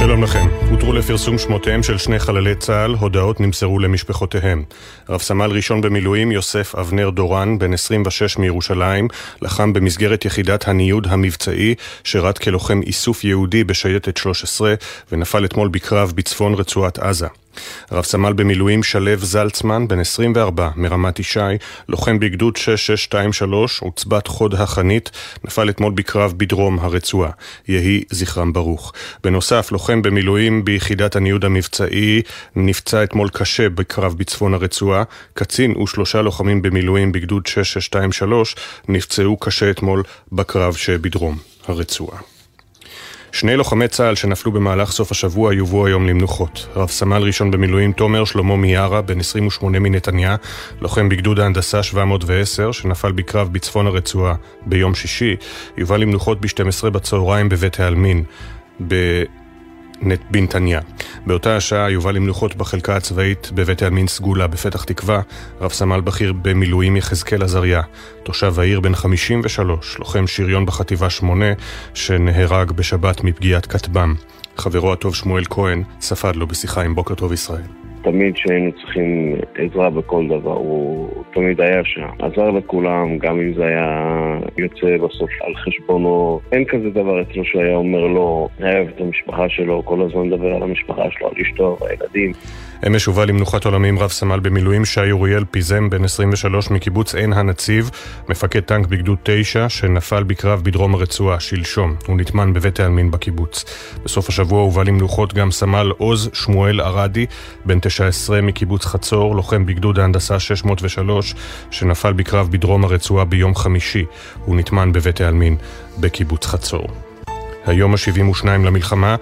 שלום 0.00 0.22
לכם. 0.22 0.48
הותרו 0.70 0.92
לפרסום 0.92 1.38
שמותיהם 1.38 1.82
של 1.82 1.98
שני 1.98 2.18
חללי 2.18 2.54
צה"ל, 2.54 2.94
הודעות 2.94 3.40
נמסרו 3.40 3.78
למשפחותיהם. 3.78 4.62
רב 5.08 5.20
סמל 5.20 5.50
ראשון 5.50 5.80
במילואים 5.80 6.32
יוסף 6.32 6.74
אבנר 6.74 7.10
דורן, 7.10 7.58
בן 7.58 7.72
26 7.72 8.38
מירושלים, 8.38 9.08
לחם 9.42 9.72
במסגרת 9.72 10.24
יחידת 10.24 10.68
הניוד 10.68 11.06
המבצעי, 11.10 11.74
שירת 12.04 12.38
כלוחם 12.38 12.80
איסוף 12.82 13.24
יהודי 13.24 13.64
בשייטת 13.64 14.16
13, 14.16 14.74
ונפל 15.12 15.44
אתמול 15.44 15.68
בקרב 15.68 16.12
בצפון 16.14 16.54
רצועת 16.54 16.98
עזה. 16.98 17.28
רב 17.92 18.04
סמל 18.04 18.32
במילואים 18.32 18.82
שלו 18.82 19.16
זלצמן, 19.16 19.88
בן 19.88 20.00
24, 20.00 20.70
מרמת 20.76 21.18
ישי, 21.18 21.40
לוחם 21.88 22.18
בגדוד 22.18 22.56
6623, 22.56 23.80
עוצבת 23.80 24.26
חוד 24.26 24.54
החנית, 24.54 25.10
נפל 25.44 25.70
אתמול 25.70 25.92
בקרב 25.92 26.34
בדרום 26.36 26.78
הרצועה. 26.78 27.30
יהי 27.68 28.04
זכרם 28.10 28.52
ברוך. 28.52 28.92
בנוסף, 29.24 29.72
לוחם 29.72 30.02
במילואים 30.02 30.64
ביחידת 30.64 31.16
הניוד 31.16 31.44
המבצעי, 31.44 32.22
נפצע 32.56 33.04
אתמול 33.04 33.28
קשה 33.28 33.68
בקרב 33.68 34.14
בצפון 34.18 34.54
הרצועה. 34.54 35.02
קצין 35.34 35.76
ושלושה 35.76 36.22
לוחמים 36.22 36.62
במילואים 36.62 37.12
בגדוד 37.12 37.46
6623 37.46 38.56
נפצעו 38.88 39.36
קשה 39.36 39.70
אתמול 39.70 40.02
בקרב 40.32 40.74
שבדרום 40.74 41.38
הרצועה. 41.66 42.29
שני 43.32 43.56
לוחמי 43.56 43.88
צה"ל 43.88 44.14
שנפלו 44.14 44.52
במהלך 44.52 44.90
סוף 44.90 45.10
השבוע 45.10 45.54
יובאו 45.54 45.86
היום 45.86 46.06
למנוחות. 46.08 46.66
רב 46.76 46.88
סמל 46.88 47.22
ראשון 47.22 47.50
במילואים 47.50 47.92
תומר 47.92 48.24
שלמה 48.24 48.56
מיארה, 48.56 49.02
בן 49.02 49.20
28 49.20 49.78
מנתניה, 49.78 50.36
לוחם 50.80 51.08
בגדוד 51.08 51.40
ההנדסה 51.40 51.82
710, 51.82 52.72
שנפל 52.72 53.12
בקרב 53.12 53.48
בצפון 53.52 53.86
הרצועה 53.86 54.34
ביום 54.66 54.94
שישי, 54.94 55.36
יובא 55.76 55.96
למנוחות 55.96 56.40
ב-12 56.40 56.90
בצהריים 56.90 57.48
בבית 57.48 57.80
העלמין. 57.80 58.24
בנתניה. 60.30 60.80
באותה 61.26 61.56
השעה 61.56 61.90
יובא 61.90 62.10
למנוחות 62.10 62.56
בחלקה 62.56 62.96
הצבאית 62.96 63.50
בבית 63.54 63.82
העלמין 63.82 64.06
סגולה 64.06 64.46
בפתח 64.46 64.84
תקווה, 64.84 65.20
רב 65.60 65.72
סמל 65.72 66.00
בכיר 66.00 66.32
במילואים 66.32 66.96
יחזקאל 66.96 67.42
עזריה, 67.42 67.82
תושב 68.22 68.60
העיר 68.60 68.80
בן 68.80 68.94
53, 68.94 69.98
לוחם 69.98 70.26
שריון 70.26 70.66
בחטיבה 70.66 71.10
8, 71.10 71.46
שנהרג 71.94 72.72
בשבת 72.72 73.24
מפגיעת 73.24 73.66
כטב"ם. 73.66 74.14
חברו 74.56 74.92
הטוב 74.92 75.14
שמואל 75.14 75.44
כהן 75.50 75.82
ספד 76.00 76.36
לו 76.36 76.46
בשיחה 76.46 76.82
עם 76.82 76.94
בוקר 76.94 77.14
טוב 77.14 77.32
ישראל. 77.32 77.79
תמיד 78.02 78.34
כשהיינו 78.34 78.72
צריכים 78.72 79.34
עזרה 79.54 79.90
בכל 79.90 80.28
דבר, 80.28 80.56
הוא 80.56 81.08
תמיד 81.32 81.60
היה 81.60 81.84
שם. 81.84 82.08
עזר 82.18 82.50
לכולם, 82.50 83.18
גם 83.18 83.40
אם 83.40 83.54
זה 83.54 83.66
היה 83.66 84.38
יוצא 84.58 84.96
בסוף 84.96 85.30
על 85.40 85.54
חשבונו. 85.54 86.40
אין 86.52 86.64
כזה 86.64 86.90
דבר 86.90 87.22
אצלו 87.22 87.44
שהוא 87.44 87.62
היה 87.62 87.76
אומר 87.76 88.06
לו, 88.06 88.48
אוהב 88.60 88.88
את 88.88 89.00
המשפחה 89.00 89.48
שלו, 89.48 89.84
כל 89.84 90.02
הזמן 90.02 90.22
מדבר 90.22 90.54
על 90.54 90.62
המשפחה 90.62 91.02
שלו, 91.10 91.28
על 91.28 91.34
אשתו, 91.42 91.78
על 91.80 91.88
הילדים. 91.88 92.32
אמש 92.86 93.04
הובא 93.04 93.24
למנוחת 93.24 93.64
עולמים 93.64 93.98
רב 93.98 94.10
סמל 94.10 94.40
במילואים 94.40 94.84
שי 94.84 95.10
אוריאל 95.10 95.44
פיזם, 95.50 95.90
בן 95.90 96.04
23 96.04 96.70
מקיבוץ 96.70 97.14
עין 97.14 97.32
הנציב, 97.32 97.90
מפקד 98.28 98.60
טנק 98.60 98.86
בגדוד 98.86 99.18
9, 99.22 99.68
שנפל 99.68 100.22
בקרב 100.22 100.60
בדרום 100.64 100.94
הרצועה, 100.94 101.40
שלשום. 101.40 101.94
הוא 102.06 102.16
נטמן 102.16 102.52
בבית 102.52 102.80
העלמין 102.80 103.10
בקיבוץ. 103.10 103.64
בסוף 104.04 104.28
השבוע 104.28 104.60
הובא 104.60 104.82
למנוחות 104.82 105.34
גם 105.34 105.50
סמל 105.50 105.92
עוז 105.98 106.30
שמואל 106.32 106.80
ערדי, 106.80 107.26
בן 107.64 107.80
19 107.80 108.40
מקיבוץ 108.40 108.84
חצור, 108.84 109.36
לוחם 109.36 109.66
בגדוד 109.66 109.98
ההנדסה 109.98 110.40
603, 110.40 111.34
שנפל 111.70 112.12
בקרב 112.12 112.48
בדרום 112.50 112.84
הרצועה 112.84 113.24
ביום 113.24 113.54
חמישי. 113.54 114.04
הוא 114.44 114.56
נטמן 114.56 114.92
בבית 114.92 115.20
העלמין 115.20 115.56
בקיבוץ 116.00 116.46
חצור. 116.46 116.86
היום 117.66 117.94
ה-72 117.94 118.46
למלחמה, 118.46 119.16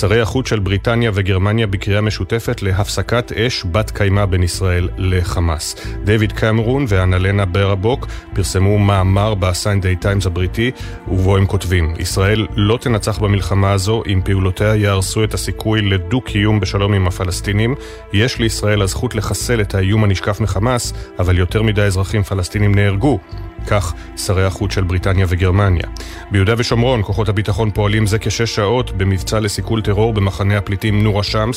שרי 0.00 0.20
החוץ 0.20 0.48
של 0.48 0.58
בריטניה 0.58 1.10
וגרמניה 1.14 1.66
בקריאה 1.66 2.00
משותפת 2.00 2.62
להפסקת 2.62 3.32
אש 3.32 3.64
בת 3.72 3.90
קיימא 3.90 4.24
בין 4.24 4.42
ישראל 4.42 4.88
לחמאס. 4.96 5.76
דיוויד 6.04 6.32
קמרון 6.32 6.84
ואנלנה 6.88 7.44
ברבוק 7.44 8.06
פרסמו 8.34 8.78
מאמר 8.78 9.34
ב-Sunday 9.34 10.04
Times 10.04 10.26
הבריטי, 10.26 10.70
ובו 11.08 11.36
הם 11.36 11.46
כותבים: 11.46 11.94
ישראל 11.98 12.46
לא 12.56 12.78
תנצח 12.80 13.18
במלחמה 13.18 13.72
הזו 13.72 14.02
אם 14.12 14.20
פעולותיה 14.24 14.76
יהרסו 14.76 15.24
את 15.24 15.34
הסיכוי 15.34 15.82
לדו-קיום 15.82 16.60
בשלום 16.60 16.92
עם 16.92 17.06
הפלסטינים. 17.06 17.74
יש 18.12 18.38
לישראל 18.38 18.82
הזכות 18.82 19.14
לחסל 19.14 19.60
את 19.60 19.74
האיום 19.74 20.04
הנשקף 20.04 20.40
מחמאס, 20.40 20.92
אבל 21.18 21.38
יותר 21.38 21.62
מדי 21.62 21.82
אזרחים 21.82 22.22
פלסטינים 22.22 22.74
נהרגו. 22.74 23.18
כך 23.66 23.94
שרי 24.16 24.44
החוץ 24.44 24.74
של 24.74 24.84
בריטניה 24.84 25.26
וגרמניה. 25.28 25.84
ביהודה 26.30 26.54
ושומרון 26.58 27.02
כוחות 27.02 27.28
הביטחון 27.28 27.70
פועלים 27.70 28.06
זה 28.06 28.18
כשש 28.18 28.54
שעות 28.54 28.90
במבצע 28.90 29.40
לסיכול 29.40 29.82
טרור 29.82 30.12
במחנה 30.12 30.58
הפליטים 30.58 31.02
נור 31.02 31.20
א-שמס 31.20 31.56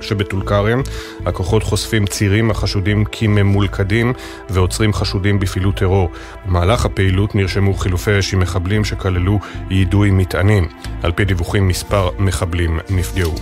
שבטול 0.00 0.42
כרם. 0.46 0.82
הכוחות 1.26 1.62
חושפים 1.62 2.06
צירים 2.06 2.50
החשודים 2.50 3.04
כממולכדים 3.12 4.12
ועוצרים 4.50 4.92
חשודים 4.92 5.38
בפעילות 5.38 5.76
טרור. 5.76 6.10
במהלך 6.46 6.84
הפעילות 6.84 7.34
נרשמו 7.34 7.74
חילופי 7.74 8.18
אש 8.18 8.34
עם 8.34 8.40
מחבלים 8.40 8.84
שכללו 8.84 9.38
יידוי 9.70 10.10
מטענים. 10.10 10.68
על 11.02 11.12
פי 11.12 11.24
דיווחים 11.24 11.68
מספר 11.68 12.10
מחבלים 12.18 12.78
נפגעו. 12.90 13.34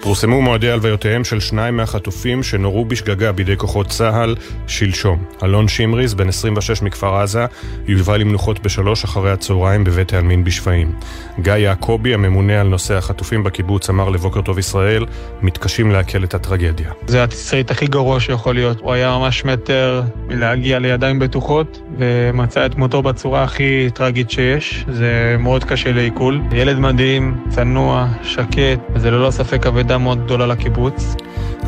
פורסמו 0.00 0.42
מועדי 0.42 0.70
הלוויותיהם 0.70 1.24
של 1.24 1.40
שניים 1.40 1.76
מהחטופים 1.76 2.42
שנורו 2.42 2.84
בשגגה 2.84 3.32
בידי 3.32 3.56
כוחות 3.56 3.86
צה"ל 3.86 4.34
שלשום. 4.66 5.24
אלון 5.42 5.68
שמריז, 5.68 6.14
בן 6.14 6.28
26 6.28 6.82
מכפר 6.82 7.16
עזה, 7.16 7.46
יובא 7.86 8.16
למנוחות 8.16 8.62
בשלוש 8.62 9.04
אחרי 9.04 9.30
הצהריים 9.30 9.84
בבית 9.84 10.12
העלמין 10.12 10.44
בשפיים. 10.44 10.92
גיא 11.40 11.52
יעקבי, 11.52 12.14
הממונה 12.14 12.60
על 12.60 12.68
נושא 12.68 12.94
החטופים 12.94 13.44
בקיבוץ, 13.44 13.90
אמר 13.90 14.08
לבוקר 14.08 14.42
טוב 14.42 14.58
ישראל, 14.58 15.06
מתקשים 15.42 15.90
לעכל 15.90 16.24
את 16.24 16.34
הטרגדיה. 16.34 16.92
זה 17.06 17.24
התסריט 17.24 17.70
הכי 17.70 17.86
גרוע 17.86 18.20
שיכול 18.20 18.54
להיות. 18.54 18.80
הוא 18.80 18.92
היה 18.92 19.18
ממש 19.18 19.44
מטר 19.44 20.02
מלהגיע 20.28 20.78
לידיים 20.78 21.18
בטוחות, 21.18 21.80
ומצא 21.98 22.66
את 22.66 22.74
מותו 22.74 23.02
בצורה 23.02 23.42
הכי 23.42 23.90
טרגית 23.94 24.30
שיש. 24.30 24.84
זה 24.92 25.36
מאוד 25.38 25.64
קשה 25.64 25.92
לעיכול. 25.92 26.40
ילד 26.52 26.78
מדהים, 26.78 27.36
צנוע, 27.48 28.06
שקט, 28.22 28.80
וזה 28.94 29.10
ללא 29.10 29.30
ספק 29.30 29.66
אבדה 29.88 29.98
מאוד 29.98 30.24
גדולה 30.24 30.46
לקיבוץ. 30.46 31.14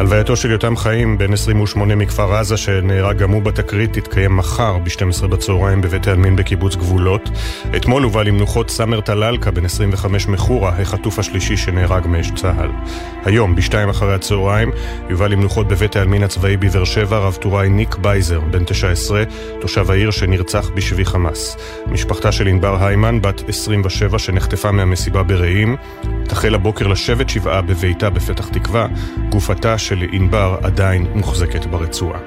הלווייתו 0.00 0.36
של 0.36 0.50
יותם 0.50 0.76
חיים, 0.76 1.18
בן 1.18 1.32
28 1.32 1.94
מכפר 1.94 2.34
עזה, 2.34 2.56
שנהרג 2.56 3.18
גם 3.18 3.30
הוא 3.30 3.42
בתקרית, 3.42 3.92
תתקיים 3.92 4.36
מחר 4.36 4.78
ב-12 4.78 5.26
בצהריים 5.26 5.80
בבית 5.80 6.06
העלמין 6.06 6.36
בקיבוץ 6.36 6.76
גבולות. 6.76 7.30
אתמול 7.76 8.02
הובא 8.02 8.22
למנוחות 8.22 8.70
סאמר 8.70 9.00
טלאלקה, 9.00 9.50
בן 9.50 9.64
25 9.64 10.28
מחורה, 10.28 10.68
החטוף 10.68 11.18
השלישי 11.18 11.56
שנהרג 11.56 12.06
מאש 12.06 12.30
צה"ל. 12.30 12.70
היום, 13.24 13.54
בשתיים 13.54 13.88
אחרי 13.88 14.14
הצהריים, 14.14 14.70
יובא 15.10 15.26
למנוחות 15.26 15.68
בבית 15.68 15.96
העלמין 15.96 16.22
הצבאי 16.22 16.56
בבאר 16.56 16.84
שבע, 16.84 17.18
רב 17.18 17.34
טוראי 17.40 17.68
ניק 17.68 17.96
בייזר, 17.96 18.40
בן 18.40 18.64
19, 18.64 19.22
תושב 19.60 19.90
העיר 19.90 20.10
שנרצח 20.10 20.70
בשבי 20.74 21.04
חמאס. 21.04 21.56
משפחתה 21.86 22.32
של 22.32 22.46
ענבר 22.46 22.84
היימן, 22.84 23.22
בת 23.22 23.48
27, 23.48 24.18
שנחטפה 24.18 24.72
מהמסיבה 24.72 25.22
ברעים, 25.22 25.76
תחל 26.24 26.54
הבוקר 26.54 26.86
לשבת 26.86 27.28
שבעה 27.28 27.62
בביתה 27.62 28.10
בפתח 28.10 28.48
תקווה, 28.48 28.86
גופתה 29.28 29.78
של 29.90 30.06
ענבר 30.12 30.56
עדיין 30.62 31.06
מוחזקת 31.14 31.66
ברצועה. 31.66 32.20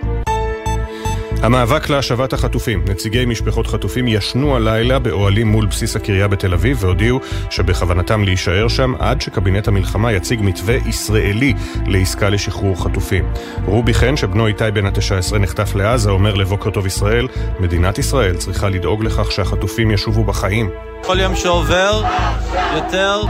המאבק 1.42 1.90
להשבת 1.90 2.34
החטופים. 2.34 2.86
נציגי 2.90 3.26
משפחות 3.26 3.68
חטופים 3.68 4.08
ישנו 4.08 4.56
הלילה 4.56 5.00
באוהלים 5.00 5.48
מול 5.48 5.66
בסיס 5.66 5.96
הקריה 5.96 6.28
בתל 6.28 6.54
אביב 6.54 6.78
והודיעו 6.84 7.20
שבכוונתם 7.50 8.24
להישאר 8.24 8.68
שם 8.68 8.94
עד 9.00 9.22
שקבינט 9.22 9.68
המלחמה 9.68 10.12
יציג 10.14 10.40
מתווה 10.42 10.76
ישראלי 10.76 11.54
לעסקה 11.88 12.30
לשחרור 12.30 12.84
חטופים. 12.84 13.26
רובי 13.66 13.94
חן, 13.94 14.18
שבנו 14.18 14.48
איתי 14.48 14.72
בן 14.74 14.86
ה-19 14.86 15.38
נחטף 15.38 15.76
לעזה, 15.76 16.10
אומר 16.10 16.34
לבוקר 16.34 16.70
טוב 16.70 16.86
ישראל, 16.86 17.28
מדינת 17.60 17.98
ישראל 17.98 18.36
צריכה 18.36 18.70
לדאוג 18.70 19.04
לכך 19.04 19.32
שהחטופים 19.32 19.92
ישובו 19.92 20.24
בחיים. 20.24 20.70
כל 21.06 21.20
יום 21.20 21.36
שעובר, 21.36 22.04
יותר 22.76 23.22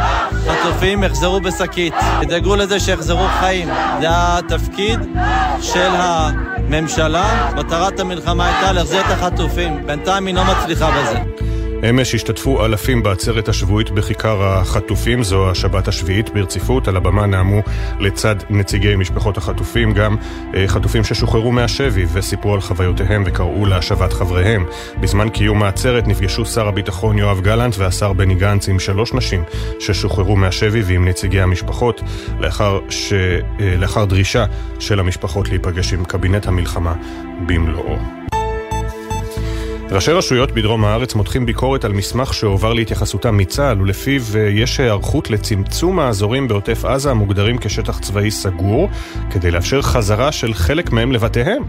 חטופים 0.47 1.03
יחזרו 1.03 1.41
בשקית. 1.41 1.93
תדאגו 2.21 2.55
לזה 2.55 2.79
שיחזרו 2.79 3.27
חיים. 3.39 3.67
זה 4.01 4.07
התפקיד 4.09 4.99
של 5.61 5.89
הממשלה. 5.93 7.51
מטרת 7.55 7.99
המלחמה 7.99 8.45
הייתה 8.47 8.71
להחזיר 8.71 9.01
את 9.01 9.11
החטופים. 9.11 9.87
בינתיים 9.87 10.25
היא 10.25 10.35
לא 10.35 10.43
מצליחה 10.43 10.89
בזה. 10.91 11.19
אמש 11.89 12.15
השתתפו 12.15 12.65
אלפים 12.65 13.03
בעצרת 13.03 13.49
השבועית 13.49 13.91
בכיכר 13.91 14.43
החטופים, 14.43 15.23
זו 15.23 15.51
השבת 15.51 15.87
השביעית 15.87 16.29
ברציפות. 16.29 16.87
על 16.87 16.97
הבמה 16.97 17.25
נאמו 17.25 17.61
לצד 17.99 18.35
נציגי 18.49 18.95
משפחות 18.95 19.37
החטופים 19.37 19.93
גם 19.93 20.15
אה, 20.55 20.67
חטופים 20.67 21.03
ששוחררו 21.03 21.51
מהשבי 21.51 22.05
וסיפרו 22.13 22.53
על 22.53 22.61
חוויותיהם 22.61 23.23
וקראו 23.25 23.65
להשבת 23.65 24.13
חבריהם. 24.13 24.65
בזמן 25.01 25.29
קיום 25.29 25.63
העצרת 25.63 26.07
נפגשו 26.07 26.45
שר 26.45 26.67
הביטחון 26.67 27.17
יואב 27.17 27.41
גלנט 27.41 27.75
והשר 27.77 28.13
בני 28.13 28.35
גנץ 28.35 28.69
עם 28.69 28.79
שלוש 28.79 29.13
נשים 29.13 29.43
ששוחררו 29.79 30.35
מהשבי 30.35 30.81
ועם 30.81 31.07
נציגי 31.07 31.41
המשפחות, 31.41 32.01
לאחר, 32.39 32.79
ש... 32.89 33.13
אה, 33.13 33.75
לאחר 33.77 34.05
דרישה 34.05 34.45
של 34.79 34.99
המשפחות 34.99 35.49
להיפגש 35.49 35.93
עם 35.93 36.05
קבינט 36.05 36.47
המלחמה 36.47 36.93
במלואו. 37.45 38.32
ראשי 39.93 40.11
רשויות 40.11 40.51
בדרום 40.51 40.85
הארץ 40.85 41.15
מותחים 41.15 41.45
ביקורת 41.45 41.85
על 41.85 41.91
מסמך 41.93 42.33
שהועבר 42.33 42.73
להתייחסותם 42.73 43.37
מצה"ל 43.37 43.81
ולפיו 43.81 44.21
אה, 44.35 44.39
יש 44.49 44.79
היערכות 44.79 45.29
לצמצום 45.29 45.99
האזורים 45.99 46.47
בעוטף 46.47 46.85
עזה 46.85 47.11
המוגדרים 47.11 47.57
כשטח 47.57 47.99
צבאי 47.99 48.31
סגור 48.31 48.89
כדי 49.31 49.51
לאפשר 49.51 49.81
חזרה 49.81 50.31
של 50.31 50.53
חלק 50.53 50.91
מהם 50.91 51.11
לבתיהם. 51.11 51.63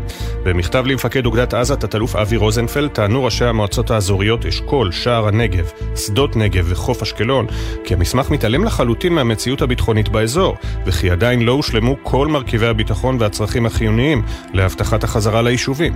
במכתב 0.44 0.84
למפקד 0.86 1.26
אוגדת 1.26 1.54
עזה, 1.54 1.76
תת-אלוף 1.76 2.16
אבי 2.16 2.36
רוזנפלד, 2.36 2.90
טענו 2.90 3.24
ראשי 3.24 3.44
המועצות 3.44 3.90
האזוריות 3.90 4.46
אשכול, 4.46 4.92
שער 4.92 5.28
הנגב, 5.28 5.70
שדות 5.96 6.36
נגב 6.36 6.66
וחוף 6.68 7.02
אשקלון 7.02 7.46
כי 7.84 7.94
המסמך 7.94 8.30
מתעלם 8.30 8.64
לחלוטין 8.64 9.12
מהמציאות 9.12 9.62
הביטחונית 9.62 10.08
באזור 10.08 10.56
וכי 10.86 11.10
עדיין 11.10 11.42
לא 11.42 11.52
הושלמו 11.52 11.96
כל 12.02 12.28
מרכיבי 12.28 12.66
הביטחון 12.66 13.16
והצרכים 13.20 13.66
החיוניים 13.66 14.22
להבטחת 14.52 15.04
החזרה 15.04 15.42
ליישובים. 15.42 15.92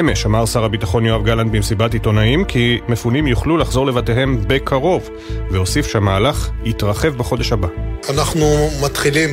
אמש 0.00 0.26
אמר 0.26 0.46
שר 0.46 0.64
הביטחון 0.64 1.06
יואב 1.06 1.24
גלנט 1.24 1.52
במסיבת 1.52 1.92
עיתונאים 1.92 2.44
כי 2.44 2.78
מפונים 2.88 3.26
יוכלו 3.26 3.56
לחזור 3.56 3.86
לבתיהם 3.86 4.44
בקרוב, 4.46 5.08
והוסיף 5.50 5.86
שהמהלך 5.86 6.50
יתרחב 6.64 7.08
בחודש 7.08 7.52
הבא. 7.52 7.68
אנחנו 8.08 8.70
מתחילים 8.84 9.30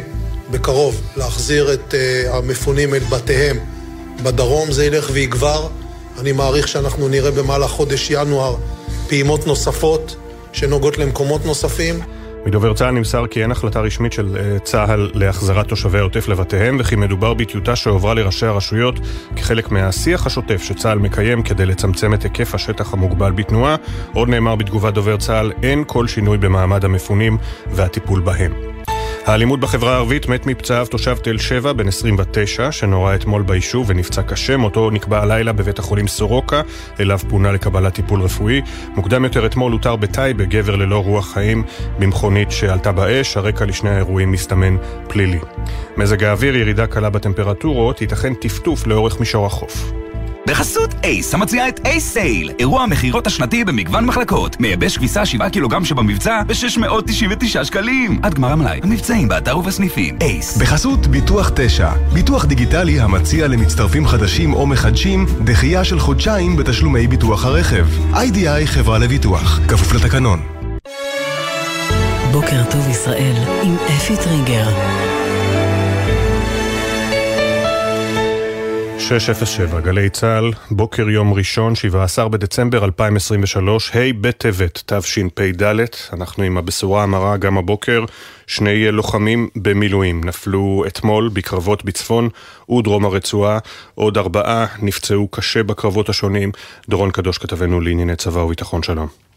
בקרוב 0.52 1.02
להחזיר 1.18 1.74
את 1.74 1.94
uh, 1.94 2.36
המפונים 2.36 2.94
אל 2.94 3.00
בתיהם 3.00 3.58
בדרום, 4.24 4.72
זה 4.72 4.86
ילך 4.86 5.10
ויגבר. 5.14 5.68
אני 6.20 6.32
מעריך 6.32 6.68
שאנחנו 6.68 7.08
נראה 7.08 7.32
במהלך 7.32 7.72
חודש 7.72 8.12
ינואר 8.12 8.56
פעימות 9.08 9.48
נוספות 9.48 10.16
שנוגעות 10.54 10.98
למקומות 10.98 11.46
נוספים. 11.46 12.00
מדובר 12.46 12.74
צה"ל 12.74 12.92
נמסר 12.92 13.28
כי 13.28 13.44
אין 13.44 13.52
החלטה 13.52 13.80
רשמית 13.80 14.14
של 14.14 14.38
אה, 14.38 14.60
צה"ל 14.60 15.12
להחזרת 15.14 15.68
תושבי 15.68 16.00
העוטף 16.00 16.28
לבתיהם 16.28 16.78
וכי 16.80 16.96
מדובר 16.96 17.34
בטיוטה 17.34 17.76
שהועברה 17.76 18.14
לראשי 18.14 18.46
הרשויות 18.46 19.00
כחלק 19.36 19.72
מהשיח 19.72 20.26
השוטף 20.26 20.62
שצה"ל 20.62 21.00
מקיים 21.00 21.44
כדי 21.44 21.66
לצמצם 21.66 22.14
את 22.14 22.24
היקף 22.24 22.56
השטח 22.56 22.94
המוגבל 22.94 23.32
בתנועה. 23.32 23.76
עוד 24.14 24.30
נאמר 24.30 24.56
בתגובת 24.56 24.94
דובר 24.94 25.18
צה"ל, 25.18 25.52
אין 25.64 25.84
כל 25.88 26.08
שינוי 26.08 26.38
במעמד 26.38 26.86
המפונים 26.86 27.38
והטיפול 27.72 28.20
בהם. 28.20 28.79
האלימות 29.26 29.60
בחברה 29.60 29.94
הערבית 29.94 30.28
מת 30.28 30.46
מפצעיו 30.46 30.86
תושב 30.90 31.18
תל 31.24 31.38
שבע, 31.38 31.74
בן 31.74 31.88
29, 31.88 32.72
שנורה 32.72 33.16
אתמול 33.16 33.42
ביישוב 33.42 33.86
ונפצע 33.90 34.22
קשה. 34.22 34.58
מותו 34.58 34.90
נקבע 34.90 35.22
הלילה 35.22 35.54
בבית 35.54 35.80
החולים 35.80 36.08
סורוקה, 36.08 36.62
אליו 37.00 37.20
פונה 37.30 37.52
לקבלת 37.52 37.94
טיפול 37.94 38.22
רפואי. 38.22 38.62
מוקדם 38.96 39.24
יותר 39.24 39.46
אתמול 39.46 39.72
הותר 39.72 39.96
בטייבה 39.96 40.46
גבר 40.46 40.76
ללא 40.76 41.04
רוח 41.04 41.34
חיים 41.34 41.64
במכונית 42.00 42.52
שעלתה 42.52 42.92
באש. 42.92 43.38
הרקע 43.38 43.66
לשני 43.66 43.90
האירועים 43.90 44.32
מסתמן 44.32 44.78
פלילי. 45.08 45.40
מזג 45.98 46.24
האוויר, 46.24 46.56
ירידה 46.56 46.88
קלה 46.88 47.10
בטמפרטורות, 47.10 48.02
ייתכן 48.02 48.34
טפטוף 48.34 48.88
לאורך 48.88 49.20
מישור 49.20 49.46
החוף. 49.46 49.92
בחסות 50.50 50.90
אייס, 51.04 51.34
המציעה 51.34 51.68
את 51.68 51.80
אייס 51.86 52.14
סייל, 52.14 52.52
אירוע 52.60 52.84
המכירות 52.84 53.28
השנתי 53.28 53.64
במגוון 53.64 54.06
מחלקות. 54.06 54.60
מייבש 54.60 54.98
כביסה 54.98 55.26
7 55.26 55.50
קילוגרם 55.50 55.86
שבמבצע 55.86 56.42
ב-699 56.48 57.64
שקלים. 57.64 58.20
עד 58.24 58.34
גמר 58.34 58.52
המלאי, 58.52 58.80
המבצעים 58.84 59.28
באתר 59.28 59.58
ובסניפים. 59.58 60.18
אייס. 60.22 60.58
בחסות 60.58 61.08
ביטוח 61.08 61.52
9, 61.56 61.92
ביטוח 62.14 62.46
דיגיטלי 62.46 63.00
המציע 63.00 63.48
למצטרפים 63.48 64.08
חדשים 64.08 64.54
או 64.54 64.68
מחדשים 64.68 65.26
דחייה 65.44 65.84
של 65.84 66.00
חודשיים 66.00 66.58
בתשלומי 66.58 67.08
ביטוח 67.08 67.46
הרכב. 67.46 67.88
איי-די-איי 68.14 68.68
חברה 68.68 68.98
לביטוח, 68.98 69.60
כפוף 69.68 69.94
לתקנון. 69.94 70.40
בוקר 72.32 72.64
טוב 72.72 72.90
ישראל 72.90 73.36
עם 73.64 73.76
אפי 73.76 74.16
טריגר. 74.18 74.70
607, 79.10 79.80
גלי 79.80 80.10
צה"ל, 80.10 80.52
בוקר 80.72 81.10
יום 81.10 81.34
ראשון, 81.34 81.76
17 81.76 82.30
בדצמבר 82.30 82.86
2023, 82.86 83.96
ה' 83.96 84.00
בטבת 84.22 84.84
תשפ"ד, 84.86 85.64
אנחנו 86.14 86.44
עם 86.44 86.58
הבשורה 86.58 87.04
המרה 87.04 87.38
גם 87.38 87.58
הבוקר, 87.58 88.06
שני 88.48 88.92
לוחמים 88.92 89.50
במילואים 89.56 90.24
נפלו 90.24 90.84
אתמול 90.88 91.30
בקרבות 91.34 91.86
בצפון 91.86 92.30
ודרום 92.70 93.06
הרצועה, 93.06 93.60
עוד 93.96 94.18
ארבעה 94.18 94.66
נפצעו 94.82 95.28
קשה 95.28 95.64
בקרבות 95.64 96.10
השונים, 96.10 96.52
דורון 96.90 97.12
קדוש 97.12 97.38
כתבנו 97.38 97.82
לענייני 97.82 98.16
צבא 98.16 98.40
וביטחון 98.40 98.84
שלום. 98.84 99.29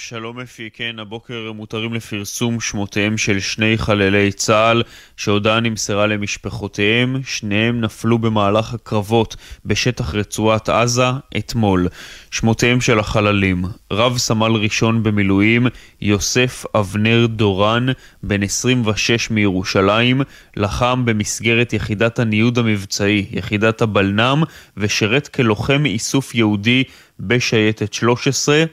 שלום 0.00 0.40
אפי, 0.40 0.68
כן, 0.72 0.98
הבוקר 0.98 1.52
מותרים 1.54 1.94
לפרסום 1.94 2.60
שמותיהם 2.60 3.18
של 3.18 3.40
שני 3.40 3.78
חללי 3.78 4.32
צה"ל 4.32 4.82
שהודעה 5.16 5.60
נמסרה 5.60 6.06
למשפחותיהם, 6.06 7.16
שניהם 7.24 7.80
נפלו 7.80 8.18
במהלך 8.18 8.74
הקרבות 8.74 9.36
בשטח 9.64 10.14
רצועת 10.14 10.68
עזה 10.68 11.06
אתמול. 11.36 11.88
שמותיהם 12.30 12.80
של 12.80 12.98
החללים, 12.98 13.64
רב 13.90 14.18
סמל 14.18 14.52
ראשון 14.52 15.02
במילואים, 15.02 15.66
יוסף 16.00 16.64
אבנר 16.74 17.26
דורן, 17.26 17.86
בן 18.22 18.42
26 18.42 19.30
מירושלים, 19.30 20.22
לחם 20.56 21.02
במסגרת 21.04 21.72
יחידת 21.72 22.18
הניוד 22.18 22.58
המבצעי, 22.58 23.26
יחידת 23.30 23.82
הבלנ"ם, 23.82 24.42
ושירת 24.76 25.28
כלוחם 25.28 25.86
איסוף 25.86 26.34
יהודי 26.34 26.84
בשייטת 27.20 27.92
13. 27.92 28.64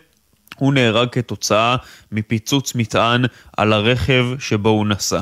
הוא 0.56 0.74
נהרג 0.74 1.10
כתוצאה 1.12 1.76
מפיצוץ 2.12 2.76
מטען 2.76 3.26
על 3.58 3.74
הרכב 3.74 4.26
שבו 4.40 4.70
הוא 4.70 4.88
נסע. 4.88 5.20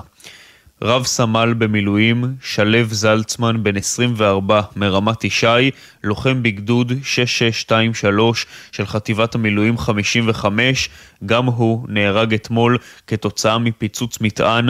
רב 0.84 1.06
סמל 1.06 1.54
במילואים, 1.58 2.24
שלו 2.42 2.84
זלצמן, 2.90 3.64
בן 3.64 3.78
24 3.78 4.62
מרמת 4.76 5.24
ישי, 5.24 5.72
לוחם 6.04 6.44
בגדוד 6.44 6.94
6623 7.04 8.46
של 8.72 8.86
חטיבת 8.86 9.36
המילואים 9.36 9.78
55, 9.78 10.90
גם 11.26 11.46
הוא 11.46 11.86
נהרג 11.90 12.34
אתמול 12.34 12.78
כתוצאה 13.08 13.58
מפיצוץ 13.58 14.22
מטען 14.22 14.70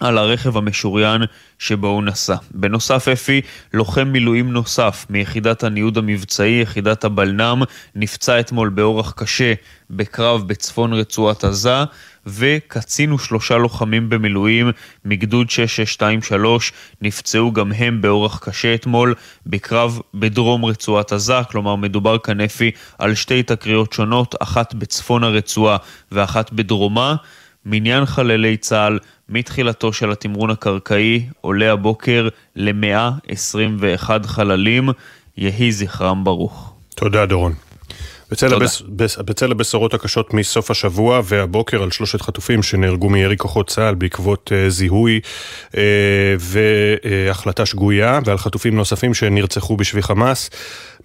על 0.00 0.18
הרכב 0.18 0.56
המשוריין 0.56 1.22
שבו 1.58 1.86
הוא 1.88 2.02
נסע. 2.02 2.36
בנוסף 2.50 3.08
אפי, 3.08 3.40
לוחם 3.74 4.08
מילואים 4.08 4.52
נוסף 4.52 5.06
מיחידת 5.10 5.64
הניוד 5.64 5.98
המבצעי, 5.98 6.60
יחידת 6.62 7.04
הבלנ"ם, 7.04 7.62
נפצע 7.94 8.40
אתמול 8.40 8.68
באורח 8.68 9.12
קשה 9.16 9.54
בקרב 9.90 10.48
בצפון 10.48 10.92
רצועת 10.92 11.44
עזה, 11.44 11.84
וקצין 12.26 13.12
ושלושה 13.12 13.56
לוחמים 13.56 14.08
במילואים 14.08 14.70
מגדוד 15.04 15.50
6623 15.50 16.72
נפצעו 17.02 17.52
גם 17.52 17.72
הם 17.72 18.02
באורח 18.02 18.38
קשה 18.38 18.74
אתמול 18.74 19.14
בקרב 19.46 20.00
בדרום 20.14 20.64
רצועת 20.64 21.12
עזה, 21.12 21.34
כלומר 21.50 21.76
מדובר 21.76 22.18
כאן 22.18 22.40
אפי 22.40 22.70
על 22.98 23.14
שתי 23.14 23.42
תקריות 23.42 23.92
שונות, 23.92 24.34
אחת 24.40 24.74
בצפון 24.74 25.24
הרצועה 25.24 25.76
ואחת 26.12 26.52
בדרומה. 26.52 27.16
מניין 27.66 28.06
חללי 28.06 28.56
צה"ל 28.56 28.98
מתחילתו 29.28 29.92
של 29.92 30.10
התמרון 30.10 30.50
הקרקעי 30.50 31.26
עולה 31.40 31.72
הבוקר 31.72 32.28
ל-121 32.56 34.10
חללים, 34.26 34.88
יהי 35.36 35.72
זכרם 35.72 36.24
ברוך. 36.24 36.74
תודה 36.94 37.26
דורון. 37.26 37.52
בצל, 38.30 38.54
הבס, 38.54 38.82
בס, 38.88 39.18
בצל 39.18 39.52
הבשורות 39.52 39.94
הקשות 39.94 40.34
מסוף 40.34 40.70
השבוע 40.70 41.20
והבוקר 41.24 41.82
על 41.82 41.90
שלושת 41.90 42.20
חטופים 42.20 42.62
שנהרגו 42.62 43.08
מירי 43.08 43.36
כוחות 43.36 43.68
צה"ל 43.68 43.94
בעקבות 43.94 44.52
uh, 44.52 44.70
זיהוי 44.70 45.20
uh, 45.72 45.76
והחלטה 46.38 47.66
שגויה 47.66 48.20
ועל 48.24 48.38
חטופים 48.38 48.76
נוספים 48.76 49.14
שנרצחו 49.14 49.76
בשבי 49.76 50.02
חמאס. 50.02 50.50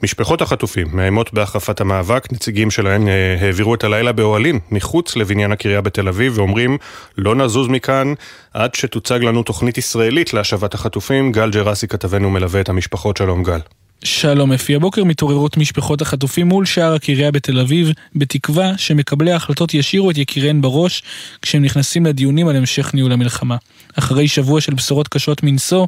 משפחות 0.03 0.41
החטופים 0.41 0.87
מאיימות 0.93 1.33
בהחרפת 1.33 1.81
המאבק, 1.81 2.31
נציגים 2.31 2.71
שלהן 2.71 3.07
uh, 3.07 3.09
העבירו 3.41 3.75
את 3.75 3.83
הלילה 3.83 4.11
באוהלים 4.11 4.59
מחוץ 4.71 5.15
לבניין 5.15 5.51
הקריה 5.51 5.81
בתל 5.81 6.07
אביב 6.07 6.37
ואומרים 6.37 6.77
לא 7.17 7.35
נזוז 7.35 7.67
מכאן 7.67 8.13
עד 8.53 8.75
שתוצג 8.75 9.19
לנו 9.23 9.43
תוכנית 9.43 9.77
ישראלית 9.77 10.33
להשבת 10.33 10.73
החטופים. 10.73 11.31
גל 11.31 11.51
ג'רסי 11.51 11.87
כתבנו 11.87 12.29
מלווה 12.29 12.61
את 12.61 12.69
המשפחות, 12.69 13.17
שלום 13.17 13.43
גל. 13.43 13.59
שלום 14.05 14.51
אפי, 14.51 14.75
הבוקר 14.75 15.03
מתעוררות 15.03 15.57
משפחות 15.57 16.01
החטופים 16.01 16.47
מול 16.47 16.65
שער 16.65 16.93
הקריה 16.93 17.31
בתל 17.31 17.59
אביב, 17.59 17.91
בתקווה 18.15 18.77
שמקבלי 18.77 19.31
ההחלטות 19.31 19.73
ישירו 19.73 20.11
את 20.11 20.17
יקיריהן 20.17 20.61
בראש 20.61 21.03
כשהם 21.41 21.63
נכנסים 21.63 22.05
לדיונים 22.05 22.47
על 22.47 22.55
המשך 22.55 22.93
ניהול 22.93 23.11
המלחמה. 23.11 23.57
אחרי 23.95 24.27
שבוע 24.27 24.61
של 24.61 24.73
בשורות 24.73 25.07
קשות 25.07 25.43
מנשוא, 25.43 25.87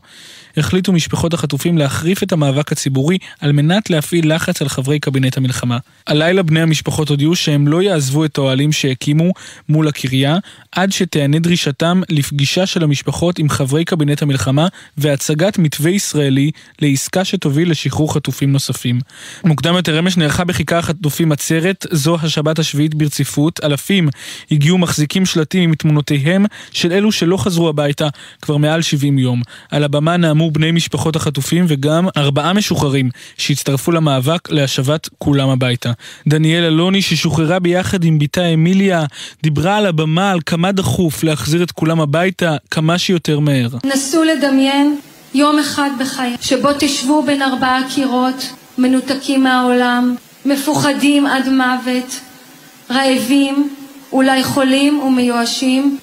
החליטו 0.57 0.93
משפחות 0.93 1.33
החטופים 1.33 1.77
להחריף 1.77 2.23
את 2.23 2.31
המאבק 2.31 2.71
הציבורי 2.71 3.17
על 3.39 3.51
מנת 3.51 3.89
להפעיל 3.89 4.35
לחץ 4.35 4.61
על 4.61 4.69
חברי 4.69 4.99
קבינט 4.99 5.37
המלחמה. 5.37 5.77
הלילה 6.07 6.43
בני 6.43 6.61
המשפחות 6.61 7.09
הודיעו 7.09 7.35
שהם 7.35 7.67
לא 7.67 7.81
יעזבו 7.81 8.25
את 8.25 8.37
האוהלים 8.37 8.71
שהקימו 8.71 9.31
מול 9.69 9.87
הקריה, 9.87 10.37
עד 10.71 10.91
שתיענה 10.91 11.39
דרישתם 11.39 12.01
לפגישה 12.09 12.65
של 12.65 12.83
המשפחות 12.83 13.39
עם 13.39 13.49
חברי 13.49 13.85
קבינט 13.85 14.21
המלחמה 14.21 14.67
והצגת 14.97 15.57
מתווה 15.57 15.91
ישראלי 15.91 16.51
לעסקה 16.81 17.25
שתוביל 17.25 17.71
לשחרור 17.71 18.13
חטופים 18.13 18.51
נוספים. 18.51 18.99
מוקדם 19.43 19.75
יותר 19.75 19.99
אמש 19.99 20.17
נערכה 20.17 20.43
בכיכר 20.43 20.77
החטופים 20.77 21.31
עצרת, 21.31 21.85
זו 21.91 22.17
השבת 22.21 22.59
השביעית 22.59 22.95
ברציפות. 22.95 23.59
אלפים 23.63 24.09
הגיעו 24.51 24.77
מחזיקים 24.77 25.25
שלטים 25.25 25.63
עם 25.63 25.75
תמונותיהם 25.75 26.45
של 26.71 26.91
אלו 26.91 27.11
שלא 27.11 27.37
חזרו 27.37 27.69
הביתה 27.69 28.07
כבר 28.41 28.57
מעל 28.57 28.81
70 28.81 29.19
יום. 29.19 29.41
על 29.71 29.83
הבמה 29.83 30.17
נאמו 30.17 30.46
בני 30.51 30.71
משפחות 30.71 31.15
החטופים 31.15 31.65
וגם 31.67 32.07
ארבעה 32.17 32.53
משוחררים 32.53 33.09
שהצטרפו 33.37 33.91
למאבק 33.91 34.51
להשבת 34.51 35.09
כולם 35.17 35.49
הביתה. 35.49 35.91
דניאל 36.27 36.63
אלוני 36.63 37.01
ששוחררה 37.01 37.59
ביחד 37.59 38.03
עם 38.03 38.19
בתה 38.19 38.45
אמיליה 38.45 39.05
דיברה 39.43 39.77
על 39.77 39.85
הבמה 39.85 40.31
על 40.31 40.39
כמה 40.45 40.71
דחוף 40.71 41.23
להחזיר 41.23 41.63
את 41.63 41.71
כולם 41.71 42.01
הביתה 42.01 42.55
כמה 42.71 42.97
שיותר 42.97 43.39
מהר. 43.39 43.69
נסו 43.85 44.23
לדמיין 44.23 44.97
יום 45.33 45.59
אחד 45.59 45.89
בחיי 45.99 46.35
שבו 46.41 46.69
תשבו 46.79 47.23
בין 47.25 47.41
ארבעה 47.41 47.79
קירות 47.95 48.49
מנותקים 48.77 49.43
מהעולם, 49.43 50.15
מפוחדים 50.45 51.25
עד 51.25 51.49
מוות, 51.49 52.19
רעבים, 52.91 53.69
אולי 54.11 54.43
חולים 54.43 54.99
ומיואשים, 54.99 55.97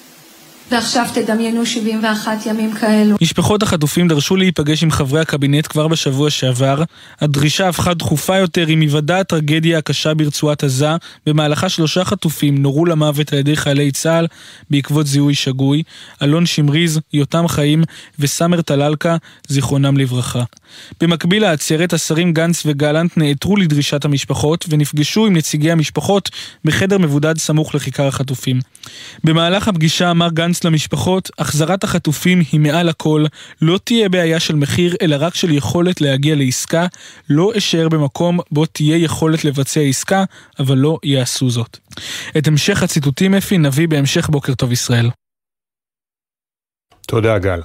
ועכשיו 0.71 1.05
תדמיינו 1.13 1.65
71 1.65 2.45
ימים 2.45 2.73
כאלו. 2.73 3.15
משפחות 3.21 3.63
החטופים 3.63 4.07
דרשו 4.07 4.35
להיפגש 4.35 4.83
עם 4.83 4.91
חברי 4.91 5.19
הקבינט 5.19 5.67
כבר 5.67 5.87
בשבוע 5.87 6.29
שעבר. 6.29 6.83
הדרישה 7.21 7.69
הפכה 7.69 7.93
דחופה 7.93 8.37
יותר 8.37 8.67
עם 8.67 8.81
היוודע 8.81 9.19
הטרגדיה 9.19 9.77
הקשה 9.77 10.13
ברצועת 10.13 10.63
עזה, 10.63 10.89
במהלכה 11.25 11.69
שלושה 11.69 12.05
חטופים 12.05 12.57
נורו 12.57 12.85
למוות 12.85 13.33
על 13.33 13.39
ידי 13.39 13.55
חיילי 13.55 13.91
צה"ל 13.91 14.27
בעקבות 14.69 15.07
זיהוי 15.07 15.35
שגוי, 15.35 15.83
אלון 16.23 16.45
שמריז, 16.45 16.99
יותם 17.13 17.47
חיים 17.47 17.83
וסאמר 18.19 18.61
טלאלקה, 18.61 19.17
זיכרונם 19.47 19.97
לברכה. 19.97 20.43
במקביל 21.01 21.41
לעצרת, 21.41 21.93
השרים 21.93 22.33
גנץ 22.33 22.63
וגלנט 22.65 23.17
נעתרו 23.17 23.57
לדרישת 23.57 24.05
המשפחות 24.05 24.65
ונפגשו 24.69 25.25
עם 25.25 25.35
נציגי 25.35 25.71
המשפחות 25.71 26.29
בחדר 26.65 26.97
מבודד 26.97 27.37
סמוך 27.37 27.75
לכיכר 27.75 28.07
החטופים. 28.07 28.59
במהלך 29.23 29.67
הפגישה 29.67 30.11
אמר 30.11 30.29
גנץ 30.29 30.54
למשפחות, 30.63 31.31
החזרת 31.39 31.83
החטופים 31.83 32.41
היא 32.51 32.59
מעל 32.59 32.89
הכל, 32.89 33.25
לא 33.61 33.79
תהיה 33.83 34.09
בעיה 34.09 34.39
של 34.39 34.55
מחיר 34.55 34.95
אלא 35.01 35.15
רק 35.19 35.35
של 35.35 35.51
יכולת 35.51 36.01
להגיע 36.01 36.35
לעסקה, 36.35 36.87
לא 37.29 37.51
אשאר 37.57 37.89
במקום 37.89 38.39
בו 38.51 38.65
תהיה 38.65 38.97
יכולת 38.97 39.45
לבצע 39.45 39.81
עסקה, 39.81 40.23
אבל 40.59 40.77
לא 40.77 40.97
יעשו 41.03 41.49
זאת. 41.49 41.77
את 42.37 42.47
המשך 42.47 42.83
הציטוטים 42.83 43.35
אפי 43.35 43.57
נביא 43.57 43.87
בהמשך 43.87 44.29
בוקר 44.29 44.53
טוב 44.53 44.71
ישראל. 44.71 45.09
תודה 47.07 47.37
גל. 47.37 47.61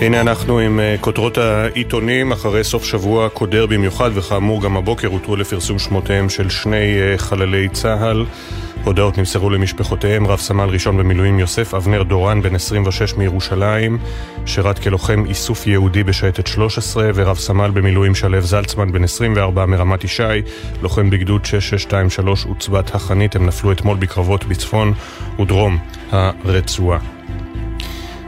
הנה 0.00 0.20
אנחנו 0.20 0.58
עם 0.58 0.80
אה, 0.80 0.96
כותרות 1.00 1.38
העיתונים 1.38 2.32
אחרי 2.32 2.64
סוף 2.64 2.84
שבוע 2.84 3.28
קודר 3.28 3.66
במיוחד 3.66 4.10
וכאמור 4.14 4.62
גם 4.62 4.76
הבוקר 4.76 5.08
הותרו 5.08 5.36
לפרסום 5.36 5.78
שמותיהם 5.78 6.28
של 6.28 6.50
שני 6.50 7.00
אה, 7.00 7.18
חללי 7.18 7.68
צה"ל 7.68 8.24
הודעות 8.86 9.18
נמסרו 9.18 9.50
למשפחותיהם. 9.50 10.26
רב 10.26 10.38
סמל 10.38 10.68
ראשון 10.68 10.96
במילואים 10.96 11.38
יוסף 11.38 11.74
אבנר 11.74 12.02
דורן 12.02 12.42
בן 12.42 12.54
26 12.54 13.14
מירושלים 13.14 13.98
שירת 14.46 14.78
כלוחם 14.78 15.24
איסוף 15.28 15.66
יהודי 15.66 16.04
בשייטת 16.04 16.46
13 16.46 17.10
ורב 17.14 17.36
סמל 17.36 17.70
במילואים 17.70 18.14
שלו 18.14 18.40
זלצמן 18.40 18.92
בן 18.92 19.04
24 19.04 19.66
מרמת 19.66 20.04
ישי 20.04 20.42
לוחם 20.82 21.10
בגדוד 21.10 21.44
6623 21.44 22.44
עוצבת 22.44 22.94
החנית. 22.94 23.36
הם 23.36 23.46
נפלו 23.46 23.72
אתמול 23.72 23.96
בקרבות 23.96 24.44
בצפון 24.44 24.92
ודרום 25.40 25.78
הרצועה. 26.10 26.98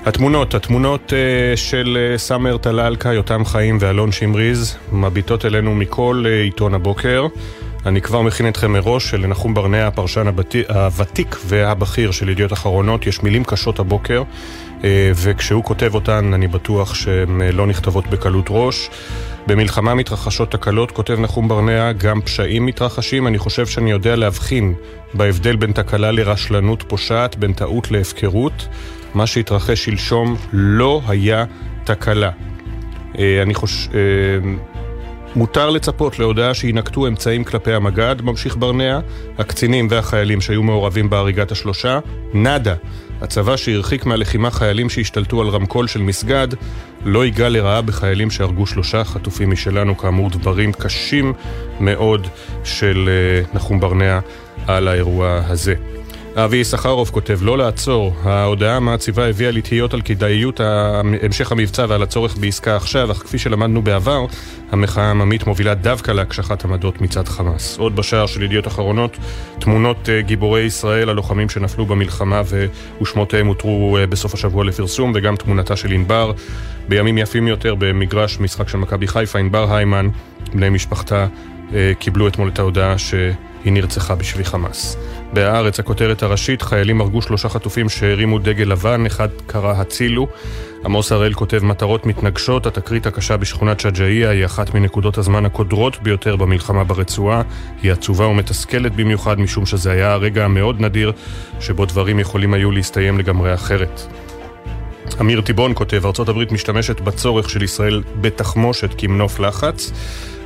התמונות, 0.07 0.55
התמונות 0.55 1.13
uh, 1.13 1.57
של 1.57 1.99
uh, 2.15 2.19
סאמר 2.19 2.57
טלאלקה, 2.57 3.13
יותם 3.13 3.45
חיים 3.45 3.79
ואלון 3.81 4.13
שמריז 4.13 4.77
מביטות 4.93 5.45
אלינו 5.45 5.75
מכל 5.75 6.25
uh, 6.25 6.45
עיתון 6.45 6.75
הבוקר. 6.75 7.27
אני 7.87 8.01
כבר 8.01 8.23
מכין 8.23 8.49
אתכם 8.49 8.73
מראש 8.73 9.11
שלנחום 9.11 9.55
ברנע, 9.55 9.87
הפרשן 9.87 10.27
הוותיק 10.69 11.37
והבכיר 11.47 12.11
של 12.11 12.29
ידיעות 12.29 12.53
אחרונות, 12.53 13.07
יש 13.07 13.23
מילים 13.23 13.45
קשות 13.45 13.79
הבוקר, 13.79 14.23
וכשהוא 15.15 15.65
כותב 15.65 15.95
אותן 15.95 16.35
אני 16.35 16.47
בטוח 16.47 16.95
שהן 16.95 17.43
לא 17.43 17.67
נכתבות 17.67 18.07
בקלות 18.07 18.47
ראש. 18.49 18.91
במלחמה 19.47 19.95
מתרחשות 19.95 20.51
תקלות, 20.51 20.91
כותב 20.91 21.21
נחום 21.21 21.49
ברנע, 21.49 21.93
גם 21.93 22.21
פשעים 22.21 22.67
מתרחשים. 22.67 23.27
אני 23.27 23.39
חושב 23.39 23.67
שאני 23.67 23.91
יודע 23.91 24.17
להבחין 24.17 24.75
בהבדל 25.15 25.57
בין 25.57 25.73
תקלה 25.73 26.11
לרשלנות 26.11 26.85
פושעת, 26.89 27.37
בין 27.37 27.53
טעות 27.53 27.91
להפקרות. 27.91 28.69
מה 29.15 29.27
שהתרחש 29.27 29.85
שלשום 29.85 30.37
לא 30.53 31.03
היה 31.09 31.45
תקלה. 31.85 32.31
אה, 33.19 33.43
אני 33.43 33.55
חושב... 33.55 33.91
מותר 35.37 35.71
לצפות 35.71 36.19
להודעה 36.19 36.55
שיינקטו 36.55 37.07
אמצעים 37.07 37.45
כלפי 37.45 37.73
המג"ד, 37.73 38.17
ממשיך 38.23 38.57
ברנע, 38.57 39.01
הקצינים 39.39 39.87
והחיילים 39.91 40.41
שהיו 40.41 40.63
מעורבים 40.63 41.11
בהריגת 41.11 41.53
השלושה, 41.53 41.99
נאדה. 42.35 42.75
הצבא 43.21 43.57
שהרחיק 43.57 44.07
מהלחימה 44.07 44.51
חיילים 44.51 44.91
שהשתלטו 44.91 45.41
על 45.41 45.49
רמקול 45.49 45.87
של 45.87 46.03
מסגד, 46.03 46.49
לא 47.05 47.25
ייגע 47.25 47.49
לרעה 47.49 47.83
בחיילים 47.83 48.31
שהרגו 48.31 48.67
שלושה 48.67 49.05
חטופים 49.05 49.51
משלנו, 49.51 49.97
כאמור 49.97 50.31
דברים 50.31 50.73
קשים 50.73 51.33
מאוד 51.81 52.27
של 52.65 53.09
אה, 53.09 53.55
נחום 53.55 53.81
ברנע 53.81 54.19
על 54.67 54.89
האירוע 54.89 55.41
הזה. 55.49 55.75
אבי 56.45 56.57
יששכרוב 56.57 57.11
כותב 57.11 57.39
לא 57.43 57.59
לעצור, 57.59 58.15
ההודעה 58.23 58.77
המעציבה 58.77 59.29
הביאה 59.29 59.51
לתהיות 59.51 59.95
על 59.95 60.01
כדאיות 60.03 60.61
המשך 60.61 61.53
המבצע 61.53 61.87
ועל 61.89 62.03
הצורך 62.03 62.37
בעסקה 62.37 62.77
עכשיו, 62.77 63.13
אך 63.13 63.17
כפי 63.17 63.39
שלמדנו 63.39 63.83
בעבר, 63.83 64.27
המחאה 64.71 65.05
העממית 65.05 65.47
מובילה 65.47 65.75
דווקא 65.75 66.11
להקשחת 66.11 66.65
עמדות 66.65 67.01
מצד 67.01 67.29
חמאס. 67.29 67.79
עוד 67.79 67.97
בשער 67.97 68.27
של 68.27 68.43
ידיעות 68.43 68.67
אחרונות, 68.67 69.17
תמונות 69.59 70.09
אה, 70.09 70.21
גיבורי 70.21 70.61
ישראל, 70.61 71.09
הלוחמים 71.09 71.49
שנפלו 71.49 71.87
במלחמה 71.87 72.43
ושמותיהם 73.01 73.47
הותרו 73.47 73.97
אה, 74.01 74.07
בסוף 74.07 74.35
השבוע 74.35 74.65
לפרסום, 74.65 75.13
וגם 75.15 75.37
תמונתה 75.37 75.77
של 75.77 75.93
ענבר. 75.93 76.33
בימים 76.89 77.19
יפים 77.19 77.49
יותר 77.49 77.75
במגרש 77.79 78.41
משחק 78.41 78.69
של 78.69 78.79
מכבי 78.79 79.07
חיפה, 79.09 79.39
ענבר 79.39 79.75
היימן, 79.75 80.09
בני 80.53 80.69
משפחתה 80.69 81.27
אה, 81.75 81.93
קיבלו 81.99 82.29
אתמול 82.29 82.49
את 82.49 82.59
ההודעה 82.59 82.99
שהיא 82.99 83.73
נרצחה 83.73 84.15
בשבי 84.15 84.45
חמאס. 84.45 84.97
בהארץ 85.33 85.81
הכותרת 85.81 86.23
הראשית, 86.23 86.63
חיילים 86.63 87.01
הרגו 87.01 87.23
שלושה 87.23 87.49
חטופים 87.49 87.89
שהרימו 87.89 88.39
דגל 88.39 88.65
לבן, 88.65 89.07
אחד 89.07 89.29
קרא 89.47 89.73
הצילו. 89.73 90.29
עמוס 90.85 91.13
הראל 91.13 91.35
כותב 91.35 91.65
מטרות 91.65 92.07
מתנגשות, 92.07 92.67
התקרית 92.67 93.07
הקשה 93.07 93.37
בשכונת 93.37 93.81
שג'אעיה 93.81 94.31
היא 94.31 94.45
אחת 94.45 94.75
מנקודות 94.75 95.19
הזמן 95.19 95.47
הקודרות 95.47 96.03
ביותר 96.03 96.37
במלחמה 96.37 96.85
ברצועה. 96.85 97.43
היא 97.83 97.93
עצובה 97.93 98.27
ומתסכלת 98.27 98.97
במיוחד 98.97 99.41
משום 99.41 99.67
שזה 99.67 99.93
היה 99.93 100.13
הרגע 100.13 100.45
המאוד 100.45 100.81
נדיר 100.81 101.13
שבו 101.61 101.87
דברים 101.87 102.19
יכולים 102.19 102.55
היו 102.55 102.71
להסתיים 102.71 103.19
לגמרי 103.19 103.55
אחרת. 103.55 104.01
אמיר 105.21 105.41
טיבון 105.41 105.73
כותב, 105.75 106.03
ארה"ב 106.05 106.53
משתמשת 106.53 107.01
בצורך 107.01 107.51
של 107.51 107.63
ישראל 107.63 108.03
בתחמושת 108.21 108.91
כמנוף 108.99 109.41
לחץ. 109.41 109.93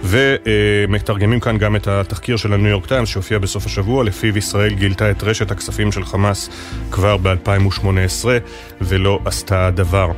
ומתרגמים 0.04 1.40
כאן 1.40 1.59
גם 1.59 1.76
את 1.76 1.88
התחקיר 1.88 2.37
של 2.37 2.52
הניו 2.52 2.71
יורק 2.71 2.87
טיימס 2.87 3.09
שהופיע 3.09 3.38
בסוף 3.38 3.66
השבוע, 3.66 4.04
לפיו 4.04 4.38
ישראל 4.38 4.75
גילתה 4.75 5.11
את 5.11 5.23
רשת 5.23 5.50
הכספים 5.50 5.92
של 5.92 6.04
חמאס 6.04 6.50
כבר 6.90 7.16
ב-2018 7.16 8.25
ולא 8.81 9.21
עשתה 9.25 9.71
דבר. 9.71 10.09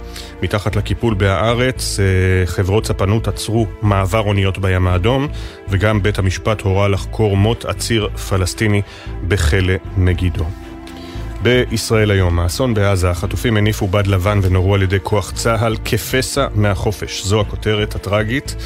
מתחת 0.42 0.76
לקיפול 0.76 1.14
בהארץ, 1.14 2.00
אה, 2.00 2.46
חברות 2.46 2.86
ספנות 2.86 3.28
עצרו 3.28 3.66
מעבר 3.82 4.20
אוניות 4.20 4.58
בים 4.58 4.86
האדום, 4.86 5.28
וגם 5.68 6.02
בית 6.02 6.18
המשפט 6.18 6.60
הורה 6.60 6.88
לחקור 6.88 7.36
מות 7.36 7.64
עציר 7.64 8.08
פלסטיני 8.08 8.82
בכלא 9.28 9.74
מגידו. 9.96 10.63
בישראל 11.44 12.10
היום, 12.10 12.38
האסון 12.38 12.74
בעזה, 12.74 13.10
החטופים 13.10 13.56
הניפו 13.56 13.86
בד 13.86 14.06
לבן 14.06 14.40
ונורו 14.42 14.74
על 14.74 14.82
ידי 14.82 14.96
כוח 15.02 15.30
צה"ל 15.30 15.76
כפסע 15.84 16.46
מהחופש. 16.54 17.24
זו 17.24 17.40
הכותרת 17.40 17.94
הטרגית. 17.94 18.56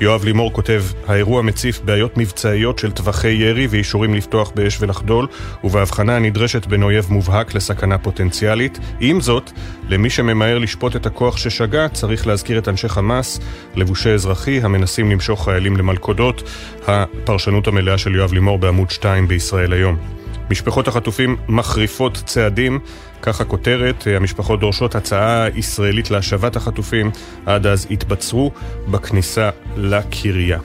יואב 0.00 0.24
לימור 0.24 0.52
כותב, 0.52 0.82
האירוע 1.06 1.42
מציף 1.42 1.80
בעיות 1.84 2.16
מבצעיות 2.16 2.78
של 2.78 2.90
טווחי 2.90 3.28
ירי 3.28 3.66
ואישורים 3.66 4.14
לפתוח 4.14 4.52
באש 4.54 4.80
ולחדול, 4.80 5.26
ובהבחנה 5.64 6.16
הנדרשת 6.16 6.66
בין 6.66 6.82
אויב 6.82 7.06
מובהק 7.10 7.54
לסכנה 7.54 7.98
פוטנציאלית. 7.98 8.78
עם 9.00 9.20
זאת, 9.20 9.50
למי 9.88 10.10
שממהר 10.10 10.58
לשפוט 10.58 10.96
את 10.96 11.06
הכוח 11.06 11.36
ששגה, 11.36 11.88
צריך 11.88 12.26
להזכיר 12.26 12.58
את 12.58 12.68
אנשי 12.68 12.88
חמאס, 12.88 13.40
לבושי 13.74 14.10
אזרחי, 14.10 14.60
המנסים 14.62 15.10
למשוך 15.10 15.44
חיילים 15.44 15.76
למלכודות. 15.76 16.50
הפרשנות 16.86 17.66
המלאה 17.66 17.98
של 17.98 18.14
יואב 18.14 18.32
לימור 18.32 18.58
בעמוד 18.58 18.90
2 18.90 19.28
בישראל 19.28 19.72
היום. 19.72 20.17
משפחות 20.50 20.88
החטופים 20.88 21.36
מחריפות 21.48 22.22
צעדים, 22.26 22.78
כך 23.22 23.40
הכותרת, 23.40 24.06
המשפחות 24.16 24.60
דורשות 24.60 24.94
הצעה 24.94 25.46
ישראלית 25.54 26.10
להשבת 26.10 26.56
החטופים, 26.56 27.10
עד 27.46 27.66
אז 27.66 27.86
יתבצרו 27.90 28.52
בכניסה 28.90 29.50
לקריה. 29.76 30.58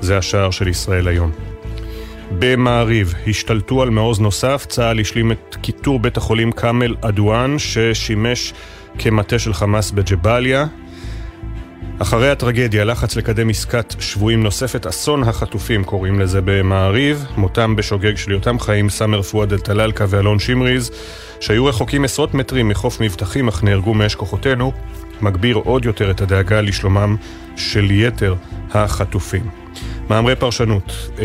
זה 0.00 0.18
השער 0.18 0.50
של 0.50 0.68
ישראל 0.68 1.08
היום. 1.08 1.30
במעריב 2.38 3.14
השתלטו 3.26 3.82
על 3.82 3.90
מעוז 3.90 4.20
נוסף, 4.20 4.66
צה"ל 4.68 5.00
השלים 5.00 5.32
את 5.32 5.56
כיתור 5.62 5.98
בית 5.98 6.16
החולים 6.16 6.52
כאמל 6.52 6.94
אדואן 7.00 7.58
ששימש 7.58 8.52
כמטה 8.98 9.38
של 9.38 9.54
חמאס 9.54 9.90
בג'באליה. 9.90 10.66
אחרי 11.98 12.30
הטרגדיה, 12.30 12.84
לחץ 12.84 13.16
לקדם 13.16 13.50
עסקת 13.50 13.94
שבויים 13.98 14.42
נוספת, 14.42 14.86
אסון 14.86 15.22
החטופים 15.22 15.84
קוראים 15.84 16.20
לזה 16.20 16.40
במעריב, 16.44 17.24
מותם 17.36 17.76
בשוגג 17.76 18.16
של 18.16 18.30
יותם 18.30 18.58
חיים, 18.58 18.90
סאמר 18.90 19.22
פואד 19.22 19.52
אל-טלאלקה 19.52 20.04
ואלון 20.08 20.38
שמריז, 20.38 20.90
שהיו 21.40 21.66
רחוקים 21.66 22.04
עשרות 22.04 22.34
מטרים 22.34 22.68
מחוף 22.68 23.00
מבטחים 23.00 23.48
אך 23.48 23.64
נהרגו 23.64 23.94
מאש 23.94 24.14
כוחותינו, 24.14 24.72
מגביר 25.20 25.56
עוד 25.56 25.84
יותר 25.84 26.10
את 26.10 26.20
הדאגה 26.20 26.60
לשלומם 26.60 27.16
של 27.56 27.90
יתר 27.90 28.34
החטופים. 28.70 29.64
מאמרי 30.10 30.36
פרשנות. 30.36 30.92
אה, 31.18 31.24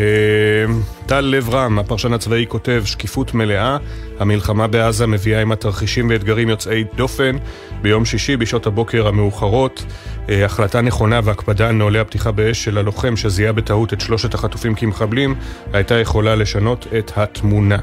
טל 1.06 1.20
לב 1.20 1.48
רם, 1.54 1.78
הפרשן 1.78 2.12
הצבאי, 2.12 2.46
כותב 2.48 2.82
שקיפות 2.84 3.34
מלאה, 3.34 3.76
המלחמה 4.18 4.66
בעזה 4.66 5.06
מביאה 5.06 5.40
עם 5.42 5.52
התרחישים 5.52 6.10
ואתגרים 6.10 6.48
יוצאי 6.48 6.84
דופן. 6.96 7.36
ביום 7.82 8.04
שישי 8.04 8.36
בשעות 8.36 8.66
הבוקר 8.66 9.08
המאוחרות, 9.08 9.84
החלטה 10.30 10.80
נכונה 10.80 11.20
והקפדה 11.24 11.68
על 11.68 11.74
נוהלי 11.74 11.98
הפתיחה 11.98 12.30
באש 12.30 12.64
של 12.64 12.78
הלוחם 12.78 13.16
שזיהה 13.16 13.52
בטעות 13.52 13.92
את 13.92 14.00
שלושת 14.00 14.34
החטופים 14.34 14.74
כמחבלים, 14.74 15.34
הייתה 15.72 15.94
יכולה 15.94 16.34
לשנות 16.34 16.86
את 16.98 17.12
התמונה. 17.16 17.78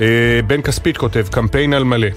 אה, 0.00 0.40
בן 0.46 0.62
כספית 0.62 0.96
כותב, 0.96 1.26
קמפיין 1.30 1.72
על 1.72 1.84
מלא. 1.84 2.08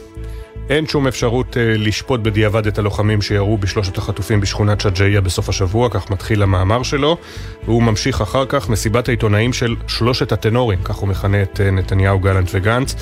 אין 0.70 0.88
שום 0.88 1.08
אפשרות 1.08 1.54
uh, 1.54 1.58
לשפוט 1.60 2.20
בדיעבד 2.20 2.68
את 2.68 2.80
הלוחמים 2.80 3.22
שירו 3.22 3.58
בשלושת 3.58 3.98
החטופים 3.98 4.42
בשכונת 4.42 4.82
שג'אעיה 4.82 5.22
בסוף 5.22 5.50
השבוע, 5.50 5.90
כך 5.90 6.12
מתחיל 6.12 6.44
המאמר 6.44 6.84
שלו, 6.84 7.18
והוא 7.66 7.84
ממשיך 7.84 8.22
אחר 8.22 8.46
כך 8.46 8.70
מסיבת 8.70 9.08
העיתונאים 9.08 9.54
של 9.54 9.76
שלושת 9.88 10.32
הטנורים, 10.32 10.80
כך 10.84 10.96
הוא 10.96 11.10
מכנה 11.10 11.42
את 11.42 11.60
uh, 11.60 11.72
נתניהו, 11.72 12.20
גלנט 12.20 12.50
וגנץ, 12.54 12.96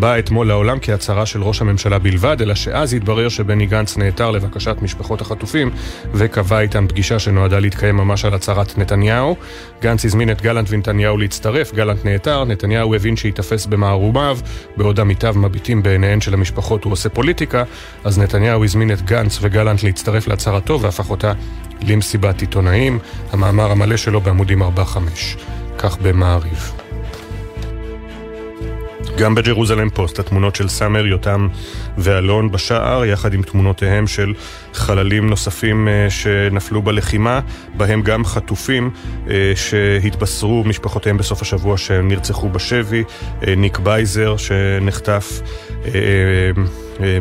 באה 0.00 0.18
אתמול 0.18 0.48
לעולם 0.48 0.78
כהצהרה 0.82 1.26
של 1.26 1.42
ראש 1.42 1.60
הממשלה 1.60 1.98
בלבד, 1.98 2.42
אלא 2.42 2.54
שאז 2.54 2.94
התברר 2.94 3.28
שבני 3.28 3.66
גנץ 3.66 3.96
נעתר 3.96 4.30
לבקשת 4.30 4.76
משפחות 4.82 5.20
החטופים 5.20 5.70
וקבע 6.14 6.60
איתם 6.60 6.88
פגישה 6.88 7.18
שנועדה 7.18 7.58
להתקיים 7.58 7.96
ממש 7.96 8.24
על 8.24 8.34
הצהרת 8.34 8.78
נתניהו. 8.78 9.36
גנץ 9.82 10.04
הזמין 10.04 10.30
את 10.30 10.42
גלנט 10.42 10.66
ונתניהו 10.70 11.16
להצטרף, 11.16 11.74
גלנט 11.74 12.04
נעתר, 12.04 12.44
נתניהו 12.44 12.94
הבין 12.94 13.16
שייתפס 13.16 13.66
במערומיו, 13.66 14.38
בעוד 14.76 15.00
עמיתיו 15.00 15.34
מביטים 15.36 15.82
בעיניהן 15.82 16.20
של 16.20 16.34
המשפחות 16.34 16.84
הוא 16.84 16.92
עושה 16.92 17.07
פוליטיקה, 17.08 17.64
אז 18.04 18.18
נתניהו 18.18 18.64
הזמין 18.64 18.92
את 18.92 19.02
גנץ 19.02 19.38
וגלנט 19.42 19.82
להצטרף 19.82 20.28
להצהרתו 20.28 20.80
והפך 20.80 21.10
אותה 21.10 21.32
למסיבת 21.82 22.40
עיתונאים. 22.40 22.98
המאמר 23.32 23.70
המלא 23.70 23.96
שלו 23.96 24.20
בעמודים 24.20 24.62
4-5. 24.62 24.66
כך 25.78 25.98
במעריב. 26.02 26.72
גם 29.18 29.34
בג'רוזלם 29.34 29.90
פוסט, 29.90 30.18
התמונות 30.18 30.56
של 30.56 30.68
סאמר, 30.68 31.06
יותם 31.06 31.48
ואלון 31.98 32.52
בשער, 32.52 33.04
יחד 33.04 33.34
עם 33.34 33.42
תמונותיהם 33.42 34.06
של 34.06 34.34
חללים 34.78 35.28
נוספים 35.28 35.88
אה, 35.88 36.10
שנפלו 36.10 36.82
בלחימה, 36.82 37.40
בהם 37.76 38.02
גם 38.02 38.24
חטופים 38.24 38.90
אה, 39.30 39.52
שהתבשרו 39.56 40.64
משפחותיהם 40.64 41.16
בסוף 41.16 41.42
השבוע 41.42 41.78
שהם 41.78 42.08
נרצחו 42.08 42.48
בשבי, 42.48 43.04
אה, 43.46 43.54
ניק 43.54 43.78
בייזר 43.78 44.36
שנחטף 44.36 45.40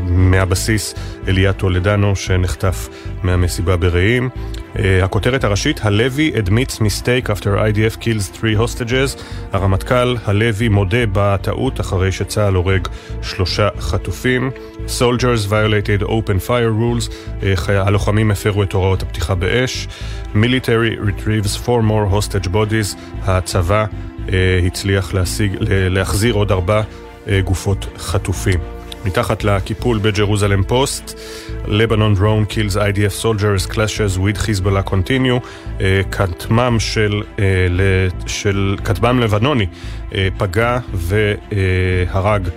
מהבסיס, 0.07 0.95
אליה 1.27 1.53
טולדנו 1.53 2.15
שנחטף 2.15 2.89
מהמסיבה 3.23 3.77
ברעים. 3.77 4.29
הכותרת 5.03 5.43
הראשית, 5.43 5.79
הלוי 5.83 6.31
admits 6.35 6.73
mistake 6.75 7.29
after 7.29 7.45
IDF 7.45 7.97
kills 8.01 8.37
three 8.37 8.59
hostages. 8.59 9.21
הרמטכ"ל 9.53 10.15
הלוי 10.25 10.69
מודה 10.69 11.03
בטעות 11.11 11.79
אחרי 11.79 12.11
שצה"ל 12.11 12.53
הורג 12.53 12.87
שלושה 13.21 13.69
חטופים. 13.79 14.51
Soldiers 14.87 15.45
violated 15.49 16.03
open 16.03 16.39
fire 16.47 16.71
rules, 16.71 17.09
הלוחמים 17.67 18.31
הפרו 18.31 18.63
את 18.63 18.73
הוראות 18.73 19.03
הפתיחה 19.03 19.35
באש. 19.35 19.87
Military 20.33 20.99
retrieves 21.07 21.65
four 21.65 21.81
more 21.81 22.13
hostage 22.13 22.47
bodies, 22.47 22.97
הצבא 23.23 23.85
הצליח 24.67 25.13
להשיג, 25.13 25.55
להחזיר 25.69 26.33
עוד 26.33 26.51
ארבע 26.51 26.81
גופות 27.43 27.85
חטופים. 27.97 28.59
מתחת 29.05 29.43
לקיפול 29.43 29.97
בג'רוזלם 29.97 30.63
פוסט, 30.63 31.19
Lebanon 31.65 32.17
drone 32.19 32.53
kills 32.53 32.75
IDF 32.75 33.23
soldiers 33.23 33.73
clashes 33.73 34.17
with 34.17 34.37
Hezbollah 34.37 34.89
continue, 34.89 35.39
כטמ"ם 36.11 36.79
של, 36.79 37.21
של 38.27 38.75
כטב"ם 38.83 39.19
לבנוני 39.19 39.65
פגע 40.37 40.79
והרג 40.93 42.49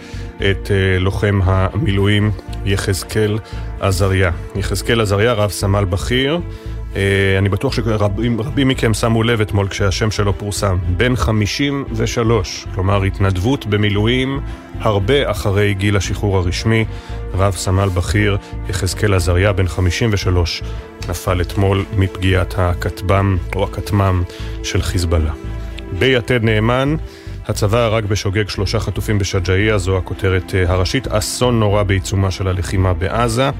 את 0.50 0.70
לוחם 1.00 1.40
המילואים 1.44 2.30
יחזקאל 2.64 3.38
עזריה. 3.80 4.30
יחזקאל 4.56 5.00
עזריה, 5.00 5.32
רב 5.32 5.50
סמל 5.50 5.84
בכיר, 5.84 6.40
אני 7.38 7.48
בטוח 7.48 7.72
שרבים 7.72 8.68
מכם 8.68 8.94
שמו 8.94 9.22
לב 9.22 9.40
אתמול 9.40 9.68
כשהשם 9.68 10.10
שלו 10.10 10.38
פורסם. 10.38 10.76
בן 10.96 11.16
53, 11.16 12.66
כלומר 12.74 13.02
התנדבות 13.02 13.66
במילואים 13.66 14.40
הרבה 14.80 15.30
אחרי 15.30 15.74
גיל 15.74 15.96
השחרור 15.96 16.36
הרשמי. 16.36 16.84
רב 17.34 17.54
סמל 17.54 17.88
בכיר 17.88 18.38
יחזקאל 18.68 19.14
עזריה, 19.14 19.52
בן 19.52 19.68
53, 19.68 20.62
נפל 21.08 21.40
אתמול 21.40 21.84
מפגיעת 21.96 22.54
הכטב"ם 22.58 23.36
או 23.56 23.64
הכטמ"ם 23.64 24.22
של 24.62 24.82
חיזבאללה. 24.82 25.32
ביתד 25.98 26.44
נאמן 26.44 26.96
הצבא 27.50 27.78
הרג 27.78 28.04
בשוגג 28.04 28.48
שלושה 28.48 28.80
חטופים 28.80 29.18
בשג'אעיה, 29.18 29.78
זו 29.78 29.96
הכותרת 29.96 30.54
הראשית. 30.66 31.08
אסון 31.08 31.60
נורא 31.60 31.82
בעיצומה 31.82 32.30
של 32.30 32.48
הלחימה 32.48 32.92
בעזה. 32.94 33.50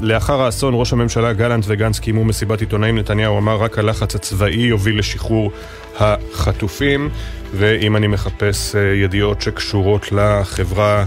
לאחר 0.00 0.40
האסון 0.42 0.74
ראש 0.76 0.92
הממשלה 0.92 1.32
גלנט 1.32 1.64
וגנץ 1.68 1.98
קיימו 1.98 2.24
מסיבת 2.24 2.60
עיתונאים, 2.60 2.98
נתניהו 2.98 3.38
אמר 3.38 3.56
רק 3.56 3.78
הלחץ 3.78 4.14
הצבאי 4.14 4.60
יוביל 4.60 4.98
לשחרור 4.98 5.52
החטופים 5.98 7.08
ואם 7.54 7.96
אני 7.96 8.06
מחפש 8.06 8.74
ידיעות 9.04 9.42
שקשורות 9.42 10.12
לחברה 10.12 11.04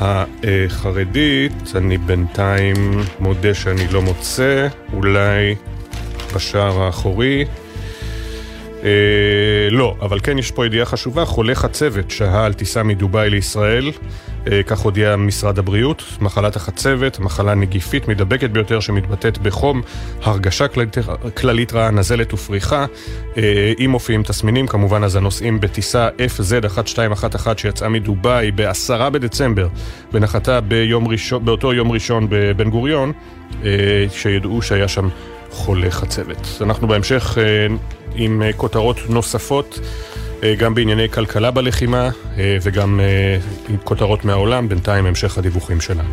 החרדית, 0.00 1.72
אני 1.74 1.98
בינתיים 1.98 3.00
מודה 3.20 3.54
שאני 3.54 3.88
לא 3.92 4.02
מוצא, 4.02 4.66
אולי 4.92 5.54
בשער 6.34 6.82
האחורי. 6.82 7.44
אה, 8.86 9.70
לא, 9.70 9.96
אבל 10.00 10.20
כן 10.20 10.38
יש 10.38 10.50
פה 10.50 10.66
ידיעה 10.66 10.84
חשובה, 10.84 11.24
חולה 11.24 11.54
חצבת 11.54 12.10
שהה 12.10 12.46
על 12.46 12.52
טיסה 12.52 12.82
מדובאי 12.82 13.30
לישראל, 13.30 13.90
אה, 14.52 14.62
כך 14.62 14.78
הודיע 14.78 15.16
משרד 15.16 15.58
הבריאות, 15.58 16.02
מחלת 16.20 16.56
החצבת, 16.56 17.18
מחלה 17.18 17.54
נגיפית 17.54 18.08
מדבקת 18.08 18.50
ביותר 18.50 18.80
שמתבטאת 18.80 19.38
בחום, 19.38 19.82
הרגשה 20.22 20.68
כללית, 20.68 20.96
כללית 21.36 21.72
רעה, 21.72 21.90
נזלת 21.90 22.32
ופריחה, 22.32 22.86
אה, 23.36 23.72
אם 23.84 23.90
מופיעים 23.90 24.22
תסמינים, 24.22 24.66
כמובן 24.66 25.04
אז 25.04 25.16
הנוסעים 25.16 25.60
בטיסה 25.60 26.08
FZ1211 26.08 27.58
שיצאה 27.58 27.88
מדובאי 27.88 28.50
ב-10 28.50 29.10
בדצמבר 29.10 29.68
ונחתה 30.12 30.60
ביום 30.60 31.08
ראשון, 31.08 31.44
באותו 31.44 31.72
יום 31.72 31.92
ראשון 31.92 32.26
בבן 32.30 32.70
גוריון, 32.70 33.12
שידעו 34.10 34.62
שהיה 34.62 34.88
שם 34.88 35.08
חולה 35.50 35.90
חצבת. 35.90 36.46
אנחנו 36.60 36.88
בהמשך 36.88 37.38
עם 38.14 38.42
כותרות 38.56 38.96
נוספות. 39.08 39.78
גם 40.58 40.74
בענייני 40.74 41.08
כלכלה 41.08 41.50
בלחימה 41.50 42.08
וגם 42.62 43.00
עם 43.68 43.76
כותרות 43.84 44.24
מהעולם, 44.24 44.68
בינתיים 44.68 45.06
המשך 45.06 45.38
הדיווחים 45.38 45.80
שלנו. 45.80 46.10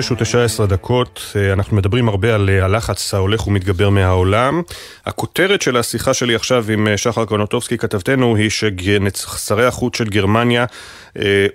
שש 0.00 0.12
ותשע 0.12 0.44
עשרה 0.44 0.66
דקות, 0.66 1.36
אנחנו 1.52 1.76
מדברים 1.76 2.08
הרבה 2.08 2.34
על 2.34 2.48
הלחץ 2.48 3.14
ההולך 3.14 3.46
ומתגבר 3.46 3.90
מהעולם. 3.90 4.62
הכותרת 5.06 5.62
של 5.62 5.76
השיחה 5.76 6.14
שלי 6.14 6.34
עכשיו 6.34 6.64
עם 6.72 6.88
שחר 6.96 7.24
קרנוטובסקי, 7.24 7.78
כתבתנו, 7.78 8.36
היא 8.36 8.50
ששרי 8.50 9.66
החוץ 9.66 9.96
של 9.96 10.04
גרמניה 10.04 10.64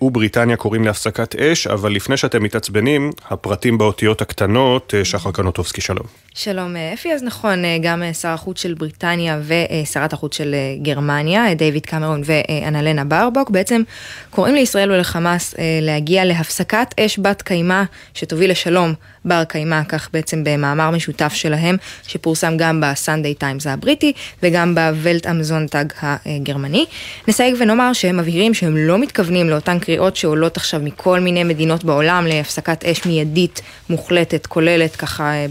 ובריטניה 0.02 0.56
קוראים 0.56 0.86
להפסקת 0.86 1.36
אש, 1.36 1.67
אבל 1.67 1.91
לפני 1.91 2.17
שאתם 2.17 2.43
מתעצבנים, 2.43 3.12
הפרטים 3.30 3.78
באותיות 3.78 4.21
הקטנות, 4.21 4.93
שחר 5.04 5.32
קרנוטובסקי, 5.32 5.82
שלום. 5.82 6.06
שלום 6.34 6.76
אפי, 6.93 7.13
אז 7.13 7.23
נכון, 7.23 7.60
גם 7.82 8.04
שר 8.21 8.28
החוץ 8.28 8.62
של 8.62 8.73
בריטניה 8.73 9.39
ושרת 9.47 10.13
החוץ 10.13 10.38
של 10.38 10.56
גרמניה, 10.82 11.54
דיוויד 11.54 11.86
קמרון 11.86 12.21
ואנלנה 12.26 13.04
ברבוק, 13.04 13.50
בעצם 13.50 13.82
קוראים 14.30 14.56
לישראל 14.56 14.91
ולחמאס 14.91 15.56
להגיע 15.82 16.26
להפסקת 16.26 16.93
אש 17.00 17.19
בת 17.19 17.41
קיימא 17.41 17.84
שתוביל 18.28 18.52
לשלום 18.52 18.94
בר 19.26 19.44
קיימא, 19.44 19.82
כך 19.90 20.10
בעצם 20.13 20.44
במאמר 20.44 20.92
משותף 20.92 21.34
שלהם, 21.34 21.78
שפורסם 22.08 22.58
גם 22.58 22.84
בסנדיי 22.84 23.34
טיימס 23.34 23.68
הבריטי 23.68 24.13
וגם 24.44 24.76
בוולט 24.76 25.28
אם 25.28 25.42
זונטאג 25.42 25.86
הגרמני. 26.02 26.86
נסייג 27.28 27.56
ונאמר 27.60 27.94
שהם 27.94 28.18
מבהירים 28.18 28.54
שהם 28.54 28.78
לא 28.78 28.98
מתכוונים 28.98 29.50
לאותן 29.50 29.80
קריאות 29.80 30.16
שעולות 30.16 30.58
עכשיו 30.58 30.80
מכל 30.84 31.20
מיני 31.20 31.44
מדינות 31.44 31.84
בעולם 31.84 32.26
להפסקת 32.28 32.86
אש 32.86 33.06
מיידית 33.06 33.62
מוחלטת, 33.90 34.46
כוללת 34.46 34.96
ככה 34.96 35.32
אה, 35.34 35.46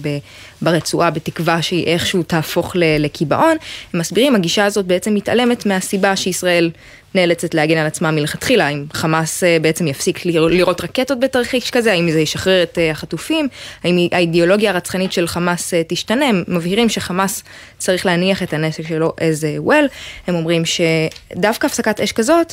ברצועה, 0.62 1.10
בתקווה 1.10 1.62
שהיא 1.62 1.86
איכשהו 1.86 2.22
תהפוך 2.22 2.72
לקיבעון. 2.78 3.56
הם 3.94 4.00
מסבירים, 4.00 4.34
הגישה 4.34 4.64
הזאת 4.64 4.86
בעצם 4.86 5.14
מתעלמת 5.14 5.66
מהסיבה 5.66 6.16
שישראל 6.16 6.70
נאלצת 7.16 7.54
להגן 7.54 7.76
על 7.76 7.86
עצמה 7.86 8.10
מלכתחילה, 8.10 8.68
אם 8.68 8.84
חמאס 8.92 9.44
אה, 9.44 9.58
בעצם 9.62 9.86
יפסיק 9.86 10.24
לירות 10.24 10.80
רקטות 10.80 11.20
בתרחיש 11.20 11.70
כזה, 11.70 11.92
האם 11.92 12.10
זה 12.10 12.20
ישחרר 12.20 12.62
את 12.62 12.78
אה, 12.78 12.90
החטופים, 12.90 13.48
האם 13.84 14.08
האידיאולוגיה 14.12 14.70
הרצחנית 14.70 15.12
של 15.12 15.26
חמאס 15.26 15.74
אה, 15.74 15.82
תשתנה, 15.88 16.28
הם 16.28 16.44
מבהירים 16.48 16.88
שחמאס 16.88 17.42
צריך 17.78 18.06
להניח 18.06 18.42
את 18.42 18.52
הנשק 18.52 18.88
שלו 18.88 19.12
as 19.18 19.68
well, 19.68 19.88
הם 20.26 20.34
אומרים 20.34 20.62
שדווקא 20.64 21.66
הפסקת 21.66 22.00
אש 22.00 22.12
כזאת 22.12 22.52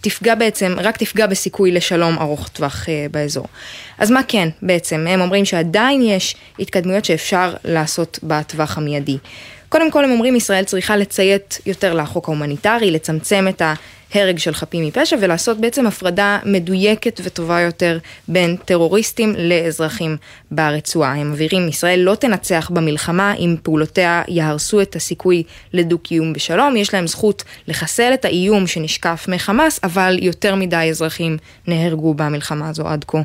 תפגע 0.00 0.34
בעצם, 0.34 0.76
רק 0.78 0.96
תפגע 0.96 1.26
בסיכוי 1.26 1.70
לשלום 1.70 2.18
ארוך 2.18 2.48
טווח 2.48 2.86
באזור. 3.10 3.46
אז 3.98 4.10
מה 4.10 4.20
כן 4.28 4.48
בעצם? 4.62 5.06
הם 5.08 5.20
אומרים 5.20 5.44
שעדיין 5.44 6.02
יש 6.02 6.36
התקדמויות 6.58 7.04
שאפשר 7.04 7.54
לעשות 7.64 8.18
בטווח 8.22 8.78
המיידי. 8.78 9.18
קודם 9.68 9.90
כל 9.90 10.04
הם 10.04 10.10
אומרים 10.10 10.36
ישראל 10.36 10.64
צריכה 10.64 10.96
לציית 10.96 11.58
יותר 11.66 11.94
לחוק 11.94 12.28
ההומניטרי, 12.28 12.90
לצמצם 12.90 13.46
את 13.48 13.62
ה... 13.62 13.74
הרג 14.14 14.38
של 14.38 14.54
חפים 14.54 14.86
מפשע 14.86 15.16
ולעשות 15.20 15.60
בעצם 15.60 15.86
הפרדה 15.86 16.38
מדויקת 16.44 17.20
וטובה 17.24 17.60
יותר 17.60 17.98
בין 18.28 18.56
טרוריסטים 18.64 19.34
לאזרחים 19.38 20.16
ברצועה. 20.50 21.14
הם 21.14 21.32
מבהירים, 21.32 21.68
ישראל 21.68 22.00
לא 22.00 22.14
תנצח 22.14 22.70
במלחמה 22.74 23.34
אם 23.34 23.56
פעולותיה 23.62 24.22
יהרסו 24.28 24.80
את 24.80 24.96
הסיכוי 24.96 25.42
לדו-קיום 25.72 26.32
בשלום. 26.32 26.76
יש 26.76 26.94
להם 26.94 27.06
זכות 27.06 27.44
לחסל 27.68 28.10
את 28.14 28.24
האיום 28.24 28.66
שנשקף 28.66 29.26
מחמאס, 29.28 29.80
אבל 29.84 30.18
יותר 30.22 30.54
מדי 30.54 30.86
אזרחים 30.90 31.36
נהרגו 31.66 32.14
במלחמה 32.14 32.68
הזו 32.68 32.88
עד 32.88 33.04
כה. 33.08 33.18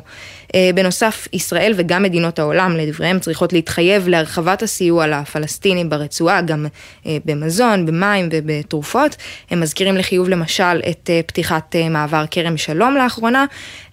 אה, 0.54 0.70
בנוסף, 0.74 1.28
ישראל 1.32 1.72
וגם 1.76 2.02
מדינות 2.02 2.38
העולם, 2.38 2.76
לדבריהם, 2.76 3.18
צריכות 3.18 3.52
להתחייב 3.52 4.08
להרחבת 4.08 4.62
הסיוע 4.62 5.06
לפלסטינים 5.06 5.90
ברצועה, 5.90 6.42
גם 6.42 6.66
אה, 7.06 7.16
במזון, 7.24 7.86
במים 7.86 8.28
ובתרופות. 8.32 9.16
הם 9.50 9.60
מזכירים 9.60 9.96
לחיוב 9.96 10.28
למשל 10.28 10.75
בכלל 10.76 10.90
את 10.90 11.10
אה, 11.10 11.20
פתיחת 11.26 11.76
אה, 11.76 11.88
מעבר 11.88 12.24
כרם 12.30 12.56
שלום 12.56 12.96
לאחרונה. 12.96 13.44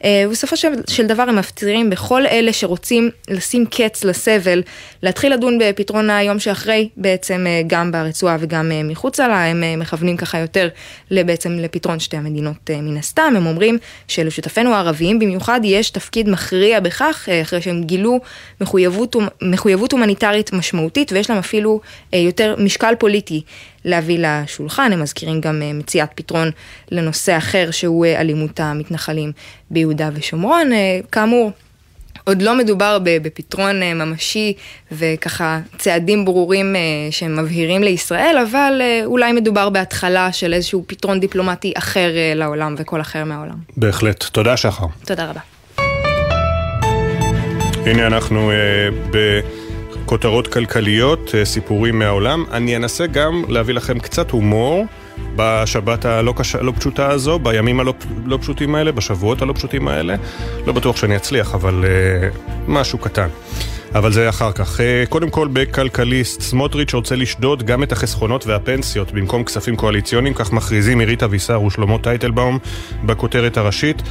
אה, 0.04 0.26
בסופו 0.32 0.58
של, 0.88 1.08
דבר 1.08 1.24
הם 1.24 1.36
מפצירים 1.36 1.89
בכל 1.89 2.26
אלה 2.26 2.54
שרוצים 2.54 3.10
לשים 3.30 3.65
קץ 3.65 4.04
לסבל, 4.04 4.62
להתחיל 5.04 5.34
לדון 5.34 5.60
בפתרון 5.62 6.10
היום 6.10 6.39
שאחרי, 6.39 6.89
בעצם 6.98 7.46
גם 7.67 7.91
ברצועה 7.91 8.38
וגם 8.39 8.72
מחוצה 8.84 9.28
לה, 9.28 9.46
הם 9.46 9.63
מכוונים 9.80 10.17
ככה 10.17 10.38
יותר 10.38 10.69
בעצם 11.12 11.60
לפתרון 11.60 12.00
שתי 12.00 12.17
המדינות 12.17 12.69
מן 12.69 12.98
הסתם, 12.98 13.34
הם 13.38 13.46
אומרים 13.46 13.78
שלשותפינו 14.08 14.74
הערביים 14.74 15.19
במיוחד 15.19 15.60
יש 15.63 15.89
תפקיד 15.89 16.30
מכריע 16.30 16.80
בכך, 16.80 17.30
אחרי 17.41 17.62
שהם 17.62 17.84
גילו 17.84 18.19
מחויבות, 18.62 19.15
מחויבות 19.41 19.91
הומניטרית 19.91 20.54
משמעותית 20.54 21.12
ויש 21.12 21.30
להם 21.30 21.39
אפילו 21.39 21.82
יותר 22.13 22.56
משקל 22.58 22.93
פוליטי 23.00 23.41
להביא 23.86 24.19
לשולחן, 24.22 24.91
הם 24.93 25.02
מזכירים 25.02 25.41
גם 25.41 25.62
אה, 25.62 25.74
מציאת 25.74 26.10
פתרון 26.15 26.52
לנושא 26.91 27.38
אחר 27.38 27.72
שהוא 27.72 28.06
אה, 28.06 28.22
אלימות 28.22 28.60
המתנחלים 28.60 29.32
ביהודה 29.72 30.10
ושומרון. 30.13 30.74
אה, 30.74 31.00
כאמור, 31.12 31.52
עוד 32.24 32.41
לא 32.41 32.58
מדובר 32.58 32.98
בפתרון 33.04 33.84
ממשי 33.84 34.54
וככה 34.91 35.60
צעדים 35.78 36.26
ברורים 36.26 36.76
שהם 37.12 37.39
מבהירים 37.39 37.84
לישראל, 37.84 38.46
אבל 38.50 38.82
אולי 39.06 39.32
מדובר 39.32 39.69
בהתחלה 39.69 40.32
של 40.32 40.54
איזשהו 40.54 40.84
פתרון 40.88 41.19
דיפלומטי 41.19 41.74
אחר 41.78 42.12
לעולם 42.36 42.76
וכל 42.78 43.02
אחר 43.02 43.24
מהעולם. 43.24 43.56
בהחלט. 43.78 44.24
תודה 44.24 44.58
שחר. 44.58 44.86
תודה 45.06 45.26
רבה. 45.26 45.39
הנה 47.86 48.08
אנחנו 48.08 48.52
ב... 49.12 49.39
כותרות 50.13 50.47
כלכליות, 50.47 51.32
אה, 51.36 51.45
סיפורים 51.45 51.99
מהעולם. 51.99 52.43
אני 52.52 52.76
אנסה 52.76 53.08
גם 53.08 53.43
להביא 53.47 53.73
לכם 53.73 53.99
קצת 53.99 54.32
הומור 54.32 54.86
בשבת 55.36 56.06
הלא 56.06 56.34
קש... 56.38 56.56
לא 56.56 56.73
פשוטה 56.80 57.12
הזו, 57.12 57.39
בימים 57.39 57.80
הלא 57.80 57.93
לא 58.26 58.38
פשוטים 58.41 58.76
האלה, 58.76 58.91
בשבועות 58.91 59.41
הלא 59.41 59.54
פשוטים 59.54 59.88
האלה. 59.88 60.15
לא 60.67 60.73
בטוח 60.73 60.97
שאני 60.97 61.15
אצליח, 61.15 61.56
אבל 61.56 61.84
uh, 61.84 62.38
משהו 62.67 62.97
קטן. 62.97 63.28
אבל 63.95 64.12
זה 64.12 64.30
אחר 64.30 64.52
כך. 64.52 64.80
Uh, 64.80 65.10
קודם 65.10 65.30
כל 65.30 65.47
בכלכליסט, 65.54 66.41
סמוטריץ' 66.41 66.93
רוצה 66.93 67.15
לשדוד 67.15 67.63
גם 67.63 67.84
את 67.84 67.91
החסכונות 67.91 68.47
והפנסיות 68.47 69.12
במקום 69.12 69.43
כספים 69.43 69.76
קואליציוניים, 69.76 70.34
כך 70.34 70.54
מכריזים 70.54 70.99
עירית 70.99 71.23
אבישר 71.23 71.62
ושלמה 71.62 71.97
טייטלבאום 71.97 72.60
בכותרת 73.06 73.58
הראשית. 73.58 74.02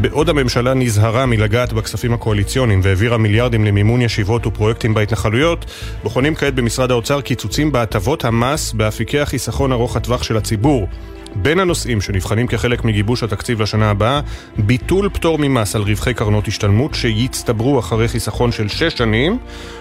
בעוד 0.00 0.28
הממשלה 0.28 0.74
נזהרה 0.74 1.26
מלגעת 1.26 1.72
בכספים 1.72 2.12
הקואליציוניים 2.12 2.80
והעבירה 2.82 3.18
מיליארדים 3.18 3.64
למימון 3.64 4.02
ישיבות 4.02 4.46
ופרויקטים 4.46 4.94
בהתנחלויות, 4.94 5.64
בוחנים 6.02 6.34
כעת 6.34 6.54
במשרד 6.54 6.90
האוצר 6.90 7.20
קיצוצים 7.20 7.72
בהטבות 7.72 8.24
המס 8.24 8.72
באפיקי 8.72 9.20
החיסכון 9.20 9.72
ארוך 9.72 9.96
הטווח 9.96 10.22
של 10.22 10.36
הציבור. 10.36 10.88
בין 11.36 11.60
הנושאים 11.60 12.00
שנבחנים 12.00 12.46
כחלק 12.46 12.84
מגיבוש 12.84 13.22
התקציב 13.22 13.62
לשנה 13.62 13.90
הבאה, 13.90 14.20
ביטול 14.58 15.08
פטור 15.08 15.38
ממס 15.38 15.76
על 15.76 15.82
רווחי 15.82 16.14
קרנות 16.14 16.48
השתלמות 16.48 16.94
שיצטברו 16.94 17.78
אחרי 17.78 18.08
חיסכון 18.08 18.52
של 18.52 18.68
שש 18.68 18.94
שנים, 18.98 19.38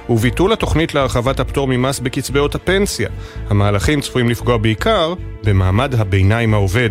וביטול 0.10 0.54
התוכנית 0.54 0.96
להרחבת 0.96 1.40
הפטור 1.40 1.68
ממס 1.68 2.00
בקצבאות 2.00 2.56
הפנסיה. 2.56 3.10
המהלכים 3.50 4.02
צפויים 4.02 4.30
לפגוע 4.30 4.58
בעיקר 4.58 5.14
במעמד 5.44 5.96
הביניים 5.96 6.54
העובד. 6.54 6.90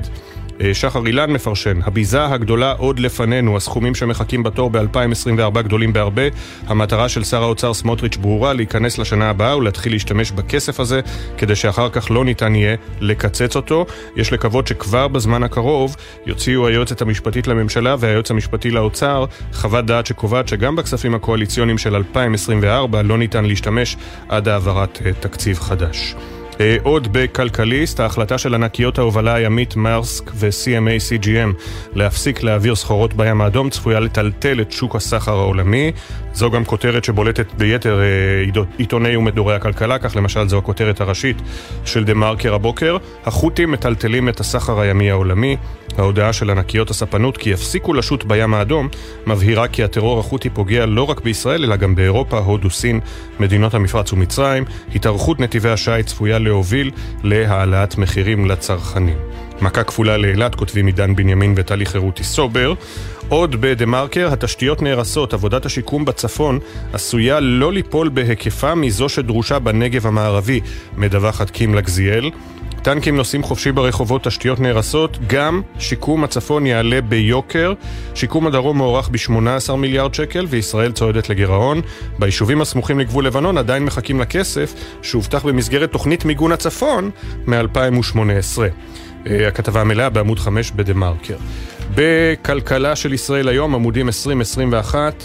אה, 0.62 0.74
שחר 0.74 1.06
אילן 1.06 1.30
מפרשן, 1.30 1.78
הביזה 1.84 2.24
הגדולה 2.24 2.72
עוד 2.72 2.98
לפנינו, 2.98 3.56
הסכומים 3.56 3.94
שמחכים 3.94 4.42
בתור 4.42 4.70
ב-2024 4.70 5.62
גדולים 5.62 5.92
בהרבה. 5.92 6.22
המטרה 6.66 7.08
של 7.08 7.24
שר 7.24 7.42
האוצר 7.42 7.74
סמוטריץ' 7.74 8.16
ברורה, 8.16 8.52
להיכנס 8.52 8.98
לשנה 8.98 9.30
הבאה 9.30 9.56
ולהתחיל 9.56 9.92
להשתמש 9.92 10.30
בכסף 10.30 10.80
הזה, 10.80 11.00
כדי 11.38 11.56
שאחר 11.56 11.88
כך 11.90 12.10
לא 12.10 12.24
ניתן 12.24 12.54
יהיה 12.54 12.76
לקצץ 13.00 13.56
אותו. 13.56 13.86
יש 14.16 14.32
לקוות 14.32 14.66
שכבר 14.66 15.08
בזמן 15.08 15.42
הקרוב 15.42 15.96
יוציאו 16.26 16.66
היועצת 16.66 17.02
המשפטית 17.02 17.46
לממשלה 17.46 17.96
והיועץ 17.98 18.30
המשפטי 18.30 18.70
לאוצר 18.70 19.24
חוות 19.52 19.86
דעת 19.86 20.06
שקובעת 20.06 20.48
שגם 20.48 20.76
בכספים 20.76 21.14
הקואליציוניים 21.14 21.78
של 21.78 21.94
2024 21.94 23.02
לא 23.02 23.18
ניתן 23.18 23.44
להשתמש 23.44 23.96
עד 24.28 24.48
העברת 24.48 24.98
אה, 25.06 25.12
תקציב 25.12 25.58
חדש. 25.58 26.14
אה, 26.60 26.76
עוד 26.82 27.08
בכלכליסט, 27.12 28.00
ההחלטה 28.00 28.38
של 28.38 28.54
ענקיות 28.54 28.98
ההובלה 28.98 29.34
הימית 29.34 29.76
מרסק 29.76 30.30
ו-CMA 30.34 31.22
CGM 31.22 31.62
להפסיק 31.94 32.42
להעביר 32.42 32.74
סחורות 32.74 33.14
בים 33.14 33.40
האדום 33.40 33.70
צפויה 33.70 34.00
לטלטל 34.00 34.60
את 34.60 34.72
שוק 34.72 34.96
הסחר 34.96 35.32
העולמי. 35.32 35.92
זו 36.34 36.50
גם 36.50 36.64
כותרת 36.64 37.04
שבולטת 37.04 37.54
ביתר 37.54 38.00
אה, 38.00 38.62
עיתוני 38.78 39.16
ומדורי 39.16 39.54
הכלכלה, 39.54 39.98
כך 39.98 40.16
למשל 40.16 40.48
זו 40.48 40.58
הכותרת 40.58 41.00
הראשית 41.00 41.36
של 41.84 42.04
דה 42.04 42.14
מרקר 42.14 42.54
הבוקר. 42.54 42.96
החות'ים 43.26 43.72
מטלטלים 43.72 44.28
את 44.28 44.40
הסחר 44.40 44.80
הימי 44.80 45.10
העולמי. 45.10 45.56
ההודעה 45.98 46.32
של 46.32 46.50
ענקיות 46.50 46.90
הספנות 46.90 47.36
כי 47.36 47.50
יפסיקו 47.50 47.94
לשוט 47.94 48.24
בים 48.24 48.54
האדום 48.54 48.88
מבהירה 49.26 49.68
כי 49.68 49.84
הטרור 49.84 50.20
החות'י 50.20 50.50
פוגע 50.50 50.86
לא 50.86 51.02
רק 51.02 51.20
בישראל 51.20 51.64
אלא 51.64 51.76
גם 51.76 51.94
באירופה, 51.94 52.38
הודו, 52.38 52.70
סין, 52.70 53.00
מדינות 53.40 53.74
המפרץ 53.74 54.12
ומצרים. 54.12 54.64
התארכות 54.94 55.40
נתיבי 55.40 55.68
השיט 55.68 56.06
צפויה 56.06 56.38
להוביל 56.42 56.90
להעלאת 57.22 57.98
מחירים 57.98 58.46
לצרכנים. 58.46 59.16
מכה 59.60 59.84
כפולה 59.84 60.16
לאילת, 60.16 60.54
כותבים 60.54 60.86
עידן 60.86 61.16
בנימין 61.16 61.54
וטלי 61.56 61.86
חירותי 61.86 62.24
סובר. 62.24 62.74
עוד 63.28 63.60
בדה 63.60 63.86
מרקר, 63.86 64.32
התשתיות 64.32 64.82
נהרסות, 64.82 65.34
עבודת 65.34 65.66
השיקום 65.66 66.04
בצפון 66.04 66.58
עשויה 66.92 67.40
לא 67.40 67.72
ליפול 67.72 68.08
בהיקפה 68.08 68.74
מזו 68.74 69.08
שדרושה 69.08 69.58
בנגב 69.58 70.06
המערבי, 70.06 70.60
מדווחת 70.96 71.50
קים 71.50 71.74
לגזיאל. 71.74 72.30
טנקים 72.82 73.16
נוסעים 73.16 73.42
חופשי 73.42 73.72
ברחובות, 73.72 74.24
תשתיות 74.24 74.60
נהרסות, 74.60 75.18
גם 75.26 75.62
שיקום 75.78 76.24
הצפון 76.24 76.66
יעלה 76.66 77.00
ביוקר. 77.00 77.72
שיקום 78.14 78.46
הדרום 78.46 78.78
מוערך 78.78 79.08
ב-18 79.08 79.72
מיליארד 79.76 80.14
שקל 80.14 80.46
וישראל 80.48 80.92
צועדת 80.92 81.28
לגירעון. 81.28 81.80
ביישובים 82.18 82.60
הסמוכים 82.60 82.98
לגבול 82.98 83.26
לבנון 83.26 83.58
עדיין 83.58 83.84
מחכים 83.84 84.20
לכסף 84.20 84.74
שהובטח 85.02 85.44
במסגרת 85.44 85.92
תוכנית 85.92 86.24
מיגון 86.24 86.52
הצפון 86.52 87.10
מ-2018. 87.46 88.18
אה, 89.26 89.48
הכתבה 89.48 89.80
המלאה 89.80 90.10
בעמוד 90.10 90.38
5 90.38 90.70
בדה 90.70 90.94
מרקר. 90.94 91.36
בכלכלה 91.94 92.96
של 92.96 93.12
ישראל 93.12 93.48
היום, 93.48 93.74
עמודים 93.74 94.06
2021 94.06 95.24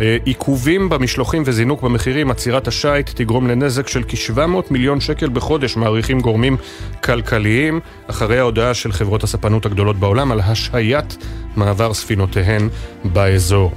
אה, 0.00 0.16
עיכובים 0.24 0.88
במשלוחים 0.88 1.42
וזינוק 1.46 1.82
במחירים, 1.82 2.30
עצירת 2.30 2.68
השיט 2.68 3.10
תגרום 3.14 3.46
לנזק 3.46 3.88
של 3.88 4.02
כ-700 4.08 4.40
מיליון 4.70 5.00
שקל 5.00 5.28
בחודש, 5.28 5.76
מעריכים 5.76 6.20
גורמים 6.20 6.56
כלכליים, 7.04 7.80
אחרי 8.06 8.38
ההודעה 8.38 8.74
של 8.74 8.92
חברות 8.92 9.24
הספנות 9.24 9.66
הגדולות 9.66 9.96
בעולם 9.96 10.32
על 10.32 10.40
השהיית 10.40 11.16
מעבר 11.56 11.94
ספינותיהן 11.94 12.68
באזור. 13.04 13.72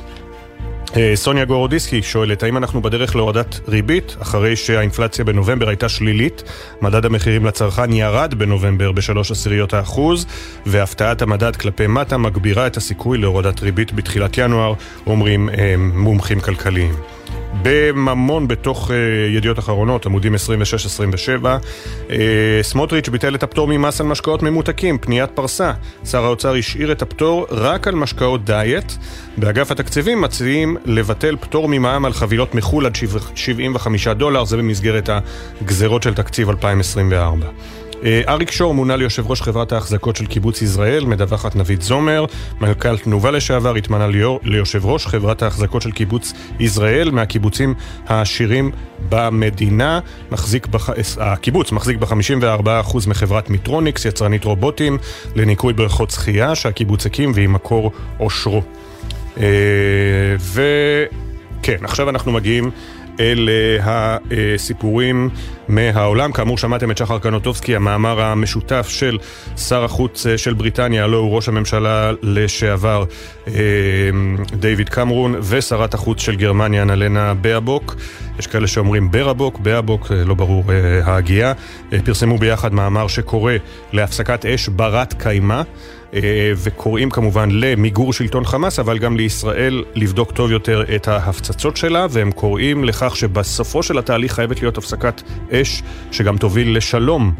אה, 0.97 1.11
סוניה 1.15 1.45
גורודיסקי 1.45 2.01
שואלת, 2.01 2.43
האם 2.43 2.57
אנחנו 2.57 2.81
בדרך 2.81 3.15
להורדת 3.15 3.59
ריבית, 3.67 4.15
אחרי 4.21 4.55
שהאינפלציה 4.55 5.25
בנובמבר 5.25 5.69
הייתה 5.69 5.89
שלילית, 5.89 6.43
מדד 6.81 7.05
המחירים 7.05 7.45
לצרכן 7.45 7.93
ירד 7.93 8.33
בנובמבר 8.33 8.91
בשלוש 8.91 9.31
עשיריות 9.31 9.73
האחוז, 9.73 10.25
והפתעת 10.65 11.21
המדד 11.21 11.55
כלפי 11.55 11.87
מטה 11.87 12.17
מגבירה 12.17 12.67
את 12.67 12.77
הסיכוי 12.77 13.17
להורדת 13.17 13.61
ריבית 13.61 13.93
בתחילת 13.93 14.37
ינואר, 14.37 14.73
אומרים 15.07 15.49
אה, 15.49 15.75
מומחים 15.77 16.39
כלכליים. 16.39 16.93
בממון 17.61 18.47
בתוך 18.47 18.89
uh, 18.89 18.93
ידיעות 19.35 19.59
אחרונות, 19.59 20.05
עמודים 20.05 20.35
26-27. 20.35 20.37
Uh, 22.07 22.11
סמוטריץ' 22.61 23.09
ביטל 23.09 23.35
את 23.35 23.43
הפטור 23.43 23.67
ממס 23.67 24.01
על 24.01 24.07
משקאות 24.07 24.43
ממותקים, 24.43 24.97
פניית 24.97 25.29
פרסה. 25.33 25.71
שר 26.05 26.25
האוצר 26.25 26.55
השאיר 26.55 26.91
את 26.91 27.01
הפטור 27.01 27.47
רק 27.51 27.87
על 27.87 27.95
משקאות 27.95 28.45
דיאט. 28.45 28.93
באגף 29.37 29.71
התקציבים 29.71 30.21
מציעים 30.21 30.77
לבטל 30.85 31.35
פטור 31.41 31.67
ממע"מ 31.67 32.05
על 32.05 32.13
חבילות 32.13 32.55
מחו"ל 32.55 32.85
עד 32.85 32.95
75 33.35 34.07
דולר, 34.07 34.45
זה 34.45 34.57
במסגרת 34.57 35.09
הגזרות 35.61 36.03
של 36.03 36.13
תקציב 36.13 36.49
2024. 36.49 37.47
אה, 38.05 38.21
אריק 38.27 38.51
שור 38.51 38.73
מונה 38.73 38.95
ליושב 38.95 39.27
ראש 39.27 39.41
חברת 39.41 39.71
ההחזקות 39.71 40.15
של 40.15 40.25
קיבוץ 40.25 40.61
יזרעאל, 40.61 41.05
מדווחת 41.05 41.55
נבית 41.55 41.81
זומר. 41.81 42.25
מנכ"ל 42.61 42.97
תנובה 42.97 43.31
לשעבר 43.31 43.75
התמנה 43.75 44.07
ליושב 44.43 44.85
ראש 44.85 45.07
חברת 45.07 45.41
ההחזקות 45.41 45.81
של 45.81 45.91
קיבוץ 45.91 46.33
יזרעאל, 46.59 47.11
מהקיבוצים 47.11 47.73
העשירים 48.07 48.71
במדינה. 49.09 49.99
מחזיק 50.31 50.67
בח... 50.67 50.89
הקיבוץ 51.19 51.71
מחזיק 51.71 51.97
ב-54% 51.97 52.97
מחברת 53.07 53.49
מיטרוניקס, 53.49 54.05
יצרנית 54.05 54.43
רובוטים, 54.43 54.97
לניקוי 55.35 55.73
בריכות 55.73 56.11
שחייה 56.11 56.55
שהקיבוץ 56.55 57.05
הקים 57.05 57.31
והיא 57.35 57.49
מקור 57.49 57.91
עושרו. 58.17 58.61
אה, 59.37 59.43
וכן, 60.39 61.77
עכשיו 61.81 62.09
אנחנו 62.09 62.31
מגיעים 62.31 62.71
אלה 63.19 63.51
הסיפורים 63.81 65.29
מהעולם. 65.67 66.31
כאמור, 66.31 66.57
שמעתם 66.57 66.91
את 66.91 66.97
שחר 66.97 67.19
קנוטובסקי, 67.19 67.75
המאמר 67.75 68.21
המשותף 68.21 68.87
של 68.89 69.17
שר 69.57 69.83
החוץ 69.83 70.27
אה, 70.27 70.37
של 70.37 70.53
בריטניה, 70.53 71.03
הלוא 71.03 71.19
הוא 71.19 71.35
ראש 71.35 71.47
הממשלה 71.47 72.11
לשעבר 72.21 73.03
אה, 73.47 73.53
דיוויד 74.59 74.89
קמרון, 74.89 75.35
ושרת 75.41 75.93
החוץ 75.93 76.21
של 76.21 76.35
גרמניה, 76.35 76.83
נלנה 76.83 77.33
באבוק. 77.33 77.95
יש 78.39 78.47
כאלה 78.47 78.67
שאומרים 78.67 79.11
ברבוק, 79.11 79.59
באבוק, 79.59 80.11
אה, 80.11 80.23
לא 80.25 80.33
ברור 80.33 80.63
ההגייה. 81.03 81.53
פרסמו 82.05 82.37
ביחד 82.37 82.73
מאמר 82.73 83.07
שקורא 83.07 83.53
להפסקת 83.93 84.45
אש 84.45 84.69
ברת 84.69 85.13
קיימא. 85.13 85.61
אה, 86.13 86.51
וקוראים 86.57 87.09
כמובן 87.09 87.49
למיגור 87.51 88.13
שלטון 88.13 88.45
חמאס, 88.45 88.79
אבל 88.79 88.97
גם 88.97 89.17
לישראל 89.17 89.83
לבדוק 89.95 90.31
טוב 90.31 90.51
יותר 90.51 90.83
את 90.95 91.07
ההפצצות 91.07 91.77
שלה, 91.77 92.07
והם 92.09 92.31
קוראים 92.31 92.83
לכך 92.83 93.15
שבסופו 93.15 93.83
של 93.83 93.97
התהליך 93.97 94.33
חייבת 94.33 94.61
להיות 94.61 94.77
הפסקת 94.77 95.21
אש 95.51 95.83
שגם 96.11 96.37
תוביל 96.37 96.77
לשלום 96.77 97.33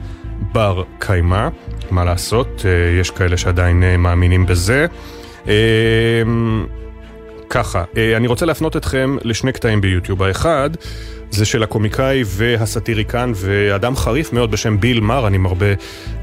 בר 0.53 0.83
קיימא. 0.99 1.47
מה 1.91 2.05
לעשות, 2.05 2.65
אה, 2.65 2.99
יש 2.99 3.09
כאלה 3.09 3.37
שעדיין 3.37 3.83
אה, 3.83 3.97
מאמינים 3.97 4.45
בזה. 4.45 4.85
ככה, 7.49 7.83
אני 8.17 8.27
רוצה 8.27 8.45
להפנות 8.45 8.77
אתכם 8.77 9.17
לשני 9.23 9.51
קטעים 9.51 9.81
ביוטיוב. 9.81 10.23
האחד 10.23 10.69
זה 11.33 11.45
של 11.45 11.63
הקומיקאי 11.63 12.23
והסאטיריקן 12.25 13.31
ואדם 13.35 13.95
חריף 13.95 14.33
מאוד 14.33 14.51
בשם 14.51 14.79
ביל 14.79 14.99
מר, 14.99 15.27
אני 15.27 15.37
מרבה 15.37 15.65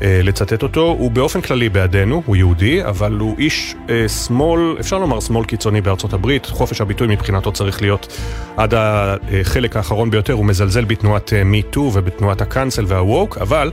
אה, 0.03 0.21
לצטט 0.23 0.63
אותו. 0.63 0.97
הוא 0.99 1.11
באופן 1.11 1.41
כללי 1.41 1.69
בעדנו, 1.69 2.23
הוא 2.27 2.37
יהודי, 2.37 2.85
אבל 2.85 3.13
הוא 3.13 3.39
איש 3.39 3.75
אה, 3.89 4.09
שמאל, 4.09 4.77
אפשר 4.81 4.99
לומר 4.99 5.21
שמאל 5.21 5.45
קיצוני 5.45 5.81
בארצות 5.81 6.13
הברית. 6.13 6.47
חופש 6.47 6.81
הביטוי 6.81 7.07
מבחינתו 7.07 7.53
צריך 7.53 7.83
להיות 7.83 8.19
עד 8.57 8.75
החלק 8.77 9.77
האחרון 9.77 10.11
ביותר. 10.11 10.33
הוא 10.33 10.45
מזלזל 10.45 10.85
בתנועת 10.85 11.33
מי-טו 11.45 11.85
אה, 11.85 11.91
ובתנועת 11.95 12.41
הקאנסל 12.41 12.85
והווק, 12.87 13.39
אבל 13.39 13.71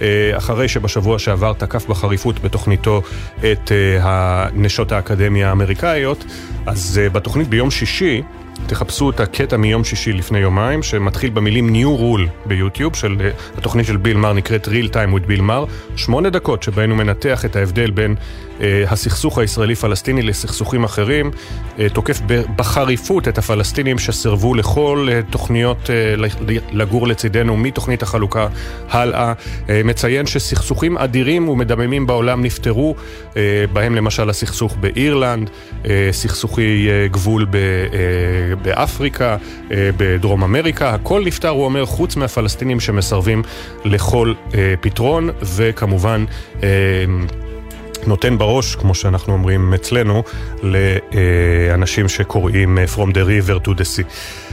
אה, 0.00 0.36
אחרי 0.36 0.68
שבשבוע 0.68 1.18
שעבר 1.18 1.52
תקף 1.52 1.86
בחריפות 1.86 2.40
בתוכניתו 2.40 3.02
את 3.38 3.72
אה, 3.72 4.46
נשות 4.54 4.92
האקדמיה 4.92 5.48
האמריקאיות, 5.48 6.24
אז 6.66 7.00
אה, 7.02 7.08
בתוכנית 7.08 7.48
ביום 7.48 7.70
שישי, 7.70 8.22
תחפשו 8.66 9.10
את 9.10 9.20
הקטע 9.20 9.56
מיום 9.56 9.84
שישי 9.84 10.12
לפני 10.12 10.38
יומיים, 10.38 10.82
שמתחיל 10.82 11.30
במילים 11.30 11.68
New 11.68 12.00
Rule 12.00 12.48
ביוטיוב, 12.48 12.96
של 12.96 13.16
אה, 13.20 13.30
התוכנית 13.58 13.86
של 13.86 13.96
ביל 13.96 14.16
מר 14.16 14.32
נקראת 14.32 14.68
Real 14.68 14.92
Time 14.92 15.14
with 15.14 15.26
ביל 15.26 15.40
מר, 15.40 15.64
שמונה 15.96 16.30
דקות 16.30 16.62
שבהן 16.62 16.90
הוא 16.90 16.98
מנתח 16.98 17.44
את 17.44 17.56
ההבדל 17.56 17.90
בין 17.90 18.14
הסכסוך 18.88 19.38
הישראלי-פלסטיני 19.38 20.22
לסכסוכים 20.22 20.84
אחרים, 20.84 21.30
אה, 21.78 21.88
תוקף 21.88 22.20
בחריפות 22.56 23.28
את 23.28 23.38
הפלסטינים 23.38 23.98
שסירבו 23.98 24.54
לכל 24.54 25.08
אה, 25.12 25.20
תוכניות 25.30 25.90
לגור 26.72 27.08
לצידנו 27.08 27.56
מתוכנית 27.56 28.02
החלוקה 28.02 28.48
הלאה, 28.90 29.32
מציין 29.84 30.26
שסכסוכים 30.26 30.98
אדירים 30.98 31.48
ומדממים 31.48 32.06
בעולם 32.06 32.42
נפתרו, 32.44 32.94
בהם 33.72 33.94
למשל 33.94 34.30
הסכסוך 34.30 34.76
באירלנד, 34.80 35.50
סכסוכי 36.10 36.88
גבול 37.10 37.46
באפריקה, 38.62 39.36
בדרום 39.70 40.42
אמריקה, 40.42 40.90
הכל 40.90 41.22
נפתר, 41.24 41.48
הוא 41.48 41.64
אומר, 41.64 41.86
חוץ 41.86 42.16
מהפלסטינים 42.16 42.80
שמסרבים 42.80 43.42
לכל 43.84 44.34
פתרון, 44.80 45.30
וכמובן 45.42 46.24
נותן 48.06 48.38
בראש, 48.38 48.74
כמו 48.74 48.94
שאנחנו 48.94 49.32
אומרים 49.32 49.74
אצלנו, 49.74 50.22
לאנשים 50.62 52.08
שקוראים 52.08 52.78
אה, 52.78 52.84
From 52.94 53.10
the 53.10 53.48
River 53.48 53.66
to 53.66 53.70
the 53.70 53.84
Sea. 53.96 54.04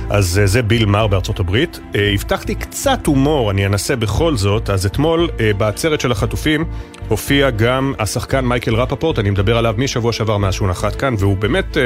אז 0.10 0.40
אה, 0.40 0.48
זה 0.48 0.62
ביל 0.62 0.86
מאהר 0.86 1.08
בארצות 1.08 1.40
הברית. 1.40 1.80
אה, 1.96 2.12
הבטחתי 2.14 2.56
קצת 2.56 3.06
הומור, 3.06 3.52
אני 3.52 3.66
אנסה 3.66 3.96
בכל 3.96 4.36
זאת. 4.36 4.70
אז 4.70 4.86
אתמול 4.86 5.30
בעצרת 5.58 6.02
של 6.02 6.12
החטופים 6.12 6.66
הופיע 7.08 7.50
גם 7.50 7.94
השחקן 8.00 8.46
מייקל 8.46 8.76
רפפורט, 8.76 9.20
אני 9.20 9.30
מדבר 9.30 9.58
עליו 9.58 9.76
משבוע 9.78 10.14
שעבר 10.14 10.38
מאז 10.38 10.54
שהוא 10.54 10.68
נחת 10.70 10.96
כאן, 10.96 11.16
והוא 11.20 11.38
באמת, 11.38 11.78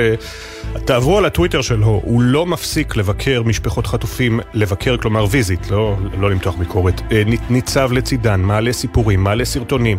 תעברו 0.85 1.17
על 1.17 1.25
הטוויטר 1.25 1.61
שלו, 1.61 2.01
הוא 2.03 2.21
לא 2.21 2.45
מפסיק 2.45 2.95
לבקר 2.95 3.43
משפחות 3.43 3.87
חטופים, 3.87 4.39
לבקר, 4.53 4.97
כלומר 4.97 5.25
visit, 5.29 5.71
לא, 5.71 5.95
לא 6.19 6.31
למתוח 6.31 6.55
ביקורת. 6.55 7.01
ניצב 7.49 7.91
לצידן, 7.91 8.41
מעלה 8.41 8.73
סיפורים, 8.73 9.23
מעלה 9.23 9.45
סרטונים. 9.45 9.97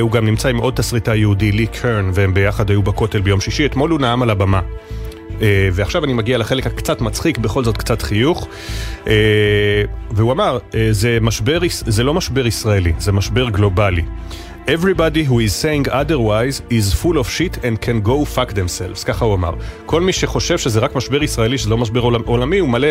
הוא 0.00 0.10
גם 0.10 0.26
נמצא 0.26 0.48
עם 0.48 0.56
עוד 0.56 0.74
תסריטאי 0.78 1.18
יהודי, 1.18 1.52
לי 1.52 1.66
קרן, 1.66 2.10
והם 2.14 2.34
ביחד 2.34 2.70
היו 2.70 2.82
בכותל 2.82 3.20
ביום 3.20 3.40
שישי. 3.40 3.66
אתמול 3.66 3.90
הוא 3.90 4.00
נאם 4.00 4.22
על 4.22 4.30
הבמה. 4.30 4.60
Uh, 4.60 5.42
ועכשיו 5.72 6.04
אני 6.04 6.12
מגיע 6.12 6.38
לחלק 6.38 6.66
הקצת 6.66 7.00
מצחיק, 7.00 7.38
בכל 7.38 7.64
זאת 7.64 7.76
קצת 7.76 8.02
חיוך. 8.02 8.48
Uh, 9.04 9.08
והוא 10.10 10.32
אמר, 10.32 10.58
uh, 10.70 10.74
זה, 10.90 11.18
משבר, 11.20 11.58
זה 11.68 12.04
לא 12.04 12.14
משבר 12.14 12.46
ישראלי, 12.46 12.92
זה 12.98 13.12
משבר 13.12 13.48
גלובלי. 13.48 14.02
Everybody 14.66 15.24
who 15.30 15.38
is 15.40 15.54
saying 15.64 15.88
otherwise 15.90 16.62
is 16.70 16.92
full 17.02 17.18
of 17.18 17.26
shit 17.36 17.64
and 17.64 17.80
can 17.86 18.08
go 18.08 18.36
fuck 18.36 18.50
themselves, 18.52 19.04
ככה 19.06 19.24
הוא 19.24 19.34
אמר. 19.34 19.54
כל 19.86 20.00
מי 20.00 20.12
שחושב 20.12 20.58
שזה 20.58 20.80
רק 20.80 20.96
משבר 20.96 21.22
ישראלי, 21.22 21.58
שזה 21.58 21.70
לא 21.70 21.78
משבר 21.78 22.00
עולמ, 22.00 22.22
עולמי, 22.24 22.58
הוא 22.58 22.68
מלא, 22.68 22.88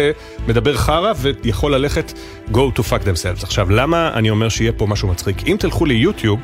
מדבר 0.48 0.78
חרא 0.78 1.14
ויכול 1.18 1.76
ללכת 1.76 2.14
go 2.52 2.78
to 2.78 2.80
fuck 2.80 3.04
themselves. 3.04 3.44
עכשיו, 3.44 3.72
למה 3.72 4.12
אני 4.14 4.30
אומר 4.30 4.50
שיהיה 4.50 4.72
פה 4.72 4.88
משהו 4.88 5.08
מצחיק? 5.08 5.48
אם 5.48 5.56
תלכו 5.60 5.86
ליוטיוב, 5.86 6.40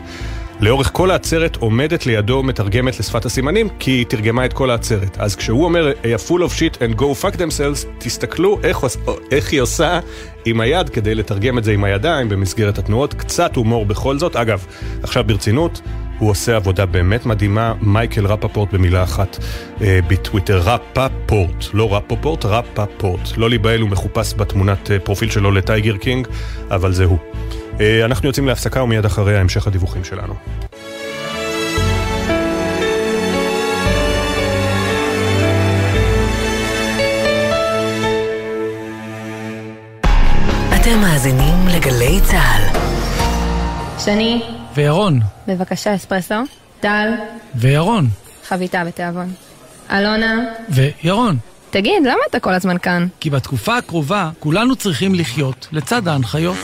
לאורך 0.63 0.89
כל 0.93 1.12
העצרת 1.12 1.56
עומדת 1.56 2.06
לידו 2.06 2.43
מתרגמת 2.43 2.99
לשפת 2.99 3.26
הסימנים, 3.26 3.69
כי 3.80 3.91
היא 3.91 4.06
תרגמה 4.06 4.45
את 4.45 4.54
כל 4.54 4.69
העצרת. 4.69 5.17
אז 5.17 5.36
כשהוא 5.36 5.65
אומר, 5.65 5.91
a 6.04 6.30
full 6.30 6.39
of 6.39 6.60
shit 6.60 6.78
and 6.78 6.99
go 6.99 7.04
fuck 7.04 7.36
themselves, 7.36 7.88
תסתכלו 7.97 8.60
איך, 8.63 8.78
איך 9.32 9.52
היא 9.52 9.62
עושה 9.62 9.99
עם 10.45 10.60
היד 10.60 10.89
כדי 10.89 11.15
לתרגם 11.15 11.58
את 11.58 11.63
זה 11.63 11.71
עם 11.71 11.84
הידיים 11.84 12.30
במסגרת 12.30 12.78
התנועות. 12.78 13.13
קצת 13.13 13.56
הומור 13.56 13.86
בכל 13.86 14.17
זאת. 14.17 14.36
אגב, 14.36 14.65
עכשיו 15.04 15.23
ברצינות, 15.23 15.82
הוא 16.19 16.30
עושה 16.30 16.56
עבודה 16.56 16.86
באמת 16.86 17.26
מדהימה, 17.26 17.73
מייקל 17.82 18.26
רפפורט 18.26 18.73
במילה 18.73 19.04
אחת 19.04 19.38
אה, 19.82 19.99
בטוויטר, 20.08 20.58
רפפורט, 20.58 21.65
לא 21.73 21.95
רפפורט, 21.95 22.45
רפפורט. 22.45 23.38
לא 23.38 23.49
להיבהל, 23.49 23.82
הוא 23.82 23.89
מחופש 23.89 24.34
בתמונת 24.38 24.91
אה, 24.91 24.99
פרופיל 24.99 25.30
שלו 25.30 25.52
לטייגר 25.52 25.97
קינג, 25.97 26.28
אבל 26.69 26.93
זה 26.93 27.06
הוא. 27.06 27.17
אה, 27.79 28.05
אנחנו 28.05 28.27
יוצאים 28.27 28.47
להפסקה 28.47 28.83
ומיד 28.83 29.05
אחריה 29.05 29.39
המשך 29.39 29.67
הדיווחים 29.67 30.03
שלנו. 30.03 30.33
אתם 40.75 41.01
מאזינים 41.01 41.67
לגלי 41.75 42.19
צה"ל. 42.21 42.79
שני. 43.99 44.41
וירון. 44.75 45.19
בבקשה 45.47 45.95
אספרסו. 45.95 46.36
טל. 46.79 47.09
וירון. 47.55 48.07
חביתה 48.47 48.83
בתיאבון. 48.86 49.33
אלונה. 49.91 50.45
וירון. 50.69 51.38
תגיד, 51.69 52.03
למה 52.03 52.19
אתה 52.29 52.39
כל 52.39 52.53
הזמן 52.53 52.77
כאן? 52.77 53.07
כי 53.19 53.29
בתקופה 53.29 53.77
הקרובה 53.77 54.29
כולנו 54.39 54.75
צריכים 54.75 55.15
לחיות 55.15 55.67
לצד 55.71 56.07
ההנחיות. 56.07 56.57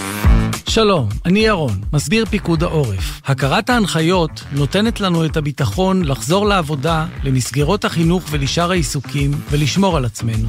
שלום, 0.69 1.10
אני 1.25 1.39
ירון, 1.39 1.82
מסביר 1.93 2.25
פיקוד 2.25 2.63
העורף. 2.63 3.21
הכרת 3.25 3.69
ההנחיות 3.69 4.43
נותנת 4.51 5.01
לנו 5.01 5.25
את 5.25 5.38
הביטחון 5.38 6.05
לחזור 6.05 6.45
לעבודה, 6.45 7.05
למסגרות 7.23 7.86
החינוך 7.86 8.23
ולשאר 8.29 8.71
העיסוקים, 8.71 9.32
ולשמור 9.49 9.97
על 9.97 10.05
עצמנו. 10.05 10.47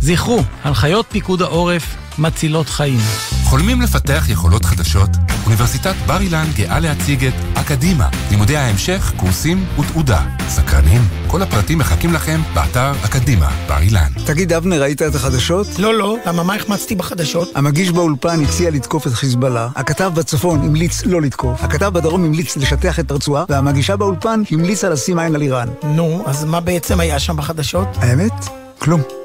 זכרו, 0.00 0.40
הנחיות 0.62 1.06
פיקוד 1.10 1.42
העורף 1.42 1.96
מצילות 2.18 2.68
חיים. 2.68 3.37
חולמים 3.48 3.80
לפתח 3.80 4.24
יכולות 4.28 4.64
חדשות? 4.64 5.08
אוניברסיטת 5.44 5.94
בר 6.06 6.20
אילן 6.20 6.44
גאה 6.56 6.80
להציג 6.80 7.24
את 7.24 7.32
אקדימה, 7.54 8.08
לימודי 8.30 8.56
ההמשך, 8.56 9.12
קורסים 9.16 9.64
ותעודה. 9.80 10.20
סקרנים? 10.48 11.00
כל 11.26 11.42
הפרטים 11.42 11.78
מחכים 11.78 12.12
לכם 12.12 12.40
באתר 12.54 12.92
אקדימה, 13.04 13.50
בר 13.68 13.78
אילן. 13.78 14.08
תגיד, 14.26 14.52
אבנר, 14.52 14.82
ראית 14.82 15.02
את 15.02 15.14
החדשות? 15.14 15.66
לא, 15.78 15.94
לא. 15.94 16.16
למה, 16.26 16.42
מה 16.42 16.54
החמצתי 16.54 16.94
בחדשות? 16.94 17.48
המגיש 17.54 17.90
באולפן 17.90 18.44
הציע 18.44 18.70
לתקוף 18.70 19.06
את 19.06 19.12
חיזבאללה, 19.12 19.68
הכתב 19.76 20.10
בצפון 20.14 20.60
המליץ 20.60 21.02
לא 21.04 21.22
לתקוף, 21.22 21.64
הכתב 21.64 21.88
בדרום 21.88 22.24
המליץ 22.24 22.56
לשטח 22.56 23.00
את 23.00 23.10
הרצועה, 23.10 23.44
והמגישה 23.48 23.96
באולפן 23.96 24.42
המליצה 24.50 24.88
לשים 24.88 25.18
עין 25.18 25.34
על 25.34 25.42
איראן. 25.42 25.68
נו, 25.82 26.24
אז 26.26 26.44
מה 26.44 26.60
בעצם 26.60 27.00
היה 27.00 27.18
שם 27.18 27.36
בחדשות? 27.36 27.88
האמת? 28.00 28.32
כלום. 28.78 29.17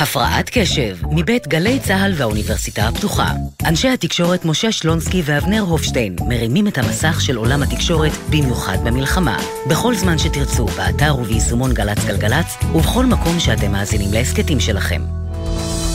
הפרעת 0.00 0.50
קשב, 0.52 0.96
מבית 1.10 1.48
גלי 1.48 1.80
צה"ל 1.80 2.12
והאוניברסיטה 2.16 2.88
הפתוחה. 2.88 3.30
אנשי 3.66 3.88
התקשורת 3.88 4.44
משה 4.44 4.72
שלונסקי 4.72 5.22
ואבנר 5.24 5.60
הופשטיין 5.60 6.16
מרימים 6.28 6.68
את 6.68 6.78
המסך 6.78 7.20
של 7.20 7.36
עולם 7.36 7.62
התקשורת, 7.62 8.12
במיוחד 8.30 8.78
במלחמה. 8.84 9.38
בכל 9.70 9.94
זמן 9.94 10.18
שתרצו, 10.18 10.66
באתר 10.66 11.16
וביישומון 11.20 11.74
גל"צ 11.74 12.04
גלגלצ, 12.06 12.56
ובכל 12.74 13.06
מקום 13.06 13.40
שאתם 13.40 13.72
מאזינים 13.72 14.12
להסכתים 14.12 14.60
שלכם. 14.60 15.02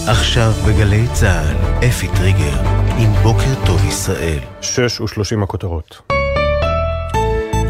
עכשיו 0.07 0.51
בגלי 0.67 1.07
צה"ל, 1.13 1.85
אפי 1.87 2.07
טריגר, 2.07 2.61
עם 2.97 3.13
בוקר 3.23 3.65
טוב 3.65 3.85
ישראל. 3.85 4.39
שש 4.61 5.01
ושלושים 5.01 5.43
הכותרות. 5.43 6.01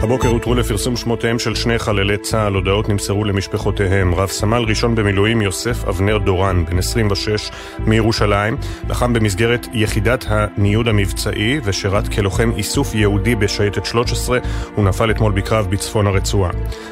הבוקר 0.03 0.27
הותרו 0.27 0.55
לפרסום 0.55 0.95
שמותיהם 0.95 1.39
של 1.39 1.55
שני 1.55 1.79
חללי 1.79 2.17
צה"ל, 2.17 2.53
הודעות 2.53 2.89
נמסרו 2.89 3.23
למשפחותיהם. 3.23 4.15
רב 4.15 4.29
סמל 4.29 4.63
ראשון 4.67 4.95
במילואים 4.95 5.41
יוסף 5.41 5.87
אבנר 5.87 6.17
דורן, 6.17 6.65
בן 6.65 6.77
26, 6.77 7.51
מירושלים, 7.79 8.57
לחם 8.89 9.13
במסגרת 9.13 9.67
יחידת 9.73 10.25
הניוד 10.27 10.87
המבצעי 10.87 11.59
ושירת 11.63 12.07
כלוחם 12.07 12.51
איסוף 12.57 12.95
יהודי 12.95 13.35
בשייטת 13.35 13.85
13, 13.85 14.39
הוא 14.75 14.85
נפל 14.85 15.11
אתמול 15.11 15.31
בקרב 15.31 15.67
בצפון 15.69 16.07
הרצועה. 16.07 16.51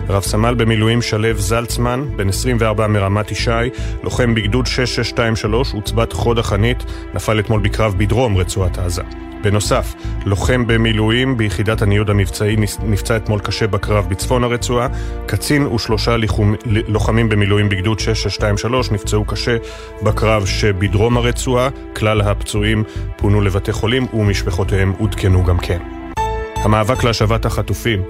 רב 0.10 0.24
סמל 0.24 0.54
במילואים 0.54 1.02
שלו 1.02 1.34
זלצמן, 1.34 2.06
בן 2.16 2.30
24 2.30 2.88
מרמת 2.88 3.32
ישי, 3.32 3.52
לוחם 4.04 4.36
בגדוד 4.36 4.66
6623, 4.66 5.74
עוצבת 5.74 6.14
חוד 6.14 6.40
החנית, 6.40 6.84
נפל 7.14 7.40
אתמול 7.40 7.60
בקרב 7.62 7.96
בדרום 7.98 8.38
רצועת 8.38 8.78
עזה. 8.78 9.04
בנוסף, 9.44 9.96
לוחם 10.26 10.68
במילואים 10.68 11.38
ביחידת 11.38 11.82
הניוד 11.82 12.10
המבצעי 12.10 12.56
נפצע 13.02 13.18
אתמול 13.18 13.40
קשה 13.40 13.68
בקרב 13.68 14.10
בצפון 14.10 14.44
הרצועה, 14.44 14.88
קצין 15.26 15.68
ושלושה 15.68 16.18
ליחום, 16.18 16.56
לוחמים 16.66 17.30
במילואים 17.30 17.70
בגדוד 17.70 18.00
6623 18.00 18.92
נפצעו 18.92 19.26
קשה 19.26 19.58
בקרב 20.04 20.46
שבדרום 20.46 21.18
הרצועה, 21.18 21.70
כלל 21.96 22.22
הפצועים 22.22 22.84
פונו 23.18 23.42
לבתי 23.42 23.72
חולים 23.72 24.08
ומשפחותיהם 24.14 24.94
עודכנו 25.00 25.44
גם 25.44 25.58
כן. 25.58 26.01
המאבק 26.64 27.04
להשבת 27.04 27.46
החטופים. 27.46 28.02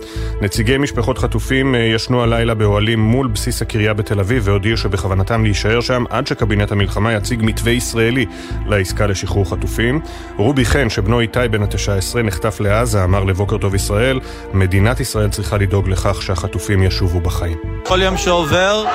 נציגי 0.42 0.78
משפחות 0.78 1.18
חטופים 1.18 1.76
אה, 1.76 1.80
ישנו 1.80 2.24
הלילה 2.24 2.54
באוהלים 2.54 3.00
מול 3.00 3.28
בסיס 3.28 3.62
הקריה 3.62 3.94
בתל 3.94 4.20
אביב 4.20 4.44
והודיעו 4.46 4.78
שבכוונתם 4.78 5.44
להישאר 5.44 5.82
שם 5.82 6.04
עד 6.10 6.28
שקבינט 6.28 6.72
המלחמה 6.72 7.14
יציג 7.14 7.40
מתווה 7.44 7.72
ישראלי 7.72 8.26
לעסקה 8.66 9.08
לשחרור 9.08 9.50
חטופים. 9.50 10.02
רובי 10.38 10.66
חן, 10.66 10.90
שבנו 10.90 11.20
איתי 11.20 11.40
בן 11.52 11.64
ה-19 11.64 12.18
נחטף 12.24 12.60
לעזה, 12.60 13.04
אמר 13.04 13.24
לבוקר 13.24 13.58
טוב 13.58 13.76
ישראל, 13.76 14.20
מדינת 14.54 15.00
ישראל 15.00 15.30
צריכה 15.30 15.58
לדאוג 15.58 15.90
לכך 15.90 16.22
שהחטופים 16.22 16.84
ישובו 16.84 17.20
בחיים. 17.20 17.58
כל 17.84 18.00
יום 18.02 18.18
שעובר, 18.18 18.86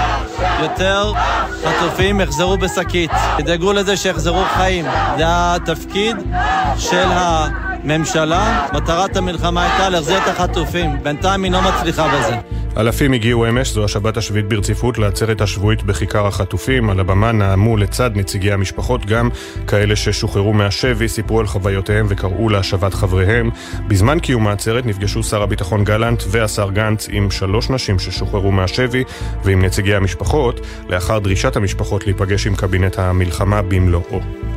יותר 0.60 1.12
חטופים 1.64 2.20
יחזרו 2.20 2.58
בשקית. 2.58 3.10
תדאגו 3.38 3.72
לזה 3.72 3.96
שיחזרו 3.96 4.44
חיים. 4.44 4.84
זה 5.18 5.24
התפקיד 5.26 6.16
של 6.78 7.08
ה... 7.08 7.75
ממשלה, 7.84 8.66
מטרת 8.74 9.16
המלחמה 9.16 9.62
הייתה 9.62 9.88
להחזיר 9.88 10.18
את 10.18 10.28
החטופים. 10.28 10.90
בינתיים 11.02 11.44
היא 11.44 11.52
לא 11.52 11.62
מצליחה 11.62 12.08
בזה. 12.08 12.36
אלפים 12.76 13.12
הגיעו 13.12 13.48
אמש, 13.48 13.72
זו 13.72 13.84
השבת 13.84 14.16
השביעית 14.16 14.48
ברציפות, 14.48 14.98
לעצרת 14.98 15.40
השבועית 15.40 15.82
בכיכר 15.82 16.26
החטופים. 16.26 16.90
על 16.90 17.00
הבמה 17.00 17.32
נאמו 17.32 17.76
לצד 17.76 18.10
נציגי 18.14 18.52
המשפחות 18.52 19.06
גם 19.06 19.28
כאלה 19.66 19.96
ששוחררו 19.96 20.52
מהשבי, 20.52 21.08
סיפרו 21.08 21.40
על 21.40 21.46
חוויותיהם 21.46 22.06
וקראו 22.08 22.48
להשבת 22.48 22.94
חבריהם. 22.94 23.50
בזמן 23.88 24.18
קיום 24.18 24.46
העצרת 24.46 24.86
נפגשו 24.86 25.22
שר 25.22 25.42
הביטחון 25.42 25.84
גלנט 25.84 26.22
והשר 26.30 26.70
גנץ 26.70 27.08
עם 27.10 27.30
שלוש 27.30 27.70
נשים 27.70 27.98
ששוחררו 27.98 28.52
מהשבי 28.52 29.04
ועם 29.44 29.64
נציגי 29.64 29.94
המשפחות, 29.94 30.60
לאחר 30.88 31.18
דרישת 31.18 31.56
המשפחות 31.56 32.06
להיפגש 32.06 32.46
עם 32.46 32.54
קבינט 32.54 32.98
המלחמה 32.98 33.62
במלואו. 33.62 34.55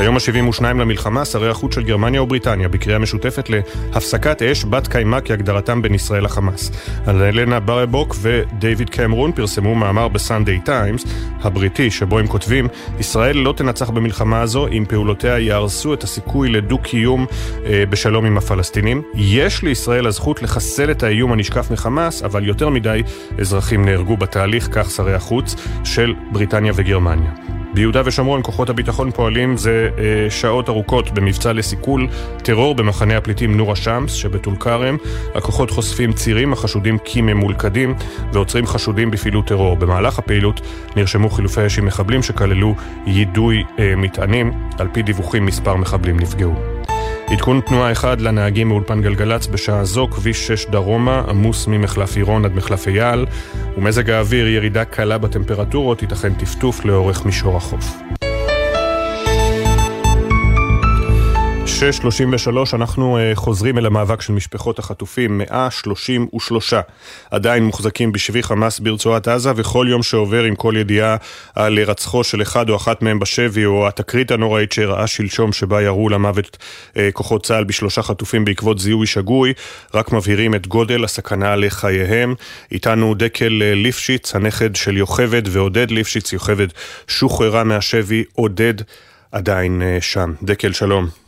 ביום 0.00 0.16
ה-72 0.16 0.62
למלחמה, 0.62 1.24
שרי 1.24 1.50
החוץ 1.50 1.74
של 1.74 1.82
גרמניה 1.82 2.22
ובריטניה 2.22 2.68
בקריאה 2.68 2.98
משותפת 2.98 3.50
להפסקת 3.50 4.42
אש 4.42 4.64
בת 4.64 4.88
קיימא 4.88 5.18
כהגדרתם 5.24 5.82
בין 5.82 5.94
ישראל 5.94 6.24
לחמאס. 6.24 6.70
אנלנה 7.06 7.60
ברבוק 7.60 8.16
ודייוויד 8.20 8.90
קמרון 8.90 9.32
פרסמו 9.32 9.74
מאמר 9.74 10.08
בסנדיי 10.08 10.60
טיימס 10.60 11.04
הבריטי, 11.42 11.90
שבו 11.90 12.18
הם 12.18 12.26
כותבים 12.26 12.68
ישראל 13.00 13.36
לא 13.36 13.54
תנצח 13.56 13.90
במלחמה 13.90 14.40
הזו 14.40 14.66
אם 14.66 14.84
פעולותיה 14.88 15.38
יהרסו 15.38 15.94
את 15.94 16.02
הסיכוי 16.02 16.48
לדו-קיום 16.48 17.26
אה, 17.66 17.84
בשלום 17.90 18.24
עם 18.24 18.38
הפלסטינים. 18.38 19.02
יש 19.14 19.62
לישראל 19.62 20.06
הזכות 20.06 20.42
לחסל 20.42 20.90
את 20.90 21.02
האיום 21.02 21.32
הנשקף 21.32 21.70
מחמאס, 21.70 22.22
אבל 22.22 22.46
יותר 22.46 22.68
מדי 22.68 23.02
אזרחים 23.38 23.84
נהרגו 23.84 24.16
בתהליך, 24.16 24.68
כך 24.72 24.90
שרי 24.90 25.14
החוץ 25.14 25.54
של 25.84 26.14
בריטניה 26.32 26.72
וגרמניה. 26.76 27.59
ביהודה 27.74 28.02
ושומרון 28.04 28.42
כוחות 28.42 28.70
הביטחון 28.70 29.10
פועלים 29.10 29.56
זה 29.56 29.88
אה, 29.98 30.30
שעות 30.30 30.68
ארוכות 30.68 31.10
במבצע 31.10 31.52
לסיכול 31.52 32.06
טרור 32.42 32.74
במחנה 32.74 33.16
הפליטים 33.16 33.56
נור 33.56 33.72
א-שמס 33.72 34.12
שבטול 34.12 34.56
כרם. 34.56 34.96
הכוחות 35.34 35.70
חושפים 35.70 36.12
צירים 36.12 36.52
החשודים 36.52 36.98
כממולכדים 37.04 37.94
ועוצרים 38.32 38.66
חשודים 38.66 39.10
בפעילות 39.10 39.46
טרור. 39.46 39.76
במהלך 39.76 40.18
הפעילות 40.18 40.60
נרשמו 40.96 41.30
חילופי 41.30 41.66
אש 41.66 41.78
עם 41.78 41.86
מחבלים 41.86 42.22
שכללו 42.22 42.74
יידוי 43.06 43.64
אה, 43.78 43.94
מטענים. 43.96 44.52
על 44.78 44.88
פי 44.92 45.02
דיווחים 45.02 45.46
מספר 45.46 45.76
מחבלים 45.76 46.20
נפגעו. 46.20 46.79
עדכון 47.32 47.60
תנועה 47.60 47.92
אחד 47.92 48.20
לנהגים 48.20 48.68
מאולפן 48.68 49.02
גלגלצ 49.02 49.46
בשעה 49.46 49.84
זו, 49.84 50.08
כביש 50.10 50.46
6 50.46 50.66
דרומה, 50.66 51.22
עמוס 51.28 51.66
ממחלף 51.66 52.16
עירון 52.16 52.44
עד 52.44 52.54
מחלף 52.54 52.88
אייל, 52.88 53.26
ומזג 53.76 54.10
האוויר 54.10 54.48
ירידה 54.48 54.84
קלה 54.84 55.18
בטמפרטורות, 55.18 56.02
ייתכן 56.02 56.34
טפטוף 56.34 56.84
לאורך 56.84 57.26
מישור 57.26 57.56
החוף. 57.56 58.19
6.33 61.80 62.76
אנחנו 62.76 63.18
uh, 63.18 63.36
חוזרים 63.36 63.78
אל 63.78 63.86
המאבק 63.86 64.20
של 64.20 64.32
משפחות 64.32 64.78
החטופים, 64.78 65.38
133 65.38 66.74
עדיין 67.30 67.64
מוחזקים 67.64 68.12
בשבי 68.12 68.42
חמאס 68.42 68.80
ברצועת 68.80 69.28
עזה 69.28 69.52
וכל 69.56 69.86
יום 69.90 70.02
שעובר 70.02 70.42
עם 70.42 70.54
כל 70.54 70.74
ידיעה 70.76 71.16
על 71.54 71.78
רצחו 71.78 72.24
של 72.24 72.42
אחד 72.42 72.70
או 72.70 72.76
אחת 72.76 73.02
מהם 73.02 73.18
בשבי 73.18 73.64
או 73.64 73.88
התקרית 73.88 74.30
הנוראית 74.30 74.72
שאירעה 74.72 75.06
שלשום 75.06 75.52
שבה 75.52 75.82
ירו 75.82 76.08
למוות 76.08 76.58
uh, 76.90 76.96
כוחות 77.12 77.46
צה"ל 77.46 77.64
בשלושה 77.64 78.02
חטופים 78.02 78.44
בעקבות 78.44 78.78
זיהוי 78.78 79.06
שגוי, 79.06 79.52
רק 79.94 80.12
מבהירים 80.12 80.54
את 80.54 80.66
גודל 80.66 81.04
הסכנה 81.04 81.56
לחייהם. 81.56 82.34
איתנו 82.72 83.14
דקל 83.14 83.62
uh, 83.62 83.74
ליפשיץ, 83.76 84.34
הנכד 84.34 84.76
של 84.76 84.96
יוכבד 84.96 85.42
ועודד 85.48 85.90
ליפשיץ, 85.90 86.32
יוכבד 86.32 86.68
שוחררה 87.08 87.64
מהשבי, 87.64 88.24
עודד 88.34 88.74
עדיין 89.32 89.82
שם. 90.00 90.32
דקל, 90.42 90.72
שלום. 90.72 91.19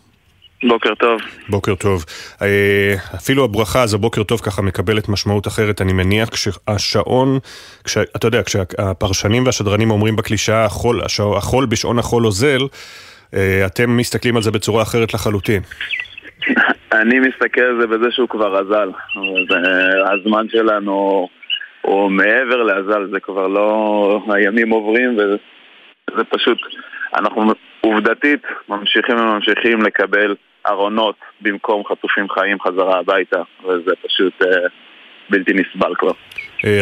בוקר 0.68 0.94
טוב. 0.94 1.20
בוקר 1.48 1.74
טוב. 1.74 2.04
אה, 2.42 2.94
אפילו 3.14 3.44
הברכה 3.44 3.82
הזו, 3.82 3.98
בוקר 3.98 4.22
טוב, 4.22 4.40
ככה 4.40 4.62
מקבלת 4.62 5.08
משמעות 5.08 5.46
אחרת. 5.46 5.80
אני 5.80 5.92
מניח 5.92 6.28
כשהשעון, 6.28 7.38
כש, 7.84 7.98
אתה 8.16 8.26
יודע, 8.26 8.42
כשהפרשנים 8.42 9.46
והשדרנים 9.46 9.90
אומרים 9.90 10.16
בקלישאה, 10.16 10.64
החול, 10.64 11.00
החול 11.36 11.66
בשעון 11.66 11.98
החול 11.98 12.26
אוזל, 12.26 12.60
אה, 13.34 13.66
אתם 13.66 13.96
מסתכלים 13.96 14.36
על 14.36 14.42
זה 14.42 14.50
בצורה 14.50 14.82
אחרת 14.82 15.14
לחלוטין. 15.14 15.62
אני 16.92 17.20
מסתכל 17.20 17.60
על 17.60 17.80
זה 17.80 17.86
בזה 17.86 18.06
שהוא 18.10 18.28
כבר 18.28 18.60
אזל. 18.60 18.90
הזמן 20.12 20.46
שלנו 20.48 21.28
הוא 21.82 22.10
מעבר 22.10 22.62
לאזל, 22.62 23.08
זה 23.12 23.20
כבר 23.20 23.48
לא... 23.48 24.24
הימים 24.28 24.70
עוברים 24.70 25.16
וזה 25.16 26.24
פשוט... 26.24 26.58
אנחנו 27.14 27.52
עובדתית 27.80 28.42
ממשיכים 28.68 29.16
וממשיכים 29.16 29.82
לקבל 29.82 30.34
ארונות 30.66 31.16
במקום 31.40 31.82
חטופים 31.84 32.30
חיים 32.30 32.60
חזרה 32.60 32.98
הביתה, 32.98 33.42
וזה 33.64 33.90
פשוט 34.06 34.42
אה, 34.42 34.68
בלתי 35.30 35.52
נסבל 35.52 35.94
כבר. 35.98 36.12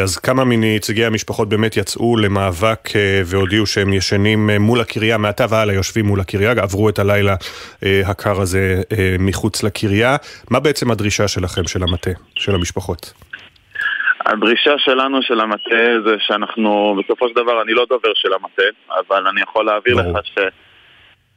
אז 0.02 0.18
כמה 0.18 0.44
מנציגי 0.44 1.04
המשפחות 1.04 1.48
באמת 1.48 1.76
יצאו 1.76 2.16
למאבק 2.16 2.88
והודיעו 3.24 3.66
שהם 3.66 3.92
ישנים 3.92 4.50
מול 4.60 4.80
הקריה, 4.80 5.18
מעתה 5.18 5.44
והלאה 5.50 5.74
יושבים 5.74 6.04
מול 6.06 6.20
הקריה, 6.20 6.50
עברו 6.50 6.88
את 6.88 6.98
הלילה 6.98 7.34
הקר 7.82 8.40
הזה 8.40 8.82
מחוץ 9.18 9.62
לקריה. 9.62 10.16
מה 10.50 10.60
בעצם 10.60 10.90
הדרישה 10.90 11.28
שלכם, 11.28 11.62
של 11.66 11.82
המטה, 11.82 12.10
של 12.34 12.54
המשפחות? 12.54 13.12
הדרישה 14.26 14.74
שלנו 14.78 15.22
של 15.22 15.40
המטה 15.40 16.00
זה 16.04 16.14
שאנחנו, 16.18 16.96
בסופו 16.98 17.28
של 17.28 17.34
דבר 17.34 17.62
אני 17.62 17.72
לא 17.72 17.86
דובר 17.88 18.12
של 18.14 18.32
המטה, 18.32 18.62
אבל 18.98 19.26
אני 19.26 19.40
יכול 19.42 19.66
להעביר 19.66 19.94
לך 19.94 20.18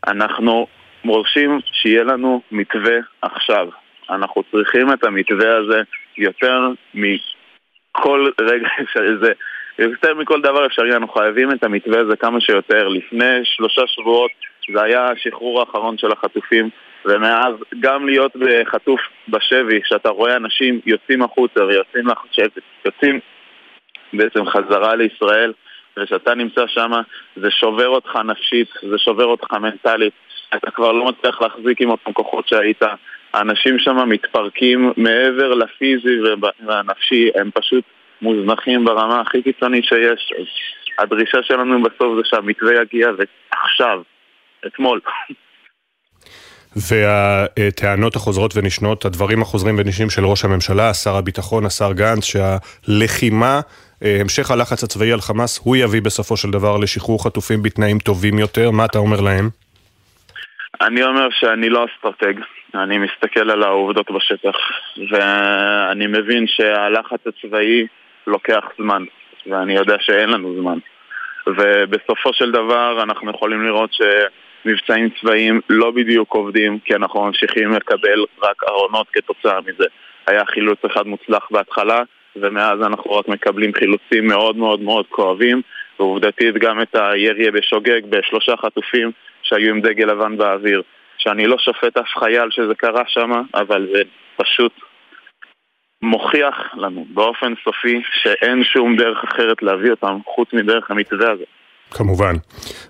שאנחנו 0.05 0.67
מורשים 1.03 1.59
שיהיה 1.63 2.03
לנו 2.03 2.41
מתווה 2.51 2.95
עכשיו. 3.21 3.67
אנחנו 4.09 4.43
צריכים 4.51 4.93
את 4.93 5.03
המתווה 5.03 5.57
הזה 5.57 5.81
יותר 6.17 6.69
מכל 6.93 8.29
רגע, 8.41 8.67
זה 9.23 9.31
יותר 9.79 10.15
מכל 10.15 10.41
דבר 10.41 10.65
אפשרי, 10.65 10.93
אנחנו 10.93 11.13
חייבים 11.13 11.51
את 11.51 11.63
המתווה 11.63 11.99
הזה 11.99 12.15
כמה 12.15 12.41
שיותר. 12.41 12.87
לפני 12.87 13.39
שלושה 13.43 13.81
שבועות 13.87 14.31
זה 14.73 14.83
היה 14.83 15.05
השחרור 15.05 15.59
האחרון 15.59 15.97
של 15.97 16.11
החטופים, 16.11 16.69
ומאז 17.05 17.53
גם 17.79 18.07
להיות 18.07 18.31
חטוף 18.65 19.01
בשבי, 19.27 19.79
שאתה 19.85 20.09
רואה 20.09 20.35
אנשים 20.35 20.79
יוצאים 20.85 21.21
החוצה 21.21 21.63
ויוצאים 21.65 22.05
יוצאים 22.85 23.19
בעצם 24.13 24.45
חזרה 24.45 24.95
לישראל, 24.95 25.53
ושאתה 25.97 26.35
נמצא 26.35 26.67
שם, 26.67 26.91
זה 27.35 27.51
שובר 27.51 27.87
אותך 27.87 28.15
נפשית, 28.15 28.67
זה 28.89 28.97
שובר 28.97 29.25
אותך 29.25 29.53
מנטלית. 29.53 30.13
אתה 30.55 30.71
כבר 30.71 30.91
לא 30.91 31.05
מצליח 31.05 31.41
להחזיק 31.41 31.81
עם 31.81 31.89
אותם 31.89 32.13
כוחות 32.13 32.47
שהיית. 32.47 32.81
האנשים 33.33 33.79
שם 33.79 34.09
מתפרקים 34.09 34.91
מעבר 34.97 35.53
לפיזי 35.53 36.17
והנפשי, 36.67 37.29
הם 37.35 37.49
פשוט 37.53 37.83
מוזנחים 38.21 38.85
ברמה 38.85 39.21
הכי 39.21 39.41
קיצונית 39.41 39.83
שיש. 39.85 40.33
הדרישה 40.99 41.37
שלנו 41.43 41.83
בסוף 41.83 42.17
זה 42.17 42.21
שהמתווה 42.23 42.81
יגיע, 42.81 43.07
ועכשיו, 43.17 44.01
אתמול. 44.67 44.99
והטענות 46.75 48.15
החוזרות 48.15 48.57
ונשנות, 48.57 49.05
הדברים 49.05 49.41
החוזרים 49.41 49.75
ונשנים 49.79 50.09
של 50.09 50.25
ראש 50.25 50.45
הממשלה, 50.45 50.93
שר 50.93 51.15
הביטחון, 51.15 51.65
השר 51.65 51.93
גנץ, 51.93 52.23
שהלחימה, 52.23 53.61
אה, 54.03 54.17
המשך 54.21 54.51
הלחץ 54.51 54.83
הצבאי 54.83 55.11
על 55.11 55.21
חמאס, 55.21 55.59
הוא 55.63 55.75
יביא 55.75 56.01
בסופו 56.01 56.37
של 56.37 56.51
דבר 56.51 56.77
לשחרור 56.77 57.23
חטופים 57.23 57.61
בתנאים 57.63 57.99
טובים 57.99 58.39
יותר. 58.39 58.71
מה 58.71 58.85
אתה 58.85 58.97
אומר 58.97 59.21
להם? 59.21 59.49
אני 60.81 61.03
אומר 61.03 61.27
שאני 61.31 61.69
לא 61.69 61.85
אסטרטג, 61.85 62.33
אני 62.75 62.97
מסתכל 62.97 63.51
על 63.51 63.63
העובדות 63.63 64.11
בשטח, 64.11 64.55
ואני 65.11 66.07
מבין 66.07 66.47
שהלחץ 66.47 67.19
הצבאי 67.27 67.87
לוקח 68.27 68.63
זמן, 68.77 69.03
ואני 69.47 69.73
יודע 69.73 69.95
שאין 69.99 70.29
לנו 70.29 70.55
זמן. 70.61 70.77
ובסופו 71.47 72.33
של 72.33 72.51
דבר 72.51 73.03
אנחנו 73.03 73.31
יכולים 73.31 73.65
לראות 73.65 73.89
שמבצעים 73.93 75.09
צבאיים 75.21 75.61
לא 75.69 75.91
בדיוק 75.91 76.33
עובדים, 76.33 76.79
כי 76.79 76.95
אנחנו 76.95 77.25
ממשיכים 77.25 77.71
לקבל 77.71 78.25
רק 78.43 78.63
ארונות 78.69 79.07
כתוצאה 79.13 79.59
מזה. 79.61 79.85
היה 80.27 80.45
חילוץ 80.45 80.79
אחד 80.85 81.07
מוצלח 81.07 81.47
בהתחלה, 81.51 82.01
ומאז 82.35 82.81
אנחנו 82.81 83.11
רק 83.11 83.27
מקבלים 83.27 83.73
חילוצים 83.73 84.27
מאוד 84.27 84.57
מאוד 84.57 84.81
מאוד 84.81 85.05
כואבים, 85.09 85.61
ועובדתית 85.99 86.55
גם 86.55 86.81
את 86.81 86.95
הירי 86.95 87.51
בשוגג 87.51 88.01
בשלושה 88.09 88.57
חטופים 88.57 89.11
שהיו 89.53 89.69
עם 89.69 89.81
דגל 89.81 90.05
לבן 90.05 90.37
באוויר. 90.37 90.81
שאני 91.17 91.47
לא 91.47 91.57
שופט 91.57 91.97
אף 91.97 92.19
חייל 92.19 92.47
שזה 92.51 92.75
קרה 92.77 93.03
שם, 93.07 93.31
אבל 93.55 93.87
זה 93.93 94.01
פשוט 94.37 94.71
מוכיח 96.01 96.55
לנו 96.73 97.05
באופן 97.13 97.53
סופי 97.63 98.01
שאין 98.21 98.63
שום 98.63 98.95
דרך 98.95 99.23
אחרת 99.23 99.61
להביא 99.61 99.91
אותם 99.91 100.17
חוץ 100.35 100.49
מדרך 100.53 100.91
המתווה 100.91 101.31
הזה. 101.31 101.43
כמובן. 101.91 102.35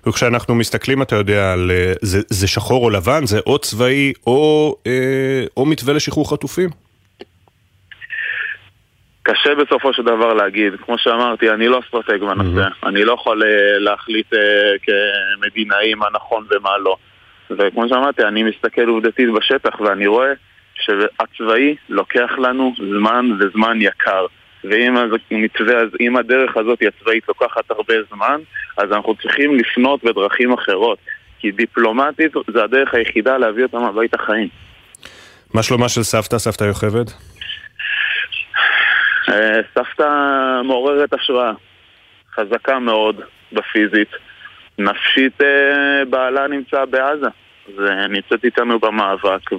וכשאנחנו 0.06 0.54
מסתכלים, 0.54 1.02
אתה 1.02 1.16
יודע, 1.16 1.52
על 1.52 1.70
אה, 1.70 1.92
זה, 2.02 2.20
זה 2.28 2.48
שחור 2.48 2.84
או 2.84 2.90
לבן, 2.90 3.26
זה 3.26 3.40
או 3.46 3.58
צבאי 3.58 4.12
או, 4.26 4.74
אה, 4.86 5.44
או 5.56 5.66
מתווה 5.66 5.94
לשחרור 5.94 6.30
חטופים? 6.30 6.70
קשה 9.26 9.54
בסופו 9.54 9.92
של 9.92 10.02
דבר 10.02 10.34
להגיד. 10.34 10.72
כמו 10.86 10.98
שאמרתי, 10.98 11.50
אני 11.50 11.68
לא 11.68 11.80
אסטרטג 11.84 12.20
בנושא. 12.20 12.68
Mm-hmm. 12.68 12.88
אני 12.88 13.04
לא 13.04 13.12
יכול 13.12 13.42
אה, 13.42 13.78
להחליט 13.78 14.34
אה, 14.34 14.72
כמדינאי 14.82 15.94
מה 15.94 16.06
נכון 16.14 16.46
ומה 16.50 16.78
לא. 16.78 16.96
וכמו 17.50 17.88
שאמרתי, 17.88 18.22
אני 18.22 18.42
מסתכל 18.42 18.88
עובדתית 18.88 19.28
בשטח 19.30 19.80
ואני 19.80 20.06
רואה 20.06 20.32
שהצבאי 20.74 21.76
לוקח 21.88 22.30
לנו 22.38 22.74
זמן 22.76 23.30
וזמן 23.40 23.78
יקר. 23.80 24.26
ואם 24.64 24.94
המתווה, 25.30 25.82
אם 26.00 26.16
הדרך 26.16 26.56
הזאת 26.56 26.78
הצבאית 26.82 27.28
לוקחת 27.28 27.70
הרבה 27.70 27.94
זמן, 28.14 28.40
אז 28.76 28.92
אנחנו 28.92 29.14
צריכים 29.14 29.54
לפנות 29.54 30.04
בדרכים 30.04 30.52
אחרות. 30.52 30.98
כי 31.38 31.50
דיפלומטית 31.50 32.32
זה 32.52 32.64
הדרך 32.64 32.94
היחידה 32.94 33.38
להביא 33.38 33.62
אותם 33.62 33.84
הביתה 33.84 34.18
חיים. 34.18 34.48
מה 35.54 35.62
שלומה 35.62 35.88
של 35.88 36.02
סבתא, 36.02 36.38
סבתא 36.38 36.64
יוכבד? 36.64 37.04
אה, 39.28 39.60
סבתא 39.74 40.10
מעוררת 40.64 41.14
השראה. 41.14 41.52
חזקה 42.34 42.78
מאוד 42.78 43.20
בפיזית. 43.52 44.08
נפשית 44.78 45.40
אה, 45.42 46.04
בעלה 46.10 46.48
נמצא 46.48 46.84
בעזה, 46.84 47.26
ונמצאת 47.76 48.44
איתנו 48.44 48.78
במאבק 48.78 49.50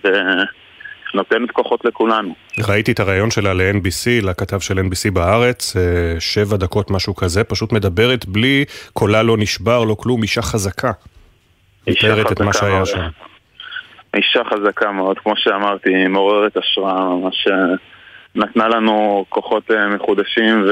ונותנת 1.14 1.52
כוחות 1.52 1.86
לכולנו. 1.86 2.36
ראיתי 2.68 2.92
את 2.92 3.00
הריאיון 3.00 3.32
שלה 3.32 3.54
ל-NBC, 3.54 4.26
לכתב 4.26 4.60
של 4.60 4.80
NBC 4.80 5.12
בארץ, 5.14 5.76
אה, 5.78 6.20
שבע 6.20 6.58
דקות 6.58 6.92
משהו 6.92 7.16
כזה, 7.16 7.44
פשוט 7.44 7.72
מדברת 7.72 8.26
בלי, 8.26 8.66
קולה 8.94 9.24
לא 9.24 9.38
נשבר, 9.38 9.84
לא 9.84 9.96
כלום, 10.00 10.22
אישה 10.22 10.42
חזקה. 10.42 10.92
מתארת 11.88 12.32
את 12.32 12.42
מה 12.42 12.54
שהיה 12.54 12.86
שם. 12.86 13.00
אישה 14.14 14.42
חזקה 14.44 14.92
מאוד, 14.92 15.20
כמו 15.20 15.34
שאמרתי, 15.36 16.08
מעוררת 16.08 16.58
השראה, 16.58 17.06
ממש 17.06 17.48
אה, 17.48 17.76
נתנה 18.36 18.68
לנו 18.68 19.26
כוחות 19.30 19.72
מחודשים, 19.96 20.66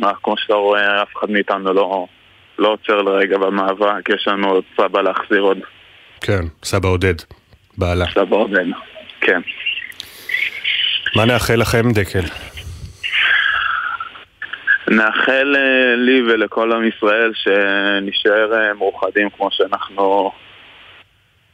וכמו 0.00 0.36
שאתה 0.36 0.54
רואה, 0.54 1.02
אף 1.02 1.08
אחד 1.16 1.30
מאיתנו 1.30 1.72
לא... 1.72 2.06
לא 2.58 2.68
עוצר 2.68 3.02
לרגע 3.02 3.38
במאבק, 3.38 4.08
יש 4.08 4.28
לנו 4.28 4.48
עוד 4.48 4.64
סבא 4.76 5.02
להחזיר 5.02 5.40
עוד. 5.40 5.58
כן, 6.20 6.42
סבא 6.64 6.88
עודד, 6.88 7.14
בעלה. 7.78 8.04
סבא 8.14 8.36
עודד, 8.36 8.64
כן. 9.20 9.40
מה 11.16 11.24
נאחל 11.24 11.54
לכם, 11.54 11.92
דקל? 11.92 12.24
נאחל 14.88 15.56
אה, 15.56 15.96
לי 15.96 16.22
ולכל 16.22 16.72
עם 16.72 16.84
ישראל 16.84 17.32
שנשאר 17.34 18.54
אה, 18.54 18.74
מאוחדים 18.74 19.30
כמו 19.30 19.48
שאנחנו 19.52 20.32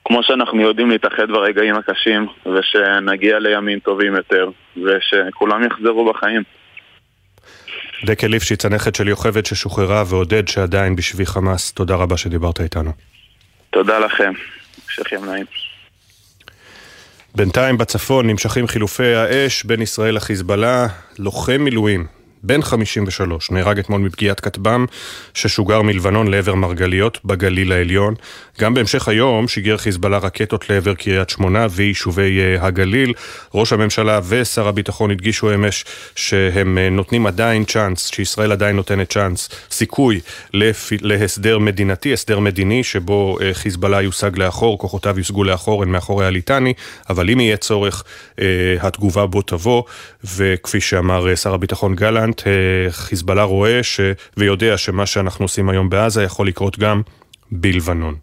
כמו 0.09 0.23
שאנחנו 0.23 0.61
יודעים 0.61 0.91
להתאחד 0.91 1.29
ברגעים 1.29 1.75
הקשים 1.75 2.27
ושנגיע 2.47 3.39
לימים 3.39 3.79
טובים 3.79 4.15
יותר 4.17 4.51
ושכולם 4.77 5.65
יחזרו 5.65 6.13
בחיים. 6.13 6.43
דקל 8.05 8.27
ליפשיץ, 8.27 8.65
הנכד 8.65 8.95
של 8.95 9.09
יוכבד 9.09 9.47
ששוחררה 9.47 10.03
ועודד 10.07 10.49
שעדיין 10.49 10.97
בשבי 10.97 11.27
חמאס, 11.27 11.73
תודה 11.73 11.95
רבה 11.95 12.17
שדיברת 12.17 12.61
איתנו. 12.61 12.91
תודה 13.71 13.99
לכם, 13.99 14.33
המשך 14.85 15.13
יום 15.13 15.25
נעים. 15.25 15.47
בינתיים 17.35 17.79
בצפון 17.79 18.31
נמשכים 18.31 18.67
חילופי 18.67 19.15
האש 19.15 19.65
בין 19.65 19.83
ישראל 19.83 20.15
לחיזבאללה, 20.15 20.87
לוחם 21.19 21.61
מילואים 21.61 22.18
בן 22.43 22.63
53, 22.63 23.51
נהרג 23.51 23.79
אתמול 23.79 24.01
מפגיעת 24.01 24.41
כטב"ם 24.41 24.87
ששוגר 25.35 25.83
מלבנון 25.83 26.29
לעבר 26.29 26.55
מרגליות 26.55 27.19
בגליל 27.25 27.73
העליון. 27.73 28.15
גם 28.61 28.75
בהמשך 28.75 29.09
היום 29.09 29.49
שיגר 29.49 29.77
חיזבאללה 29.77 30.19
רקטות 30.19 30.71
לעבר 30.71 30.95
קריית 30.95 31.31
שמונה 31.31 31.67
ויישובי 31.71 32.41
אה, 32.41 32.67
הגליל. 32.67 33.13
ראש 33.55 33.73
הממשלה 33.73 34.21
ושר 34.29 34.69
הביטחון 34.69 35.11
הדגישו 35.11 35.55
אמש 35.55 35.85
שהם 36.17 36.79
אה, 36.79 36.91
נותנים 36.91 37.27
עדיין 37.27 37.65
צ'אנס, 37.65 38.11
שישראל 38.15 38.53
עדיין 38.53 38.77
נותנת 38.77 39.13
צ'אנס, 39.13 39.49
סיכוי. 39.71 40.21
להסדר 40.91 41.59
מדינתי, 41.59 42.13
הסדר 42.13 42.39
מדיני 42.39 42.85
שבו 42.85 43.39
אה, 43.41 43.55
חיזבאללה 43.55 44.03
יושג 44.03 44.39
לאחור, 44.39 44.79
כוחותיו 44.79 45.19
יושגו 45.19 45.45
לאחור, 45.45 45.83
הן 45.83 45.89
מאחורי 45.89 46.27
הליטני, 46.27 46.73
אבל 47.11 47.31
אם 47.31 47.41
יהיה 47.41 47.57
צורך, 47.57 48.05
התגובה 48.81 49.27
בו 49.27 49.43
תבוא, 49.43 49.83
וכפי 50.25 50.81
שאמר 50.81 51.35
שר 51.37 51.55
הביטחון 51.55 51.95
גלנט, 51.95 52.43
אה, 52.47 52.53
חיזבאללה 52.91 53.43
רואה 53.43 53.83
ש... 53.83 54.01
ויודע 54.37 54.77
שמה 54.77 55.07
שאנחנו 55.07 55.45
עושים 55.45 55.69
היום 55.69 55.91
בעזה 55.91 56.23
יכול 56.23 56.49
לקרות 56.49 56.79
גם 56.79 57.03
בלבנון. 57.51 58.15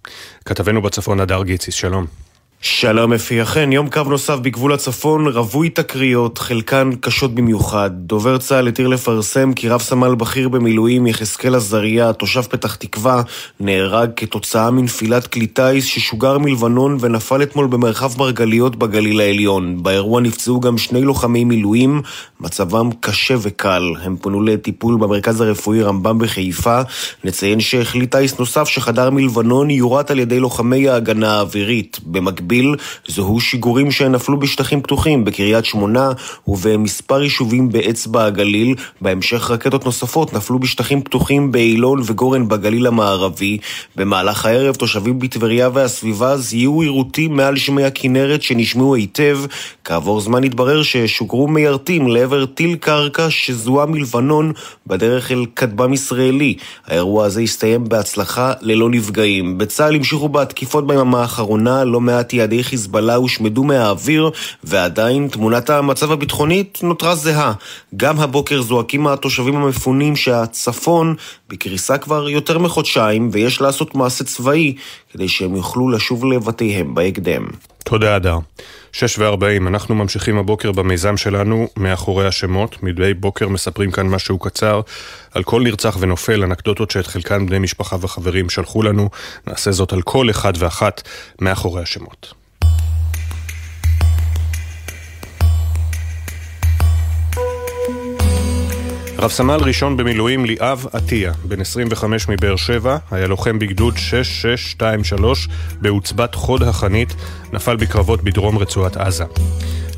כתבנו 0.46 0.82
בצפון, 0.82 1.20
הדר 1.20 1.44
גיציס, 1.44 1.76
שלום. 1.76 2.25
שלום 2.68 3.14
אפי, 3.14 3.42
אכן, 3.42 3.72
יום 3.72 3.90
קו 3.90 4.04
נוסף 4.04 4.36
בגבול 4.40 4.74
הצפון, 4.74 5.28
רווי 5.28 5.70
תקריות, 5.70 6.38
חלקן 6.38 6.90
קשות 7.00 7.36
במיוחד. 7.36 7.92
דובר 7.94 8.38
צה"ל 8.38 8.68
התיר 8.68 8.88
לפרסם 8.88 9.54
כי 9.54 9.70
רב 9.70 9.82
סמל 9.82 10.16
בכיר 10.16 10.50
במילואים 10.50 11.08
יחזקאל 11.08 11.56
עזריה, 11.56 12.14
תושב 12.14 12.42
פתח 12.42 12.76
תקווה, 12.76 13.22
נהרג 13.60 14.10
כתוצאה 14.16 14.72
מנפילת 14.72 15.28
כלי 15.28 15.48
טיס 15.48 15.86
ששוגר 15.86 16.38
מלבנון 16.38 16.98
ונפל 17.00 17.44
אתמול 17.44 17.68
במרחב 17.68 18.12
מרגליות 18.18 18.76
בגליל 18.76 19.20
העליון. 19.20 19.84
באירוע 19.84 20.22
נפצעו 20.22 20.60
גם 20.60 20.78
שני 20.78 21.02
לוחמי 21.02 21.44
מילואים, 21.44 22.02
מצבם 22.40 22.90
קשה 23.00 23.36
וקל. 23.42 23.94
הם 24.04 24.16
פונו 24.22 24.42
לטיפול 24.42 24.98
במרכז 24.98 25.42
הרפואי 25.42 25.82
רמב"ם 25.82 26.18
בחיפה. 26.18 26.82
נציין 27.24 27.60
שכלי 27.60 28.08
טיס 28.08 28.40
נוסף 28.40 28.68
שחדר 28.68 29.10
מלבנון 29.10 29.70
יורט 29.70 30.12
על 30.12 30.20
ידי 30.20 30.40
לוחמי 30.40 30.90
ההגנה 30.90 31.38
האווירית. 31.38 32.00
במקביל 32.06 32.55
במקביל 32.56 32.76
זוהו 33.08 33.40
שיגורים 33.40 33.92
שנפלו 33.92 34.40
בשטחים 34.40 34.82
פתוחים 34.82 35.26
בקריית 35.26 35.66
שמונה 35.66 36.12
ובמספר 36.48 37.24
יישובים 37.24 37.70
באצבע 37.70 38.26
הגליל. 38.26 38.76
בהמשך 39.02 39.52
רקטות 39.52 39.86
נוספות 39.86 40.34
נפלו 40.34 40.60
בשטחים 40.60 41.02
פתוחים 41.02 41.52
באילון 41.52 42.02
וגורן 42.06 42.48
בגליל 42.48 42.88
המערבי. 42.88 43.58
במהלך 43.96 44.46
הערב 44.46 44.76
תושבים 44.76 45.20
בטבריה 45.20 45.70
והסביבה 45.74 46.38
זיהו 46.38 46.82
עירותים 46.82 47.36
מעל 47.36 47.58
שמי 47.58 47.84
הכנרת 47.84 48.42
שנשמעו 48.42 48.96
היטב. 48.96 49.40
כעבור 49.84 50.22
זמן 50.22 50.44
התברר 50.44 50.84
ששוגרו 50.84 51.48
מיירטים 51.48 52.08
לעבר 52.08 52.46
טיל 52.46 52.76
קרקע 52.76 53.30
שזוהה 53.30 53.86
מלבנון 53.86 54.52
בדרך 54.88 55.32
אל 55.32 55.46
כטב"ם 55.56 55.94
ישראלי. 55.94 56.56
האירוע 56.88 57.26
הזה 57.26 57.42
הסתיים 57.42 57.90
בהצלחה 57.90 58.54
ללא 58.62 58.90
נפגעים. 58.90 59.58
בצה"ל 59.58 59.96
המשיכו 59.96 60.30
בתקיפות 60.30 60.88
ביממה 60.88 61.22
האחרונה 61.22 61.84
לא 61.84 62.02
מעט 62.02 62.34
יעדי 62.46 62.64
חיזבאללה 62.64 63.16
הושמדו 63.16 63.64
מהאוויר, 63.64 64.30
ועדיין 64.64 65.28
תמונת 65.28 65.70
המצב 65.70 66.12
הביטחונית 66.12 66.80
נותרה 66.84 67.16
זהה. 67.16 67.54
גם 67.96 68.20
הבוקר 68.20 68.62
זועקים 68.62 69.08
התושבים 69.08 69.56
המפונים 69.56 70.16
שהצפון 70.16 71.16
בקריסה 71.50 71.98
כבר 71.98 72.30
יותר 72.30 72.60
מחודשיים, 72.60 73.30
ויש 73.32 73.62
לעשות 73.62 73.96
מעשה 73.96 74.24
צבאי 74.24 74.76
כדי 75.14 75.28
שהם 75.28 75.56
יוכלו 75.56 75.90
לשוב 75.90 76.26
לבתיהם 76.26 76.96
בהקדם. 76.96 77.48
תודה, 77.86 78.16
אדר. 78.16 78.38
שש 78.92 79.20
וארבעים, 79.20 79.68
אנחנו 79.68 79.96
ממשיכים 79.96 80.38
הבוקר 80.38 80.72
במיזם 80.72 81.18
שלנו 81.18 81.68
מאחורי 81.78 82.28
השמות. 82.28 82.84
מדי 82.84 83.14
בוקר 83.14 83.48
מספרים 83.48 83.92
כאן 83.92 84.08
משהו 84.08 84.40
קצר 84.40 84.82
על 85.32 85.44
כל 85.44 85.62
נרצח 85.62 85.98
ונופל, 86.00 86.44
אנקדוטות 86.44 86.92
שאת 86.92 87.08
חלקן 87.08 87.46
בני 87.46 87.60
משפחה 87.60 87.96
וחברים 88.02 88.50
שלחו 88.50 88.84
לנו. 88.84 89.10
נעשה 89.48 89.72
זאת 89.72 89.94
על 89.94 90.02
כל 90.02 90.30
אחד 90.30 90.54
ואחת 90.58 91.02
מאחורי 91.42 91.82
השמות. 91.82 92.45
רב 99.18 99.32
סמל 99.32 99.56
ראשון 99.56 99.98
במילואים 99.98 100.46
ליאב 100.46 100.86
עטיה, 100.94 101.34
בן 101.44 101.62
25 101.62 102.30
מבאר 102.30 102.56
שבע, 102.56 102.98
היה 103.12 103.28
לוחם 103.28 103.60
בגדוד 103.60 103.98
6623 103.98 105.48
בעוצבת 105.82 106.36
חוד 106.36 106.64
החנית, 106.64 107.16
נפל 107.54 107.76
בקרבות 107.76 108.24
בדרום 108.24 108.58
רצועת 108.58 108.98
עזה. 108.98 109.24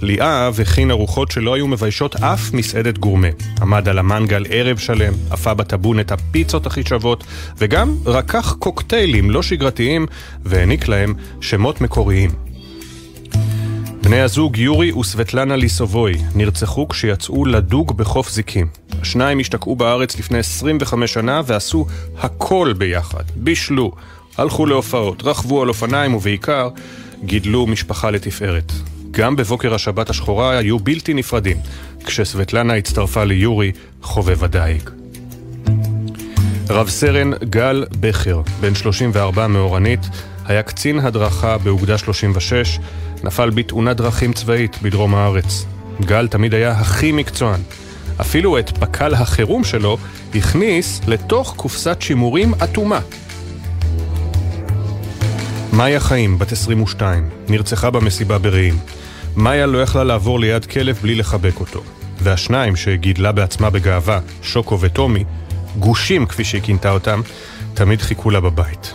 ליאב 0.01 0.59
הכין 0.61 0.91
ארוחות 0.91 1.31
שלא 1.31 1.53
היו 1.53 1.67
מביישות 1.67 2.15
אף 2.15 2.53
מסעדת 2.53 2.97
גורמה. 2.97 3.27
עמד 3.61 3.89
על 3.89 3.99
המנגל 3.99 4.45
ערב 4.49 4.77
שלם, 4.77 5.13
עפה 5.31 5.53
בטאבון 5.53 5.99
את 5.99 6.11
הפיצות 6.11 6.65
הכי 6.65 6.81
שוות, 6.85 7.23
וגם 7.57 7.95
רקח 8.05 8.55
קוקטיילים 8.59 9.31
לא 9.31 9.43
שגרתיים, 9.43 10.05
והעניק 10.45 10.87
להם 10.87 11.13
שמות 11.41 11.81
מקוריים. 11.81 12.46
בני 14.01 14.21
הזוג 14.21 14.57
יורי 14.57 14.91
וסבטלנה 14.91 15.55
ליסובוי 15.55 16.13
נרצחו 16.35 16.87
כשיצאו 16.87 17.45
לדוג 17.45 17.97
בחוף 17.97 18.29
זיקים. 18.31 18.67
השניים 19.01 19.39
השתקעו 19.39 19.75
בארץ 19.75 20.19
לפני 20.19 20.37
25 20.37 21.13
שנה 21.13 21.41
ועשו 21.45 21.85
הכל 22.19 22.73
ביחד. 22.77 23.23
בישלו, 23.35 23.91
הלכו 24.37 24.65
להופעות, 24.65 25.23
רכבו 25.23 25.61
על 25.61 25.69
אופניים 25.69 26.15
ובעיקר 26.15 26.69
גידלו 27.25 27.67
משפחה 27.67 28.11
לתפארת. 28.11 28.71
גם 29.11 29.35
בבוקר 29.35 29.73
השבת 29.73 30.09
השחורה 30.09 30.57
היו 30.57 30.79
בלתי 30.79 31.13
נפרדים, 31.13 31.57
כשסבטלנה 32.05 32.73
הצטרפה 32.75 33.23
ליורי, 33.23 33.71
חובב 34.01 34.43
הדייג. 34.43 34.89
רב 36.69 36.89
סרן 36.89 37.31
גל 37.49 37.85
בכר, 37.99 38.41
בן 38.61 38.75
34 38.75 39.47
מאורנית, 39.47 39.99
היה 40.45 40.63
קצין 40.63 40.99
הדרכה 40.99 41.57
באוגדה 41.57 41.97
36, 41.97 42.79
נפל 43.23 43.49
בתאונת 43.49 43.97
דרכים 43.97 44.33
צבאית 44.33 44.77
בדרום 44.81 45.15
הארץ. 45.15 45.65
גל 46.01 46.27
תמיד 46.27 46.53
היה 46.53 46.71
הכי 46.71 47.11
מקצוען. 47.11 47.59
אפילו 48.21 48.59
את 48.59 48.77
פק"ל 48.77 49.13
החירום 49.13 49.63
שלו 49.63 49.97
הכניס 50.35 51.01
לתוך 51.07 51.53
קופסת 51.57 52.01
שימורים 52.01 52.53
אטומה. 52.63 52.99
מאיה 55.73 55.99
חיים, 55.99 56.39
בת 56.39 56.51
22, 56.51 57.29
נרצחה 57.49 57.89
במסיבה 57.89 58.37
ברעים. 58.37 58.77
מאיה 59.35 59.65
לא 59.65 59.81
יכלה 59.81 60.03
לעבור 60.03 60.39
ליד 60.39 60.65
כלב 60.65 60.99
בלי 61.01 61.15
לחבק 61.15 61.59
אותו. 61.59 61.83
והשניים 62.19 62.75
שגידלה 62.75 63.31
בעצמה 63.31 63.69
בגאווה, 63.69 64.19
שוקו 64.41 64.79
וטומי, 64.79 65.23
גושים 65.79 66.25
כפי 66.25 66.43
שהיא 66.43 66.61
כינתה 66.61 66.91
אותם, 66.91 67.21
תמיד 67.73 68.01
חיכו 68.01 68.29
לה 68.29 68.39
בבית. 68.39 68.93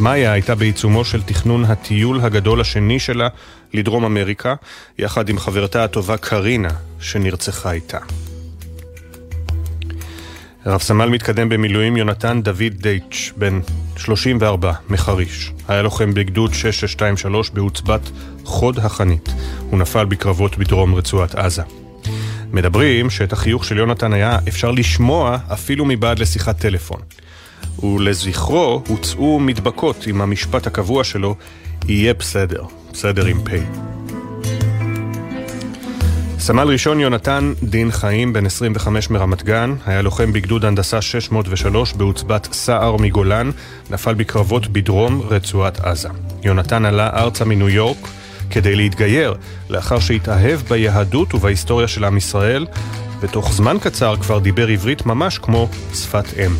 מאיה 0.00 0.32
הייתה 0.32 0.54
בעיצומו 0.54 1.04
של 1.04 1.22
תכנון 1.22 1.64
הטיול 1.64 2.20
הגדול 2.20 2.60
השני 2.60 2.98
שלה 2.98 3.28
לדרום 3.74 4.04
אמריקה, 4.04 4.54
יחד 4.98 5.28
עם 5.28 5.38
חברתה 5.38 5.84
הטובה 5.84 6.16
קרינה, 6.16 6.70
שנרצחה 7.00 7.72
איתה. 7.72 7.98
רב 10.66 10.80
סמל 10.80 11.08
מתקדם 11.08 11.48
במילואים 11.48 11.96
יונתן 11.96 12.42
דוד 12.42 12.72
דייטש, 12.76 13.32
בן 13.36 13.60
34, 13.96 14.72
מחריש. 14.88 15.52
היה 15.68 15.82
לוחם 15.82 16.14
בגדוד 16.14 16.54
6623 16.54 17.50
בעוצבת 17.50 18.10
חוד 18.44 18.78
החנית. 18.78 19.28
הוא 19.70 19.78
נפל 19.78 20.04
בקרבות 20.04 20.58
בדרום 20.58 20.94
רצועת 20.94 21.34
עזה. 21.34 21.62
מדברים 22.52 23.10
שאת 23.10 23.32
החיוך 23.32 23.64
של 23.64 23.78
יונתן 23.78 24.12
היה 24.12 24.38
אפשר 24.48 24.70
לשמוע 24.70 25.38
אפילו 25.52 25.84
מבעד 25.84 26.18
לשיחת 26.18 26.58
טלפון. 26.58 27.00
ולזכרו 27.82 28.82
הוצאו 28.88 29.40
מדבקות 29.40 30.06
עם 30.06 30.20
המשפט 30.20 30.66
הקבוע 30.66 31.04
שלו, 31.04 31.36
יהיה 31.88 32.14
בסדר, 32.14 32.62
בסדר 32.92 33.26
עם 33.26 33.40
פ'. 33.44 33.50
סמל 36.38 36.68
ראשון 36.68 37.00
יונתן 37.00 37.52
דין 37.62 37.90
חיים, 37.90 38.32
בן 38.32 38.46
25 38.46 39.10
מרמת 39.10 39.42
גן, 39.42 39.74
היה 39.86 40.02
לוחם 40.02 40.32
בגדוד 40.32 40.64
הנדסה 40.64 41.02
603 41.02 41.92
בעוצבת 41.92 42.48
סער 42.52 42.96
מגולן, 42.96 43.50
נפל 43.90 44.14
בקרבות 44.14 44.66
בדרום 44.68 45.20
רצועת 45.20 45.80
עזה. 45.80 46.08
יונתן 46.42 46.84
עלה 46.84 47.10
ארצה 47.14 47.44
מניו 47.44 47.68
יורק 47.68 48.08
כדי 48.50 48.76
להתגייר, 48.76 49.34
לאחר 49.70 49.98
שהתאהב 49.98 50.60
ביהדות 50.68 51.34
ובהיסטוריה 51.34 51.88
של 51.88 52.04
עם 52.04 52.16
ישראל, 52.16 52.66
ותוך 53.20 53.52
זמן 53.52 53.76
קצר 53.80 54.16
כבר 54.16 54.38
דיבר 54.38 54.68
עברית 54.68 55.06
ממש 55.06 55.38
כמו 55.38 55.68
שפת 55.94 56.38
אם. 56.38 56.52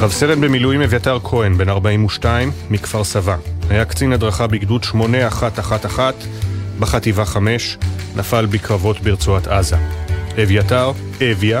רב 0.00 0.10
סרן 0.10 0.40
במילואים 0.40 0.82
אביתר 0.82 1.18
כהן, 1.24 1.58
בן 1.58 1.68
42, 1.68 2.50
מכפר 2.70 3.04
סבא. 3.04 3.36
היה 3.72 3.84
קצין 3.84 4.12
הדרכה 4.12 4.46
בגדוד 4.46 4.84
8111 4.84 6.10
בחטיבה 6.78 7.24
5, 7.24 7.78
נפל 8.16 8.46
בקרבות 8.46 9.00
ברצועת 9.00 9.46
עזה. 9.46 9.76
אביתר, 10.42 10.92
אביה, 11.22 11.60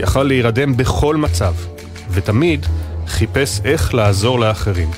יכל 0.00 0.22
להירדם 0.22 0.76
בכל 0.76 1.16
מצב, 1.16 1.54
ותמיד 2.10 2.66
חיפש 3.06 3.60
איך 3.64 3.94
לעזור 3.94 4.40
לאחרים, 4.40 4.90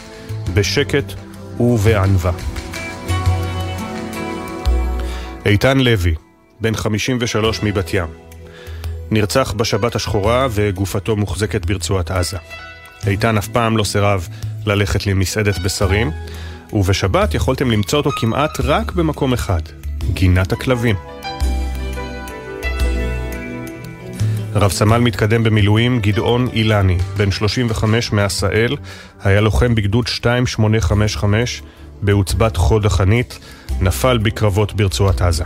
בשקט 0.55 1.13
ובענווה. 1.61 2.33
איתן 5.47 5.79
לוי, 5.79 6.15
בן 6.61 6.75
53 6.75 7.63
מבת 7.63 7.95
ים, 7.95 8.09
נרצח 9.11 9.53
בשבת 9.57 9.95
השחורה 9.95 10.47
וגופתו 10.51 11.17
מוחזקת 11.17 11.67
ברצועת 11.67 12.11
עזה. 12.11 12.39
איתן 13.07 13.39
אף 13.39 13.49
פעם 13.49 13.77
לא 13.77 13.85
סירב 13.85 14.29
ללכת 14.67 15.07
למסעדת 15.07 15.59
בשרים, 15.59 16.11
ובשבת 16.73 17.35
יכולתם 17.35 17.71
למצוא 17.71 17.99
אותו 17.99 18.11
כמעט 18.11 18.61
רק 18.61 18.93
במקום 18.93 19.33
אחד, 19.33 19.61
גינת 20.13 20.53
הכלבים. 20.53 20.97
רב 24.55 24.71
סמל 24.71 24.99
מתקדם 24.99 25.43
במילואים 25.45 26.01
גדעון 26.01 26.49
אילני, 26.53 26.99
בן 27.17 27.31
35 27.31 28.13
מעשאל, 28.13 28.77
היה 29.25 29.41
לוחם 29.41 29.75
בגדוד 29.75 30.05
2855 30.09 31.63
בעוצבת 32.03 32.57
חוד 32.57 32.87
החנית, 32.87 33.39
נפל 33.81 34.19
בקרבות 34.19 34.73
ברצועת 34.73 35.23
עזה. 35.23 35.45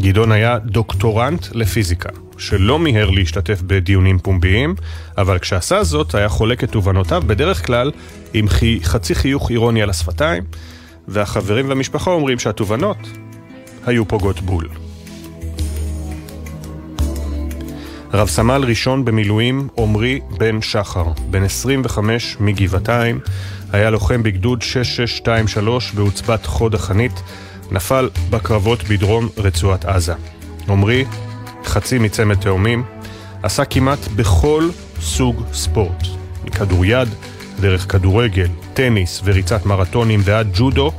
גדעון 0.00 0.32
היה 0.32 0.58
דוקטורנט 0.58 1.46
לפיזיקה. 1.52 2.25
שלא 2.38 2.78
מיהר 2.78 3.10
להשתתף 3.10 3.62
בדיונים 3.62 4.18
פומביים, 4.18 4.74
אבל 5.18 5.38
כשעשה 5.38 5.84
זאת 5.84 6.14
היה 6.14 6.28
חולק 6.28 6.64
את 6.64 6.70
תובנותיו 6.70 7.22
בדרך 7.26 7.66
כלל 7.66 7.92
עם 8.34 8.48
חי... 8.48 8.80
חצי 8.82 9.14
חיוך 9.14 9.50
אירוני 9.50 9.82
על 9.82 9.90
השפתיים. 9.90 10.42
והחברים 11.08 11.68
והמשפחה 11.68 12.10
אומרים 12.10 12.38
שהתובנות 12.38 12.96
היו 13.86 14.08
פוגעות 14.08 14.40
בול. 14.40 14.68
רב 18.14 18.28
סמל 18.28 18.64
ראשון 18.66 19.04
במילואים 19.04 19.68
עמרי 19.78 20.20
בן 20.38 20.62
שחר, 20.62 21.04
בן 21.30 21.42
25 21.44 22.36
מגבעתיים, 22.40 23.20
היה 23.72 23.90
לוחם 23.90 24.22
בגדוד 24.22 24.62
6623 24.62 25.92
בעוצבת 25.92 26.46
חוד 26.46 26.74
החנית, 26.74 27.22
נפל 27.70 28.10
בקרבות 28.30 28.84
בדרום 28.84 29.28
רצועת 29.36 29.84
עזה. 29.84 30.14
עמרי, 30.68 31.04
חצי 31.68 31.98
מצמד 31.98 32.36
תאומים, 32.40 32.84
עשה 33.42 33.64
כמעט 33.64 34.08
בכל 34.16 34.68
סוג 35.00 35.42
ספורט, 35.52 36.02
מכדוריד, 36.44 37.08
דרך 37.60 37.92
כדורגל, 37.92 38.48
טניס 38.74 39.20
וריצת 39.24 39.66
מרתונים 39.66 40.20
ועד 40.24 40.48
ג'ודו, 40.54 40.92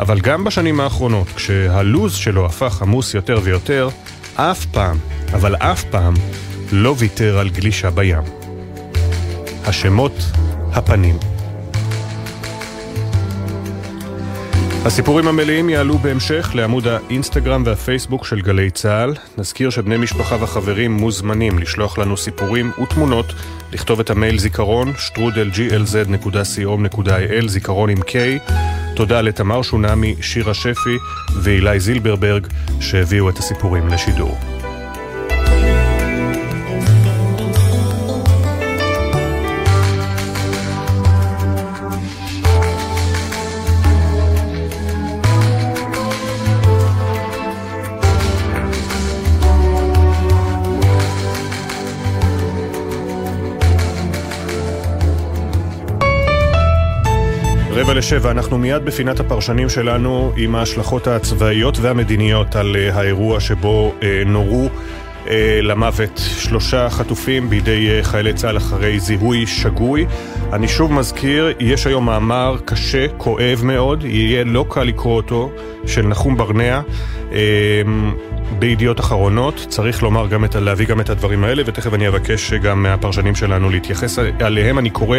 אבל 0.00 0.20
גם 0.20 0.44
בשנים 0.44 0.80
האחרונות, 0.80 1.28
כשהלוז 1.36 2.14
שלו 2.14 2.46
הפך 2.46 2.82
עמוס 2.82 3.14
יותר 3.14 3.40
ויותר, 3.42 3.88
אף 4.34 4.66
פעם, 4.66 4.98
אבל 5.32 5.56
אף 5.56 5.84
פעם, 5.84 6.14
לא 6.72 6.94
ויתר 6.98 7.38
על 7.38 7.48
גלישה 7.48 7.90
בים. 7.90 8.22
השמות, 9.64 10.12
הפנים. 10.72 11.31
הסיפורים 14.84 15.28
המלאים 15.28 15.68
יעלו 15.68 15.98
בהמשך 15.98 16.50
לעמוד 16.54 16.86
האינסטגרם 16.86 17.62
והפייסבוק 17.66 18.26
של 18.26 18.40
גלי 18.40 18.70
צה"ל. 18.70 19.14
נזכיר 19.38 19.70
שבני 19.70 19.96
משפחה 19.96 20.36
וחברים 20.40 20.92
מוזמנים 20.92 21.58
לשלוח 21.58 21.98
לנו 21.98 22.16
סיפורים 22.16 22.70
ותמונות, 22.82 23.26
לכתוב 23.72 24.00
את 24.00 24.10
המייל 24.10 24.38
זיכרון, 24.38 24.92
strudelglz.co.il, 24.92 27.48
זיכרון 27.48 27.90
עם 27.90 27.98
K. 27.98 28.12
תודה 28.96 29.20
לתמר 29.20 29.62
שונמי, 29.62 30.14
שירה 30.20 30.54
שפי 30.54 30.96
ואילי 31.42 31.80
זילברברג 31.80 32.46
שהביאו 32.80 33.28
את 33.28 33.38
הסיפורים 33.38 33.88
לשידור. 33.88 34.61
לשבע, 57.94 58.30
אנחנו 58.30 58.58
מיד 58.58 58.84
בפינת 58.84 59.20
הפרשנים 59.20 59.68
שלנו 59.68 60.32
עם 60.36 60.54
ההשלכות 60.54 61.06
הצבאיות 61.06 61.78
והמדיניות 61.80 62.56
על 62.56 62.76
אה, 62.76 62.94
האירוע 62.94 63.40
שבו 63.40 63.94
אה, 64.02 64.22
נורו 64.26 64.68
אה, 65.28 65.60
למוות 65.62 66.20
שלושה 66.38 66.90
חטופים 66.90 67.50
בידי 67.50 67.98
חיילי 68.02 68.32
צה"ל 68.32 68.56
אחרי 68.56 69.00
זיהוי 69.00 69.46
שגוי. 69.46 70.06
אני 70.52 70.68
שוב 70.68 70.92
מזכיר, 70.92 71.52
יש 71.60 71.86
היום 71.86 72.06
מאמר 72.06 72.56
קשה, 72.64 73.06
כואב 73.16 73.60
מאוד, 73.64 74.04
יהיה 74.04 74.44
לא 74.44 74.64
קל 74.68 74.82
לקרוא 74.84 75.16
אותו, 75.16 75.50
של 75.86 76.06
נחום 76.06 76.36
ברנע. 76.36 76.80
בידיעות 78.58 79.00
אחרונות, 79.00 79.66
צריך 79.68 80.02
לומר 80.02 80.26
גם 80.26 80.44
את, 80.44 80.54
להביא 80.54 80.86
גם 80.86 81.00
את 81.00 81.10
הדברים 81.10 81.44
האלה, 81.44 81.62
ותכף 81.66 81.94
אני 81.94 82.08
אבקש 82.08 82.52
גם 82.52 82.82
מהפרשנים 82.82 83.34
שלנו 83.34 83.70
להתייחס 83.70 84.18
עליהם. 84.40 84.78
אני 84.78 84.90
קורא 84.90 85.18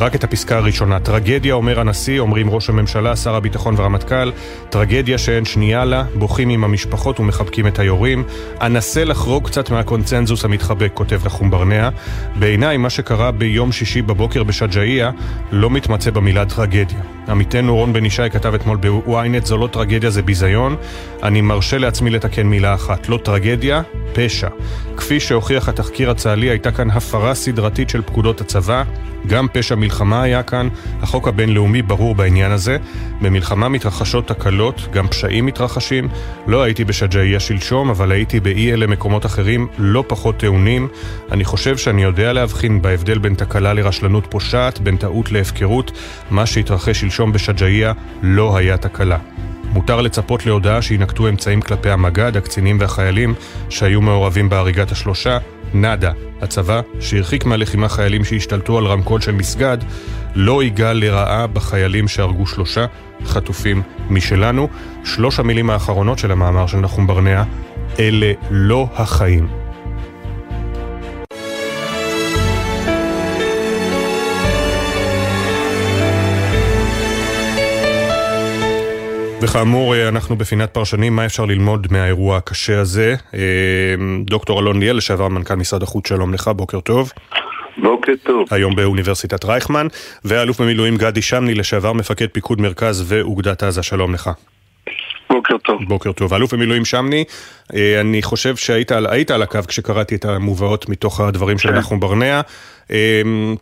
רק 0.00 0.14
את 0.14 0.24
הפסקה 0.24 0.56
הראשונה. 0.56 1.00
טרגדיה, 1.00 1.54
אומר 1.54 1.80
הנשיא, 1.80 2.20
אומרים 2.20 2.50
ראש 2.50 2.68
הממשלה, 2.68 3.16
שר 3.16 3.34
הביטחון 3.34 3.74
והרמטכ"ל, 3.76 4.32
טרגדיה 4.70 5.18
שאין 5.18 5.44
שנייה 5.44 5.84
לה, 5.84 6.04
בוכים 6.14 6.48
עם 6.48 6.64
המשפחות 6.64 7.20
ומחבקים 7.20 7.66
את 7.66 7.78
היורים. 7.78 8.24
אנסה 8.60 9.04
לחרוג 9.04 9.46
קצת 9.46 9.70
מהקונצנזוס 9.70 10.44
המתחבק, 10.44 10.90
כותב 10.94 11.20
נחום 11.26 11.50
ברנע. 11.50 11.88
בעיניי, 12.36 12.76
מה 12.76 12.90
שקרה 12.90 13.30
ביום 13.30 13.72
שישי 13.72 14.02
בבוקר 14.02 14.42
בשג'אעיה 14.42 15.10
לא 15.52 15.70
מתמצא 15.70 16.10
במילה 16.10 16.44
טרגדיה. 16.44 16.98
עמיתנו 17.28 17.76
רון 17.76 17.92
בן 17.92 18.04
ישי 18.04 18.30
כתב 18.30 18.54
אתמול 18.54 18.76
בוויינט, 18.76 19.46
זו 19.46 19.58
לא 19.58 19.66
טרגדיה, 19.66 20.10
זה 20.10 20.22
ביזיון. 20.22 20.76
אני 21.22 21.40
מרשה 21.40 21.78
לעצמי 21.78 22.10
לתקן 22.10 22.46
מילה 22.46 22.73
אחת, 22.74 23.08
לא 23.08 23.18
טרגדיה, 23.22 23.82
פשע. 24.12 24.48
כפי 24.96 25.20
שהוכיח 25.20 25.68
התחקיר 25.68 26.10
הצה"לי, 26.10 26.50
הייתה 26.50 26.72
כאן 26.72 26.90
הפרה 26.90 27.34
סדרתית 27.34 27.90
של 27.90 28.02
פקודות 28.02 28.40
הצבא, 28.40 28.84
גם 29.26 29.46
פשע 29.52 29.74
מלחמה 29.74 30.22
היה 30.22 30.42
כאן, 30.42 30.68
החוק 31.02 31.28
הבינלאומי 31.28 31.82
ברור 31.82 32.14
בעניין 32.14 32.52
הזה. 32.52 32.78
במלחמה 33.22 33.68
מתרחשות 33.68 34.28
תקלות, 34.28 34.88
גם 34.92 35.08
פשעים 35.08 35.46
מתרחשים. 35.46 36.08
לא 36.46 36.62
הייתי 36.62 36.84
בשג'אעיה 36.84 37.40
שלשום, 37.40 37.90
אבל 37.90 38.12
הייתי 38.12 38.40
באי 38.40 38.72
אלה 38.72 38.86
מקומות 38.86 39.26
אחרים 39.26 39.66
לא 39.78 40.04
פחות 40.06 40.36
טעונים. 40.36 40.88
אני 41.32 41.44
חושב 41.44 41.76
שאני 41.76 42.02
יודע 42.02 42.32
להבחין 42.32 42.82
בהבדל 42.82 43.18
בין 43.18 43.34
תקלה 43.34 43.72
לרשלנות 43.72 44.26
פושעת, 44.30 44.80
בין 44.80 44.96
טעות 44.96 45.32
להפקרות. 45.32 45.92
מה 46.30 46.46
שהתרחש 46.46 47.00
שלשום 47.00 47.32
בשג'אעיה 47.32 47.92
לא 48.22 48.56
היה 48.56 48.76
תקלה. 48.76 49.18
מותר 49.74 50.00
לצפות 50.00 50.46
להודעה 50.46 50.82
שינקטו 50.82 51.28
אמצעים 51.28 51.60
כלפי 51.60 51.90
המג"ד, 51.90 52.36
הקצינים 52.36 52.76
והחיילים 52.80 53.34
שהיו 53.68 54.00
מעורבים 54.00 54.48
בהריגת 54.48 54.92
השלושה. 54.92 55.38
נאדה. 55.74 56.12
הצבא, 56.42 56.80
שהרחיק 57.00 57.44
מהלחימה 57.44 57.88
חיילים 57.88 58.24
שהשתלטו 58.24 58.78
על 58.78 58.86
רמקול 58.86 59.20
של 59.20 59.32
מסגד, 59.32 59.78
לא 60.34 60.64
יגאל 60.64 60.96
לרעה 60.96 61.46
בחיילים 61.46 62.08
שהרגו 62.08 62.46
שלושה 62.46 62.86
חטופים 63.24 63.82
משלנו. 64.10 64.68
שלוש 65.04 65.38
המילים 65.38 65.70
האחרונות 65.70 66.18
של 66.18 66.32
המאמר 66.32 66.66
של 66.66 66.78
נחום 66.78 67.06
ברנע, 67.06 67.42
אלה 67.98 68.32
לא 68.50 68.88
החיים. 68.94 69.63
וכאמור, 79.44 79.94
אה, 79.94 80.08
אנחנו 80.08 80.36
בפינת 80.36 80.70
פרשנים, 80.70 81.16
מה 81.16 81.26
אפשר 81.26 81.44
ללמוד 81.44 81.86
מהאירוע 81.90 82.36
הקשה 82.36 82.80
הזה? 82.80 83.14
אה, 83.34 83.40
דוקטור 84.24 84.60
אלון 84.60 84.80
ליאל, 84.80 84.96
לשעבר 84.96 85.28
מנכ"ל 85.28 85.54
משרד 85.54 85.82
החוץ, 85.82 86.08
שלום 86.08 86.34
לך, 86.34 86.48
בוקר 86.48 86.80
טוב. 86.80 87.12
בוקר 87.82 88.12
טוב. 88.22 88.48
היום 88.50 88.76
באוניברסיטת 88.76 89.44
רייכמן, 89.44 89.86
ואלוף 90.24 90.60
במילואים 90.60 90.96
גדי 90.96 91.22
שמני, 91.22 91.54
לשעבר 91.54 91.92
מפקד 91.92 92.26
פיקוד 92.32 92.60
מרכז 92.60 93.04
ואוגדת 93.08 93.62
עזה, 93.62 93.82
שלום 93.82 94.14
לך. 94.14 94.30
בוקר 95.30 95.56
טוב. 95.58 95.80
בוקר 95.88 96.12
טוב. 96.12 96.34
אלוף 96.34 96.54
במילואים 96.54 96.84
שמני, 96.84 97.24
אה, 97.74 98.00
אני 98.00 98.22
חושב 98.22 98.56
שהיית 98.56 98.92
על, 98.92 99.06
על 99.30 99.42
הקו 99.42 99.60
כשקראתי 99.68 100.14
את 100.14 100.24
המובאות 100.24 100.88
מתוך 100.88 101.20
הדברים 101.20 101.58
של 101.58 101.68
כן. 101.68 101.74
נחום 101.74 102.00
ברנע. 102.00 102.40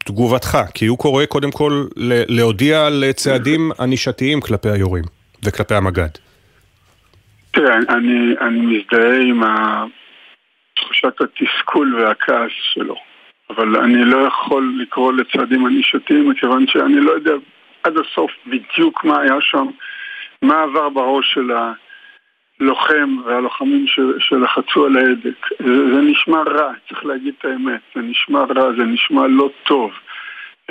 תגובתך, 0.04 0.58
כי 0.74 0.86
הוא 0.86 0.98
קורא 0.98 1.24
קודם 1.24 1.50
כל 1.50 1.84
להודיע 1.96 2.86
על 2.86 3.04
צעדים 3.14 3.70
ענישתיים 3.80 4.40
כלפי 4.40 4.70
היורים. 4.70 5.21
וכלפי 5.44 5.74
המג"ד? 5.74 6.08
תראה, 7.50 7.76
אני, 7.88 8.34
אני 8.40 8.60
מזדהה 8.60 9.20
עם 9.20 9.42
תחושת 10.76 11.20
התסכול 11.20 11.94
והכעס 11.94 12.52
שלו, 12.72 12.96
אבל 13.50 13.76
אני 13.76 14.04
לא 14.04 14.16
יכול 14.26 14.74
לקרוא 14.82 15.12
לצעדים 15.12 15.66
ענישתיים 15.66 16.30
מכיוון 16.30 16.66
שאני 16.66 17.00
לא 17.00 17.12
יודע 17.12 17.32
עד 17.84 17.92
הסוף 17.96 18.30
בדיוק 18.46 19.04
מה 19.04 19.20
היה 19.20 19.40
שם, 19.40 19.66
מה 20.42 20.62
עבר 20.62 20.88
בראש 20.88 21.34
של 21.34 21.50
הלוחם 22.60 23.16
והלוחמים 23.24 23.86
שלחצו 24.18 24.86
על 24.86 24.96
ההדק. 24.96 25.46
זה, 25.58 25.94
זה 25.94 26.00
נשמע 26.00 26.42
רע, 26.42 26.72
צריך 26.88 27.04
להגיד 27.04 27.34
את 27.38 27.44
האמת, 27.44 27.80
זה 27.94 28.00
נשמע 28.00 28.44
רע, 28.56 28.72
זה 28.78 28.84
נשמע 28.84 29.26
לא 29.26 29.50
טוב. 29.62 29.90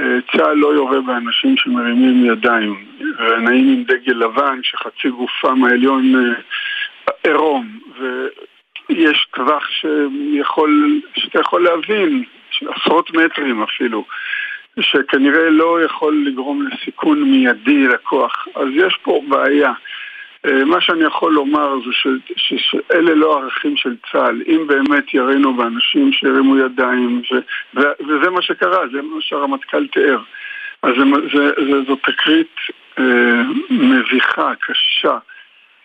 אה, 0.01 0.17
צה"ל 0.31 0.57
לא 0.57 0.73
יורה 0.73 1.01
באנשים 1.01 1.57
שמרימים 1.57 2.25
ידיים. 2.25 2.85
ונעים 3.19 3.73
עם 3.73 3.83
דגל 3.83 4.13
לבן 4.13 4.59
שחצי 4.63 5.09
גופם 5.09 5.63
העליון 5.63 6.15
אה, 6.15 6.33
עירום. 7.23 7.79
ויש 8.89 9.27
טווח 9.33 9.67
שיכול, 9.69 11.01
שאתה 11.15 11.39
יכול 11.39 11.63
להבין, 11.63 12.23
עשרות 12.67 13.11
מטרים 13.11 13.63
אפילו 13.63 14.05
שכנראה 14.79 15.49
לא 15.49 15.83
יכול 15.83 16.23
לגרום 16.27 16.67
לסיכון 16.67 17.23
מיידי 17.23 17.87
לכוח. 17.87 18.47
אז 18.55 18.67
יש 18.73 18.97
פה 19.03 19.21
בעיה 19.27 19.73
מה 20.45 20.81
שאני 20.81 21.03
יכול 21.03 21.33
לומר 21.33 21.75
זה 21.85 21.91
ש, 21.91 22.07
ש, 22.35 22.53
שאלה 22.57 23.15
לא 23.15 23.39
ערכים 23.39 23.77
של 23.77 23.95
צה"ל. 24.11 24.41
אם 24.47 24.67
באמת 24.67 25.13
ירינו 25.13 25.53
באנשים 25.53 26.11
שהרימו 26.13 26.57
ידיים, 26.57 27.21
ו, 27.31 27.35
ו, 27.75 27.81
וזה 28.07 28.29
מה 28.29 28.41
שקרה, 28.41 28.87
זה 28.91 29.01
מה 29.01 29.21
שהרמטכ"ל 29.21 29.87
תיאר. 29.87 30.21
אז 30.83 30.91
זה, 30.97 31.03
זה, 31.33 31.51
זה, 31.71 31.83
זו 31.87 31.95
תקרית 31.95 32.55
אה, 32.99 33.41
מביכה, 33.69 34.51
קשה, 34.55 35.17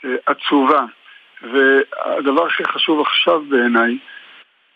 אה, 0.05 0.15
עצובה. 0.27 0.85
והדבר 1.43 2.47
הכי 2.47 2.65
חשוב 2.65 3.01
עכשיו 3.01 3.41
בעיניי, 3.49 3.99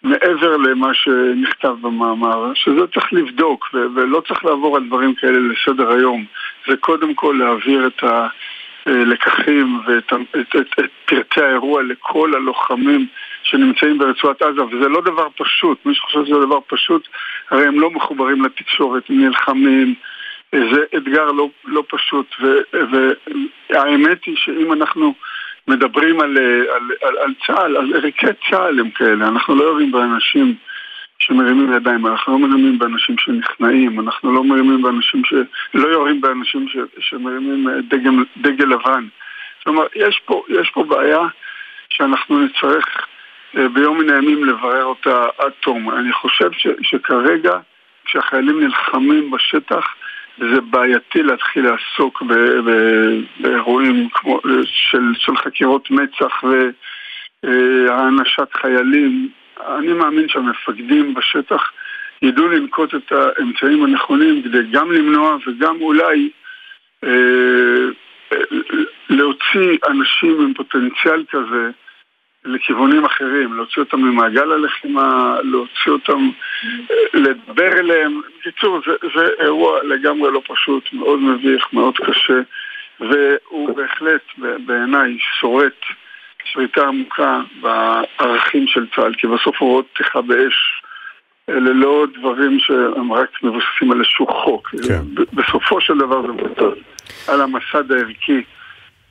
מעבר 0.03 0.57
למה 0.57 0.95
שנכתב 0.95 1.75
במאמר, 1.81 2.53
שזה 2.55 2.87
צריך 2.87 3.13
לבדוק, 3.13 3.75
ולא 3.75 4.23
צריך 4.29 4.45
לעבור 4.45 4.77
על 4.77 4.85
דברים 4.87 5.15
כאלה 5.15 5.39
לסדר 5.39 5.91
היום. 5.91 6.25
זה 6.69 6.77
קודם 6.77 7.15
כל 7.15 7.37
להעביר 7.39 7.87
את 7.87 8.05
ה... 8.05 8.27
לקחים 8.87 9.81
ואת 9.87 10.13
את, 10.13 10.57
את, 10.57 10.79
את 10.81 10.91
פרטי 11.05 11.41
האירוע 11.41 11.83
לכל 11.83 12.35
הלוחמים 12.35 13.07
שנמצאים 13.43 13.99
ברצועת 13.99 14.43
עזה, 14.43 14.65
וזה 14.65 14.89
לא 14.89 15.01
דבר 15.01 15.29
פשוט, 15.37 15.87
מי 15.87 15.95
שחושב 15.95 16.25
שזה 16.25 16.47
דבר 16.47 16.59
פשוט, 16.67 17.09
הרי 17.51 17.67
הם 17.67 17.81
לא 17.81 17.91
מחוברים 17.91 18.45
לתקשורת, 18.45 19.03
הם 19.11 19.25
נלחמים, 19.25 19.95
זה 20.53 20.85
אתגר 20.97 21.25
לא, 21.25 21.49
לא 21.65 21.85
פשוט, 21.91 22.27
ו, 22.43 22.47
והאמת 23.71 24.25
היא 24.25 24.37
שאם 24.37 24.73
אנחנו 24.73 25.15
מדברים 25.69 26.21
על, 26.21 26.39
על, 26.39 26.91
על, 27.03 27.19
על 27.19 27.35
צה"ל, 27.47 27.77
אז 27.77 27.85
ערכי 27.95 28.27
צה"ל 28.51 28.81
הם 28.81 28.91
כאלה, 28.91 29.29
אנחנו 29.29 29.55
לא 29.55 29.65
יורים 29.65 29.93
באנשים 29.93 30.55
שמרימים 31.21 31.73
ידיים, 31.73 32.07
אנחנו 32.07 32.33
לא 32.33 32.39
מרימים 32.39 32.79
באנשים 32.79 33.19
שנכנעים, 33.19 34.01
אנחנו 34.01 34.33
לא 34.33 34.45
מרימים 34.45 34.83
באנשים 34.83 35.25
ש... 35.25 35.35
לא 35.75 35.89
יורים 35.89 36.21
באנשים 36.21 36.69
ש... 36.69 36.77
שמרימים 36.99 37.69
דגל, 37.89 38.11
דגל 38.37 38.65
לבן. 38.65 39.07
זאת 39.59 39.67
אומרת, 39.67 39.91
יש 39.97 40.21
פה, 40.25 40.43
יש 40.49 40.71
פה 40.71 40.85
בעיה 40.85 41.27
שאנחנו 41.89 42.45
נצטרך 42.45 43.07
אה, 43.57 43.69
ביום 43.69 43.99
מן 43.99 44.11
הימים 44.11 44.45
לברר 44.45 44.85
אותה 44.85 45.27
עד 45.39 45.53
תום. 45.61 45.91
אני 45.91 46.13
חושב 46.13 46.53
ש, 46.53 46.67
שכרגע, 46.83 47.59
כשהחיילים 48.05 48.61
נלחמים 48.61 49.31
בשטח, 49.31 49.87
זה 50.39 50.61
בעייתי 50.61 51.23
להתחיל 51.23 51.67
לעסוק 51.67 52.23
באירועים 53.41 54.09
כמו, 54.13 54.41
של, 54.65 55.03
של 55.15 55.37
חקירות 55.37 55.91
מצ"ח 55.91 56.45
והענשת 57.43 58.53
חיילים. 58.53 59.29
אני 59.79 59.93
מאמין 59.93 60.29
שהמפקדים 60.29 61.15
בשטח 61.15 61.73
ידעו 62.23 62.49
לנקוט 62.49 62.95
את 62.95 63.13
האמצעים 63.13 63.85
הנכונים 63.85 64.43
כדי 64.43 64.63
גם 64.71 64.93
למנוע 64.93 65.37
וגם 65.47 65.81
אולי 65.81 66.31
אה, 67.05 67.87
להוציא 69.11 69.79
אנשים 69.89 70.41
עם 70.41 70.55
פוטנציאל 70.55 71.25
כזה 71.31 71.71
לכיוונים 72.45 73.05
אחרים, 73.05 73.55
להוציא 73.55 73.83
אותם 73.83 74.01
ממעגל 74.01 74.53
הלחימה, 74.53 75.37
להוציא 75.43 75.93
אותם, 75.93 76.31
לדבר 77.15 77.73
אליהם. 77.79 78.21
בקיצור, 78.39 78.81
זה, 78.87 78.93
זה 79.15 79.29
אירוע 79.41 79.83
לגמרי 79.83 80.31
לא 80.33 80.43
פשוט, 80.49 80.93
מאוד 80.93 81.21
מביך, 81.21 81.73
מאוד 81.73 81.97
קשה, 81.97 82.41
והוא 83.01 83.77
בהחלט 83.77 84.23
בעיניי 84.67 85.19
שורט 85.41 85.81
שריטה 86.45 86.89
עמוקה 86.89 87.41
בערכים 87.61 88.67
של 88.67 88.87
צה"ל, 88.97 89.15
כי 89.15 89.27
בסוף 89.27 89.57
הוראות 89.59 89.87
פתיחה 89.95 90.21
באש 90.21 90.83
אלה 91.49 91.73
לא 91.73 92.07
דברים 92.19 92.59
שהם 92.61 93.13
רק 93.13 93.29
מבוססים 93.43 93.93
על 93.93 93.99
איזשהו 93.99 94.27
חוק. 94.27 94.75
כן. 94.89 95.01
בסופו 95.33 95.81
של 95.81 95.99
דבר 95.99 96.23
זה 96.23 96.29
מבוסס 96.29 96.79
על 97.29 97.41
המסד 97.41 97.93
הערכי. 97.93 98.43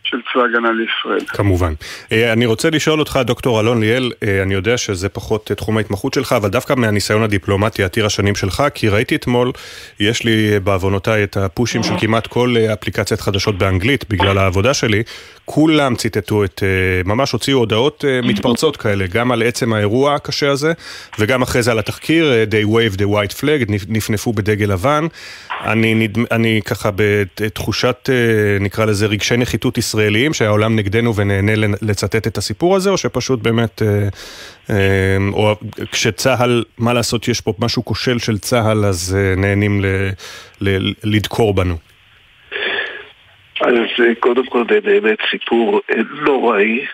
של 0.03 0.17
צבא 0.33 0.43
הגנה 0.43 0.69
לישראל. 0.71 1.25
כמובן. 1.27 1.73
אה, 2.11 2.33
אני 2.33 2.45
רוצה 2.45 2.69
לשאול 2.69 2.99
אותך, 2.99 3.19
דוקטור 3.25 3.59
אלון 3.59 3.79
ליאל, 3.79 4.11
אה, 4.23 4.43
אני 4.43 4.53
יודע 4.53 4.77
שזה 4.77 5.09
פחות 5.09 5.51
תחום 5.55 5.77
ההתמחות 5.77 6.13
שלך, 6.13 6.33
אבל 6.33 6.49
דווקא 6.49 6.73
מהניסיון 6.73 7.23
הדיפלומטי 7.23 7.83
עתיר 7.83 8.05
השנים 8.05 8.35
שלך, 8.35 8.63
כי 8.73 8.89
ראיתי 8.89 9.15
אתמול, 9.15 9.51
יש 9.99 10.23
לי 10.23 10.59
בעוונותיי 10.59 11.23
את 11.23 11.37
הפושים 11.37 11.83
של 11.83 11.93
כמעט 11.99 12.27
כל 12.27 12.55
אה, 12.57 12.73
אפליקציית 12.73 13.21
חדשות 13.21 13.57
באנגלית, 13.57 14.09
בגלל 14.09 14.37
העבודה 14.37 14.73
שלי, 14.73 15.03
כולם 15.45 15.95
ציטטו 15.95 16.43
את, 16.43 16.63
ממש 17.05 17.31
הוציאו 17.31 17.57
הודעות 17.57 18.05
מתפרצות 18.23 18.77
כאלה, 18.77 19.07
גם 19.07 19.31
על 19.31 19.43
עצם 19.43 19.73
האירוע 19.73 20.15
הקשה 20.15 20.51
הזה, 20.51 20.73
וגם 21.19 21.41
אחרי 21.41 21.63
זה 21.63 21.71
על 21.71 21.79
התחקיר, 21.79 22.33
they 22.49 22.67
wave 22.67 22.97
the 22.97 23.03
white 23.03 23.41
flag, 23.41 23.71
נפנפו 23.87 24.33
בדגל 24.33 24.65
לבן. 24.65 25.07
אני, 25.65 26.07
אני 26.31 26.61
ככה 26.65 26.89
בתחושת, 26.95 28.09
נקרא 28.59 28.85
לזה 28.85 29.05
רגשי 29.05 29.37
נחיתות 29.37 29.77
ישראליים, 29.89 30.33
שהעולם 30.33 30.75
נגדנו 30.75 31.15
ונהנה 31.15 31.51
לצטט 31.81 32.27
את 32.27 32.37
הסיפור 32.37 32.75
הזה, 32.75 32.89
או 32.89 32.97
שפשוט 32.97 33.39
באמת, 33.41 33.81
אה, 33.81 34.07
אה, 34.69 35.17
או 35.33 35.55
כשצה"ל, 35.91 36.63
מה 36.77 36.93
לעשות, 36.93 37.27
יש 37.27 37.41
פה 37.41 37.53
משהו 37.59 37.85
כושל 37.85 38.19
של 38.19 38.37
צה"ל, 38.37 38.85
אז 38.85 39.17
אה, 39.17 39.35
נהנים 39.35 39.81
ל, 39.81 39.85
ל, 40.61 40.93
לדקור 41.03 41.53
בנו? 41.53 41.75
אז 43.61 43.73
קודם 44.19 44.45
כל 44.45 44.63
זה 44.69 44.81
באמת 44.81 45.17
סיפור 45.31 45.81
נוראי. 46.21 46.85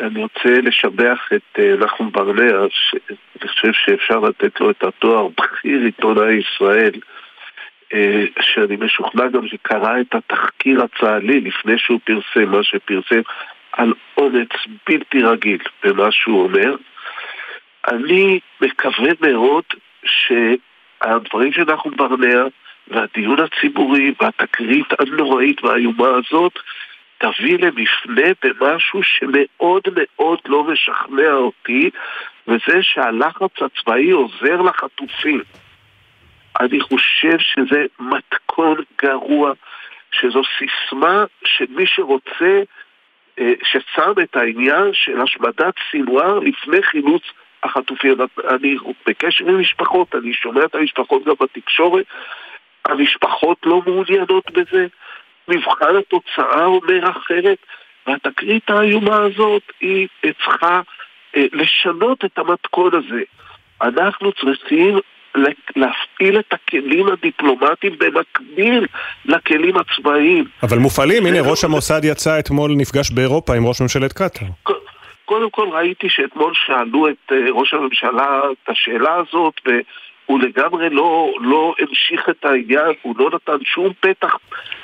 אני 0.00 0.22
רוצה 0.22 0.60
לשבח 0.62 1.28
את 1.34 1.58
נחום 1.78 2.12
ברנע, 2.12 2.66
שאני 2.70 3.48
חושב 3.48 3.72
שאפשר 3.72 4.20
לתת 4.20 4.60
לו 4.60 4.70
את 4.70 4.84
התואר 4.84 5.28
בכיר 5.28 5.80
עיתונאי 5.84 6.34
ישראל. 6.34 6.92
אה, 7.94 8.24
שאני 8.40 8.76
משוכנע 8.76 9.28
גם 9.28 9.48
שקרא 9.48 10.00
את 10.00 10.14
התחקיר 10.14 10.82
הצה"לי 10.82 11.40
לפני 11.40 11.78
שהוא 11.78 12.00
פרסם 12.04 12.50
מה 12.50 12.62
שפרסם 12.62 13.20
על 13.72 13.92
אומץ 14.16 14.48
בלתי 14.88 15.22
רגיל 15.22 15.58
במה 15.84 16.10
שהוא 16.10 16.42
אומר. 16.42 16.76
אני 17.88 18.40
מקווה 18.60 19.10
מאוד 19.20 19.64
שהדברים 20.04 21.52
של 21.52 21.64
נחום 21.72 21.96
ברנע 21.96 22.44
והדיון 22.88 23.38
הציבורי 23.40 24.14
והתקרית 24.20 24.86
הנוראית 24.98 25.64
והאיומה 25.64 26.08
הזאת 26.08 26.52
תביא 27.18 27.58
למפנה 27.58 28.30
במשהו 28.42 29.00
שמאוד 29.02 29.82
מאוד 29.96 30.38
לא 30.46 30.64
משכנע 30.64 31.32
אותי 31.32 31.90
וזה 32.48 32.82
שהלחץ 32.82 33.62
הצבאי 33.62 34.10
עוזר 34.10 34.62
לחטופים. 34.62 35.42
אני 36.60 36.80
חושב 36.80 37.38
שזה 37.38 37.84
מתכון 37.98 38.76
גרוע, 39.02 39.52
שזו 40.12 40.42
סיסמה 40.58 41.24
שמי 41.44 41.86
שרוצה, 41.86 42.62
אה, 43.38 43.52
ששם 43.64 44.12
את 44.22 44.36
העניין 44.36 44.90
של 44.92 45.20
השמדת 45.20 45.74
סינואר 45.90 46.38
לפני 46.38 46.82
חילוץ 46.82 47.22
החטופים. 47.62 48.16
אני 48.50 48.76
בקשר 49.06 49.48
עם 49.48 49.60
משפחות, 49.60 50.14
אני 50.14 50.32
שומע 50.32 50.64
את 50.64 50.74
המשפחות 50.74 51.24
גם 51.24 51.34
בתקשורת, 51.40 52.04
המשפחות 52.84 53.58
לא 53.66 53.82
מעוניינות 53.86 54.50
בזה, 54.50 54.86
מבחן 55.48 55.96
התוצאה 55.96 56.64
אומר 56.64 57.10
אחרת, 57.10 57.58
והתקרית 58.06 58.70
האיומה 58.70 59.16
הזאת 59.16 59.62
היא 59.80 60.08
צריכה 60.22 60.80
אה, 61.36 61.44
לשנות 61.52 62.24
את 62.24 62.38
המתכון 62.38 62.90
הזה. 62.94 63.22
אנחנו 63.82 64.32
צריכים 64.32 64.98
להפעיל 65.76 66.38
את 66.38 66.52
הכלים 66.52 67.06
הדיפלומטיים 67.08 67.92
במקביל 67.98 68.86
לכלים 69.24 69.74
הצבאיים. 69.76 70.44
אבל 70.62 70.78
מופעלים, 70.78 71.26
הנה 71.26 71.40
ראש 71.40 71.64
המוסד 71.64 72.00
יצא 72.04 72.38
אתמול, 72.38 72.70
נפגש 72.76 73.10
באירופה 73.10 73.54
עם 73.54 73.66
ראש 73.66 73.80
ממשלת 73.80 74.12
קטאר. 74.12 74.46
קודם 75.24 75.50
כל 75.50 75.68
ראיתי 75.72 76.06
שאתמול 76.10 76.52
שאלו 76.54 77.08
את 77.08 77.32
אה, 77.32 77.36
ראש 77.52 77.74
הממשלה 77.74 78.40
את 78.52 78.68
השאלה 78.68 79.14
הזאת 79.14 79.54
והוא 79.66 80.40
לגמרי 80.40 80.90
לא, 80.90 81.32
לא 81.40 81.74
המשיך 81.78 82.28
את 82.28 82.44
העניין, 82.44 82.92
הוא 83.02 83.14
לא 83.18 83.30
נתן 83.34 83.64
שום 83.64 83.92
פתח 84.00 84.36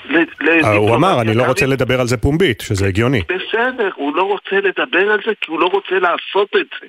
לדיפלומטיה. 0.05 0.71
אה, 0.71 0.77
הוא 0.77 0.95
אמר, 0.97 1.21
אני 1.21 1.35
לא 1.35 1.43
רוצה 1.43 1.67
לדבר 1.67 2.01
על 2.01 2.07
זה 2.07 2.17
פומבית, 2.17 2.61
שזה 2.61 2.87
הגיוני. 2.87 3.21
בסדר, 3.21 3.91
הוא 3.95 4.17
לא 4.17 4.23
רוצה 4.23 4.57
לדבר 4.57 5.13
על 5.13 5.21
זה 5.27 5.33
כי 5.41 5.51
הוא 5.51 5.61
לא 5.61 5.67
רוצה 5.67 5.99
לעשות 5.99 6.49
את 6.57 6.67
זה. 6.81 6.87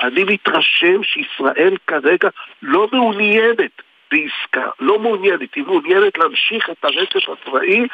אני 0.00 0.24
מתרשם 0.24 1.02
שישראל 1.02 1.76
כרגע 1.86 2.28
לא 2.62 2.88
מעוניינת 2.92 3.82
בעסקה, 4.10 4.70
לא 4.80 4.98
מעוניינת, 4.98 5.54
היא 5.54 5.64
מעוניינת 5.64 6.18
להמשיך 6.18 6.70
את 6.70 6.84
הרצף 6.84 7.28
הצבאי, 7.28 7.86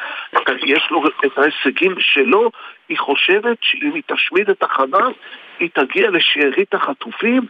יש 0.63 0.87
לו 0.91 1.03
את 1.25 1.37
ההישגים 1.37 1.95
שלו, 1.99 2.51
היא 2.89 2.97
חושבת 2.97 3.57
שאם 3.61 3.93
היא 3.93 4.03
תשמיד 4.05 4.49
את 4.49 4.63
החמאס, 4.63 5.13
היא 5.59 5.69
תגיע 5.73 6.09
לשארית 6.09 6.73
החטופים, 6.73 7.45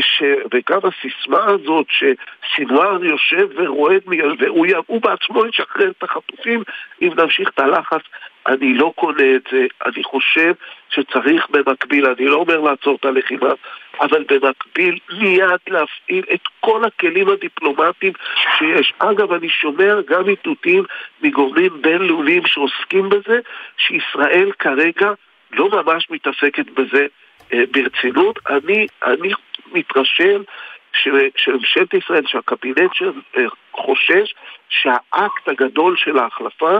ש... 0.00 0.22
וגם 0.54 0.80
הסיסמה 0.84 1.44
הזאת 1.44 1.86
שסינואר 1.88 3.04
יושב 3.04 3.48
ורועד, 3.54 4.02
והוא 4.38 5.00
בעצמו 5.02 5.46
ישחרר 5.46 5.90
את 5.90 6.02
החטופים 6.02 6.62
אם 7.02 7.10
נמשיך 7.16 7.48
את 7.48 7.58
הלחץ, 7.58 8.00
אני 8.46 8.74
לא 8.74 8.92
קונה 8.96 9.34
את 9.36 9.42
זה, 9.52 9.66
אני 9.86 10.04
חושב 10.04 10.52
שצריך 10.90 11.50
במקביל, 11.50 12.06
אני 12.06 12.26
לא 12.26 12.36
אומר 12.36 12.60
לעצור 12.60 12.96
את 13.00 13.04
הלחימה, 13.04 13.52
אבל 14.00 14.24
במקביל 14.28 14.98
מיד 15.20 15.60
להפעיל 15.68 16.24
את 16.34 16.40
כל 16.60 16.84
הכלים 16.84 17.28
הדיפלומטיים 17.28 18.12
שיש. 18.36 18.92
אגב, 18.98 19.32
אני 19.32 19.48
שומע 19.48 19.94
גם 20.08 20.28
איתותים 20.28 20.84
מגורמים 21.22 21.82
בינלאומיים 21.82 22.46
שעוסקים 22.46 23.08
בזה, 23.08 23.40
שישראל 23.76 24.52
כרגע 24.58 25.12
לא 25.52 25.68
ממש 25.68 26.10
מתעסקת 26.10 26.66
בזה 26.70 27.00
אה, 27.02 27.21
ברצינות. 27.72 28.38
אני, 28.50 28.86
אני 29.04 29.32
מתרשם 29.72 30.42
שממשלת 31.36 31.94
ישראל, 31.94 32.22
שהקבינט 32.26 32.92
אה, 33.36 33.42
חושש 33.72 34.34
שהאקט 34.68 35.48
הגדול 35.48 35.96
של 35.96 36.18
ההחלפה 36.18 36.78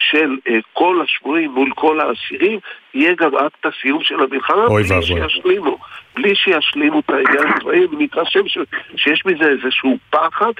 של 0.00 0.36
uh, 0.48 0.52
כל 0.72 1.02
השבויים 1.04 1.50
מול 1.50 1.70
כל 1.74 2.00
האסירים, 2.00 2.58
יהיה 2.94 3.14
גם 3.14 3.36
אקט 3.36 3.66
הסיום 3.66 4.02
של 4.02 4.20
המלחמה, 4.20 4.68
בלי 4.68 4.82
ואבוי. 4.88 5.02
שישלימו, 5.02 5.78
בלי 6.14 6.34
שישלימו 6.34 7.00
את 7.00 7.10
העניין 7.10 7.48
הצבאי, 7.48 7.78
אני 7.78 8.04
מתרשם 8.04 8.48
ש, 8.48 8.58
שיש 8.96 9.26
מזה 9.26 9.44
איזשהו 9.44 9.98
פחד. 10.10 10.52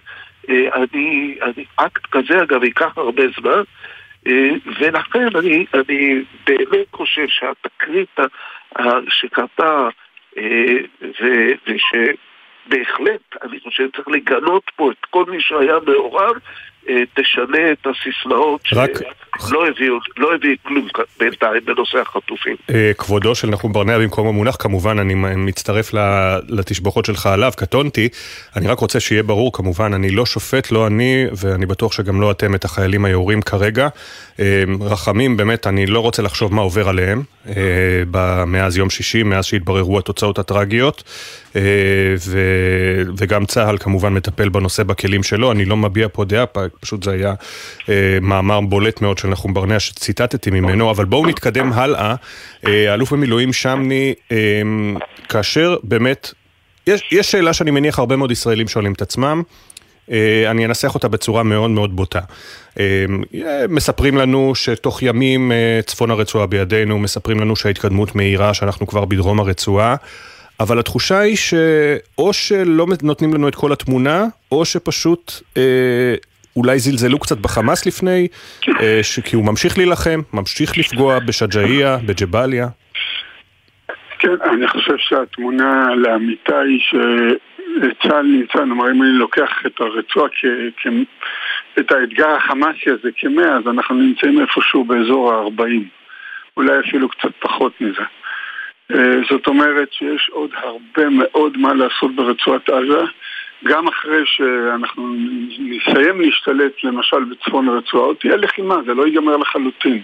Uh, 0.47 0.51
אני, 0.75 1.39
אני, 1.43 1.65
אקט 1.77 2.07
כזה 2.11 2.43
אגב 2.43 2.65
ייקח 2.65 2.99
הרבה 2.99 3.23
זמן. 3.41 3.63
ולכן 4.81 5.29
אני, 5.37 5.67
אני 5.75 6.23
באמת 6.47 6.87
חושב 6.93 7.27
שהתקרית 7.29 8.19
שקרתה 9.09 9.89
ושבהחלט 11.67 13.21
אני 13.43 13.61
חושב 13.61 13.89
שצריך 13.89 14.09
לגנות 14.09 14.71
פה 14.77 14.91
את 14.91 15.05
כל 15.11 15.25
מי 15.25 15.41
שהיה 15.41 15.77
מעורב 15.87 16.35
אה, 16.35 16.80
תשנה 17.15 17.73
את 17.73 17.87
הסיסמאות 17.87 18.61
רק... 18.73 18.91
שלא 19.49 19.69
הביאו, 19.69 19.95
לא 20.17 20.35
הביא 20.35 20.57
כלום 20.63 20.89
בינתיים 21.19 21.65
בנושא 21.65 21.99
החטופים. 21.99 22.57
אה, 22.71 22.91
כבודו 22.99 23.35
של 23.35 23.51
נחום 23.51 23.73
ברנע 23.73 23.99
במקום 23.99 24.27
המונח, 24.27 24.57
כמובן 24.59 24.99
אני 24.99 25.15
מצטרף 25.37 25.91
לתשבחות 26.49 27.05
שלך 27.05 27.27
עליו, 27.27 27.53
קטונתי. 27.57 28.09
אני 28.57 28.69
רק 28.69 28.79
רוצה 28.79 29.01
שיהיה 29.01 29.23
ברור, 29.23 29.53
כמובן, 29.53 29.95
אני 29.95 30.11
לא 30.11 30.27
שופט, 30.27 30.73
לא 30.73 30.87
אני, 30.87 31.27
ואני 31.37 31.67
בטוח 31.67 31.93
שגם 31.93 32.21
לא 32.21 32.31
אתם, 32.31 32.55
את 32.55 32.65
החיילים 32.65 33.05
היורים 33.05 33.43
כרגע. 33.43 33.89
אה, 34.41 34.65
רחמים, 34.81 35.37
באמת, 35.37 35.67
אני 35.67 35.87
לא 35.87 36.01
רוצה 36.01 36.23
לחשוב 36.23 36.55
מה 36.55 36.63
עובר 36.63 36.89
עליהם 36.89 37.23
מאז 38.47 38.77
יום 38.77 38.91
שישי, 38.91 39.23
מאז 39.23 39.45
שהתבררו 39.45 39.99
התוצאות 39.99 40.39
הטרגיות. 40.39 41.03
וגם 43.19 43.47
צה"ל 43.47 43.79
כמובן 43.79 44.15
מטפל 44.15 44.49
בנושא 44.49 44.83
בכלים 44.83 45.23
שלו, 45.23 45.53
אני 45.53 45.65
לא 45.65 45.77
מביע 45.77 46.09
פה 46.13 46.25
דעה, 46.25 46.45
פשוט 46.81 47.03
זה 47.03 47.11
היה 47.11 47.35
אה, 47.89 48.19
מאמר 48.23 48.61
בולט 48.61 49.01
מאוד 49.01 49.19
של 49.19 49.29
נחום 49.29 49.55
ברנע 49.55 49.81
שציטטתי 49.81 50.51
ממנו, 50.51 50.91
אבל 50.91 51.05
בואו 51.05 51.27
נתקדם 51.27 51.73
הלאה. 51.73 52.15
אה, 52.67 52.95
אלוף 52.95 53.13
במילואים 53.13 53.53
שמני, 53.53 54.15
אה, 54.33 54.37
כאשר 55.29 55.77
באמת, 55.83 56.33
יש, 56.87 57.03
יש 57.13 57.31
שאלה 57.31 57.53
שאני 57.53 57.71
מניח 57.71 57.99
הרבה 57.99 58.17
מאוד 58.17 58.31
ישראלים 58.31 58.69
שואלים 58.69 58.93
את 58.93 59.03
עצמם, 59.03 59.43
אה, 60.11 60.51
אני 60.51 60.65
אנסח 60.65 60.95
אותה 60.95 61.09
בצורה 61.09 61.43
מאוד 61.43 61.71
מאוד 61.71 61.97
בוטה. 61.97 62.21
אה, 62.81 62.85
מספרים 63.69 64.17
לנו 64.17 64.55
שתוך 64.55 65.03
ימים 65.03 65.53
אה, 65.53 65.81
צפון 65.87 66.11
הרצועה 66.11 66.47
בידינו, 66.47 66.99
מספרים 66.99 67.41
לנו 67.41 67.57
שההתקדמות 67.57 68.15
מהירה, 68.15 68.55
שאנחנו 68.55 68.87
כבר 68.87 69.05
בדרום 69.05 69.41
הרצועה. 69.41 69.97
אבל 70.61 70.79
התחושה 70.79 71.19
היא 71.19 71.37
שאו 71.37 72.33
שלא 72.33 72.87
נותנים 73.03 73.35
לנו 73.35 73.49
את 73.49 73.55
כל 73.55 73.73
התמונה, 73.73 74.27
או 74.53 74.65
שפשוט 74.65 75.33
אה, 75.57 75.63
אולי 76.57 76.79
זלזלו 76.79 77.19
קצת 77.19 77.39
בחמאס 77.39 77.87
לפני, 77.87 78.29
אה, 78.81 79.01
כי 79.25 79.37
הוא 79.37 79.45
ממשיך 79.45 79.79
להילחם, 79.79 80.21
ממשיך 80.33 80.79
לפגוע 80.79 81.19
בשג'אעיה, 81.19 81.97
בג'באליה. 82.07 82.67
כן, 84.19 84.37
אני 84.51 84.69
חושב 84.69 84.95
שהתמונה 84.99 85.95
לאמיתה 85.97 86.61
היא 86.61 86.81
שצה"ל 86.81 88.23
נמצא, 88.23 88.65
נאמר 88.65 88.91
אם 88.91 89.03
אני 89.03 89.13
לוקח 89.13 89.51
את 89.67 89.81
הרצועה 89.81 90.29
כ... 90.29 90.47
כ... 90.77 90.87
את 91.79 91.93
האתגר 91.93 92.31
החמאסי 92.31 92.91
הזה 92.91 93.09
כמאה, 93.17 93.57
אז 93.57 93.67
אנחנו 93.67 93.97
נמצאים 93.97 94.41
איפשהו 94.41 94.85
באזור 94.85 95.33
ה-40, 95.33 95.83
אולי 96.57 96.73
אפילו 96.81 97.09
קצת 97.09 97.31
פחות 97.39 97.81
מזה. 97.81 98.03
אה, 98.95 99.17
זאת 99.31 99.47
אומרת 99.47 99.93
שיש 99.93 100.31
עוד 100.33 100.51
הרבה 100.55 101.09
מאוד 101.11 101.57
מה 101.57 101.75
לעשות 101.75 102.15
ברצועת 102.15 102.69
עזה. 102.69 103.05
גם 103.65 103.89
אחרי 103.89 104.23
שאנחנו 104.25 105.15
נסיים 105.59 106.21
להשתלט 106.21 106.85
למשל 106.85 107.25
בצפון 107.25 107.69
הרצועה, 107.69 108.15
תהיה 108.15 108.37
לחימה, 108.37 108.77
זה 108.87 108.95
לא 108.95 109.07
ייגמר 109.07 109.37
לחלוטין. 109.37 110.03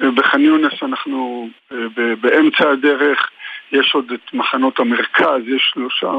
בח'אן 0.00 0.40
יונס 0.40 0.82
אנחנו 0.82 1.48
אה, 1.72 1.76
באמצע 2.20 2.70
הדרך, 2.70 3.30
יש 3.72 3.94
עוד 3.94 4.12
את 4.12 4.34
מחנות 4.34 4.80
המרכז, 4.80 5.40
יש 5.46 5.70
שלושה 5.74 6.06
אה, 6.06 6.12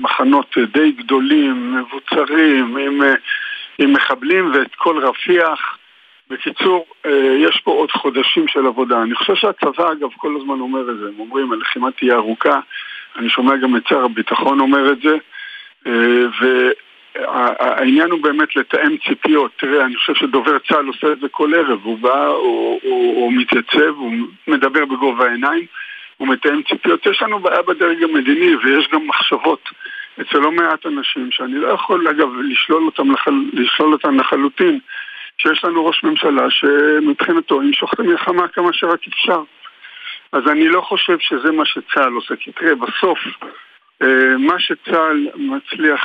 מחנות 0.00 0.56
די 0.72 0.92
גדולים, 0.92 1.76
מבוצרים, 1.76 2.76
עם, 2.76 3.02
אה, 3.02 3.14
עם 3.78 3.92
מחבלים 3.92 4.52
ואת 4.54 4.74
כל 4.74 5.04
רפיח. 5.04 5.78
בקיצור, 6.30 6.86
יש 7.38 7.60
פה 7.64 7.70
עוד 7.70 7.90
חודשים 7.90 8.48
של 8.48 8.66
עבודה. 8.66 9.02
אני 9.02 9.14
חושב 9.14 9.34
שהצבא, 9.34 9.92
אגב, 9.92 10.08
כל 10.16 10.36
הזמן 10.40 10.60
אומר 10.60 10.90
את 10.90 10.98
זה. 10.98 11.08
הם 11.08 11.20
אומרים, 11.20 11.52
הלחימה 11.52 11.90
תהיה 11.90 12.14
ארוכה. 12.14 12.60
אני 13.16 13.28
שומע 13.28 13.56
גם 13.56 13.76
את 13.76 13.86
שר 13.88 14.04
הביטחון 14.04 14.60
אומר 14.60 14.92
את 14.92 15.00
זה. 15.00 15.16
והעניין 16.40 18.10
הוא 18.10 18.22
באמת 18.22 18.56
לתאם 18.56 18.96
ציפיות. 19.08 19.52
תראה, 19.56 19.84
אני 19.84 19.96
חושב 19.96 20.14
שדובר 20.14 20.58
צה"ל 20.58 20.86
עושה 20.86 21.12
את 21.12 21.20
זה 21.20 21.28
כל 21.30 21.54
ערב. 21.54 21.80
הוא 21.82 21.98
בא, 21.98 22.26
הוא, 22.26 23.32
מתייצב, 23.32 23.94
הוא 23.96 24.12
מדבר 24.48 24.84
בגובה 24.84 25.28
העיניים, 25.28 25.66
הוא 26.16 26.28
מתאם 26.28 26.62
ציפיות. 26.62 27.06
יש 27.06 27.22
לנו 27.22 27.38
בעיה 27.38 27.62
בדרג 27.62 28.02
המדיני 28.02 28.56
ויש 28.56 28.88
גם 28.92 29.06
מחשבות 29.06 29.68
אצל 30.20 30.38
לא 30.38 30.52
מעט 30.52 30.86
אנשים, 30.86 31.30
שאני 31.30 31.54
לא 31.54 31.68
יכול, 31.68 32.08
אגב, 32.08 32.28
לשלול 32.40 32.86
אותם, 32.86 33.12
לחל... 33.12 33.34
לשלול 33.52 33.92
אותם 33.92 34.20
לחלוטין, 34.20 34.78
שיש 35.38 35.64
לנו 35.64 35.86
ראש 35.86 36.04
ממשלה 36.04 36.50
שמבחינתו 36.50 37.62
ימשוך 37.62 37.94
את 37.94 38.00
המלחמה 38.00 38.48
כמה 38.48 38.72
שרק 38.72 39.00
אפשר. 39.08 39.42
אז 40.32 40.42
אני 40.48 40.68
לא 40.68 40.80
חושב 40.80 41.18
שזה 41.18 41.52
מה 41.52 41.64
שצה"ל 41.64 42.12
עושה, 42.12 42.36
כי 42.36 42.52
תראה, 42.52 42.74
בסוף 42.74 43.18
מה 44.38 44.58
שצה"ל 44.58 45.28
מצליח 45.34 46.00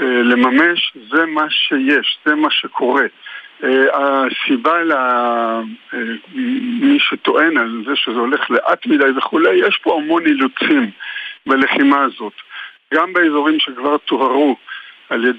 אה, 0.00 0.22
לממש 0.22 0.92
זה 1.10 1.26
מה 1.26 1.50
שיש, 1.50 2.18
זה 2.24 2.34
מה 2.34 2.50
שקורה. 2.50 3.04
אה, 3.64 3.84
הסיבה 3.92 4.82
למי 6.32 6.98
שטוען 6.98 7.56
על 7.56 7.82
זה 7.86 7.96
שזה 7.96 8.18
הולך 8.18 8.50
לאט 8.50 8.86
מדי 8.86 9.10
וכולי, 9.16 9.54
יש 9.54 9.78
פה 9.82 9.98
המון 9.98 10.26
אילוצים 10.26 10.90
בלחימה 11.46 12.02
הזאת. 12.02 12.32
גם 12.94 13.12
באזורים 13.12 13.60
שכבר 13.60 13.98
טוהרו 13.98 14.56
על 15.08 15.32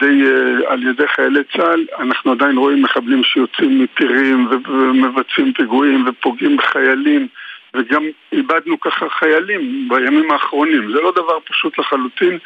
על 0.67 0.83
ידי 0.83 1.07
חיילי 1.07 1.43
צה"ל, 1.57 1.85
אנחנו 1.99 2.31
עדיין 2.31 2.57
רואים 2.57 2.81
מחבלים 2.81 3.23
שיוצאים 3.23 3.83
מפירים 3.83 4.47
ומבצעים 4.67 5.53
פיגועים 5.53 6.05
ופוגעים 6.07 6.57
בחיילים. 6.57 7.27
וגם 7.73 8.03
איבדנו 8.31 8.79
ככה 8.79 9.09
חיילים 9.09 9.89
בימים 9.89 10.31
האחרונים. 10.31 10.91
זה 10.91 11.01
לא 11.01 11.11
דבר 11.11 11.39
פשוט 11.45 11.79
לחלוטין, 11.79 12.37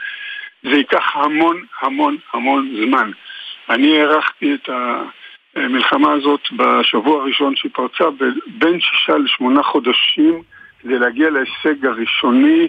זה 0.63 0.69
ייקח 0.69 1.15
המון 1.15 1.63
המון 1.81 2.17
המון 2.33 2.75
זמן. 2.85 3.11
אני 3.69 4.01
הערכתי 4.01 4.53
את 4.53 4.69
המלחמה 5.55 6.13
הזאת 6.13 6.41
בשבוע 6.51 7.21
הראשון 7.21 7.55
שהיא 7.55 7.71
פרצה 7.73 8.03
בין 8.47 8.79
שישה 8.79 9.17
לשמונה 9.17 9.63
חודשים 9.63 10.41
כדי 10.79 10.99
להגיע 10.99 11.29
להישג 11.29 11.85
הראשוני 11.85 12.67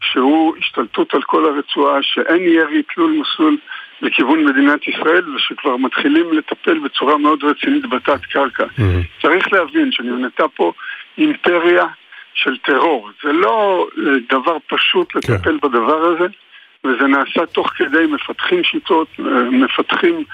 שהוא 0.00 0.56
השתלטות 0.58 1.14
על 1.14 1.22
כל 1.22 1.44
הרצועה, 1.44 2.02
שאין 2.02 2.42
ירי 2.42 2.82
תלול 2.82 3.10
מסלול 3.10 3.56
לכיוון 4.02 4.44
מדינת 4.44 4.88
ישראל 4.88 5.34
ושכבר 5.34 5.76
מתחילים 5.76 6.32
לטפל 6.32 6.78
בצורה 6.78 7.18
מאוד 7.18 7.44
רצינית 7.44 7.86
בתת 7.88 8.20
קרקע. 8.24 8.64
Mm-hmm. 8.64 9.22
צריך 9.22 9.52
להבין 9.52 9.92
שנבנתה 9.92 10.48
פה 10.48 10.72
אימפריה 11.18 11.86
של 12.34 12.56
טרור. 12.58 13.10
זה 13.24 13.32
לא 13.32 13.86
אה, 13.98 14.12
דבר 14.28 14.56
פשוט 14.66 15.14
לטפל 15.14 15.58
כן. 15.60 15.68
בדבר 15.68 16.04
הזה, 16.04 16.26
וזה 16.84 17.06
נעשה 17.06 17.46
תוך 17.46 17.68
כדי 17.68 18.06
מפתחים 18.06 18.64
שיטות, 18.64 19.08
אה, 19.20 19.24
מפתחים 19.50 20.24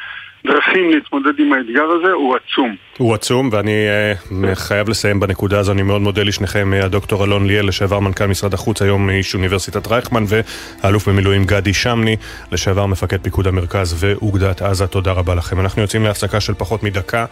דרכים 0.46 0.90
להתמודד 0.90 1.38
עם 1.38 1.52
האתגר 1.52 1.84
הזה 1.98 2.12
הוא 2.12 2.36
עצום. 2.36 2.76
הוא 2.98 3.14
עצום, 3.14 3.48
ואני 3.52 3.86
uh, 4.30 4.54
חייב 4.54 4.88
לסיים 4.88 5.20
בנקודה 5.20 5.58
הזו, 5.58 5.72
אני 5.72 5.82
מאוד 5.82 6.00
מודה 6.00 6.22
לשניכם, 6.22 6.72
הדוקטור 6.82 7.24
אלון 7.24 7.46
ליאל, 7.46 7.68
לשעבר 7.68 8.00
מנכ"ל 8.00 8.26
משרד 8.26 8.54
החוץ, 8.54 8.82
היום 8.82 9.10
איש 9.10 9.34
אוניברסיטת 9.34 9.86
רייכמן, 9.86 10.24
והאלוף 10.28 11.08
במילואים 11.08 11.44
גדי 11.44 11.74
שמני, 11.74 12.16
לשעבר 12.52 12.86
מפקד 12.86 13.20
פיקוד 13.20 13.46
המרכז 13.46 14.04
ואוגדת 14.04 14.62
עזה, 14.62 14.86
תודה 14.86 15.12
רבה 15.12 15.34
לכם. 15.34 15.60
אנחנו 15.60 15.82
יוצאים 15.82 16.04
להפסקה 16.04 16.40
של 16.40 16.54
פחות 16.54 16.82
מדקה, 16.82 17.24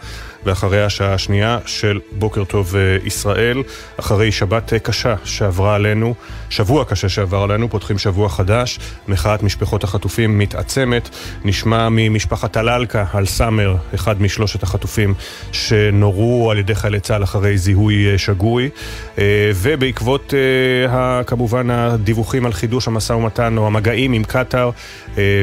ואחריה 0.43 0.85
השעה 0.85 1.13
השנייה 1.13 1.59
של 1.65 1.99
בוקר 2.11 2.43
טוב 2.43 2.75
ישראל, 3.05 3.63
אחרי 3.99 4.31
שבת 4.31 4.73
קשה 4.73 5.15
שעברה 5.23 5.75
עלינו, 5.75 6.13
שבוע 6.49 6.85
קשה 6.85 7.09
שעבר 7.09 7.41
עלינו, 7.41 7.69
פותחים 7.69 7.97
שבוע 7.97 8.29
חדש, 8.29 8.79
מחאת 9.07 9.43
משפחות 9.43 9.83
החטופים 9.83 10.39
מתעצמת, 10.39 11.09
נשמע 11.45 11.87
ממשפחת 11.91 12.53
טלאלקה 12.53 12.96
רקע 12.97 13.17
על 13.17 13.25
סאמר, 13.25 13.75
אחד 13.95 14.21
משלושת 14.21 14.63
החטופים 14.63 15.13
שנורו 15.51 16.51
על 16.51 16.57
ידי 16.57 16.75
חיילי 16.75 16.99
צה"ל 16.99 17.23
אחרי 17.23 17.57
זיהוי 17.57 18.11
אה, 18.11 18.17
שגוי, 18.17 18.69
אה, 19.17 19.23
ובעקבות 19.55 20.33
אה, 20.33 21.23
כמובן 21.23 21.69
הדיווחים 21.69 22.45
על 22.45 22.53
חידוש 22.53 22.87
המשא 22.87 23.13
ומתן 23.13 23.57
או 23.57 23.67
המגעים 23.67 24.13
עם 24.13 24.23
קטאר, 24.23 24.69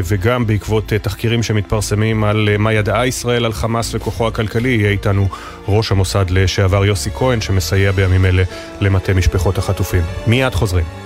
וגם 0.04 0.46
בעקבות 0.46 0.92
תחקירים 1.02 1.42
שמתפרסמים 1.42 2.24
על 2.24 2.48
מה 2.58 2.72
ידעה 2.72 3.06
ישראל 3.06 3.44
על 3.44 3.52
חמאס 3.52 3.94
וכוחו 3.94 4.28
הכלכלי, 4.28 4.68
יהיה 4.68 4.90
איתנו 4.90 5.28
ראש 5.68 5.92
המוסד 5.92 6.24
לשעבר 6.30 6.84
יוסי 6.84 7.10
כהן, 7.10 7.40
שמסייע 7.40 7.92
בימים 7.92 8.24
אלה 8.24 8.42
למטה 8.80 9.14
משפחות 9.14 9.58
החטופים. 9.58 10.02
מיד 10.26 10.54
חוזרים. 10.54 11.03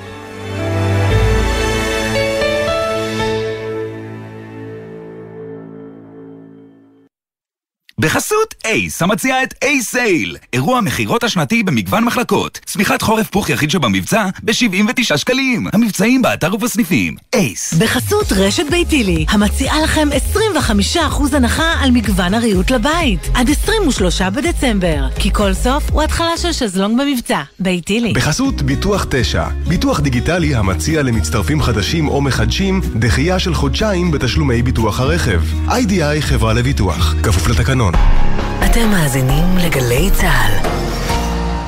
בחסות 7.99 8.55
אייס, 8.65 9.03
המציע 9.03 9.43
את 9.43 9.55
אייס 9.63 9.91
סייל, 9.91 10.37
אירוע 10.53 10.81
מכירות 10.81 11.25
השנתי 11.25 11.63
במגוון 11.63 12.05
מחלקות. 12.05 12.61
צמיחת 12.65 13.03
חורף 13.03 13.31
פוך 13.31 13.51
יחיד 13.51 13.71
שבמבצע 13.71 14.27
ב-79 14.43 15.17
שקלים. 15.17 15.67
המבצעים 15.73 16.23
באתר 16.23 16.55
ובסניפים. 16.55 17.17
אייס. 17.35 17.75
בחסות 17.75 18.33
רשת 18.33 18.65
ביתילי, 18.71 19.27
המציעה 19.29 19.83
לכם 19.83 20.09
21 20.13 20.69
25% 20.97 21.37
הנחה 21.37 21.73
על 21.81 21.91
מגוון 21.91 22.35
הריהוט 22.35 22.71
לבית. 22.71 23.29
עד 23.35 23.51
23 23.51 24.23
בדצמבר. 24.23 25.07
כי 25.19 25.33
כל 25.33 25.55
סוף 25.55 25.91
הוא 25.91 26.03
התחלה 26.03 26.37
של 26.37 26.53
שזלונג 26.53 27.01
במבצע. 27.01 27.43
ביתילי. 27.61 28.13
בחסות 28.13 28.63
ביטוח 28.63 29.07
9, 29.11 29.49
ביטוח 29.69 30.01
דיגיטלי 30.01 30.55
המציע 30.55 31.03
למצטרפים 31.03 31.63
חדשים 31.63 32.09
או 32.09 32.21
מחדשים 32.21 32.81
דחייה 32.97 33.39
של 33.39 33.55
חודשיים 33.55 34.11
בתשלומי 34.11 34.63
ביטוח 34.63 35.01
הרכב. 35.01 35.43
איי-די-איי 35.71 36.23
חברה 36.23 36.53
לביטוח, 36.53 37.15
כפוף 37.23 37.49
לתקנון. 37.49 37.88
אתם 38.65 38.89
מאזינים 38.91 39.45
לגלי 39.57 40.11
צה"ל. 40.11 40.69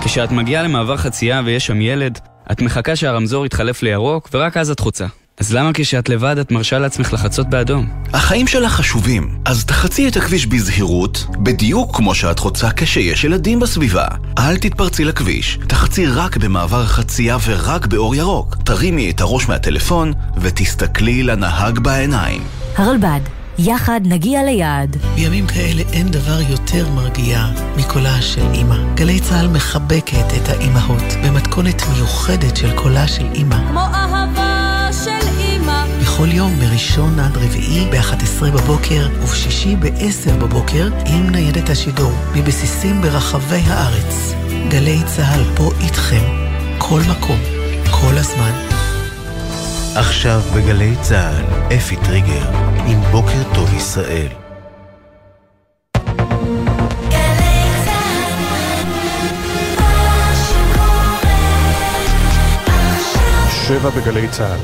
כשאת 0.04 0.32
מגיעה 0.32 0.62
למעבר 0.62 0.96
חצייה 0.96 1.42
ויש 1.44 1.66
שם 1.66 1.80
ילד, 1.80 2.18
את 2.52 2.62
מחכה 2.62 2.96
שהרמזור 2.96 3.46
יתחלף 3.46 3.82
לירוק 3.82 4.28
ורק 4.32 4.56
אז 4.56 4.70
את 4.70 4.80
חוצה. 4.80 5.06
אז 5.40 5.54
למה 5.54 5.70
כשאת 5.74 6.08
לבד 6.08 6.38
את 6.38 6.50
מרשה 6.50 6.78
לעצמך 6.78 7.12
לחצות 7.12 7.50
באדום? 7.50 7.88
החיים 8.12 8.46
שלך 8.46 8.72
חשובים, 8.72 9.38
אז 9.44 9.64
תחצי 9.64 10.08
את 10.08 10.16
הכביש 10.16 10.46
בזהירות, 10.46 11.26
בדיוק 11.38 11.96
כמו 11.96 12.14
שאת 12.14 12.38
חוצה 12.38 12.68
כשיש 12.76 13.24
ילדים 13.24 13.60
בסביבה. 13.60 14.06
אל 14.38 14.56
תתפרצי 14.56 15.04
לכביש, 15.04 15.58
תחצי 15.68 16.06
רק 16.06 16.36
במעבר 16.36 16.86
חצייה 16.86 17.36
ורק 17.46 17.86
באור 17.86 18.14
ירוק. 18.14 18.56
תרימי 18.64 19.10
את 19.10 19.20
הראש 19.20 19.48
מהטלפון 19.48 20.12
ותסתכלי 20.36 21.22
לנהג 21.22 21.78
בעיניים. 21.78 22.42
הרלב"ד, 22.76 23.39
יחד 23.64 24.00
נגיע 24.04 24.42
ליעד. 24.42 24.96
בימים 25.14 25.46
כאלה 25.46 25.82
אין 25.92 26.08
דבר 26.08 26.40
יותר 26.48 26.88
מרגיע 26.94 27.46
מקולה 27.76 28.22
של 28.22 28.42
אימא. 28.52 28.76
גלי 28.94 29.20
צה"ל 29.20 29.48
מחבקת 29.48 30.26
את 30.36 30.48
האימהות 30.48 31.02
במתכונת 31.24 31.82
מיוחדת 31.94 32.56
של 32.56 32.76
קולה 32.76 33.08
של 33.08 33.26
אימא. 33.34 33.56
כמו 33.68 33.80
אהבה 33.80 34.88
של 35.04 35.28
אימא. 35.38 35.84
בכל 36.00 36.28
יום 36.32 36.58
מראשון 36.58 37.18
עד 37.18 37.36
רביעי 37.36 37.86
ב-11 37.90 38.44
בבוקר 38.44 39.08
ובשישי 39.22 39.76
ב-10 39.76 40.30
בבוקר 40.40 40.88
עם 41.06 41.30
ניידת 41.30 41.70
השידור 41.70 42.12
מבסיסים 42.34 43.02
ברחבי 43.02 43.62
הארץ. 43.66 44.34
גלי 44.68 44.98
צה"ל 45.06 45.42
פה 45.56 45.70
איתכם, 45.80 46.24
כל 46.78 47.00
מקום, 47.10 47.38
כל 47.90 48.18
הזמן. 48.18 48.89
עכשיו 49.96 50.40
בגלי 50.56 50.94
צה"ל, 51.00 51.74
אפי 51.76 51.96
טריגר, 51.96 52.50
עם 52.86 53.00
בוקר 53.00 53.54
טוב 53.54 53.74
ישראל. 53.74 54.28
שבע 63.50 63.90
בגלי 63.90 64.28
צה"ל. 64.28 64.58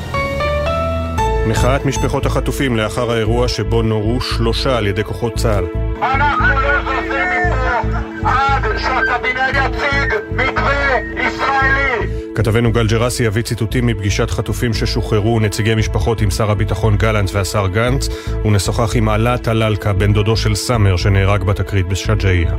מחאת 1.47 1.85
משפחות 1.85 2.25
החטופים 2.25 2.77
לאחר 2.77 3.11
האירוע 3.11 3.47
שבו 3.47 3.81
נורו 3.81 4.21
שלושה 4.21 4.77
על 4.77 4.87
ידי 4.87 5.03
כוחות 5.03 5.35
צה"ל. 5.35 5.65
אנחנו 6.01 6.47
לא 6.61 6.81
זזים 6.81 7.29
מפה 7.49 8.29
עד 8.29 8.77
שהקבינט 8.77 9.55
יציג 9.55 10.13
מתווה 10.31 10.97
ישראלי! 11.15 12.16
כתבנו 12.37 12.71
גל 12.71 12.87
ג'רסי 12.87 13.23
יביא 13.23 13.41
ציטוטים 13.41 13.85
מפגישת 13.85 14.29
חטופים 14.29 14.73
ששוחררו 14.73 15.35
ונציגי 15.35 15.75
משפחות 15.75 16.21
עם 16.21 16.31
שר 16.31 16.51
הביטחון 16.51 16.97
גלנט 16.97 17.29
והשר 17.33 17.67
גנץ 17.67 18.09
ונשוחח 18.45 18.95
עם 18.95 19.09
עלה 19.09 19.37
טלאלקה, 19.37 19.93
בן 19.93 20.13
דודו 20.13 20.37
של 20.37 20.55
סאמר 20.55 20.97
שנהרג 20.97 21.43
בתקרית 21.43 21.87
בשג'אעיה. 21.87 22.51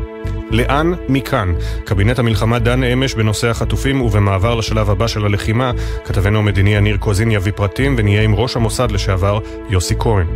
לאן 0.51 0.93
מכאן? 1.09 1.55
קבינט 1.85 2.19
המלחמה 2.19 2.59
דן 2.59 2.85
אמש 2.85 3.15
בנושא 3.15 3.49
החטופים 3.49 4.01
ובמעבר 4.01 4.55
לשלב 4.55 4.91
הבא 4.91 5.07
של 5.07 5.25
הלחימה, 5.25 5.73
כתבנו 6.05 6.39
המדיני 6.39 6.75
יניר 6.75 6.97
קוזין 6.97 7.31
יביא 7.31 7.53
פרטים 7.53 7.95
ונהיה 7.99 8.23
עם 8.23 8.35
ראש 8.35 8.57
המוסד 8.57 8.91
לשעבר 8.91 9.39
יוסי 9.71 9.95
כהן. 9.99 10.27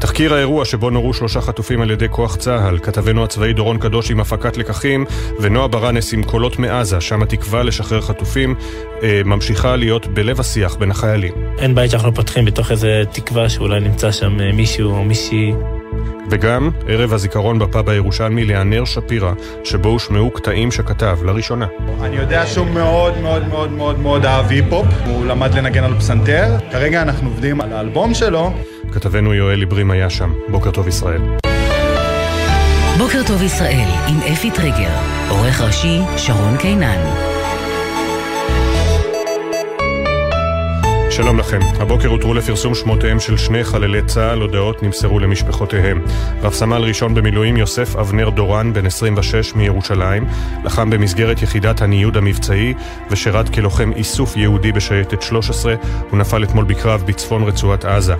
תחקיר 0.00 0.34
האירוע 0.34 0.64
שבו 0.64 0.90
נורו 0.90 1.14
שלושה 1.14 1.40
חטופים 1.40 1.80
על 1.80 1.90
ידי 1.90 2.06
כוח 2.10 2.36
צה"ל, 2.36 2.78
כתבנו 2.78 3.24
הצבאי 3.24 3.52
דורון 3.52 3.78
קדוש 3.78 4.10
עם 4.10 4.20
הפקת 4.20 4.56
לקחים, 4.56 5.04
ונועה 5.40 5.68
ברנס 5.68 6.12
עם 6.12 6.22
קולות 6.22 6.58
מעזה, 6.58 7.00
שם 7.00 7.22
התקווה 7.22 7.62
לשחרר 7.62 8.00
חטופים 8.00 8.54
אה, 9.02 9.20
ממשיכה 9.24 9.76
להיות 9.76 10.06
בלב 10.06 10.40
השיח 10.40 10.76
בין 10.76 10.90
החיילים. 10.90 11.32
אין 11.58 11.74
בית 11.74 11.90
שאנחנו 11.90 12.14
פותחים 12.14 12.44
בתוך 12.44 12.70
איזה 12.70 13.02
תקווה 13.12 13.48
שאולי 13.48 13.80
נמצא 13.80 14.12
שם 14.12 14.40
אה, 14.40 14.52
מישהו 14.52 14.90
או 14.90 15.04
מישהי. 15.04 15.52
וגם 16.30 16.70
ערב 16.88 17.12
הזיכרון 17.12 17.58
בפאב 17.58 17.88
הירושלמי 17.88 18.44
לענר 18.44 18.84
שפירא, 18.84 19.32
שבו 19.64 19.88
הושמעו 19.88 20.30
קטעים 20.30 20.70
שכתב 20.70 21.18
לראשונה. 21.24 21.66
אני 22.02 22.16
יודע 22.16 22.46
שהוא 22.46 22.66
מאוד 22.66 23.18
מאוד 23.18 23.48
מאוד 23.48 23.70
מאוד 23.72 23.98
מאוד 23.98 24.26
אהב 24.26 24.50
היפ-הופ, 24.50 24.86
הוא 25.06 25.26
למד 25.26 25.54
לנגן 25.54 25.84
על 25.84 25.94
פסנתר, 25.94 26.56
כרגע 26.72 27.02
אנחנו 27.02 27.28
עובדים 27.28 27.60
על 27.60 27.72
האלבום 27.72 28.14
שלו. 28.14 28.52
כתבנו 28.92 29.34
יואל 29.34 29.62
עברים 29.62 29.90
היה 29.90 30.10
שם. 30.10 30.32
בוקר 30.48 30.70
טוב 30.70 30.88
ישראל. 30.88 31.20
בוקר 32.98 33.20
טוב 33.26 33.42
ישראל 33.42 33.88
עם 34.08 34.32
אפי 34.32 34.50
טריגר, 34.50 34.90
עורך 35.28 35.60
ראשי 35.60 36.00
שרון 36.16 36.56
קינן. 36.56 37.31
שלום 41.16 41.38
לכם. 41.38 41.60
הבוקר 41.80 42.08
הותרו 42.08 42.34
לפרסום 42.34 42.74
שמותיהם 42.74 43.20
של 43.20 43.36
שני 43.36 43.64
חללי 43.64 44.02
צה"ל, 44.02 44.40
הודעות 44.40 44.82
נמסרו 44.82 45.18
למשפחותיהם. 45.18 46.02
רב 46.42 46.52
סמל 46.52 46.82
ראשון 46.82 47.14
במילואים 47.14 47.56
יוסף 47.56 47.96
אבנר 47.96 48.30
דורן, 48.30 48.72
בן 48.72 48.86
26 48.86 49.54
מירושלים, 49.54 50.26
לחם 50.64 50.90
במסגרת 50.90 51.42
יחידת 51.42 51.82
הניוד 51.82 52.16
המבצעי 52.16 52.74
ושירת 53.10 53.48
כלוחם 53.48 53.92
איסוף 53.92 54.36
יהודי 54.36 54.72
בשייטת 54.72 55.22
13, 55.22 55.74
הוא 56.10 56.18
נפל 56.18 56.44
אתמול 56.44 56.64
בקרב 56.64 57.02
בצפון 57.06 57.42
רצועת 57.42 57.84
עזה. 57.84 58.14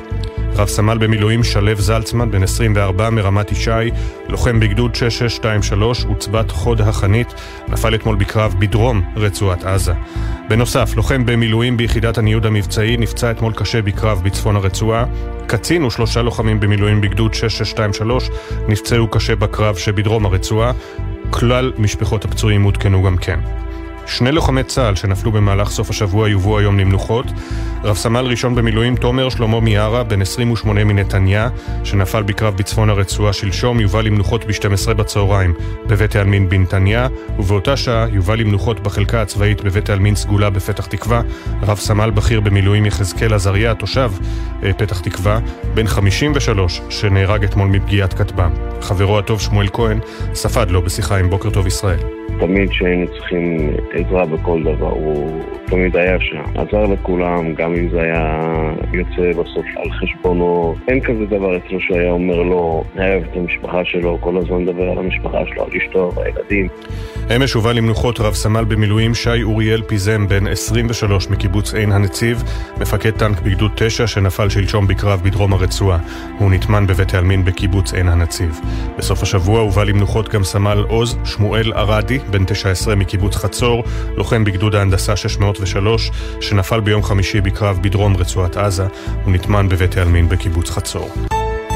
רב 0.57 0.69
סמל 0.69 0.99
במילואים 0.99 1.45
שלו 1.45 1.75
זלצמן, 1.77 2.31
בן 2.31 2.43
24 2.43 3.11
מרמת 3.11 3.53
ישי, 3.53 3.71
לוחם 4.29 4.61
בגדוד 4.61 4.95
6623, 4.95 6.05
עוצבת 6.05 6.51
חוד 6.51 6.81
החנית, 6.81 7.35
נפל 7.69 7.95
אתמול 7.95 8.17
בקרב 8.17 8.55
בדרום 8.59 9.03
רצועת 9.17 9.65
עזה. 9.65 9.93
בנוסף, 10.53 10.97
לוחם 10.97 11.27
במילואים 11.27 11.77
ביחידת 11.77 12.19
הניוד 12.19 12.47
המבצעי 12.47 12.97
נפצע 12.97 13.31
אתמול 13.31 13.53
קשה 13.53 13.83
בקרב 13.83 14.23
בצפון 14.25 14.57
הרצועה. 14.57 15.05
קצין 15.47 15.85
ושלושה 15.85 16.23
לוחמים 16.23 16.61
במילואים 16.61 17.01
בגדוד 17.01 17.35
6623 17.35 18.31
נפצעו 18.69 19.09
קשה 19.09 19.37
בקרב 19.37 19.77
שבדרום 19.77 20.27
הרצועה. 20.27 20.73
כלל 21.31 21.73
משפחות 21.79 22.25
הפצועים 22.25 22.63
עודכנו 22.63 23.03
גם 23.03 23.17
כן. 23.17 23.41
שני 24.07 24.33
לוחמי 24.33 24.65
צה"ל 24.65 24.95
שנפלו 24.95 25.33
במהלך 25.33 25.71
סוף 25.71 25.91
השבוע 25.91 26.29
יובאו 26.29 26.59
היום 26.59 26.79
למנוחות. 26.79 27.27
רב 27.85 27.97
סמל 27.97 28.27
ראשון 28.27 28.55
במילואים 28.55 28.97
תומר 28.97 29.29
שלמה 29.29 29.61
מיארה, 29.61 30.05
בן 30.05 30.23
28 30.23 30.85
מנתניה, 30.85 31.49
שנפל 31.85 32.23
בקרב 32.23 32.57
בצפון 32.57 32.91
הרצועה 32.91 33.33
שלשום, 33.33 33.81
יובא 33.81 34.01
למנוחות 34.01 34.45
ב-12 34.45 34.95
בצהריים 34.95 35.55
בבית 35.87 36.17
העלמין 36.17 36.49
בנתניה, 36.49 37.09
ובאותה 37.39 37.77
שעה 37.77 38.07
יובא 38.13 38.35
למנוחות 38.35 38.81
בחלקה 38.81 39.23
הצבאית 39.23 39.61
בבית 39.61 39.91
העלמין 39.91 40.15
סגולה 40.15 40.51
בפתח 40.51 40.87
תקווה, 40.87 41.23
רב 41.63 41.79
סמל 41.79 42.11
בכיר 42.11 42.41
במילואים 42.41 42.87
יחזקאל 42.87 43.35
עזריה, 43.35 43.75
תושב 43.75 44.13
אה, 44.63 44.73
פתח 44.73 45.01
תקווה, 45.01 45.39
בן 45.75 45.87
53, 45.87 46.81
שנהרג 46.91 47.45
אתמול 47.45 47.69
מפגיעת 47.69 48.15
כטב"ם. 48.15 48.51
חברו 48.81 49.19
הטוב 49.19 49.41
שמואל 49.41 49.69
כהן 49.73 50.01
ספד 50.35 50.71
לו 50.71 50.83
בשיחה 50.83 51.19
עם 51.19 51.31
בוקר 51.31 51.51
טוב 51.51 51.67
ישראל. 51.67 52.22
תמיד 52.41 52.71
כשהיינו 52.71 53.07
צריכים 53.07 53.71
עזרה 53.93 54.27
בכל 54.27 54.63
דבר, 54.63 54.91
הוא 54.91 55.41
תמיד 55.67 55.97
היה 55.97 56.21
שם. 56.21 56.43
עזר 56.55 56.87
לכולם, 56.87 57.55
גם 57.55 57.75
אם 57.75 57.89
זה 57.91 58.03
היה 58.03 58.41
יוצא 58.93 59.31
בסוף 59.31 59.67
על 59.77 59.91
חשבונו. 59.91 60.75
אין 60.89 61.01
כזה 61.01 61.27
דבר 61.27 61.57
אצלו 61.57 61.81
שהיה 61.81 62.11
אומר 62.11 62.43
היה 62.97 63.15
אוהב 63.15 63.23
את 63.31 63.37
המשפחה 63.37 63.85
שלו, 63.85 64.19
כל 64.21 64.37
הזמן 64.37 64.57
מדבר 64.57 64.83
על 64.83 64.99
המשפחה 64.99 65.39
שלו, 65.47 65.65
על 65.65 65.71
אשתו 65.77 66.13
והילדים. 66.17 66.69
אמש 67.37 67.53
הובא 67.53 67.73
למנוחות 67.73 68.21
רב 68.21 68.35
סמל 68.35 68.65
במילואים 68.65 69.15
שי 69.15 69.43
אוריאל 69.43 69.83
פיזם, 69.83 70.29
בן 70.29 70.47
23 70.47 71.29
מקיבוץ 71.29 71.75
עין 71.75 71.93
הנציב, 71.93 72.43
מפקד 72.81 73.11
טנק 73.11 73.41
בגדוד 73.41 73.71
9 73.75 74.07
שנפל 74.07 74.49
שלשום 74.49 74.87
בקרב 74.87 75.21
בדרום 75.25 75.53
הרצועה. 75.53 75.99
הוא 76.39 76.51
נטמן 76.51 76.87
בבית 76.87 77.15
העלמין 77.15 77.45
בקיבוץ 77.45 77.95
עין 77.95 78.09
הנציב. 78.09 78.61
בסוף 78.99 79.23
השבוע 79.23 79.61
הובא 79.61 79.85
למנוחות 79.85 80.29
גם 80.29 80.45
סמל 80.45 80.85
עוז 80.89 81.19
שמואל 81.25 81.73
ארדי, 81.73 82.19
בן 82.33 82.45
19 82.45 82.95
מקיבוץ 82.95 83.37
חצור, 83.37 83.85
לוחם 84.17 84.45
בגדוד 84.45 84.75
ההנדסה 84.75 85.17
603, 85.17 86.11
שנפל 86.41 86.81
ביום 86.81 87.03
חמישי 87.03 87.41
בקרב 87.41 87.79
בדרום 87.83 88.17
רצועת 88.17 88.57
עזה, 88.57 88.87
הוא 89.25 89.33
נטמן 89.33 89.69
בבית 89.69 89.97
העלמין 89.97 90.29
בקיבוץ 90.29 90.71
חצור. 90.71 91.11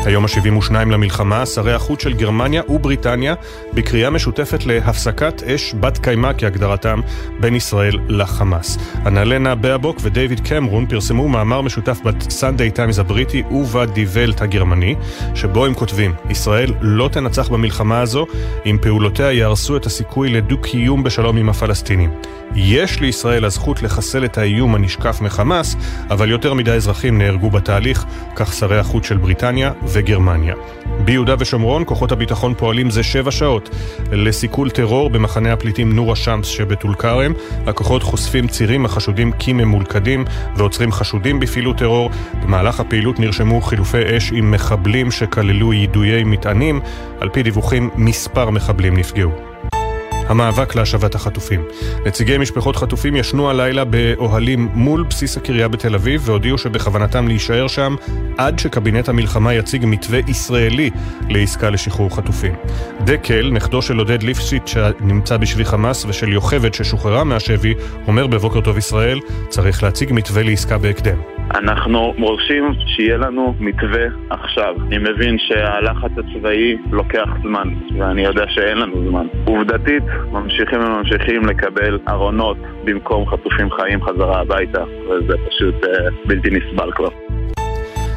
היום 0.06 0.24
ה-72 0.24 0.72
למלחמה, 0.74 1.46
שרי 1.46 1.72
החוץ 1.72 2.02
של 2.02 2.12
גרמניה 2.12 2.62
ובריטניה 2.68 3.34
בקריאה 3.74 4.10
משותפת 4.10 4.66
להפסקת 4.66 5.42
אש 5.42 5.74
בת 5.80 5.98
קיימא 5.98 6.30
כהגדרתם 6.38 7.00
בין 7.40 7.54
ישראל 7.54 7.98
לחמאס. 8.08 8.78
אנלנה 9.06 9.54
ברבוק 9.54 9.96
ודייוויד 10.02 10.40
קמרון 10.40 10.86
פרסמו 10.86 11.28
מאמר 11.28 11.60
משותף 11.60 12.00
בסנדיי 12.04 12.70
טיימס 12.70 12.98
הבריטי 12.98 13.42
ובדי 13.50 14.06
וולט 14.08 14.42
הגרמני, 14.42 14.94
שבו 15.34 15.66
הם 15.66 15.74
כותבים, 15.74 16.14
ישראל 16.30 16.72
לא 16.80 17.08
תנצח 17.12 17.48
במלחמה 17.48 18.00
הזו 18.00 18.26
אם 18.66 18.78
פעולותיה 18.82 19.32
יהרסו 19.32 19.76
את 19.76 19.86
הסיכוי 19.86 20.28
לדו-קיום 20.28 21.02
בשלום 21.02 21.36
עם 21.36 21.48
הפלסטינים. 21.48 22.10
יש 22.54 23.00
לישראל 23.00 23.44
הזכות 23.44 23.82
לחסל 23.82 24.24
את 24.24 24.38
האיום 24.38 24.74
הנשקף 24.74 25.20
מחמאס, 25.20 25.76
אבל 26.10 26.30
יותר 26.30 26.54
מדי 26.54 26.70
אזרחים 26.70 27.18
נהרגו 27.18 27.50
בתהליך, 27.50 28.04
כך 28.36 28.52
שרי 28.52 28.78
החוץ 28.78 29.06
של 29.06 29.16
בריטניה 29.16 29.72
וגרמניה. 29.96 30.54
ביהודה 31.04 31.34
ושומרון 31.38 31.82
כוחות 31.86 32.12
הביטחון 32.12 32.54
פועלים 32.54 32.90
זה 32.90 33.02
שבע 33.02 33.30
שעות 33.30 33.70
לסיכול 34.12 34.70
טרור 34.70 35.10
במחנה 35.10 35.52
הפליטים 35.52 35.92
נור 35.92 36.12
א-שמס 36.12 36.46
שבטול 36.46 36.94
כרם. 36.94 37.32
הכוחות 37.66 38.02
חושפים 38.02 38.48
צירים 38.48 38.84
החשודים 38.84 39.32
כממולכדים 39.38 40.24
ועוצרים 40.56 40.92
חשודים 40.92 41.40
בפעילות 41.40 41.78
טרור. 41.78 42.10
במהלך 42.42 42.80
הפעילות 42.80 43.20
נרשמו 43.20 43.60
חילופי 43.60 44.16
אש 44.16 44.32
עם 44.32 44.50
מחבלים 44.50 45.10
שכללו 45.10 45.72
יידויי 45.72 46.24
מטענים. 46.24 46.80
על 47.20 47.28
פי 47.28 47.42
דיווחים 47.42 47.90
מספר 47.96 48.50
מחבלים 48.50 48.96
נפגעו. 48.96 49.30
המאבק 50.28 50.74
להשבת 50.74 51.14
החטופים. 51.14 51.64
נציגי 52.06 52.38
משפחות 52.38 52.76
חטופים 52.76 53.16
ישנו 53.16 53.50
הלילה 53.50 53.84
באוהלים 53.84 54.68
מול 54.74 55.04
בסיס 55.10 55.36
הקריה 55.36 55.68
בתל 55.68 55.94
אביב 55.94 56.22
והודיעו 56.24 56.58
שבכוונתם 56.58 57.28
להישאר 57.28 57.66
שם 57.66 57.94
עד 58.38 58.58
שקבינט 58.58 59.08
המלחמה 59.08 59.54
יציג 59.54 59.84
מתווה 59.86 60.18
ישראלי 60.28 60.90
לעסקה 61.28 61.70
לשחרור 61.70 62.16
חטופים. 62.16 62.54
דקל, 63.04 63.50
נכדו 63.52 63.82
של 63.82 63.98
עודד 63.98 64.22
ליפשיץ 64.22 64.62
שנמצא 64.66 65.36
בשבי 65.36 65.64
חמאס 65.64 66.04
ושל 66.04 66.32
יוכבד 66.32 66.74
ששוחררה 66.74 67.24
מהשבי, 67.24 67.74
אומר 68.08 68.26
בבוקר 68.26 68.60
טוב 68.60 68.78
ישראל, 68.78 69.18
צריך 69.48 69.82
להציג 69.82 70.12
מתווה 70.12 70.42
לעסקה 70.42 70.78
בהקדם. 70.78 71.16
אנחנו 71.54 72.14
מורשים 72.18 72.72
שיהיה 72.86 73.16
לנו 73.16 73.54
מתווה 73.60 74.04
עכשיו. 74.30 74.74
אני 74.88 74.98
מבין 74.98 75.36
שהלחץ 75.38 76.10
הצבאי 76.18 76.76
לוקח 76.90 77.28
זמן, 77.42 77.68
ואני 77.98 78.24
יודע 78.24 78.44
שאין 78.48 78.78
לנו 78.78 79.08
זמן. 79.08 79.26
עובדתית, 79.44 80.02
ממשיכים 80.32 80.80
וממשיכים 80.80 81.46
לקבל 81.46 81.98
ארונות 82.08 82.56
במקום 82.84 83.26
חטופים 83.26 83.70
חיים 83.70 84.02
חזרה 84.02 84.40
הביתה, 84.40 84.84
וזה 84.84 85.34
פשוט 85.48 85.74
אה, 85.84 86.08
בלתי 86.26 86.50
נסבל 86.50 86.92
כבר. 86.92 87.08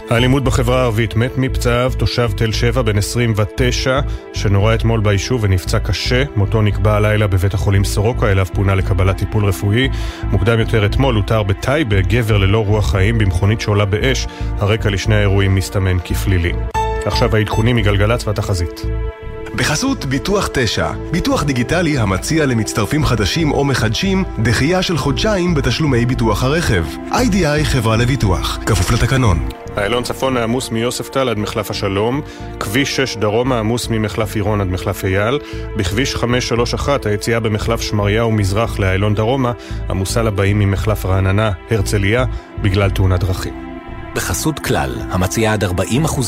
האלימות 0.09 0.43
בחברה 0.43 0.81
הערבית 0.81 1.15
מת 1.15 1.37
מפצעיו 1.37 1.91
תושב 1.97 2.29
תל 2.37 2.51
שבע 2.51 2.81
בן 2.81 2.97
29 2.97 3.99
שנורה 4.33 4.75
אתמול 4.75 4.99
ביישוב 4.99 5.43
ונפצע 5.43 5.79
קשה. 5.79 6.23
מותו 6.35 6.61
נקבע 6.61 6.95
הלילה 6.95 7.27
בבית 7.27 7.53
החולים 7.53 7.83
סורוקה 7.83 8.31
אליו 8.31 8.45
פונה 8.45 8.75
לקבלת 8.75 9.17
טיפול 9.17 9.45
רפואי. 9.45 9.89
מוקדם 10.31 10.59
יותר 10.59 10.85
אתמול 10.85 11.15
הותר 11.15 11.43
בטייבה 11.43 12.01
גבר 12.01 12.37
ללא 12.37 12.65
רוח 12.65 12.91
חיים 12.91 13.17
במכונית 13.17 13.61
שעולה 13.61 13.85
באש. 13.85 14.27
הרקע 14.57 14.89
לשני 14.89 15.15
האירועים 15.15 15.55
מסתמן 15.55 15.99
כפלילי. 16.05 16.53
עכשיו 17.05 17.35
העדכונים 17.35 17.75
מגלגלצ 17.75 18.27
והתחזית. 18.27 18.85
בחסות 19.59 20.05
ביטוח 20.05 20.49
9, 20.53 20.91
ביטוח 21.11 21.43
דיגיטלי 21.43 21.97
המציע 21.97 22.45
למצטרפים 22.45 23.05
חדשים 23.05 23.51
או 23.51 23.65
מחדשים 23.65 24.23
דחייה 24.43 24.81
של 24.81 24.97
חודשיים 24.97 25.55
בתשלומי 25.55 26.05
ביטוח 26.05 26.43
הרכב. 26.43 26.85
איי-די-איי 27.11 27.65
חברה 27.65 27.97
לביטוח, 27.97 28.59
כפוף 28.65 28.91
לתקנון. 28.91 29.49
איילון 29.77 30.03
צפון 30.03 30.37
העמוס 30.37 30.71
מיוספטל 30.71 31.29
עד 31.29 31.37
מחלף 31.39 31.71
השלום, 31.71 32.21
כביש 32.59 32.95
6 32.95 33.17
דרומה 33.17 33.59
עמוס 33.59 33.87
ממחלף 33.89 34.35
עירון 34.35 34.61
עד 34.61 34.67
מחלף 34.67 35.05
אייל, 35.05 35.39
בכביש 35.77 36.15
531 36.15 37.05
היציאה 37.05 37.39
במחלף 37.39 37.81
שמריהו 37.81 38.31
מזרח 38.31 38.79
לאיילון 38.79 39.15
דרומה 39.15 39.51
עמוסה 39.89 40.23
לבאים 40.23 40.59
ממחלף 40.59 41.05
רעננה, 41.05 41.51
הרצליה, 41.71 42.25
בגלל 42.61 42.89
תאונת 42.89 43.19
דרכים. 43.19 43.68
בחסות 44.19 44.59
כלל, 44.59 44.95
המציעה 45.09 45.53
עד 45.53 45.63
40% 45.63 45.67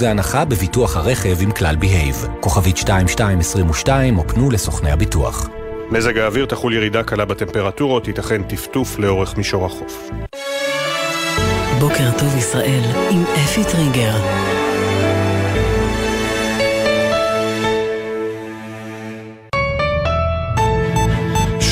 הנחה 0.05 0.45
בביטוח 0.45 0.97
הרכב 0.97 1.41
עם 1.41 1.51
כלל 1.51 1.75
בהייב. 1.75 2.27
כוכבית 2.39 2.77
2222 2.77 4.17
או 4.17 4.27
פנו 4.27 4.51
לסוכני 4.51 4.91
הביטוח. 4.91 5.49
מזג 5.89 6.17
האוויר 6.17 6.45
תחול 6.45 6.73
ירידה 6.73 7.03
קלה 7.03 7.25
בטמפרטורות, 7.25 8.07
ייתכן 8.07 8.43
טפטוף 8.43 8.99
לאורך 8.99 9.37
מישור 9.37 9.65
החוף. 9.65 10.09
בוקר 11.79 12.11
טוב 12.19 12.37
ישראל 12.37 12.83
עם 13.09 13.23
אפי 13.23 13.63
טריגר. 13.63 14.60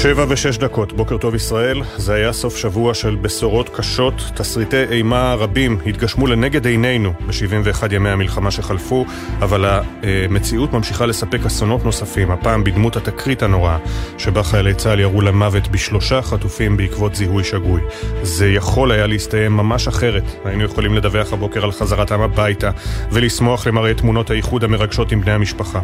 שבע 0.01 0.25
ושש 0.29 0.57
דקות, 0.57 0.93
בוקר 0.93 1.17
טוב 1.17 1.35
ישראל. 1.35 1.81
זה 1.97 2.13
היה 2.13 2.33
סוף 2.33 2.57
שבוע 2.57 2.93
של 2.93 3.15
בשורות 3.15 3.69
קשות. 3.69 4.31
תסריטי 4.35 4.83
אימה 4.83 5.33
רבים 5.33 5.77
התגשמו 5.85 6.27
לנגד 6.27 6.67
עינינו 6.67 7.13
ב-71 7.27 7.93
ימי 7.93 8.09
המלחמה 8.09 8.51
שחלפו, 8.51 9.05
אבל 9.41 9.65
המציאות 10.03 10.73
ממשיכה 10.73 11.05
לספק 11.05 11.45
אסונות 11.45 11.85
נוספים, 11.85 12.31
הפעם 12.31 12.63
בדמות 12.63 12.95
התקרית 12.95 13.43
הנוראה, 13.43 13.77
שבה 14.17 14.43
חיילי 14.43 14.73
צה"ל 14.73 14.99
ירו 14.99 15.21
למוות 15.21 15.67
בשלושה 15.67 16.21
חטופים 16.21 16.77
בעקבות 16.77 17.15
זיהוי 17.15 17.43
שגוי. 17.43 17.81
זה 18.23 18.49
יכול 18.49 18.91
היה 18.91 19.07
להסתיים 19.07 19.51
ממש 19.51 19.87
אחרת. 19.87 20.23
היינו 20.45 20.63
יכולים 20.63 20.95
לדווח 20.95 21.33
הבוקר 21.33 21.63
על 21.63 21.71
חזרתם 21.71 22.21
הביתה, 22.21 22.71
ולשמוח 23.11 23.67
למראה 23.67 23.93
תמונות 23.93 24.29
האיחוד 24.29 24.63
המרגשות 24.63 25.11
עם 25.11 25.21
בני 25.21 25.31
המשפחה. 25.31 25.79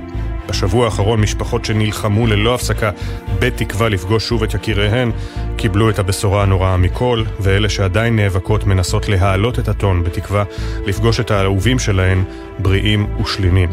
בשבוע 0.50 0.86
האחרון 0.86 1.22
משפחות 1.22 1.66
שנלחמו 1.66 2.28
ללא 2.28 2.56
הפסקה 2.56 2.92
בתקווה 3.40 3.90
לפגוש 4.06 4.28
שוב 4.28 4.44
את 4.44 4.54
יקיריהן 4.54 5.12
קיבלו 5.58 5.90
את 5.90 6.00
הבשורה 6.00 6.44
הנוראה 6.44 6.78
מכל, 6.78 7.24
ואלה 7.40 7.70
שעדיין 7.70 8.16
נאבקות 8.16 8.66
מנסות 8.66 9.10
להעלות 9.10 9.60
את 9.60 9.68
הטון 9.68 10.04
בתקווה 10.04 10.44
לפגוש 10.86 11.20
את 11.20 11.32
האהובים 11.32 11.80
שלהן 11.80 12.24
בריאים 12.60 13.08
ושלימים. 13.22 13.70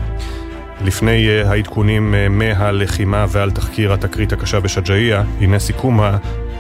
לפני 0.85 1.27
uh, 1.27 1.49
העדכונים 1.49 2.15
uh, 2.15 2.29
מהלחימה 2.29 3.27
ועל 3.29 3.51
תחקיר 3.51 3.93
התקרית 3.93 4.33
הקשה 4.33 4.61
בשג'אעיה, 4.61 5.23
הנה 5.41 5.59
סיכום 5.59 6.01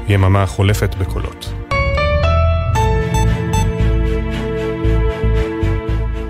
היממה 0.08 0.42
החולפת 0.42 0.94
בקולות. 0.94 1.61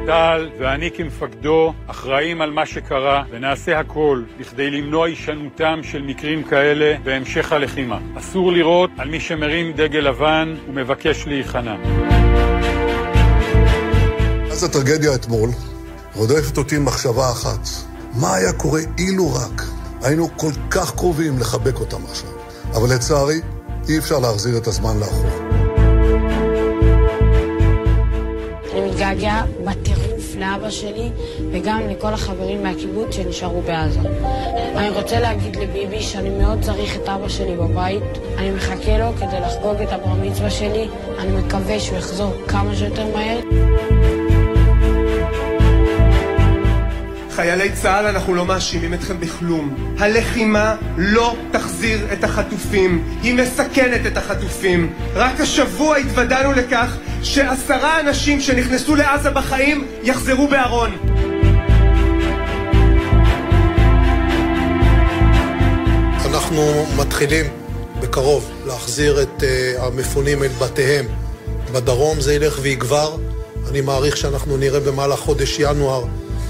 צה"ל 0.07 0.51
ואני 0.59 0.91
כמפקדו 0.91 1.73
אחראים 1.87 2.41
על 2.41 2.51
מה 2.51 2.67
שקרה 2.67 3.25
ונעשה 3.31 3.81
הכל 3.81 4.23
בכדי 4.41 4.71
למנוע 4.71 5.07
הישנותם 5.07 5.81
של 5.83 6.03
מקרים 6.03 6.43
כאלה 6.43 6.97
בהמשך 7.05 7.53
הלחימה. 7.53 7.99
אסור 8.19 8.53
לירות 8.53 8.91
על 8.99 9.09
מי 9.09 9.21
שמרים 9.21 9.73
דגל 9.73 9.99
לבן 9.99 10.55
ומבקש 10.69 11.27
להיכנע. 11.27 11.77
אז 14.51 14.65
הטרגדיה 14.65 15.15
אתמול 15.15 15.51
רודפת 16.15 16.59
אותי 16.59 16.79
מחשבה 16.79 17.31
אחת. 17.31 17.69
מה 18.21 18.35
היה 18.35 18.53
קורה 18.53 18.81
אילו 18.99 19.35
רק 19.35 19.63
היינו 20.03 20.29
כל 20.37 20.53
כך 20.71 20.95
קרובים 20.95 21.39
לחבק 21.39 21.81
אותם 21.81 22.05
עכשיו. 22.11 22.31
אבל 22.75 22.95
לצערי, 22.95 23.41
אי 23.89 23.99
אפשר 23.99 24.19
להחזיר 24.19 24.59
את 24.59 24.67
הזמן 24.67 24.99
לאחור. 25.01 25.52
אני 28.93 29.01
מתגעגע 29.01 29.43
בטירוף 29.65 30.37
לאבא 30.39 30.71
שלי 30.71 31.11
וגם 31.53 31.81
לכל 31.89 32.15
החברים 32.15 32.63
מהקיבוץ 32.63 33.17
שנשארו 33.17 33.63
בעזה. 33.63 34.01
אני 34.77 34.91
רוצה 34.91 35.21
להגיד 35.21 35.57
לביבי 35.57 36.01
שאני 36.01 36.31
מאוד 36.31 36.63
צריך 36.63 36.97
את 36.97 37.09
אבא 37.09 37.29
שלי 37.29 37.57
בבית. 37.57 38.03
אני 38.39 38.51
מחכה 38.51 38.99
לו 38.99 39.13
כדי 39.17 39.41
לחגוג 39.41 39.81
את 39.83 39.93
הבר 39.93 40.15
מצווה 40.23 40.51
שלי. 40.51 40.89
אני 41.19 41.33
מקווה 41.33 41.81
שהוא 41.81 41.99
יחזור 41.99 42.35
כמה 42.49 42.77
שיותר 42.77 43.07
מהר. 43.17 43.41
חיילי 47.31 47.73
צה"ל, 47.73 48.07
אנחנו 48.07 48.35
לא 48.35 48.45
מאשימים 48.45 48.95
אתכם 48.95 49.21
בכלום. 49.21 49.95
הלחימה 49.99 50.77
לא 50.97 51.35
תחזיר 51.51 52.13
את 52.13 52.25
החטופים, 52.25 53.05
היא 53.23 53.35
מסכנת 53.35 54.07
את 54.07 54.17
החטופים. 54.17 54.93
רק 55.15 55.41
השבוע 55.41 55.97
התוודענו 55.97 56.53
לכך 56.53 56.97
שעשרה 57.23 58.01
אנשים 58.01 58.41
שנכנסו 58.41 58.97
לעזה 58.97 59.31
בחיים 59.31 59.87
יחזרו 60.03 60.49
בארון. 60.49 60.91
אנחנו 66.27 66.87
מתחילים 66.97 67.47
בקרוב 68.01 68.51
להחזיר 68.67 69.23
את 69.23 69.43
uh, 69.43 69.83
המפונים 69.83 70.43
אל 70.43 70.49
בתיהם. 70.49 71.07
בדרום 71.73 72.21
זה 72.21 72.35
ילך 72.35 72.59
ויגבר. 72.63 73.17
אני 73.71 73.81
מעריך 73.81 74.17
שאנחנו 74.17 74.57
נראה 74.57 74.81
במהלך 74.81 75.19
חודש 75.19 75.57
ינואר 75.59 76.05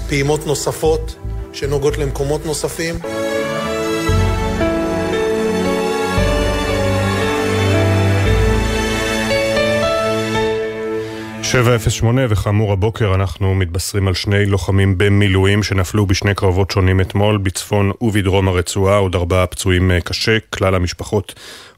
פעימות 0.09 0.47
נוספות 0.47 1.15
שנוגעות 1.53 1.97
למקומות 1.97 2.45
נוספים. 2.45 2.95
708 11.53 12.21
וכאמור 12.29 12.73
הבוקר 12.73 13.15
אנחנו 13.15 13.55
מתבשרים 13.55 14.07
על 14.07 14.13
שני 14.13 14.45
לוחמים 14.45 14.97
במילואים 14.97 15.63
שנפלו 15.63 16.05
בשני 16.05 16.35
קרבות 16.35 16.71
שונים 16.71 17.01
אתמול 17.01 17.37
בצפון 17.37 17.91
ובדרום 18.01 18.47
הרצועה, 18.47 18.97
עוד 18.97 19.15
ארבעה 19.15 19.47
פצועים 19.47 19.91
קשה, 20.03 20.37
כלל 20.49 20.75
המשפחות 20.75 21.33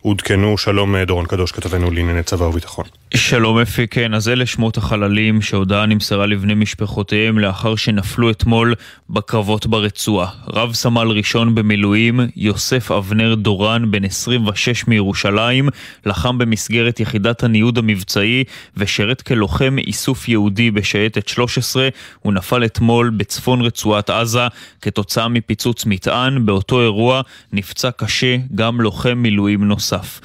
עודכנו. 0.06 0.57
שלום 0.57 0.95
דורון 0.98 1.26
קדוש, 1.26 1.52
כתבנו 1.52 1.91
לענייני 1.91 2.23
צבא 2.23 2.44
וביטחון. 2.44 2.86
שלום 3.14 3.57
אפי, 3.57 3.88
כן, 3.88 4.14
אז 4.14 4.30
אלה 4.30 4.45
שמות 4.45 4.77
החללים 4.77 5.41
שהודעה 5.41 5.86
נמסרה 5.86 6.26
לבני 6.26 6.53
משפחותיהם 6.53 7.40
לאחר 7.40 7.76
שנפלו 7.76 8.32
אתמול 8.32 8.76
בקרבות 9.10 9.65
ברצועה. 9.65 10.30
רב 10.53 10.73
סמל 10.73 11.07
ראשון 11.07 11.56
במילואים, 11.56 12.19
יוסף 12.36 12.91
אבנר 12.91 13.36
דורן, 13.36 13.91
בן 13.91 14.06
26 14.06 14.88
מירושלים, 14.88 15.69
לחם 16.06 16.38
במסגרת 16.38 16.99
יחידת 16.99 17.44
הניוד 17.44 17.77
המבצעי 17.77 18.44
ושירת 18.77 19.22
כלוחם 19.22 19.76
איסוף 19.77 20.30
יהודי 20.30 20.72
בשייטת 20.72 21.27
13. 21.27 21.90
הוא 22.19 22.34
נפל 22.34 22.65
אתמול 22.65 23.10
בצפון 23.10 23.61
רצועת 23.61 24.10
עזה 24.10 24.48
כתוצאה 24.82 25.27
מפיצוץ 25.27 25.86
מטען. 25.86 26.45
באותו 26.45 26.82
אירוע 26.82 27.22
נפצע 27.53 27.91
קשה 27.91 28.38
גם 28.56 28.82
לוחם 28.82 29.18
מילואים 29.18 29.64
נוסף. 29.64 29.95
stuff. 29.96 30.22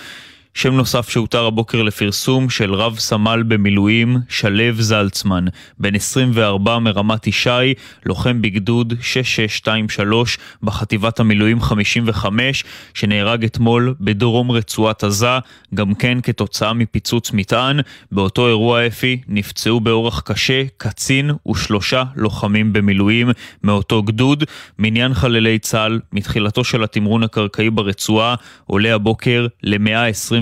שם 0.55 0.75
נוסף 0.75 1.09
שהותר 1.09 1.47
הבוקר 1.47 1.83
לפרסום 1.83 2.51
של 2.51 2.75
רב 2.75 2.99
סמל 2.99 3.43
במילואים, 3.49 4.17
שלו 4.29 4.73
זלצמן, 4.79 5.45
בן 5.79 5.95
24 5.95 6.79
מרמת 6.79 7.27
ישי, 7.27 7.75
לוחם 8.07 8.43
בגדוד 8.43 8.95
6623 9.01 10.39
בחטיבת 10.63 11.21
המילואים 11.21 11.61
55, 11.61 12.65
שנהרג 12.95 13.45
אתמול 13.45 13.95
בדרום 14.01 14.51
רצועת 14.51 15.05
עזה, 15.05 15.39
גם 15.75 15.95
כן 15.95 16.19
כתוצאה 16.23 16.73
מפיצוץ 16.73 17.33
מטען. 17.33 17.81
באותו 18.13 18.49
אירוע 18.49 18.87
אפי 18.87 19.21
נפצעו 19.29 19.81
באורח 19.81 20.21
קשה 20.21 20.63
קצין 20.77 21.31
ושלושה 21.49 22.05
לוחמים 22.17 22.73
במילואים 22.73 23.31
מאותו 23.65 24.03
גדוד. 24.03 24.45
מניין 24.79 25.15
חללי 25.15 25.59
צה"ל 25.59 26.01
מתחילתו 26.13 26.65
של 26.65 26.85
התמרון 26.85 27.23
הקרקעי 27.23 27.71
ברצועה 27.71 28.35
עולה 28.67 28.95
הבוקר 28.95 29.47
ל-120 29.63 30.40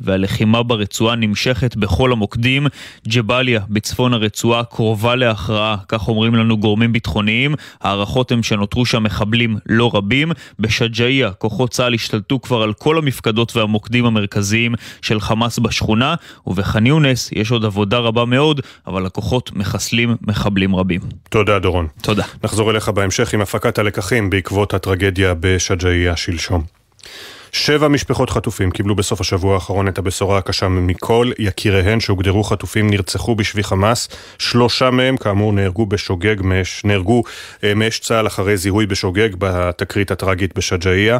והלחימה 0.00 0.62
ברצועה 0.62 1.16
נמשכת 1.16 1.76
בכל 1.76 2.12
המוקדים. 2.12 2.66
ג'באליה 3.08 3.60
בצפון 3.68 4.12
הרצועה 4.12 4.64
קרובה 4.64 5.14
להכרעה, 5.14 5.76
כך 5.88 6.08
אומרים 6.08 6.34
לנו 6.34 6.58
גורמים 6.58 6.92
ביטחוניים. 6.92 7.54
ההערכות 7.80 8.32
הן 8.32 8.42
שנותרו 8.42 8.86
שם 8.86 9.02
מחבלים 9.02 9.56
לא 9.66 9.90
רבים. 9.94 10.32
בשג'אעיה 10.58 11.30
כוחות 11.30 11.70
צה"ל 11.70 11.94
השתלטו 11.94 12.40
כבר 12.40 12.62
על 12.62 12.72
כל 12.72 12.98
המפקדות 12.98 13.56
והמוקדים 13.56 14.06
המרכזיים 14.06 14.74
של 15.02 15.20
חמאס 15.20 15.58
בשכונה, 15.58 16.14
ובח'אן 16.46 16.86
יונס 16.86 17.32
יש 17.32 17.50
עוד 17.50 17.64
עבודה 17.64 17.98
רבה 17.98 18.24
מאוד, 18.24 18.60
אבל 18.86 19.06
הכוחות 19.06 19.50
מחסלים 19.54 20.16
מחבלים 20.22 20.76
רבים. 20.76 21.00
תודה 21.30 21.58
דורון. 21.58 21.86
תודה. 22.02 22.24
נחזור 22.44 22.70
אליך 22.70 22.88
בהמשך 22.88 23.34
עם 23.34 23.40
הפקת 23.40 23.78
הלקחים 23.78 24.30
בעקבות 24.30 24.74
הטרגדיה 24.74 25.34
בשג'אעיה 25.40 26.16
שלשום. 26.16 26.62
שבע 27.56 27.88
משפחות 27.88 28.30
חטופים 28.30 28.70
קיבלו 28.70 28.94
בסוף 28.94 29.20
השבוע 29.20 29.54
האחרון 29.54 29.88
את 29.88 29.98
הבשורה 29.98 30.38
הקשה 30.38 30.68
מכל 30.68 31.30
יקיריהן 31.38 32.00
שהוגדרו 32.00 32.44
חטופים 32.44 32.90
נרצחו 32.90 33.34
בשבי 33.34 33.62
חמאס. 33.62 34.08
שלושה 34.38 34.90
מהם 34.90 35.16
כאמור 35.16 35.52
נהרגו 35.52 35.86
בשוגג, 35.86 36.36
מש, 36.40 36.84
נהרגו 36.84 37.22
אה, 37.64 37.74
מאש 37.74 37.98
צה"ל 37.98 38.26
אחרי 38.26 38.56
זיהוי 38.56 38.86
בשוגג 38.86 39.28
בתקרית 39.38 40.10
הטראגית 40.10 40.58
בשג'אעיה. 40.58 41.18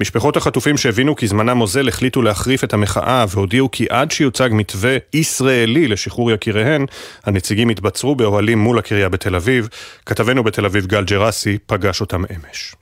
משפחות 0.00 0.36
החטופים 0.36 0.76
שהבינו 0.76 1.16
כי 1.16 1.26
זמנם 1.26 1.60
אוזל 1.60 1.88
החליטו 1.88 2.22
להחריף 2.22 2.64
את 2.64 2.74
המחאה 2.74 3.24
והודיעו 3.28 3.70
כי 3.70 3.86
עד 3.90 4.10
שיוצג 4.10 4.48
מתווה 4.52 4.96
ישראלי 5.14 5.88
לשחרור 5.88 6.30
יקיריהן, 6.30 6.86
הנציגים 7.24 7.70
יתבצרו 7.70 8.14
באוהלים 8.14 8.58
מול 8.58 8.78
הקריה 8.78 9.08
בתל 9.08 9.34
אביב. 9.34 9.68
כתבנו 10.06 10.44
בתל 10.44 10.64
אביב 10.64 10.86
גל 10.86 11.04
ג'רסי 11.04 11.58
פגש 11.66 12.00
אותם 12.00 12.22
אמש. 12.24 12.74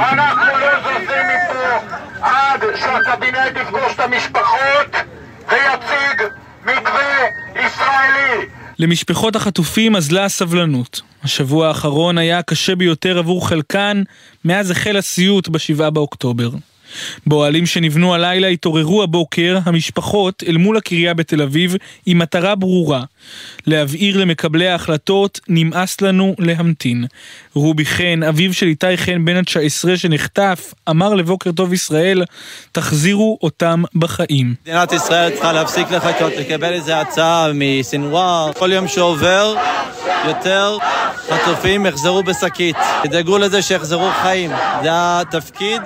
אנחנו 0.00 0.44
לא 0.60 0.80
זזים 0.80 1.26
מפה 1.26 1.94
עד 2.20 2.60
שהקבינט 2.76 3.56
יפגוש 3.62 3.92
את 3.94 4.00
המשפחות 4.00 4.96
ויציג 5.48 6.22
מתווה 6.62 7.26
ישראלי. 7.54 8.46
למשפחות 8.78 9.36
החטופים 9.36 9.96
אזלה 9.96 10.24
הסבלנות. 10.24 11.00
השבוע 11.22 11.68
האחרון 11.68 12.18
היה 12.18 12.38
הקשה 12.38 12.76
ביותר 12.76 13.18
עבור 13.18 13.48
חלקן 13.48 14.02
מאז 14.44 14.70
החל 14.70 14.96
הסיוט 14.96 15.48
בשבעה 15.48 15.90
באוקטובר. 15.90 16.48
באוהלים 17.26 17.66
שנבנו 17.66 18.14
הלילה 18.14 18.46
התעוררו 18.46 19.02
הבוקר 19.02 19.58
המשפחות 19.64 20.42
אל 20.48 20.56
מול 20.56 20.76
הקריה 20.76 21.14
בתל 21.14 21.42
אביב 21.42 21.76
עם 22.06 22.18
מטרה 22.18 22.54
ברורה 22.54 23.02
להבהיר 23.66 24.16
למקבלי 24.16 24.68
ההחלטות 24.68 25.40
נמאס 25.48 26.00
לנו 26.00 26.34
להמתין. 26.38 27.04
רובי 27.54 27.84
חן, 27.84 28.22
אביו 28.22 28.54
של 28.54 28.66
איתי 28.66 28.96
חן 28.96 29.24
בן 29.24 29.36
ה-19 29.36 29.96
שנחטף, 29.96 30.74
אמר 30.90 31.14
לבוקר 31.14 31.52
טוב 31.52 31.72
ישראל, 31.72 32.24
תחזירו 32.72 33.38
אותם 33.42 33.82
בחיים. 33.94 34.54
מדינת 34.62 34.92
ישראל 34.92 35.30
צריכה 35.30 35.52
להפסיק 35.52 35.90
לחכות, 35.90 36.32
לקבל 36.38 36.72
איזה 36.72 37.00
הצעה 37.00 37.50
מסנוואר. 37.54 38.52
כל 38.52 38.72
יום 38.72 38.88
שעובר, 38.88 39.54
יותר 40.24 40.78
חטופים 41.28 41.86
יחזרו 41.86 42.22
בשקית. 42.22 42.76
תדאגו 43.02 43.38
לזה 43.38 43.62
שיחזרו 43.62 44.10
חיים. 44.22 44.50
זה 44.82 44.88
התפקיד 44.92 45.82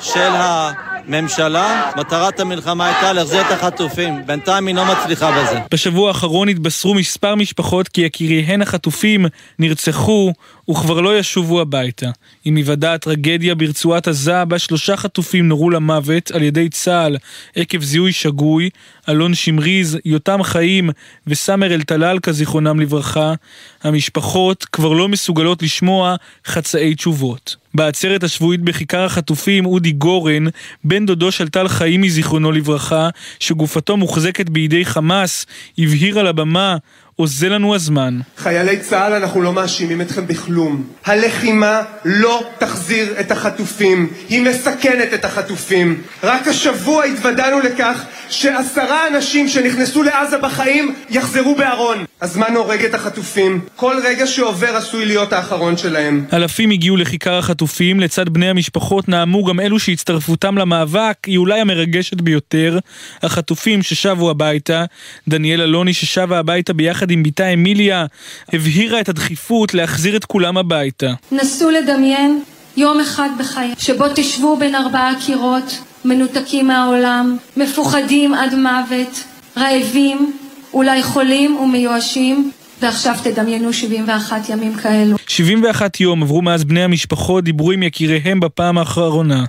של 0.00 0.30
הממשלה. 0.42 1.90
מטרת 1.96 2.40
המלחמה 2.40 2.86
הייתה 2.86 3.12
להחזיר 3.12 3.40
את 3.40 3.50
החטופים. 3.50 4.26
בינתיים 4.26 4.66
היא 4.66 4.74
לא 4.74 4.84
מצליחה 4.84 5.30
בזה. 5.32 5.58
בשבוע 5.72 6.08
האחרון 6.08 6.48
התבשרו 6.48 6.94
מספר 6.94 7.34
משפחות 7.34 7.88
כי 7.88 8.00
יקיריהן 8.00 8.62
החטופים 8.62 9.26
נרצחו 9.58 10.32
וכבר 10.70 11.00
לא 11.00 11.18
ישובו 11.18 11.60
הביתה. 11.60 12.10
עם 12.44 12.56
היוודע 12.56 12.94
הטרגדיה 12.94 13.54
ברצועת 13.54 14.08
עזה, 14.08 14.44
בה 14.44 14.58
שלושה 14.58 14.96
חטופים 14.96 15.48
נורו 15.48 15.70
למוות 15.70 16.30
על 16.30 16.42
ידי 16.42 16.68
צה"ל 16.68 17.16
עקב 17.56 17.82
זיהוי 17.82 18.12
שגוי, 18.12 18.70
אלון 19.08 19.34
שמריז, 19.34 19.98
יותם 20.04 20.42
חיים 20.42 20.90
וסאמר 21.26 21.74
אלטלאלקה 21.74 22.32
זיכרונם 22.32 22.80
לברכה, 22.80 23.34
המשפחות 23.82 24.64
כבר 24.64 24.92
לא 24.92 25.08
מסוגלות 25.08 25.62
לשמוע 25.62 26.16
חצאי 26.46 26.94
תשובות. 26.94 27.56
בעצרת 27.74 28.22
השבועית 28.22 28.60
בכיכר 28.60 29.04
החטופים, 29.04 29.66
אודי 29.66 29.92
גורן, 29.92 30.44
בן 30.84 31.06
דודו 31.06 31.32
של 31.32 31.48
טל 31.48 31.68
חיימי 31.68 32.10
זיכרונו 32.10 32.52
לברכה, 32.52 33.08
שגופתו 33.40 33.96
מוחזקת 33.96 34.48
בידי 34.48 34.84
חמאס, 34.84 35.46
הבהיר 35.78 36.18
על 36.18 36.26
הבמה 36.26 36.76
אוזל 37.18 37.48
לנו 37.48 37.74
הזמן. 37.74 38.18
חיילי 38.36 38.78
צה"ל, 38.78 39.12
אנחנו 39.12 39.42
לא 39.42 39.52
מאשימים 39.52 40.00
אתכם 40.00 40.26
בכלום. 40.26 40.84
הלחימה 41.04 41.82
לא 42.04 42.44
תחזיר 42.58 43.20
את 43.20 43.30
החטופים, 43.30 44.10
היא 44.28 44.42
מסכנת 44.42 45.14
את 45.14 45.24
החטופים. 45.24 46.02
רק 46.22 46.48
השבוע 46.48 47.04
התוודענו 47.04 47.60
לכך 47.60 48.04
שעשרה 48.32 49.08
אנשים 49.08 49.48
שנכנסו 49.48 50.02
לעזה 50.02 50.38
בחיים 50.38 50.94
יחזרו 51.10 51.54
בארון. 51.54 52.04
הזמן 52.22 52.54
הורג 52.54 52.84
את 52.84 52.94
החטופים. 52.94 53.60
כל 53.76 53.96
רגע 54.04 54.26
שעובר 54.26 54.76
עשוי 54.76 55.06
להיות 55.06 55.32
האחרון 55.32 55.76
שלהם. 55.76 56.24
אלפים 56.32 56.70
הגיעו 56.70 56.96
לכיכר 56.96 57.38
החטופים, 57.38 58.00
לצד 58.00 58.28
בני 58.28 58.48
המשפחות 58.48 59.08
נאמו 59.08 59.44
גם 59.44 59.60
אלו 59.60 59.78
שהצטרפותם 59.78 60.58
למאבק 60.58 61.16
היא 61.26 61.38
אולי 61.38 61.60
המרגשת 61.60 62.20
ביותר. 62.20 62.78
החטופים 63.22 63.82
ששבו 63.82 64.30
הביתה, 64.30 64.84
דניאל 65.28 65.60
אלוני 65.60 65.94
ששבה 65.94 66.38
הביתה 66.38 66.72
ביחד 66.72 67.10
עם 67.10 67.22
בתה 67.22 67.48
אמיליה, 67.48 68.06
הבהירה 68.52 69.00
את 69.00 69.08
הדחיפות 69.08 69.74
להחזיר 69.74 70.16
את 70.16 70.24
כולם 70.24 70.58
הביתה. 70.58 71.12
נסו 71.32 71.70
לדמיין 71.70 72.42
יום 72.76 73.00
אחד 73.00 73.28
בחיי, 73.38 73.74
שבו 73.78 74.04
תשבו 74.14 74.56
בין 74.56 74.74
ארבעה 74.74 75.12
קירות, 75.26 75.78
מנותקים 76.04 76.66
מהעולם, 76.66 77.36
מפוחדים 77.56 78.34
עד 78.34 78.54
מוות, 78.54 79.24
רעבים, 79.56 80.32
אולי 80.74 81.02
חולים 81.02 81.56
ומיואשים, 81.56 82.50
ועכשיו 82.80 83.14
תדמיינו 83.22 83.72
71 83.72 84.48
ימים 84.48 84.74
כאלו. 84.74 85.16
71 85.26 86.00
יום 86.00 86.22
עברו 86.22 86.42
מאז 86.42 86.64
בני 86.64 86.84
המשפחות 86.84 87.44
דיברו 87.44 87.72
עם 87.72 87.82
יקיריהם 87.82 88.40
בפעם 88.40 88.78
האחרונה. 88.78 89.44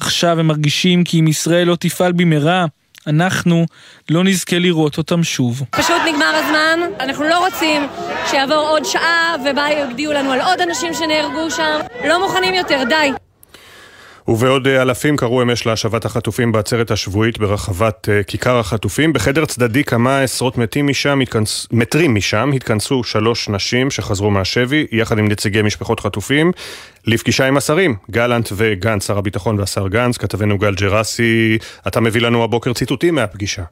עכשיו 0.00 0.40
הם 0.40 0.46
מרגישים 0.46 1.04
כי 1.04 1.20
אם 1.20 1.28
ישראל 1.28 1.66
לא 1.66 1.76
תפעל 1.76 2.12
במהרה, 2.12 2.66
אנחנו 3.06 3.66
לא 4.10 4.24
נזכה 4.24 4.58
לראות 4.58 4.98
אותם 4.98 5.24
שוב. 5.24 5.62
פשוט 5.70 5.96
נגמר 6.08 6.32
הזמן, 6.34 6.80
אנחנו 7.00 7.24
לא 7.24 7.46
רוצים 7.46 7.82
שיעבור 8.30 8.56
עוד 8.56 8.84
שעה 8.84 9.36
ובה 9.44 9.66
יודיעו 9.80 10.12
לנו 10.12 10.32
על 10.32 10.40
עוד 10.40 10.60
אנשים 10.60 10.94
שנהרגו 10.94 11.50
שם. 11.50 11.80
לא 12.08 12.26
מוכנים 12.26 12.54
יותר, 12.54 12.82
די. 12.88 13.23
ובעוד 14.28 14.68
אלפים 14.68 15.16
קראו 15.16 15.42
אמש 15.42 15.66
להשבת 15.66 16.04
החטופים 16.04 16.52
בעצרת 16.52 16.90
השבועית 16.90 17.38
ברחבת 17.38 18.08
כיכר 18.26 18.58
החטופים. 18.58 19.12
בחדר 19.12 19.44
צדדי 19.44 19.84
כמה 19.84 20.20
עשרות 20.20 20.58
מתים 20.58 20.86
משם, 20.86 21.20
התכנס... 21.20 21.66
מטרים 21.72 22.14
משם, 22.14 22.50
התכנסו 22.54 23.04
שלוש 23.04 23.48
נשים 23.48 23.90
שחזרו 23.90 24.30
מהשבי, 24.30 24.86
יחד 24.92 25.18
עם 25.18 25.28
נציגי 25.28 25.62
משפחות 25.62 26.00
חטופים, 26.00 26.52
לפגישה 27.06 27.46
עם 27.48 27.56
השרים, 27.56 27.96
גלנט 28.10 28.48
וגנץ, 28.56 29.06
שר 29.06 29.18
הביטחון 29.18 29.58
והשר 29.58 29.88
גנץ, 29.88 30.16
כתבנו 30.16 30.58
גל 30.58 30.74
ג'רסי, 30.74 31.58
אתה 31.86 32.00
מביא 32.00 32.20
לנו 32.20 32.44
הבוקר 32.44 32.72
ציטוטים 32.72 33.14
מהפגישה. 33.14 33.62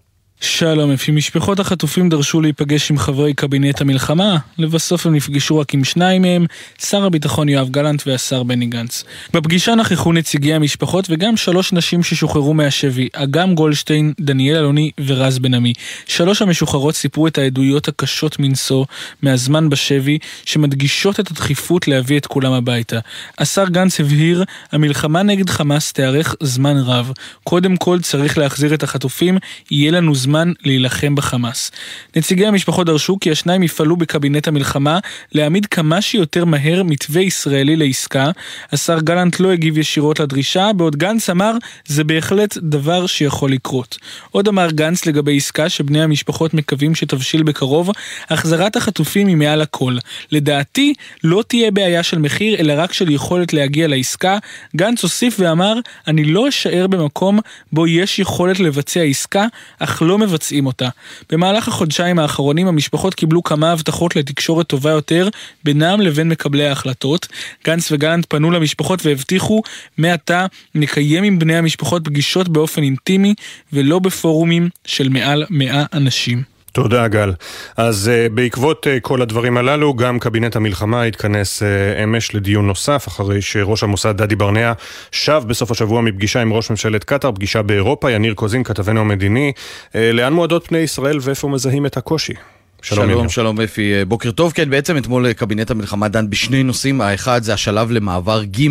שלום 0.44 0.90
אפי, 0.90 1.10
משפחות 1.10 1.60
החטופים 1.60 2.08
דרשו 2.08 2.40
להיפגש 2.40 2.90
עם 2.90 2.98
חברי 2.98 3.34
קבינט 3.34 3.80
המלחמה, 3.80 4.38
לבסוף 4.58 5.06
הם 5.06 5.14
נפגשו 5.14 5.58
רק 5.58 5.74
עם 5.74 5.84
שניים 5.84 6.22
מהם, 6.22 6.46
שר 6.80 7.04
הביטחון 7.04 7.48
יואב 7.48 7.68
גלנט 7.70 8.02
והשר 8.06 8.42
בני 8.42 8.66
גנץ. 8.66 9.04
בפגישה 9.34 9.74
נכחו 9.74 10.12
נציגי 10.12 10.54
המשפחות 10.54 11.06
וגם 11.10 11.36
שלוש 11.36 11.72
נשים 11.72 12.02
ששוחררו 12.02 12.54
מהשבי, 12.54 13.08
אגם 13.12 13.54
גולדשטיין, 13.54 14.12
דניאל 14.20 14.56
אלוני 14.56 14.90
ורז 15.06 15.38
בן 15.38 15.54
עמי. 15.54 15.72
שלוש 16.06 16.42
המשוחררות 16.42 16.94
סיפרו 16.94 17.26
את 17.26 17.38
העדויות 17.38 17.88
הקשות 17.88 18.38
מנשוא 18.38 18.84
מהזמן 19.22 19.68
בשבי, 19.68 20.18
שמדגישות 20.44 21.20
את 21.20 21.30
הדחיפות 21.30 21.88
להביא 21.88 22.18
את 22.18 22.26
כולם 22.26 22.52
הביתה. 22.52 22.98
השר 23.38 23.64
גנץ 23.68 24.00
הבהיר, 24.00 24.44
המלחמה 24.72 25.22
נגד 25.22 25.50
חמאס 25.50 25.92
תארך 25.92 26.34
זמן 26.40 26.76
רב. 26.76 27.12
קודם 27.44 27.76
כל 27.76 28.00
צריך 28.00 28.38
להחזיר 28.38 28.74
את 28.74 28.82
החטופים, 28.82 29.38
יהיה 29.70 29.90
לנו 29.90 30.14
זמן 30.14 30.31
זמן 30.32 30.52
להילחם 30.64 31.14
בחמאס. 31.14 31.70
נציגי 32.16 32.46
המשפחות 32.46 32.86
דרשו 32.86 33.16
כי 33.20 33.30
השניים 33.30 33.62
יפעלו 33.62 33.96
בקבינט 33.96 34.48
המלחמה 34.48 34.98
להעמיד 35.32 35.66
כמה 35.66 36.02
שיותר 36.02 36.44
מהר 36.44 36.82
מתווה 36.82 37.22
ישראלי 37.22 37.76
לעסקה. 37.76 38.30
השר 38.72 39.00
גלנט 39.00 39.40
לא 39.40 39.52
הגיב 39.52 39.78
ישירות 39.78 40.20
לדרישה, 40.20 40.72
בעוד 40.72 40.96
גנץ 40.96 41.30
אמר 41.30 41.52
זה 41.86 42.04
בהחלט 42.04 42.56
דבר 42.56 43.06
שיכול 43.06 43.52
לקרות. 43.52 43.98
עוד 44.30 44.48
אמר 44.48 44.70
גנץ 44.70 45.06
לגבי 45.06 45.36
עסקה 45.36 45.68
שבני 45.68 46.02
המשפחות 46.02 46.54
מקווים 46.54 46.94
שתבשיל 46.94 47.42
בקרוב, 47.42 47.90
החזרת 48.30 48.76
החטופים 48.76 49.26
היא 49.26 49.36
מעל 49.36 49.62
הכל. 49.62 49.96
לדעתי 50.30 50.94
לא 51.24 51.44
תהיה 51.48 51.70
בעיה 51.70 52.02
של 52.02 52.18
מחיר 52.18 52.60
אלא 52.60 52.74
רק 52.76 52.92
של 52.92 53.10
יכולת 53.10 53.52
להגיע 53.52 53.88
לעסקה. 53.88 54.38
גנץ 54.76 55.02
הוסיף 55.02 55.36
ואמר 55.38 55.74
אני 56.06 56.24
לא 56.24 56.48
אשאר 56.48 56.86
במקום 56.86 57.38
בו 57.72 57.86
יש 57.86 58.18
יכולת 58.18 58.60
לבצע 58.60 59.00
עסקה, 59.02 59.46
אך 59.78 60.02
לא 60.02 60.11
מבצעים 60.18 60.66
אותה. 60.66 60.88
במהלך 61.30 61.68
החודשיים 61.68 62.18
האחרונים 62.18 62.68
המשפחות 62.68 63.14
קיבלו 63.14 63.42
כמה 63.42 63.72
הבטחות 63.72 64.16
לתקשורת 64.16 64.66
טובה 64.66 64.90
יותר 64.90 65.28
בינם 65.64 66.00
לבין 66.00 66.28
מקבלי 66.28 66.66
ההחלטות. 66.66 67.28
גנץ 67.66 67.92
וגלנט 67.92 68.26
פנו 68.28 68.50
למשפחות 68.50 69.06
והבטיחו, 69.06 69.62
מעתה 69.98 70.46
נקיים 70.74 71.24
עם 71.24 71.38
בני 71.38 71.56
המשפחות 71.56 72.04
פגישות 72.04 72.48
באופן 72.48 72.82
אינטימי 72.82 73.34
ולא 73.72 73.98
בפורומים 73.98 74.68
של 74.84 75.08
מעל 75.08 75.44
מאה 75.50 75.84
אנשים. 75.92 76.51
תודה, 76.72 77.08
גל. 77.08 77.32
אז 77.76 78.10
uh, 78.10 78.32
בעקבות 78.32 78.86
uh, 78.86 79.00
כל 79.00 79.22
הדברים 79.22 79.56
הללו, 79.56 79.94
גם 79.94 80.18
קבינט 80.18 80.56
המלחמה 80.56 81.02
התכנס 81.02 81.62
uh, 81.62 82.02
אמש 82.04 82.34
לדיון 82.34 82.66
נוסף, 82.66 83.08
אחרי 83.08 83.42
שראש 83.42 83.82
המוסד 83.82 84.16
דדי 84.16 84.36
ברנע 84.36 84.72
שב 85.10 85.42
בסוף 85.46 85.70
השבוע 85.70 86.00
מפגישה 86.00 86.40
עם 86.42 86.52
ראש 86.52 86.70
ממשלת 86.70 87.04
קטאר, 87.04 87.32
פגישה 87.32 87.62
באירופה, 87.62 88.10
יניר 88.10 88.34
קוזין, 88.34 88.64
כתבנו 88.64 89.00
המדיני. 89.00 89.52
Uh, 89.88 89.96
לאן 90.12 90.32
מועדות 90.32 90.66
פני 90.66 90.78
ישראל 90.78 91.18
ואיפה 91.22 91.48
מזהים 91.48 91.86
את 91.86 91.96
הקושי? 91.96 92.34
שלום, 92.84 93.08
שלום, 93.08 93.28
שלום 93.28 93.60
אפי, 93.60 93.94
אה, 93.94 94.04
בוקר 94.04 94.30
טוב. 94.30 94.52
כן, 94.52 94.70
בעצם 94.70 94.96
אתמול 94.96 95.26
אה, 95.26 95.34
קבינט 95.34 95.70
המלחמה 95.70 96.08
דן 96.08 96.30
בשני 96.30 96.62
נושאים. 96.62 97.00
האחד 97.00 97.42
זה 97.42 97.54
השלב 97.54 97.90
למעבר 97.90 98.44
ג' 98.44 98.68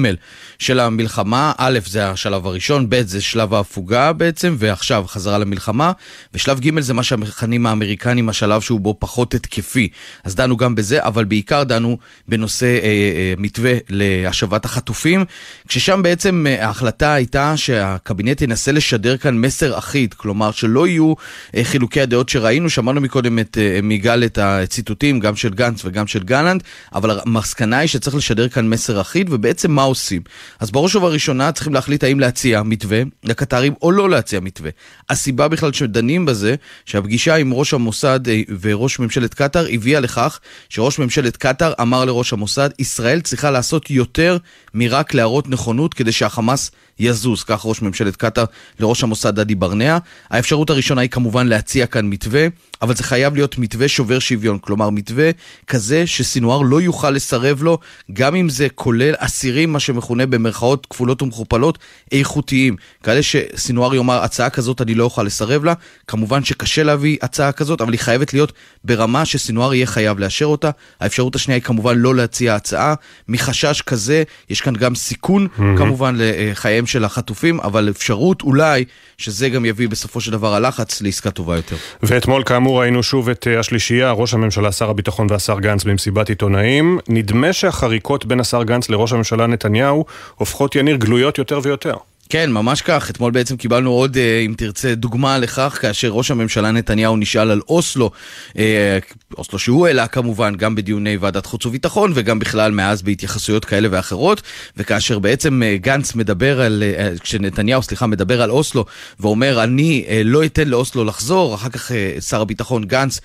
של 0.59 0.79
המלחמה. 0.79 1.51
א', 1.57 1.79
זה 1.85 2.09
השלב 2.09 2.47
הראשון, 2.47 2.89
ב', 2.89 3.01
זה 3.05 3.21
שלב 3.21 3.53
ההפוגה 3.53 4.13
בעצם, 4.13 4.55
ועכשיו 4.57 5.03
חזרה 5.07 5.37
למלחמה. 5.37 5.91
ושלב 6.33 6.59
ג' 6.59 6.79
זה 6.79 6.93
מה 6.93 7.03
שהמכנים 7.03 7.65
האמריקנים, 7.65 8.29
השלב 8.29 8.61
שהוא 8.61 8.79
בו 8.79 8.95
פחות 8.99 9.33
התקפי. 9.33 9.89
אז 10.23 10.35
דנו 10.35 10.57
גם 10.57 10.75
בזה, 10.75 11.03
אבל 11.03 11.25
בעיקר 11.25 11.63
דנו 11.63 11.97
בנושא 12.27 12.65
אה, 12.65 12.83
אה, 12.83 13.33
מתווה 13.37 13.73
להשבת 13.89 14.65
החטופים, 14.65 15.25
כששם 15.67 16.03
בעצם 16.03 16.45
אה, 16.49 16.65
ההחלטה 16.65 17.13
הייתה 17.13 17.57
שהקבינט 17.57 18.41
ינסה 18.41 18.71
לשדר 18.71 19.17
כאן 19.17 19.37
מסר 19.37 19.77
אחיד, 19.77 20.13
כלומר 20.13 20.51
שלא 20.51 20.87
יהיו 20.87 21.13
אה, 21.55 21.63
חילוקי 21.63 22.01
הדעות 22.01 22.29
שראינו. 22.29 22.69
שמענו 22.69 23.01
מקודם 23.01 23.39
את... 23.39 23.57
אה, 23.61 23.79
יגאל 24.01 24.23
את 24.23 24.37
הציטוטים, 24.37 25.19
גם 25.19 25.35
של 25.35 25.49
גנץ 25.49 25.85
וגם 25.85 26.07
של 26.07 26.23
גלנט, 26.23 26.63
אבל 26.95 27.19
המסקנה 27.19 27.77
היא 27.77 27.87
שצריך 27.87 28.15
לשדר 28.15 28.49
כאן 28.49 28.69
מסר 28.69 29.01
אחיד, 29.01 29.27
ובעצם 29.33 29.71
מה 29.71 29.83
עושים? 29.83 30.21
אז 30.59 30.71
בראש 30.71 30.95
ובראשונה 30.95 31.51
צריכים 31.51 31.73
להחליט 31.73 32.03
האם 32.03 32.19
להציע 32.19 32.63
מתווה 32.63 33.01
לקטרים 33.23 33.73
או 33.81 33.91
לא 33.91 34.09
להציע 34.09 34.39
מתווה. 34.39 34.69
הסיבה 35.09 35.47
בכלל 35.47 35.73
שדנים 35.73 36.25
בזה, 36.25 36.55
שהפגישה 36.85 37.35
עם 37.35 37.53
ראש 37.53 37.73
המוסד 37.73 38.27
אה, 38.29 38.41
וראש 38.61 38.99
ממשלת 38.99 39.33
קטאר 39.33 39.65
הביאה 39.71 39.99
לכך 39.99 40.39
שראש 40.69 40.99
ממשלת 40.99 41.37
קטאר 41.37 41.73
אמר 41.81 42.05
לראש 42.05 42.33
המוסד, 42.33 42.69
ישראל 42.79 43.21
צריכה 43.21 43.51
לעשות 43.51 43.91
יותר 43.91 44.37
מרק 44.73 45.13
להראות 45.13 45.49
נכונות 45.49 45.93
כדי 45.93 46.11
שהחמאס 46.11 46.71
יזוז, 47.01 47.43
כך 47.43 47.61
ראש 47.65 47.81
ממשלת 47.81 48.15
קטאר 48.15 48.45
לראש 48.79 49.03
המוסד 49.03 49.35
דדי 49.35 49.55
ברנע. 49.55 49.97
האפשרות 50.29 50.69
הראשונה 50.69 51.01
היא 51.01 51.09
כמובן 51.09 51.47
להציע 51.47 51.85
כאן 51.85 52.05
מתווה, 52.09 52.47
אבל 52.81 52.95
זה 52.95 53.03
חייב 53.03 53.35
להיות 53.35 53.57
מתווה 53.57 53.87
שובר 53.87 54.19
שוויון, 54.19 54.57
כלומר 54.59 54.89
מתווה 54.89 55.29
כזה 55.67 56.07
שסינואר 56.07 56.61
לא 56.61 56.81
יוכל 56.81 57.09
לסרב 57.09 57.63
לו, 57.63 57.77
גם 58.13 58.35
אם 58.35 58.49
זה 58.49 58.67
כולל 58.75 59.13
אסירים, 59.17 59.73
מה 59.73 59.79
שמכונה 59.79 60.25
במרכאות 60.25 60.87
כפולות 60.89 61.21
ומכופלות, 61.21 61.77
איכותיים. 62.11 62.75
כאלה 63.03 63.21
שסינואר 63.23 63.95
יאמר, 63.95 64.23
הצעה 64.23 64.49
כזאת 64.49 64.81
אני 64.81 64.95
לא 64.95 65.03
אוכל 65.03 65.23
לסרב 65.23 65.63
לה, 65.63 65.73
כמובן 66.07 66.43
שקשה 66.43 66.83
להביא 66.83 67.17
הצעה 67.21 67.51
כזאת, 67.51 67.81
אבל 67.81 67.91
היא 67.91 67.99
חייבת 67.99 68.33
להיות 68.33 68.53
ברמה 68.83 69.25
שסינואר 69.25 69.73
יהיה 69.73 69.85
חייב 69.85 70.19
לאשר 70.19 70.45
אותה. 70.45 70.69
האפשרות 70.99 71.35
השנייה 71.35 71.55
היא 71.55 71.63
כמובן 71.63 71.97
לא 71.97 72.15
להציע 72.15 72.55
הצעה. 72.55 72.93
מחשש 73.27 73.81
כזה, 73.81 74.23
יש 74.49 74.61
כאן 74.61 74.73
גם 74.73 74.95
סיכון 74.95 75.47
mm-hmm. 75.47 75.77
כמובן 75.77 76.15
לחייהם 76.17 76.85
של 76.91 77.05
החטופים, 77.05 77.59
אבל 77.59 77.89
אפשרות 77.89 78.41
אולי 78.41 78.85
שזה 79.17 79.49
גם 79.49 79.65
יביא 79.65 79.89
בסופו 79.89 80.21
של 80.21 80.31
דבר 80.31 80.53
הלחץ 80.55 81.01
לעסקה 81.01 81.31
טובה 81.31 81.55
יותר. 81.55 81.75
ואתמול 82.03 82.43
כאמור 82.43 82.81
ראינו 82.81 83.03
שוב 83.03 83.29
את 83.29 83.47
אה, 83.47 83.59
השלישייה, 83.59 84.11
ראש 84.11 84.33
הממשלה, 84.33 84.71
שר 84.71 84.89
הביטחון 84.89 85.27
והשר 85.29 85.59
גנץ 85.59 85.83
במסיבת 85.83 86.29
עיתונאים. 86.29 86.99
נדמה 87.07 87.53
שהחריקות 87.53 88.25
בין 88.25 88.39
השר 88.39 88.63
גנץ 88.63 88.89
לראש 88.89 89.13
הממשלה 89.13 89.47
נתניהו 89.47 90.05
הופכות 90.35 90.75
יניר 90.75 90.95
גלויות 90.95 91.37
יותר 91.37 91.59
ויותר. 91.63 91.95
כן, 92.31 92.51
ממש 92.51 92.81
כך. 92.81 93.09
אתמול 93.09 93.31
בעצם 93.31 93.57
קיבלנו 93.57 93.91
עוד, 93.91 94.17
אה, 94.17 94.39
אם 94.45 94.53
תרצה, 94.57 94.95
דוגמה 94.95 95.37
לכך, 95.37 95.77
כאשר 95.81 96.09
ראש 96.09 96.31
הממשלה 96.31 96.71
נתניהו 96.71 97.17
נשאל 97.17 97.51
על 97.51 97.61
אוסלו, 97.69 98.11
אה, 98.57 98.97
אוסלו 99.37 99.59
שהוא 99.59 99.87
העלה 99.87 100.07
כמובן, 100.07 100.55
גם 100.55 100.75
בדיוני 100.75 101.17
ועדת 101.17 101.45
חוץ 101.45 101.65
וביטחון, 101.65 102.11
וגם 102.15 102.39
בכלל 102.39 102.71
מאז 102.71 103.01
בהתייחסויות 103.01 103.65
כאלה 103.65 103.87
ואחרות, 103.91 104.41
וכאשר 104.77 105.19
בעצם 105.19 105.63
אה, 105.63 105.77
גנץ 105.77 106.15
מדבר 106.15 106.61
על, 106.61 106.83
כשנתניהו, 107.19 107.83
סליחה, 107.83 108.07
מדבר 108.07 108.41
על 108.41 108.51
אוסלו, 108.51 108.85
ואומר, 109.19 109.63
אני 109.63 110.05
לא 110.23 110.45
אתן 110.45 110.67
לאוסלו 110.67 111.03
לחזור, 111.03 111.55
אחר 111.55 111.69
כך 111.69 111.91
שר 112.29 112.41
הביטחון 112.41 112.83
גנץ 112.83 113.19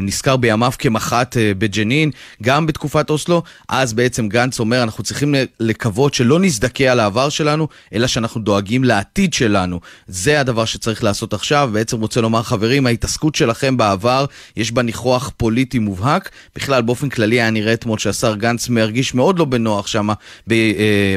נזכר 0.00 0.36
בימיו 0.36 0.72
כמח"ט 0.78 1.36
בג'נין, 1.58 2.10
גם 2.42 2.66
בתקופת 2.66 3.10
אוסלו, 3.10 3.42
אז 3.68 3.92
בעצם 3.92 4.28
גנץ 4.28 4.60
אומר, 4.60 4.82
אנחנו 4.82 5.04
צריכים 5.04 5.34
לקוות 5.60 6.14
שלא 6.14 6.40
נזדכה 6.40 6.84
על 6.84 7.00
העבר 7.00 7.28
שלנו, 7.28 7.68
אלא 7.92 8.06
שאנחנו 8.16 8.40
דואגים 8.40 8.84
לעתיד 8.84 9.32
שלנו. 9.32 9.80
זה 10.06 10.40
הדבר 10.40 10.64
שצריך 10.64 11.04
לעשות 11.04 11.34
עכשיו. 11.34 11.70
בעצם 11.72 12.00
רוצה 12.00 12.20
לומר, 12.20 12.42
חברים, 12.42 12.86
ההתעסקות 12.86 13.34
שלכם 13.34 13.76
בעבר, 13.76 14.24
יש 14.56 14.72
בה 14.72 14.82
ניחוח 14.82 15.30
פוליטי 15.36 15.78
מובהק. 15.78 16.30
בכלל, 16.56 16.82
באופן 16.82 17.08
כללי 17.08 17.40
היה 17.40 17.50
נראה 17.50 17.72
אתמול 17.72 17.98
שהשר 17.98 18.34
גנץ 18.34 18.68
מרגיש 18.68 19.14
מאוד 19.14 19.38
לא 19.38 19.44
בנוח 19.44 19.86
שם 19.86 20.08
אה, 20.50 21.16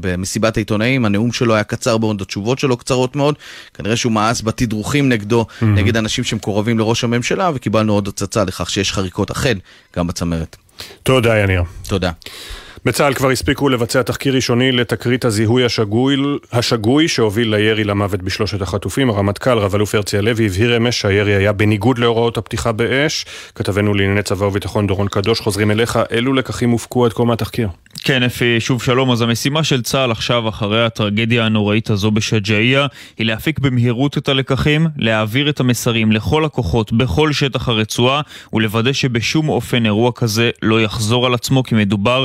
במסיבת 0.00 0.56
העיתונאים. 0.56 1.04
הנאום 1.04 1.32
שלו 1.32 1.54
היה 1.54 1.64
קצר 1.64 1.98
מאוד, 1.98 2.20
התשובות 2.20 2.58
שלו 2.58 2.76
קצרות 2.76 3.16
מאוד. 3.16 3.34
כנראה 3.74 3.96
שהוא 3.96 4.12
מאס 4.12 4.42
בתדרוכים 4.42 5.08
נגדו, 5.08 5.46
mm-hmm. 5.48 5.64
נגד 5.64 5.96
אנשים 5.96 6.24
שמקורבים 6.24 6.78
לראש 6.78 7.04
הממשלה, 7.04 7.50
וקיבלנו 7.54 7.92
עוד 7.92 8.08
הצצה 8.08 8.44
לכך 8.44 8.70
שיש 8.70 8.92
חריקות 8.92 9.30
אכן 9.30 9.58
גם 9.96 10.06
בצמרת. 10.06 10.56
תודה, 11.02 11.38
יניר. 11.38 11.62
תודה. 11.88 12.10
בצה"ל 12.86 13.14
כבר 13.14 13.30
הספיקו 13.30 13.68
לבצע 13.68 14.02
תחקיר 14.02 14.34
ראשוני 14.34 14.72
לתקרית 14.72 15.24
הזיהוי 15.24 15.64
השגוי, 15.64 16.16
השגוי 16.52 17.08
שהוביל 17.08 17.54
לירי 17.54 17.84
למוות 17.84 18.22
בשלושת 18.22 18.62
החטופים. 18.62 19.10
הרמטכ"ל, 19.10 19.58
רב-אלוף 19.58 19.94
הרצי 19.94 20.18
הלוי, 20.18 20.46
הבהיר 20.46 20.76
אמש 20.76 21.00
שהירי 21.00 21.34
היה 21.34 21.52
בניגוד 21.52 21.98
להוראות 21.98 22.38
הפתיחה 22.38 22.72
באש. 22.72 23.26
כתבנו 23.54 23.94
לענייני 23.94 24.22
צבא 24.22 24.44
וביטחון 24.44 24.86
דורון 24.86 25.08
קדוש, 25.08 25.40
חוזרים 25.40 25.70
אליך. 25.70 25.98
אילו 26.10 26.32
לקחים 26.32 26.70
הופקו 26.70 27.04
עד 27.06 27.12
כה 27.12 27.24
מהתחקיר? 27.24 27.68
כן, 28.04 28.22
אפי, 28.22 28.60
שוב 28.60 28.82
שלום. 28.82 29.10
אז 29.10 29.22
המשימה 29.22 29.64
של 29.64 29.82
צה"ל 29.82 30.10
עכשיו, 30.10 30.48
אחרי 30.48 30.84
הטרגדיה 30.84 31.46
הנוראית 31.46 31.90
הזו 31.90 32.10
בשג'אעיה, 32.10 32.86
היא 33.18 33.26
להפיק 33.26 33.58
במהירות 33.58 34.18
את 34.18 34.28
הלקחים, 34.28 34.86
להעביר 34.96 35.48
את 35.48 35.60
המסרים 35.60 36.12
לכל 36.12 36.44
הכוחות 36.44 36.92
בכל 36.92 37.32
שטח 37.32 37.68
הרצועה, 37.68 38.20
ולוודא 38.52 38.92
שבשום 38.92 39.48
אופן 39.48 39.86
אירוע 39.86 40.12
כזה 40.14 40.50
לא 40.62 40.82
יחזור 40.82 41.26
על 41.26 41.34
עצמו, 41.34 41.62
כי 41.62 41.74
מדובר 41.74 42.24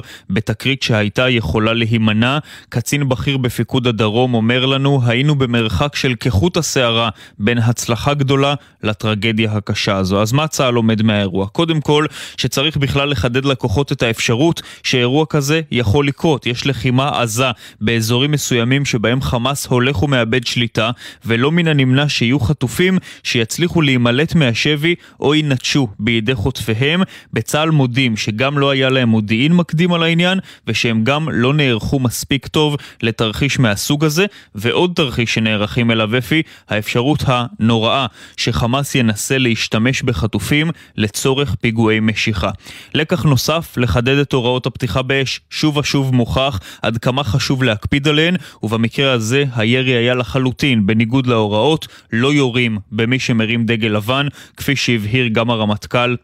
בתקרית 0.49 0.83
שהייתה 0.83 1.29
יכולה 1.29 1.73
להימנע. 1.73 2.37
קצין 2.69 3.09
בכיר 3.09 3.37
בפיקוד 3.37 3.87
הדרום 3.87 4.33
אומר 4.33 4.65
לנו, 4.65 5.01
היינו 5.05 5.35
במרחק 5.35 5.95
של 5.95 6.15
כחוט 6.19 6.57
השערה 6.57 7.09
בין 7.39 7.57
הצלחה 7.57 8.13
גדולה 8.13 8.53
לטרגדיה 8.83 9.51
הקשה 9.51 9.95
הזו. 9.95 10.21
אז 10.21 10.31
מה 10.31 10.47
צה"ל 10.47 10.73
לומד 10.73 11.01
מהאירוע? 11.01 11.47
קודם 11.47 11.81
כל, 11.81 12.05
שצריך 12.37 12.77
בכלל 12.77 13.09
לחדד 13.09 13.45
לכוחות 13.45 13.91
את 13.91 14.03
האפשרות 14.03 14.61
שאירוע 14.83 15.25
כזה 15.29 15.61
יכול 15.71 16.07
לקרות. 16.07 16.45
יש 16.45 16.67
לחימה 16.67 17.21
עזה 17.21 17.51
באזורים 17.81 18.31
מסוימים 18.31 18.85
שבהם 18.85 19.21
חמאס 19.21 19.65
הולך 19.65 20.03
ומאבד 20.03 20.45
שליטה, 20.45 20.91
ולא 21.25 21.51
מן 21.51 21.67
הנמנע 21.67 22.09
שיהיו 22.09 22.39
חטופים 22.39 22.97
שיצליחו 23.23 23.81
להימלט 23.81 24.35
מהשבי 24.35 24.95
או 25.19 25.35
ינטשו 25.35 25.87
בידי 25.99 26.35
חוטפיהם. 26.35 27.01
בצה"ל 27.33 27.69
מודים 27.69 28.17
שגם 28.17 28.57
לא 28.57 28.69
היה 28.69 28.89
להם 28.89 29.09
מודיעין 29.09 29.53
מקדים 29.53 29.93
על 29.93 30.03
העניין, 30.03 30.38
ושהם 30.67 31.03
גם 31.03 31.29
לא 31.29 31.53
נערכו 31.53 31.99
מספיק 31.99 32.47
טוב 32.47 32.75
לתרחיש 33.01 33.59
מהסוג 33.59 34.05
הזה, 34.05 34.25
ועוד 34.55 34.91
תרחיש 34.95 35.33
שנערכים 35.33 35.91
אליו 35.91 36.17
אפי, 36.17 36.41
האפשרות 36.69 37.23
הנוראה 37.27 38.05
שחמאס 38.37 38.95
ינסה 38.95 39.37
להשתמש 39.37 40.01
בחטופים 40.01 40.71
לצורך 40.97 41.55
פיגועי 41.61 41.99
משיכה. 41.99 42.49
לקח 42.93 43.23
נוסף, 43.23 43.77
לחדד 43.77 44.17
את 44.17 44.33
הוראות 44.33 44.65
הפתיחה 44.65 45.01
באש, 45.01 45.41
שוב 45.49 45.77
ושוב 45.77 46.15
מוכח 46.15 46.59
עד 46.81 46.97
כמה 46.97 47.23
חשוב 47.23 47.63
להקפיד 47.63 48.07
עליהן, 48.07 48.35
ובמקרה 48.63 49.11
הזה 49.11 49.43
הירי 49.55 49.91
היה 49.91 50.15
לחלוטין 50.15 50.85
בניגוד 50.85 51.27
להוראות, 51.27 51.87
לא 52.13 52.33
יורים 52.33 52.77
במי 52.91 53.19
שמרים 53.19 53.65
דגל 53.65 53.87
לבן, 53.87 54.27
כפי 54.57 54.75
שהבהיר 54.75 55.27
גם 55.27 55.49
הרמטכ"ל 55.49 56.15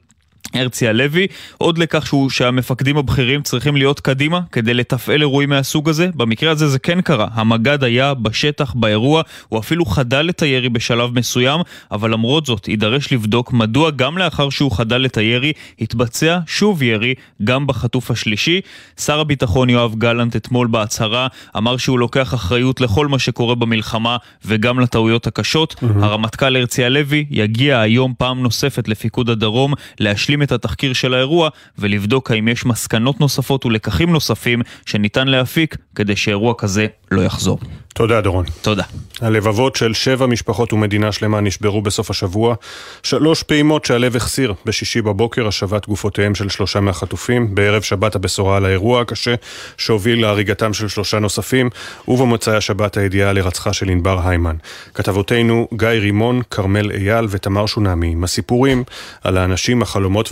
הרצי 0.53 0.88
הלוי, 0.88 1.27
עוד 1.57 1.77
לכך 1.77 2.07
שהוא, 2.07 2.30
שהמפקדים 2.30 2.97
הבכירים 2.97 3.41
צריכים 3.41 3.76
להיות 3.76 3.99
קדימה 3.99 4.39
כדי 4.51 4.73
לתפעל 4.73 5.22
אירועים 5.22 5.49
מהסוג 5.49 5.89
הזה. 5.89 6.09
במקרה 6.15 6.51
הזה 6.51 6.67
זה 6.67 6.80
כן 6.80 7.01
קרה, 7.01 7.27
המג"ד 7.34 7.84
היה 7.84 8.13
בשטח, 8.13 8.73
באירוע, 8.73 9.22
הוא 9.49 9.59
אפילו 9.59 9.85
חדל 9.85 10.30
את 10.30 10.41
הירי 10.41 10.69
בשלב 10.69 11.19
מסוים, 11.19 11.61
אבל 11.91 12.11
למרות 12.11 12.45
זאת 12.45 12.67
יידרש 12.67 13.13
לבדוק 13.13 13.53
מדוע 13.53 13.91
גם 13.91 14.17
לאחר 14.17 14.49
שהוא 14.49 14.72
חדל 14.72 15.05
את 15.05 15.17
הירי, 15.17 15.53
התבצע 15.81 16.39
שוב 16.47 16.84
ירי 16.84 17.13
גם 17.43 17.67
בחטוף 17.67 18.11
השלישי. 18.11 18.61
שר 18.99 19.19
הביטחון 19.19 19.69
יואב 19.69 19.95
גלנט 19.95 20.35
אתמול 20.35 20.67
בהצהרה 20.67 21.27
אמר 21.57 21.77
שהוא 21.77 21.99
לוקח 21.99 22.34
אחריות 22.34 22.81
לכל 22.81 23.07
מה 23.07 23.19
שקורה 23.19 23.55
במלחמה 23.55 24.17
וגם 24.45 24.80
לטעויות 24.80 25.27
הקשות. 25.27 25.73
Mm-hmm. 25.73 25.85
הרמטכ"ל 26.01 26.55
הרצי 26.55 26.85
הלוי 26.85 27.26
יגיע 27.30 27.80
היום 27.80 28.13
פעם 28.17 28.43
נוספת 28.43 28.88
לפיקוד 28.88 29.30
הדרום 29.30 29.73
להשלים 29.99 30.34
את 30.41 30.51
התחקיר 30.51 30.93
של 30.93 31.13
האירוע 31.13 31.49
ולבדוק 31.77 32.31
האם 32.31 32.47
יש 32.47 32.65
מסקנות 32.65 33.19
נוספות 33.19 33.65
ולקחים 33.65 34.11
נוספים 34.11 34.61
שניתן 34.85 35.27
להפיק 35.27 35.77
כדי 35.95 36.15
שאירוע 36.15 36.53
כזה 36.57 36.87
לא 37.11 37.22
יחזור. 37.22 37.60
תודה, 37.94 38.22
דורון. 38.22 38.45
תודה. 38.61 38.84
הלבבות 39.22 39.76
של 39.76 39.94
שבע 39.94 40.26
משפחות 40.26 40.73
ומדינה 40.73 41.11
שלמה 41.11 41.41
נשברו 41.41 41.82
בסוף 41.82 42.10
השבוע. 42.10 42.56
שלוש 43.03 43.44
פעימות 43.44 43.86
שהלב 43.86 44.15
החסיר 44.15 44.53
בשישי 44.65 45.02
בבוקר, 45.02 45.48
השבת 45.48 45.88
גופותיהם 45.88 46.36
של 46.36 46.49
שלושה 46.49 46.80
מהחטופים. 46.80 47.56
בערב 47.56 47.82
שבת 47.82 48.15
הבשורה 48.15 48.57
על 48.57 48.65
האירוע 48.65 49.02
הקשה, 49.02 49.36
שהוביל 49.77 50.22
להריגתם 50.22 50.73
של 50.73 50.88
שלושה 50.88 51.19
נוספים, 51.19 51.69
ובמוצאי 52.07 52.56
השבת 52.56 52.98
הידיעה 52.98 53.30
על 53.30 53.38
הירצחה 53.38 53.73
של 53.73 53.90
ענבר 53.90 54.27
היימן. 54.27 54.56
כתבותינו 54.94 55.68
גיא 55.73 55.88
רימון, 55.88 56.41
כרמל 56.52 56.91
אייל 56.91 57.27
ותמר 57.30 57.65
שונמי, 57.65 58.11
עם 58.11 58.23
הסיפורים 58.23 58.84
על 59.23 59.38
האנשים, 59.38 59.82
החלומות 59.82 60.30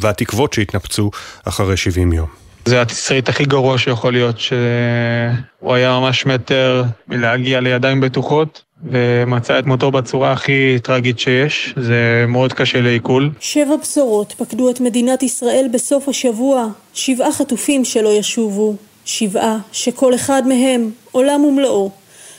והתקוות 0.00 0.52
שהתנפצו 0.52 1.10
אחרי 1.44 1.76
70 1.76 2.12
יום. 2.12 2.41
זה 2.64 2.82
התסריט 2.82 3.28
הכי 3.28 3.44
גרוע 3.44 3.78
שיכול 3.78 4.12
להיות, 4.12 4.40
שהוא 4.40 5.74
היה 5.74 5.98
ממש 6.00 6.26
מטר 6.26 6.84
מלהגיע 7.08 7.60
לידיים 7.60 8.00
בטוחות. 8.00 8.62
ומצא 8.90 9.58
את 9.58 9.66
מותו 9.66 9.90
בצורה 9.90 10.32
הכי 10.32 10.78
טרגית 10.82 11.18
שיש, 11.18 11.74
זה 11.76 12.24
מאוד 12.28 12.52
קשה 12.52 12.80
לעיכול. 12.80 13.30
שבע 13.40 13.76
בשורות 13.82 14.34
פקדו 14.38 14.70
את 14.70 14.80
מדינת 14.80 15.22
ישראל 15.22 15.66
בסוף 15.72 16.08
השבוע, 16.08 16.66
שבעה 16.94 17.32
חטופים 17.32 17.84
שלא 17.84 18.08
ישובו, 18.08 18.74
שבעה 19.04 19.58
שכל 19.72 20.14
אחד 20.14 20.42
מהם 20.46 20.90
עולם 21.12 21.44
ומלואו. 21.44 21.90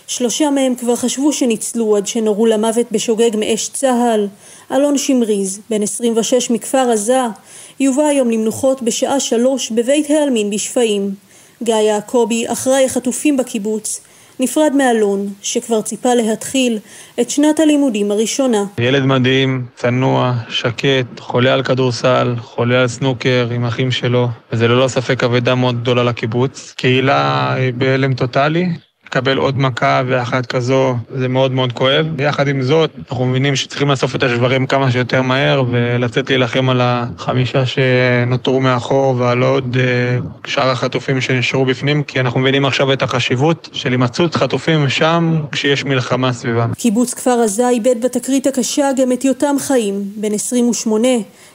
שלושה 0.07 0.49
מהם 0.49 0.75
כבר 0.75 0.95
חשבו 0.95 1.33
שניצלו 1.33 1.97
עד 1.97 2.07
שנורו 2.07 2.45
למוות 2.45 2.91
בשוגג 2.91 3.37
מאש 3.37 3.69
צה"ל. 3.69 4.27
אלון 4.71 4.97
שמריז, 4.97 5.59
בן 5.69 5.83
26 5.83 6.49
מכפר 6.49 6.89
עזה, 6.93 7.21
יובא 7.79 8.03
היום 8.03 8.29
למנוחות 8.29 8.81
בשעה 8.81 9.19
שלוש 9.19 9.71
בבית 9.71 10.09
העלמין 10.09 10.49
בשפיים. 10.49 11.15
גיא 11.63 11.75
יעקבי, 11.75 12.45
אחראי 12.47 12.85
החטופים 12.85 13.37
בקיבוץ, 13.37 14.01
נפרד 14.39 14.71
מאלון, 14.77 15.27
שכבר 15.41 15.81
ציפה 15.81 16.13
להתחיל 16.13 16.79
את 17.19 17.29
שנת 17.29 17.59
הלימודים 17.59 18.11
הראשונה. 18.11 18.63
ילד 18.77 19.05
מדהים, 19.05 19.65
צנוע, 19.75 20.33
שקט, 20.49 21.19
חולה 21.19 21.53
על 21.53 21.63
כדורסל, 21.63 22.35
חולה 22.41 22.81
על 22.81 22.87
סנוקר 22.87 23.47
עם 23.55 23.65
אחים 23.65 23.91
שלו, 23.91 24.27
וזה 24.51 24.67
ללא 24.67 24.87
ספק 24.87 25.23
אבדה 25.23 25.55
מאוד 25.55 25.81
גדולה 25.81 26.03
לקיבוץ. 26.03 26.73
קהילה 26.77 27.55
בהלם 27.77 28.13
טוטאלי, 28.13 28.65
לקבל 29.13 29.37
עוד 29.37 29.59
מכה 29.59 30.01
ואחת 30.07 30.45
כזו, 30.45 30.95
זה 31.15 31.27
מאוד 31.27 31.51
מאוד 31.51 31.71
כואב. 31.73 32.05
ויחד 32.17 32.47
עם 32.47 32.61
זאת, 32.61 32.89
אנחנו 33.09 33.25
מבינים 33.25 33.55
שצריכים 33.55 33.89
לאסוף 33.89 34.15
את 34.15 34.23
השברים 34.23 34.65
כמה 34.67 34.91
שיותר 34.91 35.21
מהר 35.21 35.63
ולצאת 35.71 36.29
להילחם 36.29 36.69
על 36.69 36.81
החמישה 36.83 37.65
שנותרו 37.65 38.61
מאחור 38.61 39.15
ועל 39.17 39.43
עוד 39.43 39.77
uh, 39.77 40.49
שאר 40.49 40.69
החטופים 40.69 41.21
שנשארו 41.21 41.65
בפנים, 41.65 42.03
כי 42.03 42.19
אנחנו 42.19 42.39
מבינים 42.39 42.65
עכשיו 42.65 42.93
את 42.93 43.01
החשיבות 43.01 43.69
של 43.73 43.91
הימצאות 43.91 44.35
חטופים 44.35 44.89
שם 44.89 45.41
כשיש 45.51 45.85
מלחמה 45.85 46.33
סביבם. 46.33 46.73
קיבוץ 46.73 47.13
כפר 47.13 47.41
עזה 47.43 47.69
איבד 47.69 48.05
בתקרית 48.05 48.47
הקשה 48.47 48.89
גם 48.97 49.11
את 49.11 49.25
יותם 49.25 49.55
חיים, 49.59 50.03
בן 50.15 50.33
28, 50.33 51.07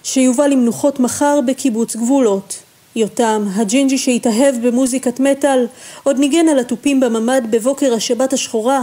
שיובא 0.03 0.47
למנוחות 0.47 1.01
מחר 1.01 1.41
בקיבוץ 1.47 1.97
גבולות. 1.97 2.68
יותם, 2.97 3.45
הג'ינג'י 3.55 3.99
שהתאהב 3.99 4.55
במוזיקת 4.67 5.21
מטאל, 5.21 5.67
עוד 6.03 6.19
ניגן 6.19 6.49
על 6.49 6.59
התופים 6.59 7.01
בממ"ד 7.01 7.43
בבוקר 7.51 7.95
השבת 7.95 8.33
השחורה, 8.33 8.83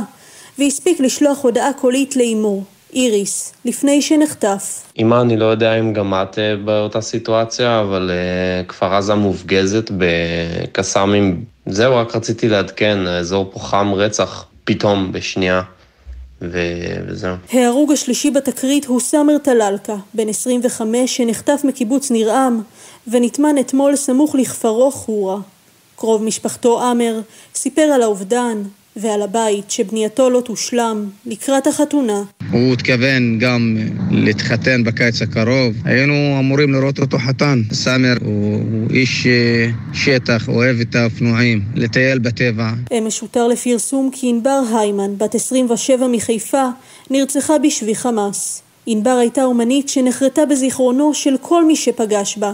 והספיק 0.60 0.99
לשלוח 0.99 1.44
הודעה 1.44 1.73
קולית 1.73 2.15
לאמו, 2.15 2.64
איריס, 2.94 3.53
לפני 3.65 4.02
שנחטף. 4.02 4.84
אמא, 4.98 5.22
אני 5.22 5.38
לא 5.38 5.45
יודע 5.45 5.80
אם 5.80 5.94
גם 5.94 6.14
את 6.14 6.40
אה, 6.40 6.56
באותה 6.65 7.02
סיטואציה, 7.02 7.82
אבל 7.82 8.11
uh, 8.11 8.68
כפר 8.68 8.94
עזה 8.94 9.15
מופגזת 9.15 9.91
בקסאמים. 9.98 11.44
זהו, 11.65 11.95
רק 11.95 12.15
רציתי 12.15 12.49
לעדכן, 12.49 13.07
האזור 13.07 13.52
פה 13.53 13.60
חם 13.60 13.94
רצח 13.94 14.45
פתאום 14.64 15.11
בשנייה. 15.11 15.61
וזהו. 16.41 17.36
ההרוג 17.52 17.91
השלישי 17.91 18.32
בתקרית 18.32 18.86
הוא 18.86 18.99
סאמר 18.99 19.38
טלאלקה, 19.38 19.95
בן 20.14 20.30
25 20.30 21.18
שנחטף 21.18 21.61
מקיבוץ 21.64 22.11
נרעם 22.11 22.61
ונטמן 23.07 23.57
אתמול 23.60 23.95
סמוך 23.95 24.36
לכפרו 24.36 24.91
חורה. 24.91 25.38
קרוב 25.95 26.23
משפחתו 26.23 26.84
עמר 26.84 27.19
סיפר 27.56 27.82
על 27.82 28.02
האובדן 28.02 28.64
ועל 28.95 29.22
הבית 29.22 29.72
שבנייתו 29.72 30.30
לא 30.30 30.41
תושלם 30.41 31.10
לקראת 31.26 31.68
החתונה. 31.68 32.23
הוא 32.52 32.73
התכוון 32.73 33.40
גם 33.40 33.77
להתחתן 34.11 34.84
בקיץ 34.84 35.22
הקרוב. 35.22 35.73
היינו 35.86 36.14
אמורים 36.40 36.73
לראות 36.73 36.99
אותו 36.99 37.18
חתן. 37.19 37.61
סאמר 37.73 38.14
הוא, 38.22 38.61
הוא 38.72 38.90
איש 38.90 39.27
אה, 39.27 39.69
שטח, 39.94 40.49
אוהב 40.49 40.80
את 40.80 40.95
האופנועים, 40.95 41.61
לטייל 41.76 42.19
בטבע. 42.19 42.72
אמש 42.98 43.19
הותר 43.19 43.48
לפרסום 43.48 44.10
כי 44.14 44.30
ענבר 44.30 44.61
היימן, 44.80 45.18
בת 45.18 45.36
27 45.36 46.07
מחיפה, 46.07 46.65
נרצחה 47.10 47.57
בשבי 47.57 47.95
חמאס. 47.95 48.61
ענבר 48.86 49.18
הייתה 49.19 49.44
אומנית 49.44 49.90
שנחרטה 49.90 50.45
בזיכרונו 50.45 51.14
של 51.14 51.36
כל 51.41 51.65
מי 51.65 51.76
שפגש 51.76 52.38
בה, 52.38 52.53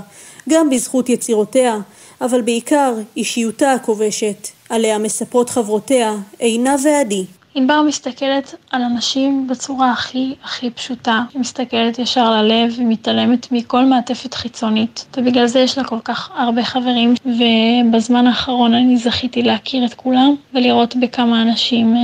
גם 0.50 0.70
בזכות 0.70 1.10
יצירותיה, 1.10 1.78
אבל 2.22 2.42
בעיקר 2.42 2.94
אישיותה 3.18 3.72
הכובשת, 3.72 4.48
עליה 4.70 4.98
מספרות 4.98 5.50
חברותיה 5.50 6.14
עינה 6.40 6.76
ועדי. 6.84 7.26
ענבר 7.56 7.82
מסתכלת 7.82 8.56
על 8.72 8.82
אנשים 8.82 9.48
בצורה 9.48 9.92
הכי 9.92 10.36
הכי 10.44 10.70
פשוטה. 10.70 11.24
היא 11.34 11.42
מסתכלת 11.42 12.00
ישר 12.00 12.32
ללב, 12.32 12.74
היא 12.78 12.88
מתעלמת 12.88 13.52
מכל 13.52 13.86
מעטפת 13.86 14.34
חיצונית, 14.34 15.06
ובגלל 15.18 15.48
זה 15.48 15.60
יש 15.60 15.78
לה 15.78 15.84
כל 15.84 16.00
כך 16.04 16.32
הרבה 16.36 16.64
חברים, 16.64 17.14
ובזמן 17.26 18.28
האחרון 18.28 18.74
אני 18.74 18.98
זכיתי 18.98 19.42
להכיר 19.42 19.86
את 19.86 19.94
כולם, 19.94 20.36
ולראות 20.54 20.96
בכמה 20.96 21.42
אנשים 21.42 21.96
אה, 21.96 22.02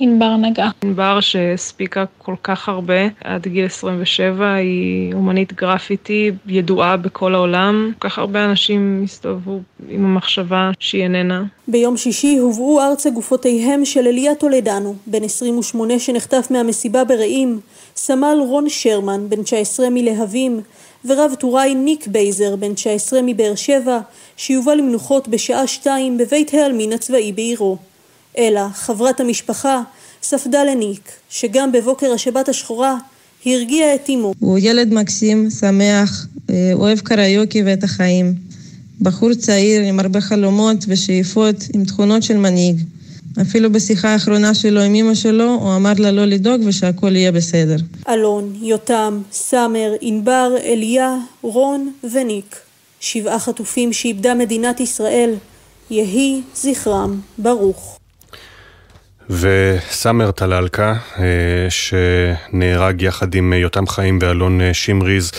ענבר 0.00 0.36
נגעה. 0.36 0.70
ענבר 0.84 1.20
שהספיקה 1.20 2.04
כל 2.18 2.34
כך 2.42 2.68
הרבה, 2.68 3.08
עד 3.24 3.48
גיל 3.48 3.64
27, 3.64 4.54
היא 4.54 5.14
אומנית 5.14 5.52
גרפיטי 5.52 6.30
ידועה 6.46 6.96
בכל 6.96 7.34
העולם. 7.34 7.92
כל 7.98 8.08
כך 8.08 8.18
הרבה 8.18 8.44
אנשים 8.44 9.00
הסתובבו 9.04 9.60
עם 9.88 10.04
המחשבה 10.04 10.70
שהיא 10.78 11.02
איננה. 11.02 11.44
ביום 11.68 11.96
שישי 11.96 12.36
הובאו 12.36 12.80
ארצה 12.80 13.10
גופותיהם 13.10 13.84
של 13.84 14.06
אליה 14.06 14.34
טולדנו, 14.34 14.94
בן 15.06 15.24
28 15.24 15.98
שנחטף 15.98 16.48
מהמסיבה 16.50 17.04
ברעים, 17.04 17.60
סמל 17.96 18.38
רון 18.48 18.68
שרמן, 18.68 19.28
בן 19.28 19.42
19 19.42 19.86
מלהבים, 19.90 20.60
ורב 21.04 21.34
טוראי 21.38 21.74
ניק 21.74 22.06
בייזר, 22.06 22.56
בן 22.56 22.74
19 22.74 23.20
מבאר 23.22 23.54
שבע, 23.54 23.98
שיובא 24.36 24.72
למנוחות 24.72 25.28
בשעה 25.28 25.66
שתיים 25.66 26.18
בבית 26.18 26.54
העלמין 26.54 26.92
הצבאי 26.92 27.32
בעירו. 27.32 27.76
אלא 28.38 28.60
חברת 28.74 29.20
המשפחה 29.20 29.82
ספדה 30.22 30.64
לניק, 30.64 31.10
שגם 31.30 31.72
בבוקר 31.72 32.12
השבת 32.12 32.48
השחורה 32.48 32.96
הרגיע 33.46 33.94
את 33.94 34.10
אמו. 34.10 34.32
הוא 34.38 34.58
ילד 34.62 34.94
מקסים, 34.94 35.50
שמח, 35.50 36.26
אה, 36.50 36.70
אוהב 36.74 36.98
קריוקי 36.98 37.62
ואת 37.62 37.84
החיים. 37.84 38.34
בחור 39.00 39.34
צעיר 39.34 39.82
עם 39.82 40.00
הרבה 40.00 40.20
חלומות 40.20 40.84
ושאיפות, 40.88 41.56
עם 41.74 41.84
תכונות 41.84 42.22
של 42.22 42.36
מנהיג. 42.36 42.76
אפילו 43.42 43.72
בשיחה 43.72 44.08
האחרונה 44.08 44.54
שלו 44.54 44.80
עם 44.80 44.94
אמא 44.94 45.14
שלו, 45.14 45.54
הוא 45.54 45.76
אמר 45.76 45.92
לה 45.98 46.10
לא 46.10 46.24
לדאוג 46.24 46.60
ושהכול 46.66 47.16
יהיה 47.16 47.32
בסדר. 47.32 47.76
אלון, 48.08 48.52
יותם, 48.62 49.22
סאמר, 49.32 49.92
ענבר, 50.00 50.54
אליה, 50.64 51.16
רון 51.42 51.92
וניק. 52.12 52.56
שבעה 53.00 53.38
חטופים 53.38 53.92
שאיבדה 53.92 54.34
מדינת 54.34 54.80
ישראל. 54.80 55.34
יהי 55.90 56.40
זכרם 56.54 57.20
ברוך. 57.38 57.97
וסאמר 59.30 60.30
טלאלקה, 60.30 60.92
אה, 61.18 61.66
שנהרג 61.70 63.02
יחד 63.02 63.34
עם 63.34 63.52
יותם 63.52 63.86
חיים 63.86 64.18
ואלון 64.22 64.60
אה, 64.60 64.74
שמריז 64.74 65.32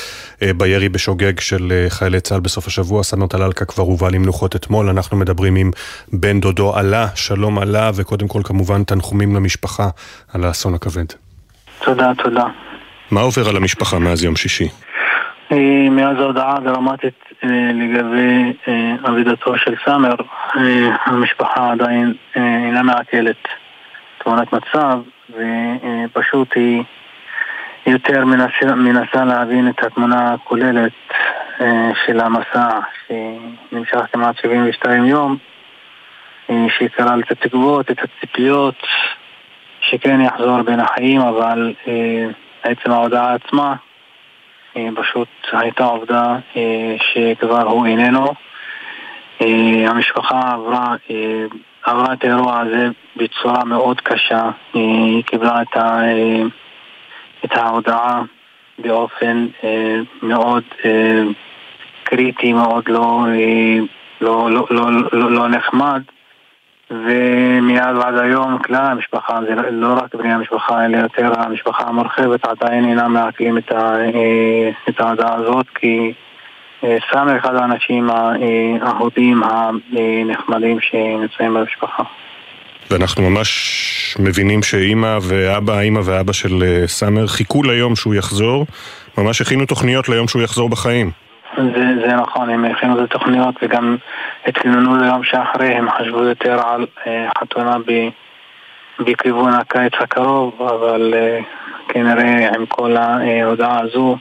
אה, 0.43 0.53
בירי 0.57 0.89
בשוגג 0.89 1.39
של 1.39 1.85
חיילי 1.89 2.19
צה"ל 2.19 2.39
בסוף 2.39 2.67
השבוע. 2.67 3.03
סאמר 3.03 3.27
טלאלקה 3.27 3.65
כבר 3.65 3.83
הובא 3.83 4.09
למנוחות 4.09 4.55
אתמול. 4.55 4.89
אנחנו 4.89 5.17
מדברים 5.17 5.55
עם 5.55 5.71
בן 6.13 6.39
דודו 6.39 6.75
עלה, 6.75 7.07
שלום 7.15 7.59
עלה, 7.59 7.91
וקודם 7.95 8.27
כל 8.27 8.41
כמובן 8.43 8.83
תנחומים 8.83 9.35
למשפחה 9.35 9.89
על 10.33 10.43
האסון 10.43 10.73
הכבד. 10.73 11.05
תודה, 11.85 12.11
תודה. 12.23 12.45
מה 13.11 13.21
עובר 13.21 13.49
על 13.49 13.57
המשפחה 13.57 13.99
מאז 13.99 14.23
יום 14.23 14.35
שישי? 14.35 14.67
מאז 15.91 16.17
ההודעה 16.19 16.57
הדרמטית 16.57 17.19
לגבי 17.73 18.53
אבידתו 19.07 19.57
של 19.57 19.75
סאמר, 19.85 20.15
המשפחה 21.05 21.71
עדיין 21.71 22.13
אינה 22.35 22.83
מעכלת. 22.83 23.37
תמונת 24.29 24.53
מצב, 24.53 24.99
ופשוט 25.29 26.55
היא 26.55 26.83
יותר 27.85 28.25
מנסה, 28.25 28.75
מנסה 28.75 29.25
להבין 29.25 29.69
את 29.69 29.83
התמונה 29.83 30.33
הכוללת 30.33 30.91
אה, 31.61 31.91
של 32.05 32.19
המסע 32.19 32.79
שנמשך 33.07 33.99
כמעט 34.13 34.37
72 34.41 35.05
יום, 35.05 35.37
אה, 36.49 36.65
שכלל 36.77 37.19
את 37.19 37.31
התקוות, 37.31 37.91
את 37.91 37.97
הציפיות, 38.03 38.87
שכן 39.81 40.21
יחזור 40.21 40.61
בין 40.61 40.79
החיים, 40.79 41.21
אבל 41.21 41.73
אה, 41.87 42.25
עצם 42.63 42.91
ההודעה 42.91 43.33
עצמה 43.33 43.75
פשוט 44.95 45.27
הייתה 45.51 45.83
עובדה 45.83 46.35
שכבר 46.97 47.61
הוא 47.61 47.85
איננו. 47.85 48.33
המשפחה 49.87 50.53
עברה 50.53 50.95
עברה 51.83 52.13
את 52.13 52.23
האירוע 52.23 52.59
הזה 52.59 52.87
בצורה 53.15 53.63
מאוד 53.63 54.01
קשה. 54.01 54.49
היא 54.73 55.23
קיבלה 55.23 55.61
את, 55.61 55.77
ה, 55.77 56.01
את 57.45 57.57
ההודעה 57.57 58.21
באופן 58.79 59.47
אה, 59.63 59.99
מאוד 60.23 60.63
אה, 60.85 61.21
קריטי, 62.03 62.53
מאוד 62.53 62.83
לא, 62.87 63.25
אה, 63.27 63.79
לא, 64.21 64.51
לא, 64.51 64.67
לא, 64.69 64.91
לא, 65.13 65.31
לא 65.31 65.47
נחמד. 65.47 66.01
ומאז 66.91 67.97
ועד 67.97 68.17
היום 68.17 68.57
כלל 68.57 68.85
המשפחה, 68.85 69.39
זה 69.47 69.71
לא 69.71 69.93
רק 69.93 70.15
בני 70.15 70.33
המשפחה, 70.33 70.85
אלא 70.85 70.97
יותר 70.97 71.31
המשפחה 71.41 71.83
המורחבת 71.83 72.45
עדיין 72.45 72.85
אינם 72.85 73.13
מעכלים 73.13 73.57
את 74.89 74.99
ההודעה 74.99 75.35
הזאת 75.35 75.65
כי 75.75 76.13
סמי 76.83 77.37
אחד 77.37 77.55
האנשים 77.55 78.09
האהובים 78.81 79.41
הנחמדים 79.43 80.79
שנמצאים 80.81 81.53
במשפחה. 81.53 82.03
ואנחנו 82.91 83.29
ממש 83.29 84.17
מבינים 84.19 84.63
שאימא 84.63 85.17
ואבא, 85.21 85.79
אימא 85.79 85.99
ואבא 86.05 86.33
של 86.33 86.63
אה, 86.63 86.87
סאמר 86.87 87.27
חיכו 87.27 87.63
ליום 87.63 87.95
שהוא 87.95 88.15
יחזור, 88.15 88.65
ממש 89.17 89.41
הכינו 89.41 89.65
תוכניות 89.65 90.09
ליום 90.09 90.27
שהוא 90.27 90.41
יחזור 90.41 90.69
בחיים. 90.69 91.11
זה, 91.57 91.85
זה 92.01 92.15
נכון, 92.15 92.49
הם 92.49 92.65
הכינו 92.65 92.97
את 92.97 93.03
התוכניות 93.03 93.55
וגם 93.61 93.97
התכוננו 94.45 94.95
ליום 94.95 95.23
שאחרי, 95.23 95.73
הם 95.73 95.87
חשבו 95.91 96.23
יותר 96.23 96.59
על 96.67 96.85
אה, 97.07 97.27
חתונה 97.39 97.77
ב, 97.79 98.09
בכיוון 98.99 99.53
הקיץ 99.53 99.93
הקרוב, 99.99 100.61
אבל 100.61 101.13
אה, 101.17 101.39
כנראה 101.87 102.49
עם 102.55 102.65
כל 102.65 102.97
ההודעה 102.97 103.79
הזו 103.81 104.17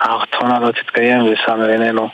החתונה 0.00 0.58
לא 0.58 0.70
תתקיים 0.70 1.32
וסאמר 1.32 1.70
איננו. 1.70 2.08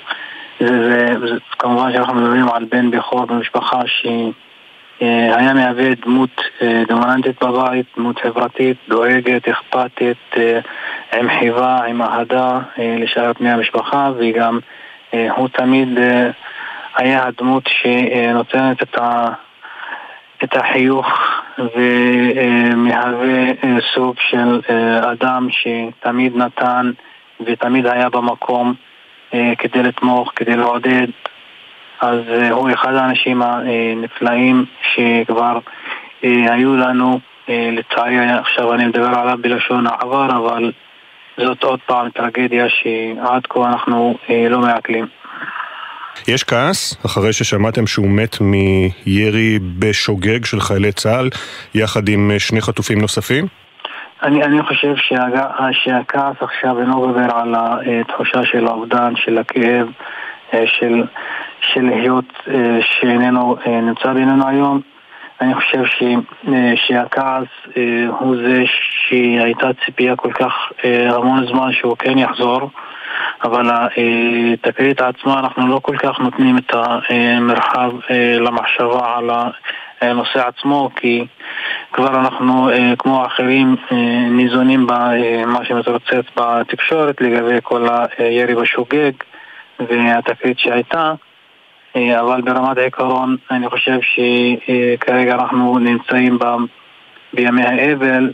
זה, 0.61 0.67
זה, 0.67 1.07
זה, 1.21 1.35
כמובן 1.59 1.93
שאנחנו 1.93 2.15
מדברים 2.15 2.49
על 2.49 2.65
בן 2.65 2.91
בכור 2.91 3.25
במשפחה 3.25 3.81
שהיה 3.87 5.53
מהווה 5.55 5.95
דמות 5.95 6.41
אה, 6.63 6.83
דומיננטית 6.89 7.43
בבית, 7.43 7.87
דמות 7.97 8.19
חברתית, 8.19 8.77
דואגת, 8.89 9.49
אכפתית, 9.49 10.17
אה, 10.37 10.61
עם 11.13 11.29
חיבה, 11.39 11.85
עם 11.85 12.03
אהדה 12.03 12.59
אה, 12.79 12.97
לשאר 12.99 13.33
בני 13.41 13.53
המשפחה 13.53 14.11
וגם 14.19 14.59
הוא 15.37 15.49
תמיד 15.49 15.99
היה 16.97 17.27
הדמות 17.27 17.63
שנותנת 17.67 18.83
את, 18.83 18.99
ה, 18.99 19.29
את 20.45 20.57
החיוך 20.57 21.07
ומהווה 21.59 23.53
סוג 23.95 24.17
של 24.19 24.61
אדם 25.03 25.49
שתמיד 25.51 26.37
נתן 26.37 26.91
ותמיד 27.47 27.87
היה 27.87 28.09
במקום 28.09 28.75
אה, 29.35 29.53
כדי 29.59 29.83
לתמוך, 29.83 30.33
כדי 30.37 30.57
לעודד. 30.57 31.07
אז 32.01 32.19
אה, 32.29 32.51
הוא 32.51 32.71
אחד 32.75 32.95
האנשים 32.95 33.43
הנפלאים 33.43 34.65
שכבר 34.95 35.59
אה, 36.25 36.55
היו 36.55 36.77
לנו, 36.77 37.21
אה, 37.49 37.71
לצערי 37.73 38.19
עכשיו 38.41 38.75
אני 38.75 38.87
מדבר 38.87 39.19
עליו 39.19 39.39
בלשון 39.43 39.87
העבר, 39.87 40.37
אבל 40.37 40.73
זאת 41.37 41.63
עוד 41.63 41.81
פעם 41.87 42.11
טרגדיה 42.11 42.67
שעד 42.69 43.47
כה 43.49 43.69
אנחנו 43.69 44.19
אה, 44.31 44.49
לא 44.49 44.61
מעכלים. 44.61 45.07
יש 46.29 46.45
כעס 46.45 46.97
אחרי 47.07 47.33
ששמעתם 47.33 47.87
שהוא 47.87 48.09
מת 48.09 48.37
מירי 48.41 49.59
בשוגג 49.79 50.45
של 50.45 50.61
חיילי 50.61 50.93
צה"ל 50.93 51.31
יחד 51.75 52.09
עם 52.09 52.31
אה, 52.31 52.39
שני 52.39 52.61
חטופים 52.61 53.01
נוספים? 53.01 53.62
אני, 54.23 54.43
אני 54.43 54.63
חושב 54.63 54.97
שהג... 54.97 55.39
שהכעס 55.73 56.37
עכשיו 56.41 56.81
אינו 56.81 57.09
מדבר 57.09 57.37
על 57.37 57.55
התחושה 57.55 58.45
של 58.45 58.67
האובדן, 58.67 59.17
של 59.17 59.39
הכאב, 59.39 59.87
אה, 60.55 60.67
של, 60.67 61.05
של 61.61 61.83
להיות 61.83 62.33
אה, 62.49 62.79
שאיננו 62.83 63.57
אה, 63.67 63.81
נמצא 63.81 64.13
בינינו 64.13 64.49
היום. 64.49 64.81
אני 65.41 65.55
חושב 65.55 65.85
ש, 65.85 66.03
שהכעס 66.75 67.49
הוא 68.19 68.37
זה 68.37 68.65
שהייתה 69.09 69.71
ציפייה 69.85 70.17
כל 70.17 70.33
כך 70.33 70.73
המון 70.85 71.47
זמן 71.47 71.73
שהוא 71.73 71.97
כן 71.99 72.19
יחזור, 72.19 72.71
אבל 73.45 73.71
התקרית 74.53 75.01
עצמה 75.01 75.39
אנחנו 75.41 75.69
לא 75.69 75.81
כל 75.83 75.97
כך 75.97 76.21
נותנים 76.21 76.59
את 76.59 76.75
המרחב 76.75 77.93
למחשבה 78.41 79.17
על 79.17 79.31
הנושא 80.03 80.49
עצמו, 80.49 80.91
כי 80.97 81.25
כבר 81.93 82.21
אנחנו, 82.21 82.71
אה, 82.71 82.93
כמו 82.99 83.23
האחרים, 83.23 83.77
אה, 83.93 83.97
ניזונים 84.31 84.87
במה 84.87 85.65
שמתרוצץ 85.65 86.25
בתקשורת 86.37 87.21
לגבי 87.21 87.59
כל 87.63 87.87
הירי 88.19 88.55
בשוגג 88.55 89.13
והתקרית 89.81 90.59
שהייתה. 90.59 91.15
אה, 91.97 92.21
אבל 92.21 92.41
ברמת 92.41 92.79
העיקרון 92.79 93.37
אני 93.51 93.69
חושב 93.69 93.99
שכרגע 94.03 95.35
אנחנו 95.35 95.79
נמצאים 95.79 96.39
בימי 97.33 97.63
האבל 97.63 98.33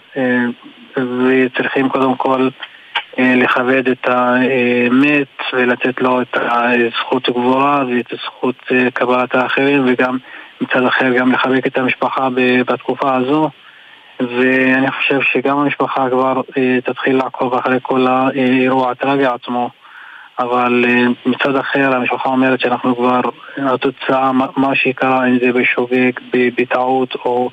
וצריכים 0.97 1.89
קודם 1.89 2.15
כל 2.15 2.49
לכבד 3.19 3.89
את 3.89 4.07
המת 4.09 5.39
ולתת 5.53 6.01
לו 6.01 6.23
את 6.23 6.37
הזכות 6.37 7.29
גבוהה 7.31 7.85
ואת 7.89 8.13
זכות 8.25 8.57
קבלת 8.95 9.35
האחרים 9.35 9.85
וגם 9.87 10.19
מצד 10.61 10.85
אחר 10.85 11.13
גם 11.19 11.33
לחבק 11.33 11.67
את 11.67 11.79
המשפחה 11.79 12.29
בתקופה 12.67 13.17
הזו 13.17 13.51
ואני 14.21 14.91
חושב 14.91 15.21
שגם 15.23 15.59
המשפחה 15.59 16.11
כבר 16.11 16.41
אה, 16.59 16.79
תתחיל 16.85 17.17
לעקוב 17.17 17.55
אחרי 17.55 17.79
כל 17.83 18.07
האירוע 18.07 18.91
הטרגי 18.91 19.27
עצמו 19.27 19.71
אבל 20.39 20.85
אה, 20.89 21.07
מצד 21.27 21.57
אחר 21.57 21.97
המשפחה 21.97 22.29
אומרת 22.29 22.61
שאנחנו 22.61 22.97
כבר, 22.97 23.21
התוצאה, 23.57 24.33
מה 24.57 24.75
שקרה, 24.75 25.27
אם 25.27 25.39
זה 25.39 25.53
בשוגג, 25.53 26.13
בטעות 26.33 27.15
או 27.15 27.51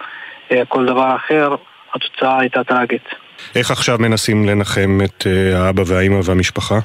אה, 0.52 0.66
כל 0.68 0.86
דבר 0.86 1.16
אחר, 1.16 1.56
התוצאה 1.94 2.40
הייתה 2.40 2.64
טרגית. 2.64 3.25
איך 3.56 3.72
עכשיו 3.72 3.98
מנסים 4.00 4.46
לנחם 4.46 5.00
את 5.06 5.28
האבא 5.56 5.84
והאימא 5.88 6.20
והמשפחה? 6.24 6.76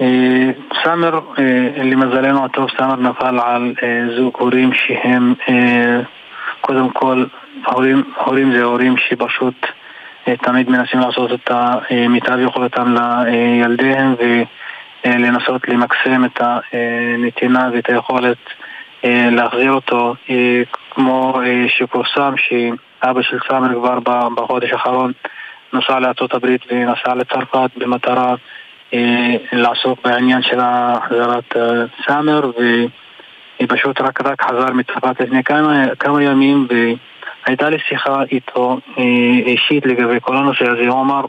אה, 0.00 0.50
סאמר, 0.84 1.20
אה, 1.38 1.82
למזלנו 1.84 2.44
הטוב, 2.44 2.70
סאמר 2.78 2.96
נפל 2.96 3.38
על 3.38 3.74
אה, 3.82 4.16
זוג 4.16 4.36
הורים 4.38 4.70
שהם 4.72 5.34
קודם 6.60 6.90
כל, 6.90 7.24
הורים, 7.66 8.02
הורים 8.24 8.52
זה 8.52 8.62
הורים 8.62 8.94
שפשוט 8.96 9.66
תמיד 10.42 10.70
מנסים 10.70 11.00
לעשות 11.00 11.32
את 11.32 11.50
המיטב 11.50 12.38
יכולתם 12.38 12.94
לילדיהם 12.94 14.14
ולנסות 15.04 15.68
למקסם 15.68 16.24
את 16.24 16.40
הנתינה 16.40 17.68
ואת 17.72 17.90
היכולת 17.90 18.38
להחזיר 19.04 19.72
אותו 19.72 20.14
כמו 20.90 21.40
שפורסם 21.68 22.34
שאבא 22.36 23.22
של 23.22 23.38
סאמר 23.48 23.74
כבר 23.74 23.98
בחודש 24.36 24.72
האחרון 24.72 25.12
נסע 25.76 26.00
לארה"ב 26.00 26.46
ונסע 26.70 27.14
לצרפת 27.14 27.70
במטרה 27.76 28.34
אה, 28.94 29.36
לעסוק 29.52 29.98
בעניין 30.04 30.42
של 30.42 30.58
החזרת 30.60 31.56
אה, 31.56 31.84
סאמר 32.06 32.50
פשוט 33.68 34.00
רק 34.00 34.20
רק 34.20 34.42
חזר 34.42 34.72
מצרפת 34.72 35.20
לפני 35.20 35.44
כמה, 35.44 35.84
כמה 35.98 36.22
ימים 36.22 36.66
והייתה 36.70 37.68
לי 37.70 37.78
שיחה 37.88 38.22
איתו 38.32 38.78
אישית 39.46 39.86
לגבי 39.86 40.18
כל 40.20 40.36
הנושא 40.36 40.64
הזה, 40.70 40.88
הוא 40.88 41.00
אמר 41.00 41.20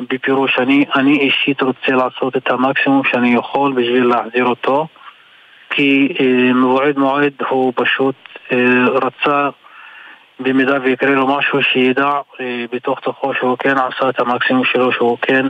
בפירוש, 0.00 0.58
אני, 0.58 0.84
אני 0.96 1.18
אישית 1.18 1.62
רוצה 1.62 1.92
לעשות 1.92 2.36
את 2.36 2.50
המקסימום 2.50 3.02
שאני 3.04 3.34
יכול 3.34 3.72
בשביל 3.72 4.04
להחזיר 4.04 4.44
אותו 4.44 4.86
כי 5.70 6.14
אה, 6.20 6.52
מועד 6.54 6.98
מועד 6.98 7.32
הוא 7.48 7.72
פשוט 7.76 8.14
אה, 8.52 8.84
רצה 8.88 9.48
במידה 10.40 10.76
ויקרה 10.84 11.10
לו 11.10 11.26
משהו 11.26 11.58
שידע 11.62 12.10
אה, 12.40 12.64
בתוך 12.72 13.00
תוכו 13.00 13.34
שהוא 13.34 13.56
כן 13.58 13.74
עשה 13.78 14.08
את 14.08 14.20
המקסימום 14.20 14.64
שלו, 14.64 14.92
שהוא 14.92 15.18
כן 15.22 15.46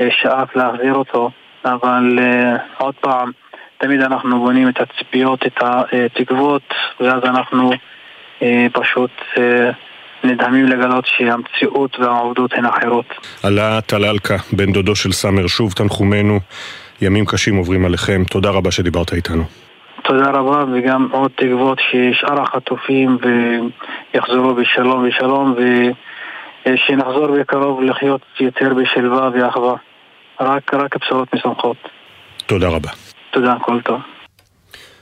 אה, 0.00 0.08
שאף 0.10 0.56
להחזיר 0.56 0.94
אותו 0.94 1.30
אבל 1.64 2.18
אה, 2.18 2.56
עוד 2.78 2.94
פעם, 3.00 3.30
תמיד 3.78 4.00
אנחנו 4.00 4.40
בונים 4.40 4.68
את 4.68 4.80
הציפיות, 4.80 5.46
את 5.46 5.62
התקוות 5.62 6.74
ואז 7.00 7.22
אנחנו 7.24 7.70
פשוט 8.72 9.10
נדהמים 10.24 10.66
לגלות 10.66 11.06
שהמציאות 11.06 12.00
והעובדות 12.00 12.52
הן 12.52 12.66
אחרות. 12.66 13.06
עלה 13.42 13.80
טלאלקה, 13.80 14.36
בן 14.52 14.72
דודו 14.72 14.96
של 14.96 15.12
סאמר, 15.12 15.46
שוב 15.46 15.72
תנחומינו. 15.72 16.40
ימים 17.02 17.24
קשים 17.26 17.56
עוברים 17.56 17.84
עליכם. 17.84 18.24
תודה 18.24 18.50
רבה 18.50 18.70
שדיברת 18.70 19.12
איתנו. 19.12 19.67
תודה 20.08 20.30
רבה, 20.30 20.64
וגם 20.72 21.08
עוד 21.10 21.30
תקוות 21.34 21.78
ששאר 21.78 22.42
החטופים 22.42 23.18
יחזרו 24.14 24.54
בשלום 24.54 25.08
ושלום, 25.08 25.54
ושנחזור 26.66 27.26
בקרוב 27.26 27.82
לחיות 27.82 28.20
יותר 28.40 28.74
בשלווה 28.74 29.30
ואחווה. 29.32 29.74
רק, 30.40 30.74
רק 30.74 30.96
בשורות 30.96 31.34
משמחות. 31.34 31.76
תודה 32.46 32.68
רבה. 32.68 32.90
תודה, 33.30 33.54
כל 33.60 33.80
טוב. 33.80 34.00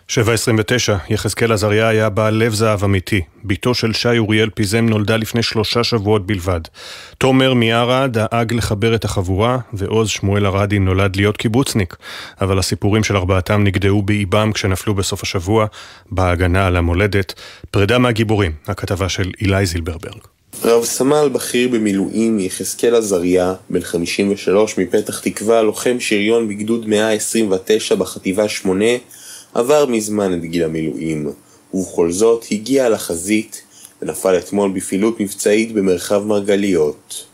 729, 0.09 0.97
יחזקאל 1.11 1.53
עזריה 1.53 1.89
היה 1.89 2.09
בעל 2.09 2.35
לב 2.35 2.55
זהב 2.55 2.85
אמיתי. 2.85 3.20
בתו 3.45 3.74
של 3.74 3.93
שי 3.93 4.19
אוריאל 4.19 4.51
פיזם 4.51 4.87
נולדה 4.89 5.16
לפני 5.16 5.43
שלושה 5.43 5.85
שבועות 5.85 6.27
בלבד. 6.27 6.61
תומר 7.19 7.55
מיארה 7.55 8.07
דאג 8.07 8.53
לחבר 8.53 8.95
את 8.95 9.05
החבורה, 9.05 9.59
ועוז 9.73 10.09
שמואל 10.09 10.47
ארדי 10.47 10.78
נולד 10.78 11.16
להיות 11.16 11.37
קיבוצניק. 11.37 11.97
אבל 12.41 12.59
הסיפורים 12.59 13.05
של 13.05 13.16
ארבעתם 13.16 13.65
נגדעו 13.65 14.03
באיבם 14.03 14.53
כשנפלו 14.53 14.95
בסוף 14.95 15.23
השבוע, 15.23 15.66
בהגנה 16.11 16.66
על 16.66 16.77
המולדת. 16.77 17.35
פרידה 17.70 17.99
מהגיבורים, 17.99 18.53
הכתבה 18.66 19.09
של 19.09 19.31
אילי 19.41 19.66
זילברברג. 19.66 20.20
רב 20.65 20.85
סמל 20.85 21.28
בכיר 21.33 21.69
במילואים 21.69 22.39
יחזקאל 22.39 22.95
עזריה, 22.95 23.55
בן 23.70 23.81
53 23.81 24.78
מפתח 24.78 25.20
תקווה, 25.20 25.62
לוחם 25.62 25.97
שריון 26.01 26.49
בגדוד 26.49 26.89
129 26.89 27.95
בחטיבה 27.95 28.49
8, 28.49 28.85
עבר 29.57 29.87
מזמן 29.87 30.35
את 30.35 30.45
גיל 30.45 30.65
המילואים, 30.65 31.33
ובכל 31.74 32.12
זאת 32.12 32.45
הגיע 32.51 32.89
לחזית 32.89 33.62
ונפל 34.03 34.39
אתמול 34.39 34.70
בפעילות 34.73 35.20
מבצעית 35.20 35.73
במרחב 35.73 36.24
מרגליות. 36.24 37.24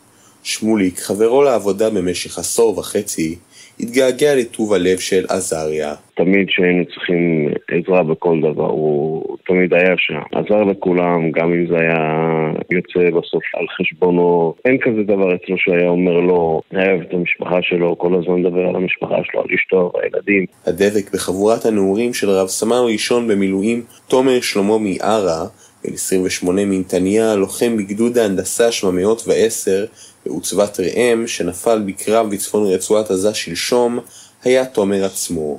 שמוליק, 0.43 0.99
חברו 0.99 1.43
לעבודה 1.43 1.89
במשך 1.89 2.37
עשור 2.37 2.77
וחצי, 2.77 3.35
התגעגע 3.79 4.35
לטוב 4.35 4.73
הלב 4.73 4.97
של 4.97 5.25
עזריה. 5.29 5.93
תמיד 6.15 6.47
כשהיינו 6.47 6.85
צריכים 6.85 7.49
עזרה 7.71 8.03
בכל 8.03 8.39
דבר, 8.41 8.69
הוא 8.69 9.37
תמיד 9.45 9.73
היה 9.73 9.93
שם. 9.97 10.21
עזר 10.31 10.63
לכולם, 10.63 11.31
גם 11.31 11.53
אם 11.53 11.67
זה 11.67 11.75
היה 11.79 12.23
יוצא 12.71 13.09
בסוף 13.09 13.43
על 13.53 13.65
חשבונו. 13.77 14.53
אין 14.65 14.77
כזה 14.81 15.03
דבר 15.03 15.35
אצלו 15.35 15.57
שהיה 15.57 15.89
אומר 15.89 16.19
לו, 16.19 16.61
אוהב 16.73 17.01
את 17.01 17.13
המשפחה 17.13 17.59
שלו, 17.61 17.97
כל 17.97 18.15
הזמן 18.15 18.41
מדבר 18.41 18.67
על 18.69 18.75
המשפחה 18.75 19.15
שלו, 19.23 19.41
על 19.41 19.47
אשתו 19.55 19.91
והילדים. 19.93 20.45
הדבק 20.65 21.13
בחבורת 21.13 21.65
הנעורים 21.65 22.13
של 22.13 22.29
רב 22.29 22.47
סמל 22.47 22.83
ראשון 22.93 23.27
במילואים, 23.27 23.81
תומר 24.07 24.41
שלמה 24.41 24.77
מיארה, 24.77 25.45
בן 25.85 25.93
28 25.93 26.65
מנתניה, 26.65 27.35
לוחם 27.35 27.77
בגדוד 27.77 28.17
ההנדסה 28.17 28.71
710 28.71 29.85
בעוצבת 30.25 30.79
ראם, 30.79 31.27
שנפל 31.27 31.81
בקרב 31.85 32.29
בצפון 32.31 32.67
רצועת 32.67 33.11
עזה 33.11 33.33
שלשום, 33.33 33.99
היה 34.43 34.65
תומר 34.65 35.05
עצמו. 35.05 35.57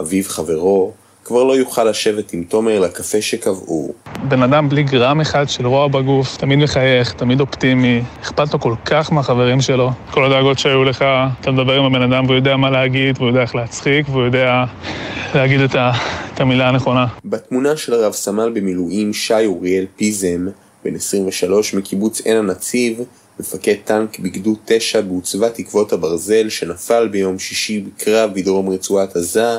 אביו 0.00 0.24
חברו 0.26 0.92
כבר 1.28 1.44
לא 1.44 1.56
יוכל 1.56 1.84
לשבת 1.84 2.32
עם 2.32 2.44
תומר 2.44 2.80
לקפה 2.80 3.22
שקבעו. 3.22 3.92
בן 4.28 4.42
אדם 4.42 4.68
בלי 4.68 4.82
גרם 4.82 5.20
אחד 5.20 5.48
של 5.48 5.66
רוע 5.66 5.88
בגוף, 5.88 6.36
תמיד 6.36 6.58
מחייך, 6.58 7.12
תמיד 7.12 7.40
אופטימי, 7.40 8.02
אכפת 8.22 8.52
לו 8.52 8.60
כל 8.60 8.74
כך 8.84 9.12
מהחברים 9.12 9.60
שלו. 9.60 9.90
כל 10.10 10.24
הדאגות 10.24 10.58
שהיו 10.58 10.84
לך, 10.84 11.04
אתה 11.40 11.50
מדבר 11.50 11.72
עם 11.72 11.84
הבן 11.84 12.12
אדם 12.12 12.24
והוא 12.24 12.36
יודע 12.36 12.56
מה 12.56 12.70
להגיד, 12.70 13.16
והוא 13.18 13.28
יודע 13.28 13.40
איך 13.40 13.54
להצחיק, 13.54 14.08
והוא 14.08 14.22
יודע 14.22 14.64
להגיד 15.34 15.60
את, 15.60 15.74
ה, 15.74 15.92
את 16.34 16.40
המילה 16.40 16.68
הנכונה. 16.68 17.06
בתמונה 17.24 17.76
של 17.76 17.94
הרב 17.94 18.12
סמל 18.12 18.50
במילואים 18.54 19.12
שי 19.12 19.46
אוריאל 19.46 19.84
פיזם, 19.96 20.46
בן 20.84 20.94
23 20.94 21.74
מקיבוץ 21.74 22.20
עין 22.20 22.36
הנציב, 22.36 23.00
מפקד 23.40 23.74
טנק 23.84 24.18
בגדוד 24.18 24.58
9 24.64 25.00
בעוצבת 25.00 25.54
תקוות 25.54 25.92
הברזל 25.92 26.48
שנפל 26.48 27.08
ביום 27.08 27.38
שישי 27.38 27.80
בקרב 27.80 28.30
בדרום 28.34 28.68
רצועת 28.68 29.16
עזה, 29.16 29.58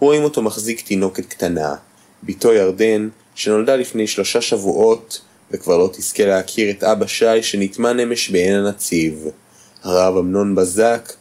רואים 0.00 0.24
אותו 0.24 0.42
מחזיק 0.42 0.80
תינוקת 0.80 1.26
קטנה. 1.26 1.74
בתו 2.24 2.52
ירדן, 2.52 3.08
שנולדה 3.34 3.76
לפני 3.76 4.06
שלושה 4.06 4.40
שבועות, 4.40 5.20
וכבר 5.50 5.78
לא 5.78 5.90
תזכה 5.92 6.26
להכיר 6.26 6.70
את 6.70 6.84
אבא 6.84 7.06
שי 7.06 7.42
שנטמן 7.42 8.00
אמש 8.00 8.30
בעין 8.30 8.54
הנציב. 8.54 9.24
הרב 9.82 10.16
אמנון 10.16 10.54
בזק, 10.54 11.12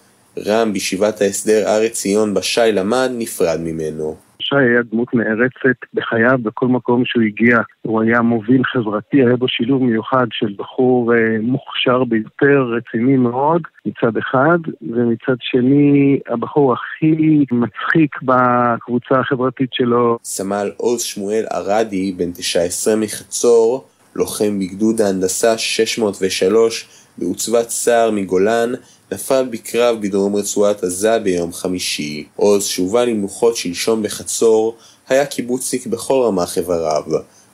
רם 0.46 0.74
בישיבת 0.74 1.22
ההסדר 1.22 1.70
הר 1.70 1.82
עציון 1.82 2.34
בה 2.34 2.42
שי 2.42 2.72
למד, 2.74 3.12
נפרד 3.18 3.60
ממנו. 3.60 4.27
שי 4.50 4.56
היה 4.56 4.82
דמות 4.92 5.14
נערצת 5.14 5.78
בחייו 5.94 6.38
בכל 6.44 6.68
מקום 6.68 7.06
שהוא 7.06 7.24
הגיע. 7.24 7.58
הוא 7.82 8.02
היה 8.02 8.22
מוביל 8.22 8.62
חברתי, 8.64 9.18
היה 9.18 9.36
בו 9.36 9.48
שילוב 9.48 9.84
מיוחד 9.84 10.28
של 10.32 10.54
בחור 10.58 11.14
אה, 11.14 11.18
מוכשר 11.42 12.04
ביותר, 12.04 12.62
רציני 12.78 13.18
מאוד, 13.18 13.62
מצד 13.86 14.18
אחד, 14.18 14.60
ומצד 14.82 15.36
שני, 15.40 16.20
הבחור 16.28 16.74
הכי 16.74 17.46
מצחיק 17.52 18.16
בקבוצה 18.22 19.20
החברתית 19.20 19.70
שלו. 19.74 20.18
סמל 20.24 20.72
עוז 20.78 21.02
שמואל 21.02 21.46
ארדי, 21.54 22.12
בן 22.18 22.32
19 22.32 22.96
מחצור, 22.96 23.88
לוחם 24.16 24.60
בגדוד 24.60 25.02
ההנדסה 25.02 25.58
603 25.58 27.08
בעוצבת 27.18 27.70
סער 27.70 28.12
מגולן, 28.12 28.70
נפל 29.12 29.48
בקרב 29.52 29.98
בדרום 30.02 30.36
רצועת 30.36 30.84
עזה 30.84 31.20
ביום 31.20 31.54
חמישי. 31.54 32.26
עוז 32.36 32.64
שהובא 32.64 33.04
למנוחות 33.04 33.58
שלשום 33.58 34.04
בחצור, 34.04 34.76
היה 35.10 35.26
קיבוצניק 35.26 35.88
בכל 35.88 36.24
רמ"ח 36.26 36.58
איבריו, 36.58 37.04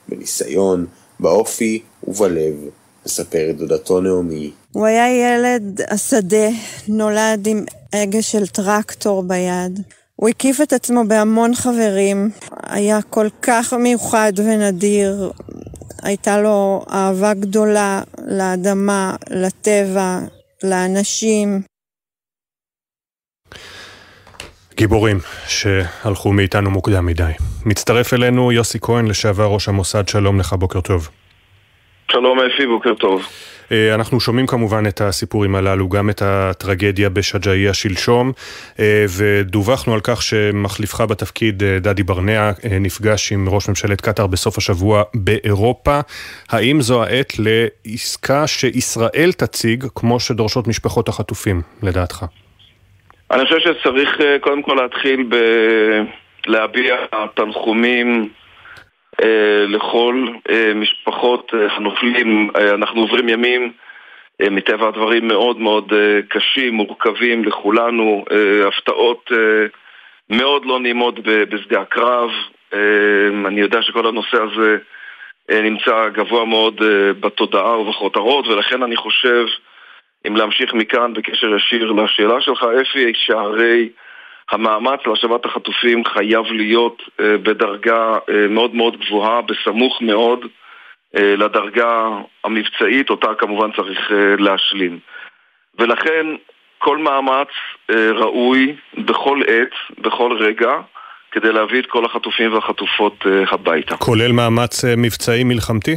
בניסיון, 0.08 0.86
באופי 1.20 1.82
ובלב, 2.08 2.54
מספרת 3.06 3.56
דודתו 3.56 4.00
נעמי. 4.00 4.50
הוא 4.72 4.86
היה 4.86 5.08
ילד 5.08 5.80
השדה, 5.90 6.48
נולד 6.88 7.46
עם 7.46 7.64
הגה 7.92 8.22
של 8.22 8.46
טרקטור 8.46 9.22
ביד. 9.22 9.80
הוא 10.16 10.28
הקיף 10.28 10.60
את 10.60 10.72
עצמו 10.72 11.04
בהמון 11.08 11.54
חברים, 11.54 12.30
היה 12.62 13.02
כל 13.02 13.28
כך 13.42 13.72
מיוחד 13.72 14.32
ונדיר, 14.36 15.32
הייתה 16.02 16.40
לו 16.40 16.84
אהבה 16.90 17.34
גדולה 17.34 18.02
לאדמה, 18.26 19.16
לטבע, 19.30 20.18
לאנשים. 20.70 21.48
גיבורים 24.74 25.16
שהלכו 25.48 26.32
מאיתנו 26.32 26.70
מוקדם 26.70 27.06
מדי. 27.06 27.32
מצטרף 27.66 28.14
אלינו 28.14 28.52
יוסי 28.52 28.78
כהן, 28.80 29.06
לשעבר 29.06 29.46
ראש 29.46 29.68
המוסד, 29.68 30.08
שלום 30.08 30.40
לך, 30.40 30.52
בוקר 30.52 30.80
טוב. 30.80 31.08
שלום 32.10 32.38
אפי, 32.40 32.66
בוקר 32.66 32.94
טוב. 32.94 33.26
אה, 33.72 33.94
אנחנו 33.94 34.20
שומעים 34.20 34.46
כמובן 34.46 34.86
את 34.86 35.00
הסיפורים 35.00 35.54
הללו, 35.54 35.88
גם 35.88 36.10
את 36.10 36.22
הטרגדיה 36.22 37.08
בשג'אעיה 37.08 37.74
שלשום, 37.74 38.32
אה, 38.80 39.04
ודווחנו 39.18 39.94
על 39.94 40.00
כך 40.02 40.22
שמחליפך 40.22 41.00
בתפקיד 41.00 41.62
אה, 41.62 41.78
דדי 41.78 42.02
ברנע 42.02 42.50
נפגש 42.80 43.32
עם 43.32 43.48
ראש 43.48 43.68
ממשלת 43.68 44.00
קטאר 44.00 44.26
בסוף 44.26 44.58
השבוע 44.58 45.02
באירופה. 45.14 46.00
האם 46.50 46.80
זו 46.80 47.02
העת 47.02 47.32
לעסקה 47.38 48.46
שישראל 48.46 49.32
תציג 49.32 49.84
כמו 49.94 50.20
שדורשות 50.20 50.68
משפחות 50.68 51.08
החטופים, 51.08 51.62
לדעתך? 51.82 52.24
אני 53.30 53.44
חושב 53.44 53.58
שצריך 53.60 54.18
קודם 54.40 54.62
כל 54.62 54.74
להתחיל 54.82 55.28
בלהביע 56.46 56.96
תנחומים 57.34 58.20
אה, 58.22 58.43
לכל 59.68 60.26
אה, 60.50 60.72
משפחות 60.74 61.52
אה, 61.54 61.66
הנופלים. 61.76 62.50
אנחנו 62.74 63.00
עוברים 63.00 63.28
ימים 63.28 63.72
מטבע 64.50 64.88
הדברים 64.88 65.28
מאוד 65.28 65.60
מאוד 65.60 65.92
קשים, 66.28 66.74
מורכבים 66.74 67.44
לכולנו, 67.44 68.24
הפתעות 68.66 69.30
מאוד 70.30 70.64
לא 70.66 70.80
נעימות 70.80 71.18
בשדה 71.24 71.80
הקרב. 71.80 72.30
אני 73.46 73.60
יודע 73.60 73.82
שכל 73.82 74.06
הנושא 74.06 74.36
הזה 74.42 74.76
נמצא 75.50 76.08
גבוה 76.08 76.44
מאוד 76.44 76.80
בתודעה 77.20 77.78
ובכותרות, 77.78 78.46
ולכן 78.46 78.82
אני 78.82 78.96
חושב, 78.96 79.46
אם 80.26 80.36
להמשיך 80.36 80.74
מכאן 80.74 81.12
בקשר 81.14 81.56
ישיר 81.56 81.92
לשאלה 81.92 82.40
שלך, 82.40 82.66
אפי, 82.82 83.12
שהרי 83.14 83.88
המאמץ 84.54 85.00
להשבת 85.06 85.44
החטופים 85.44 86.04
חייב 86.04 86.44
להיות 86.46 87.02
אה, 87.20 87.38
בדרגה 87.38 88.18
אה, 88.30 88.48
מאוד 88.48 88.74
מאוד 88.74 88.96
גבוהה, 88.96 89.40
בסמוך 89.42 90.02
מאוד 90.02 90.40
אה, 91.16 91.36
לדרגה 91.36 92.08
המבצעית, 92.44 93.10
אותה 93.10 93.28
כמובן 93.38 93.72
צריך 93.76 93.98
להשלים. 94.38 94.98
ולכן 95.78 96.26
כל 96.78 96.98
מאמץ 96.98 97.48
ראוי 97.90 98.76
בכל 98.98 99.40
עת, 99.46 99.98
בכל 99.98 100.36
רגע, 100.40 100.72
כדי 101.32 101.52
להביא 101.52 101.80
את 101.80 101.86
כל 101.86 102.04
החטופים 102.04 102.52
והחטופות 102.52 103.26
הביתה. 103.50 103.96
כולל 103.96 104.32
מאמץ 104.32 104.84
מבצעי 104.96 105.44
מלחמתי? 105.44 105.96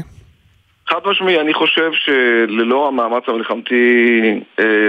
חד 0.89 0.99
משמעי, 1.05 1.39
אני 1.39 1.53
חושב 1.53 1.91
שללא 1.93 2.87
המאמץ 2.87 3.23
המלחמתי 3.27 4.19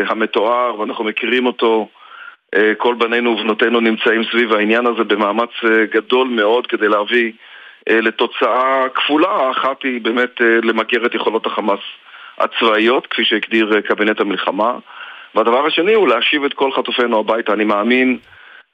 המתואר, 0.08 0.80
ואנחנו 0.80 1.04
מכירים 1.04 1.46
אותו, 1.46 1.88
כל 2.78 2.94
בנינו 2.94 3.30
ובנותינו 3.30 3.80
נמצאים 3.80 4.22
סביב 4.30 4.52
העניין 4.52 4.86
הזה 4.86 5.04
במאמץ 5.04 5.50
אה, 5.64 5.86
גדול 5.86 6.28
מאוד 6.28 6.66
כדי 6.66 6.88
להביא 6.88 7.32
אה, 7.88 8.00
לתוצאה 8.00 8.88
כפולה. 8.94 9.28
האחת 9.28 9.82
היא 9.82 10.00
באמת 10.00 10.40
למגר 10.40 11.06
את 11.06 11.14
יכולות 11.14 11.46
החמאס 11.46 11.80
הצבאיות, 12.38 13.06
כפי 13.06 13.24
שהגדיר 13.24 13.80
קבינט 13.80 14.20
המלחמה. 14.20 14.78
והדבר 15.34 15.66
השני 15.66 15.94
הוא 15.94 16.08
להשיב 16.08 16.44
את 16.44 16.54
כל 16.54 16.72
חטופינו 16.72 17.18
הביתה. 17.18 17.52
אני 17.52 17.64
מאמין 17.64 18.18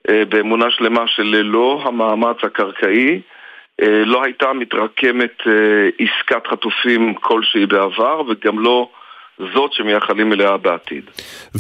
באמונה 0.09 0.71
שלמה 0.71 1.07
שללא 1.07 1.83
המאמץ 1.85 2.37
הקרקעי 2.43 3.21
לא 3.81 4.25
הייתה 4.25 4.53
מתרקמת 4.53 5.43
עסקת 5.99 6.47
חטופים 6.47 7.15
כלשהי 7.15 7.67
בעבר 7.67 8.23
וגם 8.29 8.59
לא 8.59 8.89
זאת 9.39 9.73
שמייחלים 9.73 10.33
אליה 10.33 10.57
בעתיד. 10.57 11.05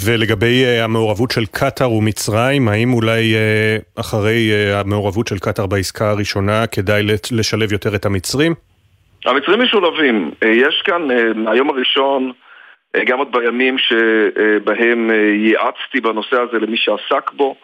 ולגבי 0.04 0.64
uh, 0.64 0.84
המעורבות 0.84 1.30
של 1.30 1.46
קטאר 1.46 1.92
ומצרים, 1.92 2.68
האם 2.68 2.92
אולי 2.92 3.34
uh, 3.34 4.00
אחרי 4.00 4.50
uh, 4.50 4.74
המעורבות 4.80 5.28
של 5.28 5.38
קטאר 5.38 5.66
בעסקה 5.66 6.10
הראשונה 6.10 6.66
כדאי 6.66 7.02
לשלב 7.32 7.72
יותר 7.72 7.94
את 7.94 8.06
המצרים? 8.06 8.54
המצרים 9.24 9.62
משולבים. 9.62 10.30
Uh, 10.44 10.46
יש 10.46 10.82
כאן 10.84 11.10
uh, 11.10 11.34
מהיום 11.34 11.70
הראשון, 11.70 12.32
uh, 12.96 13.00
גם 13.06 13.18
עוד 13.18 13.28
בימים 13.32 13.76
שבהם 13.78 15.10
uh, 15.10 15.14
ייעצתי 15.46 16.00
בנושא 16.00 16.36
הזה 16.36 16.58
למי 16.58 16.76
שעסק 16.76 17.30
בו, 17.32 17.56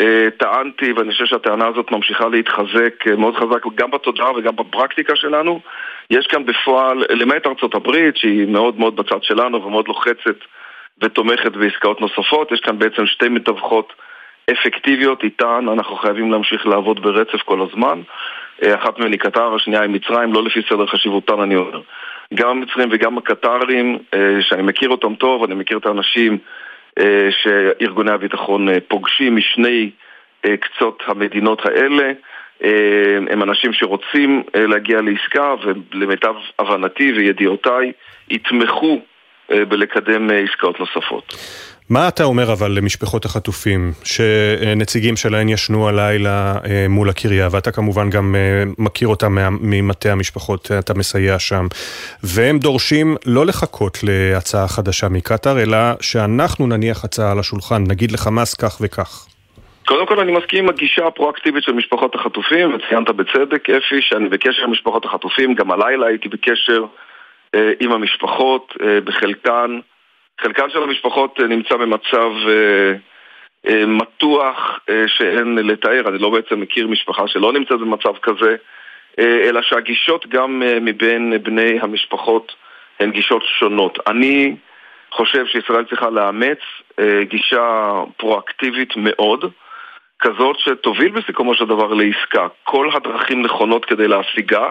אה, 0.00 0.28
טענתי, 0.38 0.92
ואני 0.92 1.12
חושב 1.12 1.24
שהטענה 1.26 1.66
הזאת 1.66 1.90
ממשיכה 1.90 2.28
להתחזק 2.28 3.06
אה, 3.10 3.16
מאוד 3.16 3.36
חזק 3.36 3.62
גם 3.74 3.90
בתודעה 3.90 4.32
וגם 4.36 4.56
בפרקטיקה 4.56 5.16
שלנו. 5.16 5.60
יש 6.10 6.26
כאן 6.26 6.46
בפועל, 6.46 7.04
למעט 7.10 7.46
ארצות 7.46 7.74
הברית, 7.74 8.16
שהיא 8.16 8.46
מאוד 8.46 8.78
מאוד 8.78 8.96
בצד 8.96 9.22
שלנו 9.22 9.64
ומאוד 9.64 9.88
לוחצת 9.88 10.36
ותומכת 11.02 11.52
בעסקאות 11.52 12.00
נוספות, 12.00 12.52
יש 12.52 12.60
כאן 12.60 12.78
בעצם 12.78 13.06
שתי 13.06 13.28
מתווכות 13.28 13.92
אפקטיביות, 14.50 15.22
איתן 15.22 15.66
אנחנו 15.72 15.96
חייבים 15.96 16.32
להמשיך 16.32 16.66
לעבוד 16.66 17.02
ברצף 17.02 17.42
כל 17.44 17.62
הזמן. 17.62 18.02
אה, 18.62 18.74
אחת 18.74 18.98
מהן 18.98 19.12
היא 19.12 19.20
קטר, 19.20 19.54
השנייה 19.54 19.82
היא 19.82 19.90
מצרים, 19.90 20.32
לא 20.32 20.44
לפי 20.44 20.60
סדר 20.70 20.86
חשיבותן 20.86 21.40
אני 21.40 21.56
אומר. 21.56 21.80
גם 22.34 22.48
המצרים 22.48 22.88
וגם 22.92 23.18
הקטרים, 23.18 23.98
שאני 24.40 24.62
מכיר 24.62 24.90
אותם 24.90 25.14
טוב, 25.14 25.44
אני 25.44 25.54
מכיר 25.54 25.78
את 25.78 25.86
האנשים 25.86 26.38
אה, 26.98 27.28
שארגוני 27.30 28.10
הביטחון 28.10 28.68
אה, 28.68 28.78
פוגשים 28.88 29.36
משני 29.36 29.90
אה, 30.44 30.56
קצות 30.56 31.02
המדינות 31.06 31.66
האלה. 31.66 32.12
הם 33.30 33.42
אנשים 33.42 33.72
שרוצים 33.72 34.42
להגיע 34.54 34.98
לעסקה 35.00 35.54
ולמיטב 35.64 36.34
הבנתי 36.58 37.12
וידיעותיי 37.12 37.92
יתמכו 38.30 39.00
בלקדם 39.48 40.30
עסקאות 40.30 40.80
נוספות. 40.80 41.34
מה 41.90 42.08
אתה 42.08 42.24
אומר 42.24 42.52
אבל 42.52 42.72
למשפחות 42.72 43.24
החטופים, 43.24 43.92
שנציגים 44.04 45.16
שלהן 45.16 45.48
ישנו 45.48 45.88
הלילה 45.88 46.54
אה, 46.64 46.86
מול 46.88 47.10
הקריה, 47.10 47.48
ואתה 47.50 47.70
כמובן 47.72 48.10
גם 48.10 48.34
אה, 48.34 48.72
מכיר 48.78 49.08
אותם 49.08 49.36
ממטה 49.60 50.12
המשפחות, 50.12 50.70
אתה 50.78 50.94
מסייע 50.94 51.38
שם, 51.38 51.66
והם 52.22 52.58
דורשים 52.58 53.16
לא 53.26 53.46
לחכות 53.46 53.98
להצעה 54.02 54.68
חדשה 54.68 55.08
מקטאר, 55.08 55.62
אלא 55.62 55.78
שאנחנו 56.00 56.66
נניח 56.66 57.04
הצעה 57.04 57.32
על 57.32 57.38
השולחן, 57.38 57.84
נגיד 57.86 58.12
לחמאס 58.12 58.54
כך 58.54 58.78
וכך. 58.80 59.26
קודם 59.88 60.06
כל 60.06 60.20
אני 60.20 60.32
מסכים 60.32 60.64
עם 60.64 60.70
הגישה 60.70 61.06
הפרואקטיבית 61.06 61.64
של 61.64 61.72
משפחות 61.72 62.14
החטופים, 62.14 62.74
וציינת 62.74 63.10
בצדק, 63.10 63.70
אפי, 63.70 64.02
שאני 64.02 64.28
בקשר 64.28 64.64
עם 64.64 64.70
משפחות 64.70 65.04
החטופים, 65.04 65.54
גם 65.54 65.70
הלילה 65.70 66.06
הייתי 66.06 66.28
בקשר 66.28 66.84
אה, 67.54 67.72
עם 67.80 67.92
המשפחות, 67.92 68.74
אה, 68.82 69.00
בחלקן. 69.00 69.78
חלקן 70.40 70.70
של 70.70 70.82
המשפחות 70.82 71.40
אה, 71.40 71.46
נמצא 71.46 71.76
במצב 71.76 72.30
אה, 72.48 72.92
אה, 73.68 73.86
מתוח 73.86 74.80
אה, 74.88 75.04
שאין 75.06 75.54
לתאר, 75.54 76.08
אני 76.08 76.18
לא 76.18 76.30
בעצם 76.30 76.60
מכיר 76.60 76.88
משפחה 76.88 77.28
שלא 77.28 77.52
נמצאת 77.52 77.80
במצב 77.80 78.18
כזה, 78.22 78.56
אה, 79.18 79.48
אלא 79.48 79.62
שהגישות 79.62 80.26
גם 80.26 80.62
אה, 80.62 80.80
מבין 80.80 81.42
בני 81.42 81.78
המשפחות 81.80 82.54
הן 83.00 83.10
גישות 83.10 83.42
שונות. 83.58 83.98
אני 84.06 84.56
חושב 85.10 85.46
שישראל 85.46 85.84
צריכה 85.84 86.10
לאמץ 86.10 86.58
אה, 86.98 87.24
גישה 87.24 87.92
פרואקטיבית 88.16 88.96
מאוד, 88.96 89.44
כזאת 90.20 90.56
שתוביל 90.58 91.08
בסיכומו 91.08 91.54
של 91.54 91.64
דבר 91.64 91.94
לעסקה. 91.94 92.46
כל 92.64 92.90
הדרכים 92.94 93.42
נכונות 93.42 93.84
כדי 93.84 94.08
להשיגה. 94.08 94.70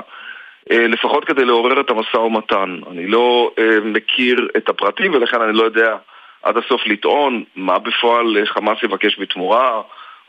אה, 0.72 0.88
לפחות 0.88 1.26
כדי 1.26 1.46
לעורר 1.46 1.82
את 1.82 1.90
המשא 1.90 2.18
ומתן. 2.18 2.80
אני 2.92 3.08
לא 3.08 3.52
אה, 3.60 3.80
מכיר 3.84 4.48
את 4.58 4.70
הפרטים 4.70 5.14
ולכן 5.14 5.42
אני 5.42 5.58
לא 5.58 5.64
יודע 5.64 5.96
עד 6.44 6.58
הסוף 6.58 6.82
לטעון 6.88 7.44
מה 7.56 7.80
בפועל 7.80 8.46
חמאס 8.46 8.78
יבקש 8.84 9.20
בתמורה 9.20 9.82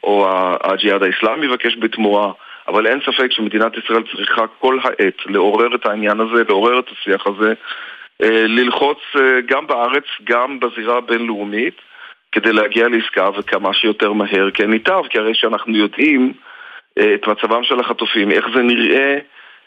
או 0.02 0.26
הג'יהאד 0.62 1.02
האיסלאמי 1.02 1.46
יבקש 1.46 1.76
בתמורה, 1.76 2.32
אבל 2.68 2.86
אין 2.86 3.00
ספק 3.00 3.32
שמדינת 3.32 3.72
ישראל 3.76 4.02
צריכה 4.16 4.46
כל 4.58 4.78
העת 4.82 5.26
לעורר 5.26 5.74
את 5.74 5.86
העניין 5.86 6.20
הזה, 6.20 6.42
לעורר 6.48 6.78
את 6.78 6.88
השיח 6.92 7.26
הזה, 7.26 7.54
אה, 8.22 8.46
ללחוץ 8.46 8.98
גם 9.46 9.66
בארץ, 9.66 10.04
גם 10.24 10.60
בזירה 10.60 10.96
הבינלאומית, 10.96 11.74
כדי 12.32 12.52
להגיע 12.52 12.88
לעסקה 12.88 13.30
וכמה 13.38 13.74
שיותר 13.74 14.12
מהר 14.12 14.50
כן 14.54 14.72
ייטב, 14.72 15.02
כי 15.10 15.18
הרי 15.18 15.34
שאנחנו 15.34 15.76
יודעים 15.76 16.32
את 16.98 17.26
מצבם 17.26 17.64
של 17.64 17.80
החטופים, 17.80 18.30
איך 18.30 18.46
זה 18.54 18.62
נראה 18.62 19.18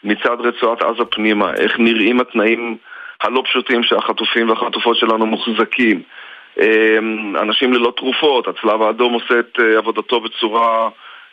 מצד 0.04 0.36
רצועת 0.40 0.82
עזה 0.82 1.04
פנימה, 1.04 1.52
איך 1.54 1.78
נראים 1.78 2.20
התנאים 2.20 2.76
הלא 3.22 3.42
פשוטים 3.44 3.82
שהחטופים 3.82 4.48
והחטופות 4.48 4.96
שלנו 4.96 5.26
מוחזקים. 5.26 6.02
אמ, 6.60 7.36
אנשים 7.36 7.72
ללא 7.72 7.92
תרופות, 7.96 8.48
הצלב 8.48 8.82
האדום 8.82 9.12
עושה 9.12 9.38
את 9.38 9.58
אה, 9.60 9.78
עבודתו 9.78 10.20
בצורה 10.20 10.88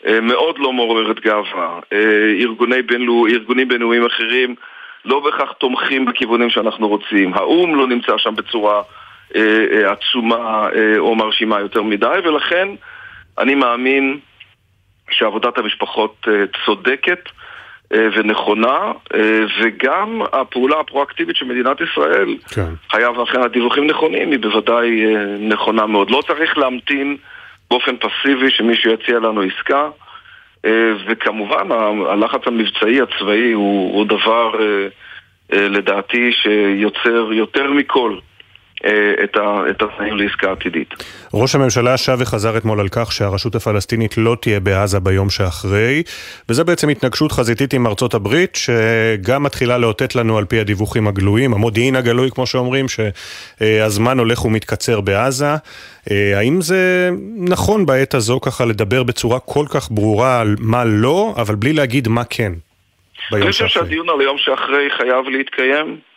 אה, 0.07 0.21
מאוד 0.21 0.59
לא 0.59 0.73
מעוררת 0.73 1.19
גאווה. 1.19 1.79
אה, 1.93 2.33
ארגוני 2.39 2.81
בינלאו, 2.81 3.27
ארגונים 3.27 3.67
בינלאומיים 3.67 4.05
אחרים 4.05 4.55
לא 5.05 5.19
בהכרח 5.19 5.51
תומכים 5.51 6.05
בכיוונים 6.05 6.49
שאנחנו 6.49 6.87
רוצים. 6.87 7.33
האו"ם 7.33 7.75
לא 7.75 7.87
נמצא 7.87 8.17
שם 8.17 8.35
בצורה 8.35 8.81
עצומה 9.85 10.69
או 10.97 11.15
מרשימה 11.15 11.59
יותר 11.59 11.83
מדי, 11.83 12.19
ולכן 12.23 12.67
אני 13.37 13.55
מאמין 13.55 14.19
שעבודת 15.11 15.57
המשפחות 15.57 16.27
צודקת. 16.65 17.29
אה, 17.93 18.07
ונכונה, 18.15 18.91
אה, 19.13 19.45
וגם 19.61 20.21
הפעולה 20.33 20.79
הפרואקטיבית 20.79 21.35
של 21.35 21.45
מדינת 21.45 21.77
ישראל, 21.81 22.37
כן. 22.55 22.73
היה 22.93 23.11
ואכן 23.11 23.41
הדיווחים 23.41 23.87
נכונים, 23.87 24.31
היא 24.31 24.39
בוודאי 24.39 25.05
אה, 25.05 25.25
נכונה 25.39 25.85
מאוד. 25.85 26.11
לא 26.11 26.21
צריך 26.27 26.57
להמתין 26.57 27.17
באופן 27.71 27.95
פסיבי 27.97 28.51
שמישהו 28.51 28.91
יציע 28.91 29.19
לנו 29.19 29.41
עסקה, 29.41 29.89
וכמובן 31.07 31.71
הלחץ 32.09 32.41
המבצעי 32.45 33.01
הצבאי 33.01 33.51
הוא, 33.51 33.93
הוא 33.93 34.05
דבר 34.05 34.51
לדעתי 35.49 36.31
שיוצר 36.31 37.33
יותר 37.33 37.71
מכל 37.71 38.13
אה, 38.13 38.28
את 39.23 39.81
התנאים 39.81 40.17
לעסקה 40.17 40.51
עתידית. 40.51 40.93
ראש 41.33 41.55
הממשלה 41.55 41.97
שב 41.97 42.17
וחזר 42.19 42.57
אתמול 42.57 42.79
על 42.79 42.87
כך 42.91 43.11
שהרשות 43.11 43.55
הפלסטינית 43.55 44.17
לא 44.17 44.37
תהיה 44.41 44.59
בעזה 44.59 44.99
ביום 44.99 45.29
שאחרי, 45.29 46.03
וזה 46.49 46.63
בעצם 46.63 46.89
התנגשות 46.89 47.31
חזיתית 47.31 47.73
עם 47.73 47.87
ארצות 47.87 48.13
הברית, 48.13 48.55
שגם 48.55 49.43
מתחילה 49.43 49.77
לאותת 49.77 50.15
לנו 50.15 50.37
על 50.37 50.45
פי 50.45 50.59
הדיווחים 50.59 51.07
הגלויים, 51.07 51.53
המודיעין 51.53 51.95
הגלוי 51.95 52.31
כמו 52.31 52.45
שאומרים, 52.47 52.85
שהזמן 52.89 54.19
הולך 54.19 54.45
ומתקצר 54.45 55.01
בעזה. 55.01 55.53
אה, 56.11 56.37
האם 56.37 56.61
זה 56.61 57.09
נכון 57.37 57.85
בעת 57.85 58.13
הזו 58.13 58.39
ככה 58.39 58.65
לדבר 58.65 59.03
בצורה 59.03 59.39
כל 59.39 59.65
כך 59.69 59.91
ברורה 59.91 60.39
על 60.41 60.55
מה 60.59 60.85
לא, 60.85 61.33
אבל 61.37 61.55
בלי 61.55 61.73
להגיד 61.73 62.07
מה 62.07 62.23
כן? 62.23 62.53
אני 63.33 63.51
חושב 63.51 63.67
שהדיון 63.67 64.09
על 64.09 64.21
היום 64.21 64.37
שאחרי 64.37 64.89
חייב 64.97 65.25
להתקיים. 65.25 66.08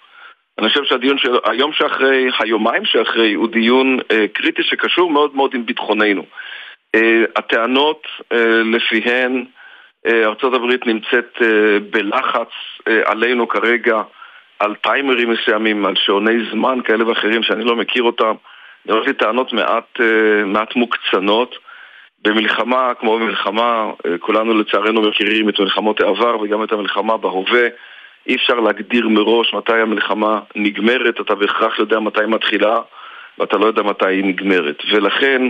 אני 0.58 0.68
חושב 0.68 0.84
שהדיון 0.84 1.18
של 1.18 1.36
היום 1.44 1.72
שאחרי, 1.72 2.28
היומיים 2.38 2.84
שאחרי, 2.84 3.34
הוא 3.34 3.48
דיון 3.48 3.98
אה, 4.10 4.26
קריטי 4.32 4.62
שקשור 4.62 5.10
מאוד 5.10 5.36
מאוד 5.36 5.54
עם 5.54 5.66
ביטחוננו. 5.66 6.24
אה, 6.94 7.24
הטענות 7.36 8.06
אה, 8.32 8.62
לפיהן 8.64 9.44
אה, 10.06 10.26
הברית 10.42 10.86
נמצאת 10.86 11.38
אה, 11.42 11.78
בלחץ 11.90 12.48
אה, 12.88 13.00
עלינו 13.04 13.48
כרגע 13.48 14.02
על 14.58 14.74
טיימרים 14.74 15.30
מסוימים, 15.30 15.86
על 15.86 15.94
שעוני 15.96 16.50
זמן 16.50 16.78
כאלה 16.84 17.08
ואחרים 17.08 17.42
שאני 17.42 17.64
לא 17.64 17.76
מכיר 17.76 18.02
אותם, 18.02 18.34
רואה 18.88 19.06
לי 19.06 19.12
טענות 19.12 19.52
מעט, 19.52 20.00
אה, 20.00 20.44
מעט 20.44 20.76
מוקצנות. 20.76 21.54
במלחמה 22.24 22.92
כמו 23.00 23.18
במלחמה, 23.18 23.90
אה, 24.06 24.18
כולנו 24.18 24.54
לצערנו 24.54 25.02
מכירים 25.02 25.48
את 25.48 25.60
מלחמות 25.60 26.00
העבר 26.00 26.40
וגם 26.40 26.64
את 26.64 26.72
המלחמה 26.72 27.16
בהווה. 27.16 27.68
אי 28.26 28.34
אפשר 28.34 28.54
להגדיר 28.54 29.08
מראש 29.08 29.54
מתי 29.54 29.80
המלחמה 29.80 30.40
נגמרת, 30.54 31.20
אתה 31.20 31.34
בהכרח 31.34 31.78
יודע 31.78 32.00
מתי 32.00 32.20
היא 32.20 32.28
מתחילה 32.28 32.76
ואתה 33.38 33.56
לא 33.56 33.66
יודע 33.66 33.82
מתי 33.82 34.06
היא 34.06 34.24
נגמרת. 34.24 34.82
ולכן 34.92 35.42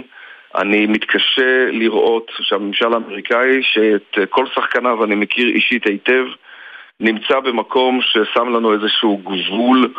אני 0.55 0.86
מתקשה 0.86 1.70
לראות 1.70 2.31
שהממשל 2.40 2.93
האמריקאי, 2.93 3.62
שאת 3.62 4.19
כל 4.31 4.47
שחקניו 4.55 5.05
אני 5.05 5.15
מכיר 5.15 5.49
אישית 5.49 5.86
היטב, 5.86 6.24
נמצא 7.01 7.40
במקום 7.40 8.01
ששם 8.03 8.49
לנו 8.49 8.73
איזשהו 8.73 9.16
גבול, 9.16 9.93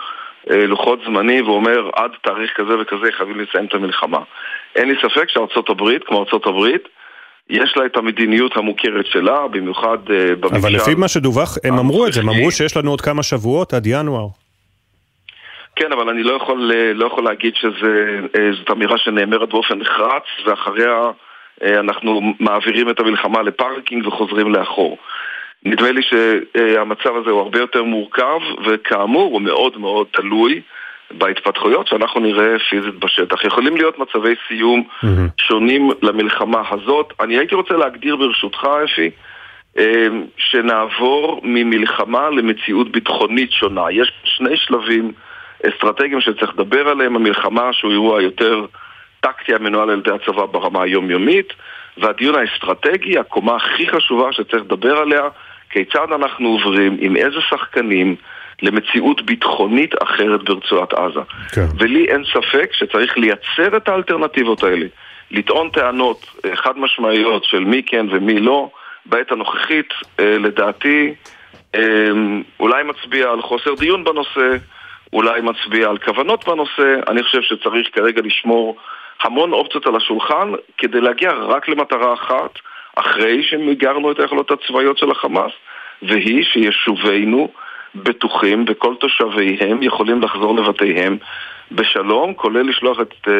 אה, 0.51 0.65
לוחות 0.65 0.99
זמני, 1.05 1.41
ואומר 1.41 1.89
עד 1.95 2.11
תאריך 2.21 2.53
כזה 2.55 2.79
וכזה 2.79 3.11
חייבים 3.11 3.39
לסיים 3.39 3.65
את 3.65 3.73
המלחמה. 3.73 4.19
אין 4.75 4.89
לי 4.89 4.95
ספק 5.01 5.29
שארצות 5.29 5.69
הברית, 5.69 6.03
כמו 6.03 6.19
ארצות 6.19 6.45
הברית, 6.45 6.87
יש 7.49 7.73
לה 7.77 7.85
את 7.85 7.97
המדיניות 7.97 8.57
המוכרת 8.57 9.05
שלה, 9.05 9.47
במיוחד 9.47 9.97
uh, 10.07 10.35
בממשל. 10.39 10.55
אבל 10.55 10.75
לפי 10.75 10.95
מה 10.95 11.07
שדווח, 11.07 11.57
הם 11.63 11.79
אמרו 11.79 12.07
את 12.07 12.13
זה, 12.13 12.21
הם 12.21 12.29
אמרו 12.29 12.51
שיש 12.51 12.77
לנו 12.77 12.91
עוד 12.91 13.01
כמה 13.01 13.23
שבועות 13.23 13.73
עד 13.73 13.87
ינואר. 13.87 14.27
כן, 15.75 15.91
אבל 15.91 16.09
אני 16.09 16.23
לא 16.23 16.33
יכול, 16.33 16.71
אה, 16.75 16.93
לא 16.93 17.05
יכול 17.05 17.23
להגיד 17.23 17.53
שזאת 17.55 18.71
אמירה 18.71 18.97
שנאמרת 18.97 19.49
באופן 19.49 19.79
נחרץ, 19.79 20.23
ואחריה 20.45 21.11
אנחנו 21.63 22.21
מעבירים 22.39 22.89
את 22.89 22.99
המלחמה 22.99 23.41
לפארקינג 23.41 24.07
וחוזרים 24.07 24.53
לאחור. 24.53 24.97
נדמה 25.65 25.91
לי 25.91 26.01
שהמצב 26.01 27.15
הזה 27.15 27.29
הוא 27.29 27.41
הרבה 27.41 27.59
יותר 27.59 27.83
מורכב, 27.83 28.39
וכאמור 28.65 29.33
הוא 29.33 29.41
מאוד 29.41 29.77
מאוד 29.77 30.07
תלוי 30.11 30.61
בהתפתחויות 31.11 31.87
שאנחנו 31.87 32.19
נראה 32.19 32.59
פיזית 32.69 32.95
בשטח. 32.99 33.45
יכולים 33.45 33.77
להיות 33.77 33.99
מצבי 33.99 34.33
סיום 34.47 34.83
mm-hmm. 34.83 35.07
שונים 35.37 35.89
למלחמה 36.01 36.61
הזאת. 36.71 37.13
אני 37.19 37.37
הייתי 37.37 37.55
רוצה 37.55 37.73
להגדיר 37.73 38.15
ברשותך, 38.15 38.67
אפי, 38.83 39.09
אמ, 39.77 40.23
שנעבור 40.37 41.41
ממלחמה 41.43 42.29
למציאות 42.29 42.91
ביטחונית 42.91 43.51
שונה. 43.51 43.91
יש 43.91 44.13
שני 44.23 44.57
שלבים 44.57 45.11
אסטרטגיים 45.69 46.21
שצריך 46.21 46.51
לדבר 46.53 46.87
עליהם, 46.87 47.15
המלחמה 47.15 47.73
שהוא 47.73 47.91
אירוע 47.91 48.21
יותר 48.21 48.65
טקטי 49.19 49.55
המנוהל 49.55 49.89
על 49.89 49.99
ידי 49.99 50.11
הצבא 50.11 50.45
ברמה 50.45 50.83
היומיומית, 50.83 51.53
והדיון 51.97 52.35
האסטרטגי, 52.35 53.19
הקומה 53.19 53.55
הכי 53.55 53.87
חשובה 53.87 54.31
שצריך 54.31 54.63
לדבר 54.63 54.97
עליה, 54.97 55.21
כיצד 55.69 56.07
אנחנו 56.15 56.49
עוברים, 56.49 56.97
עם 56.99 57.15
איזה 57.15 57.41
שחקנים, 57.49 58.15
למציאות 58.63 59.21
ביטחונית 59.21 60.03
אחרת 60.03 60.43
ברצועת 60.43 60.93
עזה. 60.93 61.19
כן. 61.55 61.65
ולי 61.79 62.05
אין 62.05 62.23
ספק 62.33 62.69
שצריך 62.73 63.17
לייצר 63.17 63.77
את 63.77 63.89
האלטרנטיבות 63.89 64.63
האלה, 64.63 64.85
לטעון 65.31 65.69
טענות 65.69 66.25
אה, 66.45 66.55
חד 66.55 66.77
משמעיות 66.77 67.43
של 67.43 67.59
מי 67.59 67.83
כן 67.85 68.05
ומי 68.11 68.39
לא, 68.39 68.69
בעת 69.05 69.31
הנוכחית, 69.31 69.89
אה, 70.19 70.37
לדעתי, 70.37 71.13
אה, 71.75 71.81
אולי 72.59 72.83
מצביע 72.83 73.29
על 73.29 73.41
חוסר 73.41 73.73
דיון 73.79 74.03
בנושא, 74.03 74.57
אולי 75.13 75.41
מצביע 75.41 75.89
על 75.89 75.97
כוונות 75.97 76.47
בנושא, 76.47 76.95
אני 77.07 77.23
חושב 77.23 77.41
שצריך 77.41 77.87
כרגע 77.93 78.21
לשמור 78.25 78.77
המון 79.21 79.53
אופציות 79.53 79.85
על 79.85 79.95
השולחן 79.95 80.51
כדי 80.77 81.01
להגיע 81.01 81.31
רק 81.31 81.69
למטרה 81.69 82.13
אחת, 82.13 82.59
אחרי 82.95 83.43
שמיגרנו 83.43 84.11
את 84.11 84.19
היכולות 84.19 84.51
הצבאיות 84.51 84.97
של 84.97 85.11
החמאס, 85.11 85.51
והיא 86.01 86.43
שיישובינו 86.43 87.49
בטוחים 87.95 88.65
וכל 88.67 88.95
תושביהם 88.99 89.83
יכולים 89.83 90.21
לחזור 90.21 90.55
לבתיהם 90.55 91.17
בשלום, 91.75 92.33
כולל 92.33 92.69
לשלוח 92.69 92.97
את 93.01 93.27
uh, 93.27 93.31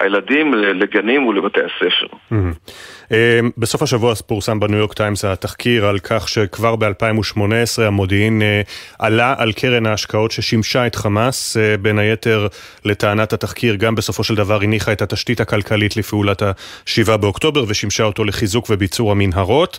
הילדים 0.00 0.54
לגנים 0.54 1.26
ולבתי 1.26 1.60
הספר. 1.60 2.06
Uh, 2.30 3.14
בסוף 3.58 3.82
השבוע 3.82 4.14
פורסם 4.26 4.60
בניו 4.60 4.78
יורק 4.78 4.92
טיימס 4.92 5.24
התחקיר 5.24 5.86
על 5.86 5.98
כך 5.98 6.28
שכבר 6.28 6.76
ב-2018 6.76 7.82
המודיעין 7.82 8.42
uh, 8.42 8.72
עלה 8.98 9.34
על 9.38 9.52
קרן 9.52 9.86
ההשקעות 9.86 10.30
ששימשה 10.30 10.86
את 10.86 10.94
חמאס, 10.94 11.56
בין 11.82 11.98
היתר 11.98 12.46
לטענת 12.84 13.32
התחקיר 13.32 13.74
גם 13.74 13.94
בסופו 13.94 14.24
של 14.24 14.34
דבר 14.34 14.62
הניחה 14.62 14.92
את 14.92 15.02
התשתית 15.02 15.40
הכלכלית 15.40 15.96
לפעולת 15.96 16.42
ה-7 16.42 17.16
באוקטובר 17.16 17.64
ושימשה 17.68 18.04
אותו 18.04 18.24
לחיזוק 18.24 18.66
וביצור 18.70 19.12
המנהרות. 19.12 19.78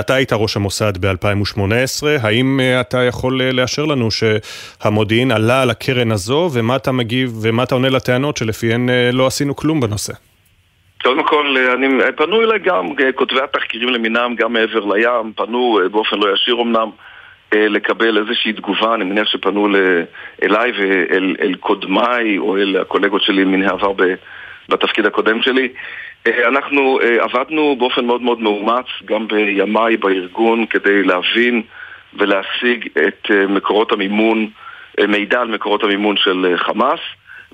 אתה 0.00 0.14
היית 0.14 0.32
ראש 0.32 0.56
המוסד 0.56 1.06
ב-2018, 1.06 2.06
האם 2.22 2.60
אתה 2.80 3.02
יכול 3.02 3.42
לאשר 3.42 3.84
לנו 3.84 4.08
שהמודיעין 4.10 5.30
עלה 5.30 5.62
על 5.62 5.70
הקרן 5.70 6.12
הזו 6.12 6.50
ומה 6.52 6.76
אתה 6.76 6.92
מגיב 6.92 7.35
ומה 7.42 7.62
אתה 7.62 7.74
עונה 7.74 7.88
לטענות 7.88 8.36
שלפיהן 8.36 8.90
אה, 8.90 9.10
לא 9.12 9.26
עשינו 9.26 9.56
כלום 9.56 9.80
בנושא? 9.80 10.12
קודם 11.02 11.24
כל, 11.26 11.56
אה, 11.56 11.72
אני, 11.72 12.02
אה, 12.02 12.12
פנו 12.12 12.42
אליי 12.42 12.58
גם 12.58 12.86
כותבי 13.14 13.40
התחקירים 13.40 13.88
למינם, 13.88 14.34
גם 14.36 14.52
מעבר 14.52 14.84
לים, 14.84 15.32
פנו 15.36 15.78
באופן 15.90 16.18
לא 16.18 16.34
ישיר 16.34 16.62
אמנם 16.62 16.90
לקבל 17.54 18.18
איזושהי 18.18 18.52
תגובה, 18.52 18.94
אני 18.94 19.04
מניח 19.04 19.28
שפנו 19.28 19.68
אליי 20.42 20.72
ואל 20.78 21.36
אל 21.40 21.54
קודמיי 21.54 22.38
או 22.38 22.56
אל 22.56 22.76
הקולגות 22.80 23.22
שלי 23.22 23.44
מן 23.44 23.62
העבר 23.62 23.92
בתפקיד 24.68 25.06
הקודם 25.06 25.42
שלי. 25.42 25.68
אנחנו 26.26 26.98
עבדנו 27.20 27.76
באופן 27.78 28.04
מאוד 28.04 28.22
מאוד 28.22 28.40
מאומץ, 28.40 28.86
גם 29.04 29.28
בימיי 29.28 29.96
בארגון, 29.96 30.66
כדי 30.66 31.02
להבין 31.02 31.62
ולהשיג 32.18 32.88
את 33.08 33.30
מקורות 33.48 33.92
המימון 33.92 34.48
מידע 35.08 35.40
על 35.40 35.48
מקורות 35.48 35.82
המימון 35.82 36.16
של 36.16 36.54
חמאס, 36.56 37.00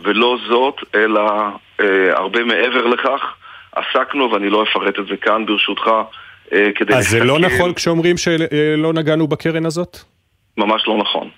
ולא 0.05 0.37
זאת, 0.49 0.77
אלא 0.95 1.21
אה, 1.81 2.13
הרבה 2.13 2.45
מעבר 2.45 2.87
לכך. 2.87 3.35
עסקנו, 3.73 4.31
ואני 4.33 4.51
לא 4.51 4.63
אפרט 4.63 4.99
את 4.99 5.07
זה 5.07 5.17
כאן 5.17 5.47
ברשותך, 5.47 5.91
אה, 6.53 6.69
כדי... 6.75 6.95
אז 6.95 7.09
זה 7.09 7.25
לא 7.25 7.39
נכון 7.39 7.75
כשאומרים 7.75 8.17
שלא 8.17 8.93
נגענו 8.93 9.27
בקרן 9.27 9.67
הזאת? 9.67 9.97
ממש 10.57 10.83
לא 10.87 10.99
נכון. 10.99 11.29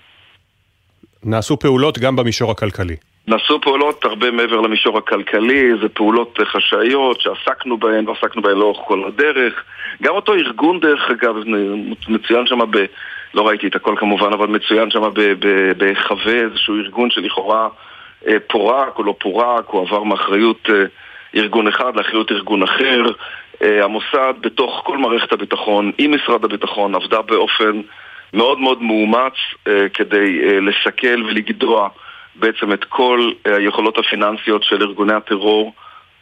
נעשו 1.23 1.59
פעולות 1.59 1.97
גם 1.97 2.15
במישור 2.15 2.51
הכלכלי. 2.51 2.95
נעשו 3.27 3.61
פעולות 3.61 4.05
הרבה 4.05 4.31
מעבר 4.31 4.61
למישור 4.61 4.97
הכלכלי, 4.97 5.71
זה 5.81 5.89
פעולות 5.89 6.39
חשאיות 6.43 7.21
שעסקנו 7.21 7.77
בהן 7.77 8.09
ועסקנו 8.09 8.41
בהן 8.41 8.57
לאורך 8.57 8.79
כל 8.87 9.03
הדרך. 9.07 9.63
גם 10.03 10.15
אותו 10.15 10.33
ארגון, 10.33 10.79
דרך 10.79 11.09
אגב, 11.09 11.35
מצוין 12.07 12.47
שם 12.47 12.59
ב... 12.71 12.85
לא 13.33 13.47
ראיתי 13.47 13.67
את 13.67 13.75
הכל 13.75 13.95
כמובן, 13.99 14.33
אבל 14.33 14.47
מצוין 14.47 14.91
שם 14.91 15.01
בחווה 15.77 16.33
איזשהו 16.33 16.75
ארגון 16.75 17.09
שלכאורה 17.09 17.63
אה, 17.63 17.69
פורק 18.47 18.97
או 18.97 19.03
לא 19.03 19.15
פורק, 19.19 19.65
הוא 19.67 19.81
עבר 19.81 20.03
מאחריות 20.03 20.69
אה, 20.69 20.83
ארגון 21.35 21.67
אחד 21.67 21.95
לאחריות 21.95 22.31
ארגון 22.31 22.63
אחר. 22.63 23.03
אה, 23.63 23.83
המוסד 23.83 24.33
בתוך 24.41 24.81
כל 24.85 24.97
מערכת 24.97 25.31
הביטחון, 25.31 25.91
עם 25.97 26.15
משרד 26.15 26.43
הביטחון, 26.43 26.95
עבדה 26.95 27.21
באופן 27.21 27.81
מאוד 28.33 28.59
מאוד 28.59 28.81
מאומץ 28.81 29.33
כדי 29.93 30.59
לסכל 30.61 31.23
ולגדוע 31.23 31.89
בעצם 32.35 32.73
את 32.73 32.83
כל 32.83 33.31
היכולות 33.45 33.97
הפיננסיות 33.97 34.63
של 34.63 34.81
ארגוני 34.81 35.13
הטרור 35.13 35.73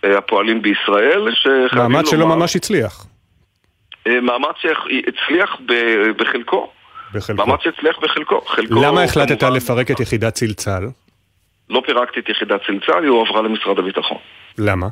הפועלים 0.03 0.61
בישראל, 0.61 1.27
מאמץ 1.75 2.09
שלא 2.09 2.27
ממש 2.27 2.55
הצליח. 2.55 3.05
מאמץ 4.07 4.55
שהצליח 4.61 5.57
בחלקו. 6.17 6.69
בחלקו. 7.13 7.45
מאמץ 7.45 7.59
שהצליח 7.63 7.99
בחלקו. 7.99 8.41
חלקו 8.41 8.83
למה 8.83 9.03
החלטת 9.03 9.39
כמובן... 9.39 9.55
לפרק 9.55 9.91
את 9.91 9.99
יחידת 9.99 10.33
צלצל? 10.33 10.83
לא 11.69 11.81
פירקתי 11.85 12.19
את 12.19 12.29
יחידת 12.29 12.61
צלצל, 12.67 13.03
היא 13.03 13.09
הועברה 13.09 13.41
למשרד 13.41 13.79
הביטחון. 13.79 14.17
למה? 14.57 14.87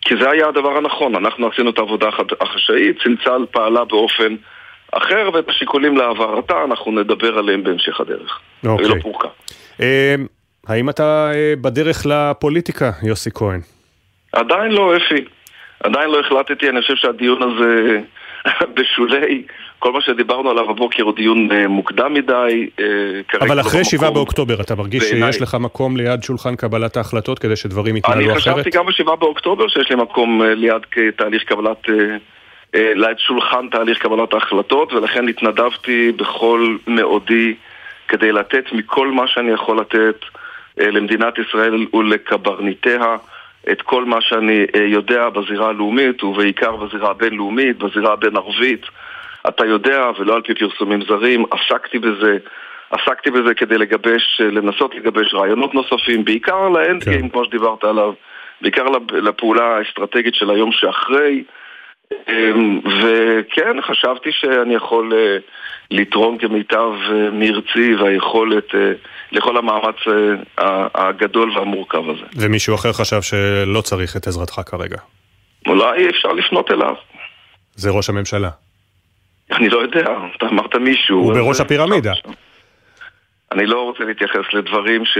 כי 0.00 0.14
זה 0.20 0.30
היה 0.30 0.48
הדבר 0.48 0.76
הנכון, 0.76 1.14
אנחנו 1.14 1.48
עשינו 1.48 1.70
את 1.70 1.78
העבודה 1.78 2.08
החשאית, 2.40 2.96
צלצל 3.02 3.46
פעלה 3.50 3.84
באופן 3.84 4.36
אחר, 4.92 5.30
ואת 5.34 5.48
השיקולים 5.48 5.96
להעברתה 5.96 6.64
אנחנו 6.64 6.92
נדבר 6.92 7.38
עליהם 7.38 7.64
בהמשך 7.64 8.00
הדרך. 8.00 8.40
אוקיי. 8.66 8.86
היא 8.86 8.94
לא 8.94 9.02
פורקה. 9.02 9.28
אה, 9.80 10.14
האם 10.68 10.90
אתה 10.90 11.30
אה, 11.34 11.54
בדרך 11.60 12.06
לפוליטיקה, 12.06 12.90
יוסי 13.02 13.30
כהן? 13.34 13.60
עדיין 14.32 14.72
לא, 14.72 14.96
אפי. 14.96 15.24
עדיין 15.80 16.10
לא 16.10 16.20
החלטתי, 16.20 16.68
אני 16.68 16.80
חושב 16.80 16.94
שהדיון 16.96 17.42
הזה 17.42 18.00
בשולי 18.74 19.42
כל 19.78 19.92
מה 19.92 20.00
שדיברנו 20.00 20.50
עליו 20.50 20.70
הבוקר 20.70 21.02
הוא 21.02 21.14
דיון 21.14 21.52
אה, 21.52 21.68
מוקדם 21.68 22.14
מדי. 22.14 22.68
אה, 22.80 23.38
אבל 23.40 23.60
אחרי 23.60 23.84
שבעה 23.84 24.10
באוקטובר 24.10 24.60
אתה 24.60 24.74
מרגיש 24.74 25.02
בעיני. 25.12 25.32
שיש 25.32 25.42
לך 25.42 25.56
מקום 25.60 25.96
ליד 25.96 26.22
שולחן 26.22 26.56
קבלת 26.56 26.96
ההחלטות 26.96 27.38
כדי 27.38 27.56
שדברים 27.56 27.96
יתנהלו 27.96 28.20
אחרת? 28.20 28.30
אני 28.30 28.40
חשבתי 28.40 28.70
גם 28.70 28.86
בשבעה 28.86 29.16
באוקטובר 29.16 29.68
שיש 29.68 29.90
לי 29.90 29.96
מקום 29.96 30.42
אה, 30.42 30.54
ליד 30.54 30.82
תהליך 31.16 31.42
קבלת... 31.42 31.86
ליד 32.74 33.18
שולחן 33.18 33.68
תהליך 33.70 33.98
קבלת 33.98 34.34
ההחלטות 34.34 34.92
ולכן 34.92 35.28
התנדבתי 35.28 36.12
בכל 36.12 36.76
מאודי 36.86 37.54
כדי 38.08 38.32
לתת 38.32 38.64
מכל 38.72 39.08
מה 39.08 39.26
שאני 39.26 39.50
יכול 39.50 39.80
לתת 39.80 40.16
למדינת 40.76 41.34
ישראל 41.38 41.86
ולקברניטיה 41.94 43.16
את 43.72 43.82
כל 43.82 44.04
מה 44.04 44.20
שאני 44.20 44.66
יודע 44.74 45.28
בזירה 45.28 45.68
הלאומית 45.68 46.24
ובעיקר 46.24 46.76
בזירה 46.76 47.10
הבינלאומית, 47.10 47.78
בזירה 47.78 48.12
הבין-ערבית 48.12 48.86
אתה 49.48 49.66
יודע, 49.66 50.10
ולא 50.18 50.34
על 50.34 50.42
פי 50.42 50.54
פרסומים 50.54 51.02
זרים, 51.02 51.44
עסקתי 51.50 51.98
בזה. 51.98 52.36
עסקתי 52.90 53.30
בזה 53.30 53.54
כדי 53.54 53.78
לגבש, 53.78 54.40
לנסות 54.40 54.94
לגבש 54.94 55.34
רעיונות 55.34 55.74
נוספים, 55.74 56.24
בעיקר 56.24 56.56
על 56.56 56.76
האנד 56.76 57.04
כן. 57.04 57.28
כמו 57.28 57.44
שדיברת 57.44 57.84
עליו, 57.84 58.12
בעיקר 58.60 58.84
לפעולה 59.12 59.76
האסטרטגית 59.76 60.34
של 60.34 60.50
היום 60.50 60.72
שאחרי. 60.72 61.44
אמ, 62.28 62.80
וכן, 62.84 63.76
חשבתי 63.82 64.30
שאני 64.32 64.74
יכול 64.74 65.12
אה, 65.14 65.36
לתרום 65.90 66.38
כמיטב 66.38 66.92
אה, 67.10 67.30
מרצי 67.32 67.94
והיכולת 67.94 68.74
אה, 68.74 68.92
לכל 69.32 69.56
המאמץ 69.56 69.96
הגדול 70.94 71.58
והמורכב 71.58 72.10
הזה. 72.10 72.24
ומישהו 72.36 72.74
אחר 72.74 72.92
חשב 72.92 73.22
שלא 73.22 73.80
צריך 73.80 74.16
את 74.16 74.26
עזרתך 74.26 74.60
כרגע. 74.66 74.98
אולי 75.66 76.08
אפשר 76.08 76.32
לפנות 76.32 76.70
אליו. 76.70 76.94
זה 77.74 77.90
ראש 77.90 78.08
הממשלה. 78.08 78.50
אני 79.52 79.68
לא 79.68 79.78
יודע, 79.78 80.10
אתה 80.36 80.46
אמרת 80.46 80.74
מישהו. 80.74 81.18
הוא 81.18 81.34
בראש 81.34 81.60
הפירמידה. 81.60 82.12
אני 83.52 83.66
לא 83.66 83.82
רוצה 83.82 84.04
להתייחס 84.04 84.44
לדברים 84.52 85.04
ש... 85.04 85.18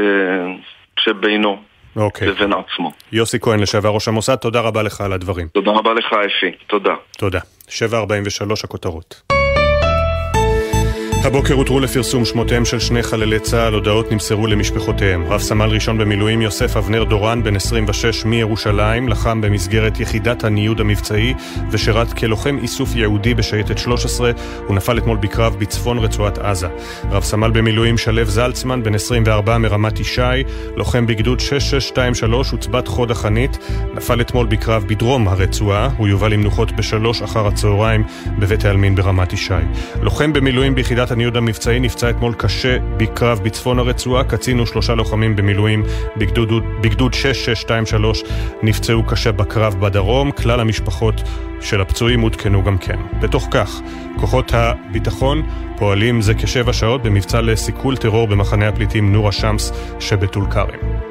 שבינו. 0.99 1.63
אוקיי. 1.97 2.29
לבין 2.29 2.53
עצמו. 2.53 2.93
יוסי 3.13 3.41
כהן, 3.41 3.61
לשעבר 3.61 3.89
ראש 3.89 4.09
המוסד, 4.09 4.37
תודה 4.37 4.61
רבה 4.61 4.83
לך 4.83 5.01
על 5.01 5.13
הדברים. 5.13 5.49
תודה 5.49 5.71
רבה 5.71 5.95
לך, 5.95 6.13
אפי. 6.13 6.53
תודה. 6.67 6.95
תודה. 7.19 7.39
7.43 7.69 7.73
הכותרות. 8.65 9.38
הבוקר 11.25 11.55
הותרו 11.55 11.81
לפרסום 11.81 12.25
שמותיהם 12.25 12.65
של 12.65 12.79
שני 12.79 13.03
חללי 13.03 13.41
צה"ל, 13.41 13.75
הודעות 13.75 14.13
נמסרו 14.13 14.47
למשפחותיהם. 14.47 15.25
רב 15.27 15.41
סמל 15.41 15.69
ראשון 15.69 15.99
במילואים 15.99 16.43
יוסף 16.43 16.77
אבנר 16.77 17.05
דורן, 17.05 17.43
בן 17.43 17.57
26 17.57 18.25
מירושלים, 18.25 19.09
לחם 19.09 19.41
במסגרת 19.41 20.01
יחידת 20.01 20.45
הניוד 20.45 20.81
המבצעי 20.81 21.35
ושירת 21.71 22.13
כלוחם 22.13 22.59
איסוף 22.63 22.97
ייעודי 22.97 23.35
בשייטת 23.35 23.79
13, 23.79 24.31
הוא 24.67 24.77
נפל 24.77 24.99
אתמול 24.99 25.17
בקרב 25.17 25.57
בצפון 25.59 25.99
רצועת 25.99 26.39
עזה. 26.39 26.69
רב 27.11 27.23
סמל 27.23 27.51
במילואים 27.51 27.99
שלו 27.99 28.25
זלצמן, 28.25 28.83
בן 28.83 28.95
24 28.95 29.59
מרמת 29.59 30.01
ישי, 30.01 30.23
לוחם 30.77 31.07
בגדוד 31.07 31.41
6623 31.41 32.53
עוצבת 32.53 32.89
חוד 32.89 33.11
החנית, 33.11 33.59
נפל 33.95 34.21
אתמול 34.21 34.47
בקרב 34.47 34.85
בדרום 34.87 35.29
הרצועה, 35.29 35.91
הוא 35.97 36.09
יובא 36.09 36.29
למנוחות 36.29 36.73
בשלוש 36.73 37.23
אחר 37.23 37.47
הצהריים 37.47 38.05
בבית 38.39 38.65
העלמין 38.65 38.95
ברמת 38.95 39.33
ישי. 39.33 39.55
לוחם 40.03 40.33
במילואים 40.33 40.75
ביחידת 40.75 41.08
יחידת 41.09 41.19
הניוד 41.19 41.37
המבצעי 41.37 41.81
נפצע 41.81 42.11
אתמול 42.11 42.35
קשה 42.35 42.79
בקרב 42.97 43.41
בצפון 43.43 43.79
הרצועה. 43.79 44.25
קצין 44.25 44.61
ושלושה 44.61 44.95
לוחמים 44.95 45.37
במילואים 45.37 45.83
בגדוד, 46.17 46.51
בגדוד 46.83 47.15
6623 47.15 48.23
נפצעו 48.63 49.03
קשה 49.03 49.33
בקרב 49.33 49.75
בדרום. 49.81 50.31
כלל 50.31 50.61
המשפחות 50.61 51.23
של 51.61 51.81
הפצועים 51.81 52.21
עודכנו 52.21 52.65
גם 52.65 52.79
כן. 52.79 52.99
בתוך 53.21 53.49
כך, 53.51 53.81
כוחות 54.21 54.53
הביטחון 54.55 55.43
פועלים 55.77 56.21
זה 56.21 56.35
כשבע 56.35 56.73
שעות 56.73 57.03
במבצע 57.03 57.41
לסיכול 57.41 57.97
טרור 57.97 58.27
במחנה 58.27 58.69
הפליטים 58.69 59.13
נור 59.13 59.29
א-שמס 59.29 59.73
שבטול 60.01 60.51
כרם. 60.51 61.08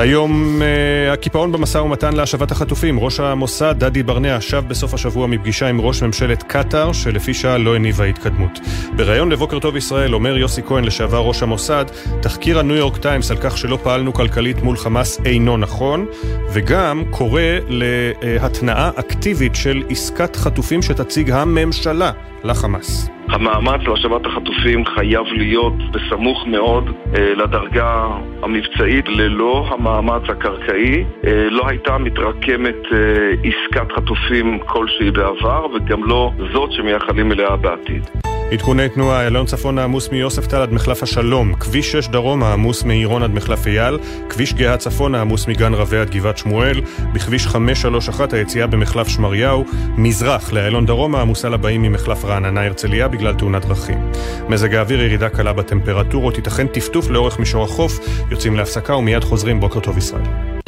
היום 0.00 0.60
uh, 0.60 1.12
הקיפאון 1.12 1.52
במשא 1.52 1.78
ומתן 1.78 2.12
להשבת 2.12 2.50
החטופים. 2.50 2.98
ראש 2.98 3.20
המוסד, 3.20 3.74
דדי 3.78 4.02
ברנע, 4.02 4.40
שב 4.40 4.64
בסוף 4.68 4.94
השבוע 4.94 5.26
מפגישה 5.26 5.66
עם 5.66 5.80
ראש 5.80 6.02
ממשלת 6.02 6.42
קטאר, 6.42 6.92
שלפי 6.92 7.34
שעה 7.34 7.58
לא 7.58 7.76
הניבה 7.76 8.04
התקדמות. 8.04 8.58
בריאיון 8.96 9.32
לבוקר 9.32 9.58
טוב 9.58 9.76
ישראל 9.76 10.14
אומר 10.14 10.36
יוסי 10.36 10.62
כהן, 10.62 10.84
לשעבר 10.84 11.18
ראש 11.18 11.42
המוסד, 11.42 11.84
תחקיר 12.22 12.58
הניו 12.58 12.76
יורק 12.76 12.96
טיימס 12.96 13.30
על 13.30 13.36
כך 13.40 13.58
שלא 13.58 13.78
פעלנו 13.82 14.12
כלכלית 14.12 14.62
מול 14.62 14.76
חמאס 14.76 15.20
אינו 15.24 15.56
נכון, 15.56 16.06
וגם 16.52 17.04
קורא 17.10 17.42
להתנאה 17.68 18.90
אקטיבית 18.96 19.54
של 19.54 19.82
עסקת 19.90 20.36
חטופים 20.36 20.82
שתציג 20.82 21.30
הממשלה 21.30 22.12
לחמאס. 22.44 23.10
המאמץ 23.28 23.80
להשבת 23.88 24.26
החטופים 24.26 24.86
חייב 24.86 25.26
להיות 25.32 25.74
בסמוך 25.90 26.46
מאוד 26.46 26.90
אה, 27.14 27.34
לדרגה 27.34 28.06
המבצעית. 28.42 29.08
ללא 29.08 29.66
המאמץ 29.70 30.22
הקרקעי 30.28 31.04
אה, 31.26 31.46
לא 31.50 31.68
הייתה 31.68 31.98
מתרקמת 31.98 32.76
אה, 32.92 32.98
עסקת 33.44 33.92
חטופים 33.92 34.58
כלשהי 34.66 35.10
בעבר, 35.10 35.66
וגם 35.66 36.04
לא 36.04 36.30
זאת 36.52 36.72
שמייחלים 36.72 37.32
אליה 37.32 37.56
בעתיד. 37.56 38.29
עדכוני 38.52 38.88
תנועה, 38.88 39.20
איילון 39.20 39.46
צפון 39.46 39.78
העמוס 39.78 40.08
מיוספטל 40.08 40.56
עד 40.56 40.72
מחלף 40.72 41.02
השלום, 41.02 41.54
כביש 41.54 41.92
6 41.92 42.08
דרום 42.08 42.42
העמוס 42.42 42.82
מעירון 42.82 43.22
עד 43.22 43.30
מחלף 43.30 43.66
אייל, 43.66 43.98
כביש 44.28 44.54
גאה 44.54 44.76
צפון 44.76 45.14
העמוס 45.14 45.46
מגן 45.46 45.74
רבי 45.74 45.98
עד 45.98 46.10
גבעת 46.10 46.38
שמואל, 46.38 46.80
בכביש 47.12 47.46
531 47.46 48.32
היציאה 48.32 48.66
במחלף 48.66 49.08
שמריהו, 49.08 49.64
מזרח 49.96 50.52
לאיילון 50.52 50.86
דרום 50.86 51.14
העמוסה 51.14 51.48
לבאים 51.48 51.82
ממחלף 51.82 52.24
רעננה 52.24 52.64
הרצליה 52.66 53.08
בגלל 53.08 53.34
תאונת 53.34 53.64
דרכים. 53.64 54.10
מזג 54.48 54.74
האוויר 54.74 55.02
ירידה 55.02 55.28
קלה 55.28 55.52
בטמפרטורות, 55.52 56.36
ייתכן 56.36 56.66
טפטוף 56.66 57.10
לאורך 57.10 57.38
מישור 57.38 57.64
החוף, 57.64 57.98
יוצאים 58.30 58.56
להפסקה 58.56 58.96
ומיד 58.96 59.24
חוזרים, 59.24 59.60
בוקר 59.60 59.80
טוב 59.80 59.98
ישראל. 59.98 60.59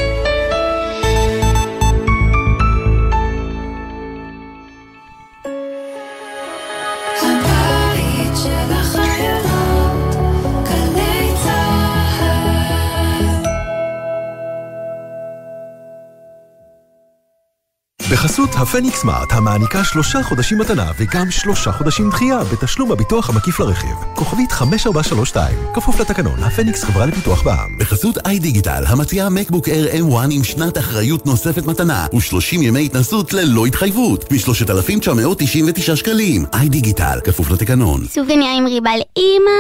בחסות 18.42 18.62
הפניקס 18.62 19.00
סמארט, 19.00 19.32
המעניקה 19.32 19.84
שלושה 19.84 20.22
חודשים 20.22 20.58
מתנה 20.58 20.90
וגם 20.98 21.30
שלושה 21.30 21.72
חודשים 21.72 22.10
דחייה 22.10 22.44
בתשלום 22.44 22.92
הביטוח 22.92 23.30
המקיף 23.30 23.60
לרכיב. 23.60 23.96
כוכבית 24.14 24.52
5432, 24.52 25.58
כפוף 25.74 26.00
לתקנון, 26.00 26.42
הפניקס 26.42 26.84
חברה 26.84 27.06
לפיתוח 27.06 27.42
בע"מ. 27.42 27.78
בחסות 27.78 28.18
איי 28.26 28.38
דיגיטל, 28.38 28.84
המציעה 28.86 29.28
מקבוק 29.28 29.68
אייר 29.68 29.88
M1 29.92 30.26
עם 30.30 30.44
שנת 30.44 30.78
אחריות 30.78 31.26
נוספת 31.26 31.66
מתנה, 31.66 32.06
ו-30 32.12 32.62
ימי 32.62 32.84
התנסות 32.84 33.32
ללא 33.32 33.66
התחייבות, 33.66 34.32
מ-3,999 34.32 35.96
שקלים. 35.96 36.44
איי 36.54 36.68
דיגיטל, 36.68 37.18
כפוף 37.24 37.50
לתקנון. 37.50 38.06
סופגניה 38.06 38.56
עם 38.56 38.66
ריבה 38.66 38.90
לאימא, 38.90 39.50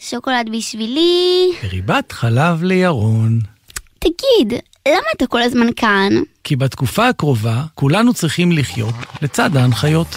שוקולד 0.00 0.48
בשבילי. 0.52 1.50
ריבת 1.72 2.12
חלב 2.12 2.62
לירון. 2.62 3.38
תגיד, 3.98 4.60
למה 4.88 5.06
אתה 5.16 5.26
כל 5.26 5.42
הזמן 5.42 5.66
כאן? 5.76 6.12
כי 6.44 6.56
בתקופה 6.56 7.08
הקרובה 7.08 7.62
כולנו 7.74 8.14
צריכים 8.14 8.52
לחיות 8.52 8.94
לצד 9.22 9.56
ההנחיות. 9.56 10.16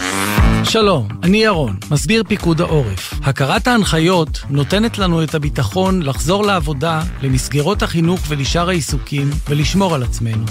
שלום, 0.64 1.08
אני 1.24 1.38
ירון, 1.38 1.76
מסביר 1.92 2.24
פיקוד 2.28 2.62
העורף. 2.62 3.14
הכרת 3.24 3.68
ההנחיות 3.68 4.40
נותנת 4.50 4.98
לנו 4.98 5.24
את 5.24 5.36
הביטחון 5.36 6.02
לחזור 6.02 6.44
לעבודה, 6.46 7.02
למסגרות 7.22 7.84
החינוך 7.84 8.20
ולשאר 8.28 8.70
העיסוקים 8.70 9.30
ולשמור 9.50 9.96
על 9.96 10.04
עצמנו. 10.04 10.46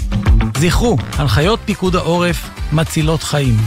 זכרו, 0.57 0.97
הנחיות 1.13 1.59
פיקוד 1.65 1.95
העורף 1.95 2.49
מצילות 2.73 3.23
חיים. 3.23 3.57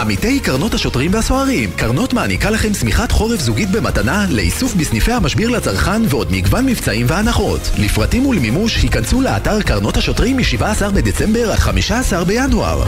עמיתי 0.00 0.40
קרנות 0.40 0.74
השוטרים 0.74 1.14
והסוהרים, 1.14 1.70
קרנות 1.76 2.12
מעניקה 2.12 2.50
לכם 2.50 2.74
שמיכת 2.74 3.12
חורף 3.12 3.40
זוגית 3.40 3.70
במתנה 3.70 4.26
לאיסוף 4.30 4.74
בסניפי 4.74 5.12
המשביר 5.12 5.48
לצרכן 5.48 6.02
ועוד 6.08 6.32
מגוון 6.32 6.66
מבצעים 6.66 7.06
והנחות. 7.08 7.60
לפרטים 7.78 8.26
ולמימוש 8.26 8.76
היכנסו 8.82 9.20
לאתר 9.20 9.62
קרנות 9.62 9.96
השוטרים 9.96 10.36
מ-17 10.36 10.90
בדצמבר 10.94 11.52
עד 11.52 11.58
15 11.58 12.24
בינואר. 12.24 12.84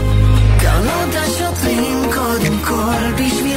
קרנות 0.59 1.15
השוטרים 1.15 1.97
קודם 2.13 2.57
כל 2.63 3.13
בשבילך 3.15 3.48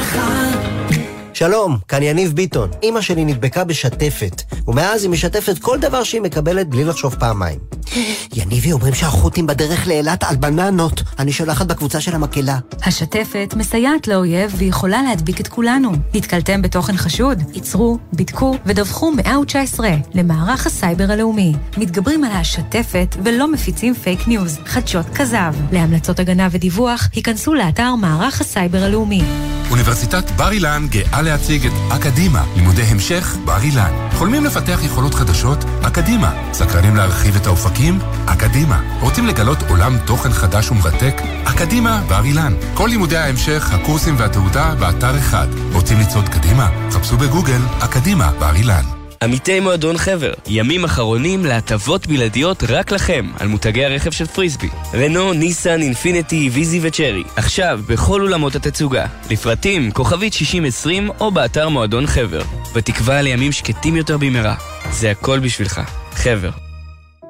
שלום, 1.33 1.77
כאן 1.87 2.03
יניב 2.03 2.33
ביטון. 2.33 2.69
אימא 2.83 3.01
שלי 3.01 3.25
נדבקה 3.25 3.63
בשתפת, 3.63 4.41
ומאז 4.67 5.03
היא 5.03 5.11
משתפת 5.11 5.59
כל 5.59 5.79
דבר 5.79 6.03
שהיא 6.03 6.21
מקבלת 6.21 6.69
בלי 6.69 6.83
לחשוב 6.83 7.15
פעמיים. 7.15 7.59
יניבי, 8.37 8.71
אומרים 8.71 8.93
שהחות'ים 8.93 9.47
בדרך 9.47 9.87
לאילת 9.87 10.23
על 10.23 10.35
בננות. 10.35 11.03
אני 11.19 11.31
שולחת 11.31 11.65
בקבוצה 11.65 12.01
של 12.01 12.15
המקהלה. 12.15 12.57
השתפת 12.85 13.53
מסייעת 13.57 14.07
לאויב 14.07 14.53
ויכולה 14.57 15.01
להדביק 15.01 15.41
את 15.41 15.47
כולנו. 15.47 15.91
נתקלתם 16.13 16.61
בתוכן 16.61 16.97
חשוד? 16.97 17.43
עצרו, 17.53 17.97
בדקו 18.13 18.57
ודווחו 18.65 19.11
119 19.11 19.89
למערך 20.13 20.65
הסייבר 20.67 21.11
הלאומי. 21.11 21.53
מתגברים 21.77 22.23
על 22.23 22.31
השתפת 22.31 23.15
ולא 23.23 23.51
מפיצים 23.51 23.93
פייק 23.93 24.27
ניוז, 24.27 24.59
חדשות 24.65 25.05
כזב. 25.15 25.53
להמלצות 25.71 26.19
הגנה 26.19 26.47
ודיווח, 26.51 27.09
היכנסו 27.13 27.53
לאתר 27.53 27.95
מערך 27.95 28.41
הסייבר 28.41 28.83
הלאומי. 28.83 29.23
אוניברסיטת 29.71 30.31
בר 30.31 30.51
אילן 30.51 30.87
גאה 30.89 31.21
להציג 31.33 31.65
את 31.65 31.71
אקדימה, 31.91 32.43
לימודי 32.55 32.81
המשך 32.81 33.35
בר 33.45 33.61
אילן. 33.61 34.09
חולמים 34.13 34.45
לפתח 34.45 34.79
יכולות 34.83 35.13
חדשות? 35.13 35.57
אקדימה. 35.87 36.33
סקרנים 36.53 36.95
להרחיב 36.95 37.35
את 37.35 37.47
האופקים? 37.47 37.99
אקדימה. 38.25 38.81
רוצים 38.99 39.27
לגלות 39.27 39.57
עולם 39.69 39.97
תוכן 40.05 40.31
חדש 40.33 40.71
ומרתק? 40.71 41.21
אקדימה 41.43 42.01
בר 42.09 42.23
אילן. 42.23 42.53
כל 42.73 42.87
לימודי 42.89 43.17
ההמשך, 43.17 43.73
הקורסים 43.73 44.15
והתעודה 44.17 44.75
באתר 44.75 45.17
אחד. 45.17 45.47
רוצים 45.71 45.99
לצעוד 45.99 46.29
קדימה? 46.29 46.69
חפשו 46.91 47.17
בגוגל 47.17 47.61
אקדימה 47.79 48.31
בר 48.39 48.55
אילן. 48.55 49.02
עמיתי 49.23 49.59
מועדון 49.59 49.97
חבר, 49.97 50.33
ימים 50.47 50.83
אחרונים 50.83 51.45
להטבות 51.45 52.07
בלעדיות 52.07 52.63
רק 52.69 52.91
לכם 52.91 53.31
על 53.39 53.47
מותגי 53.47 53.85
הרכב 53.85 54.11
של 54.11 54.25
פריסבי. 54.25 54.69
רנו, 54.93 55.33
ניסן, 55.33 55.81
אינפיניטי, 55.81 56.49
ויזי 56.53 56.79
וצ'רי. 56.83 57.23
עכשיו 57.35 57.79
בכל 57.87 58.21
אולמות 58.21 58.55
התצוגה. 58.55 59.05
לפרטים 59.29 59.91
כוכבית 59.91 60.33
6020 60.33 61.09
או 61.19 61.31
באתר 61.31 61.69
מועדון 61.69 62.07
חבר. 62.07 62.41
בתקווה 62.75 63.21
לימים 63.21 63.51
שקטים 63.51 63.95
יותר 63.95 64.17
במהרה. 64.17 64.55
זה 64.91 65.11
הכל 65.11 65.39
בשבילך. 65.39 65.81
חבר. 66.13 66.62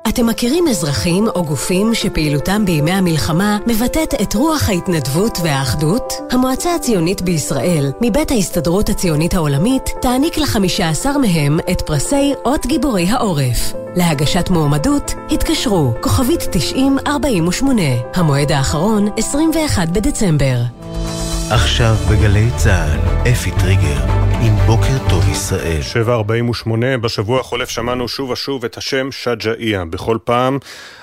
אתם 0.08 0.28
מכירים 0.28 0.68
אזרחים 0.68 1.28
או 1.28 1.46
גופים 1.46 1.96
שפעילותם 1.96 2.66
בימי 2.66 2.92
המלחמה 2.92 3.58
מבטאת 3.68 4.14
את 4.22 4.34
רוח 4.34 4.70
ההתנדבות 4.70 5.38
והאחדות? 5.44 6.14
המועצה 6.32 6.76
הציונית 6.76 7.22
בישראל, 7.22 7.92
מבית 8.02 8.32
ההסתדרות 8.32 8.90
הציונית 8.90 9.34
העולמית, 9.34 9.90
תעניק 10.02 10.38
לחמישה 10.38 10.90
עשר 10.90 11.18
מהם 11.18 11.60
את 11.72 11.82
פרסי 11.82 12.34
אות 12.46 12.66
גיבורי 12.66 13.10
העורף. 13.10 13.74
להגשת 13.96 14.50
מועמדות, 14.50 15.14
התקשרו, 15.32 15.94
כוכבית 16.02 16.42
9048. 16.52 17.82
המועד 18.14 18.52
האחרון, 18.52 19.08
21 19.18 19.90
בדצמבר. 19.90 20.58
עכשיו 21.50 21.96
בגלי 22.10 22.50
צה"ל, 22.58 23.30
אפי 23.32 23.52
טריגר, 23.52 24.00
בוקר 24.68 25.10
טוב 25.10 25.30
ישראל. 25.30 25.82
748, 25.82 26.98
בשבוע 26.98 27.40
החולף 27.40 27.70
שמענו 27.70 28.08
שוב 28.08 28.30
ושוב 28.30 28.66
את 28.66 28.78
השם 28.78 29.12
שג'אעיה. 29.12 29.86
בכל 29.86 30.18
פעם 30.24 30.58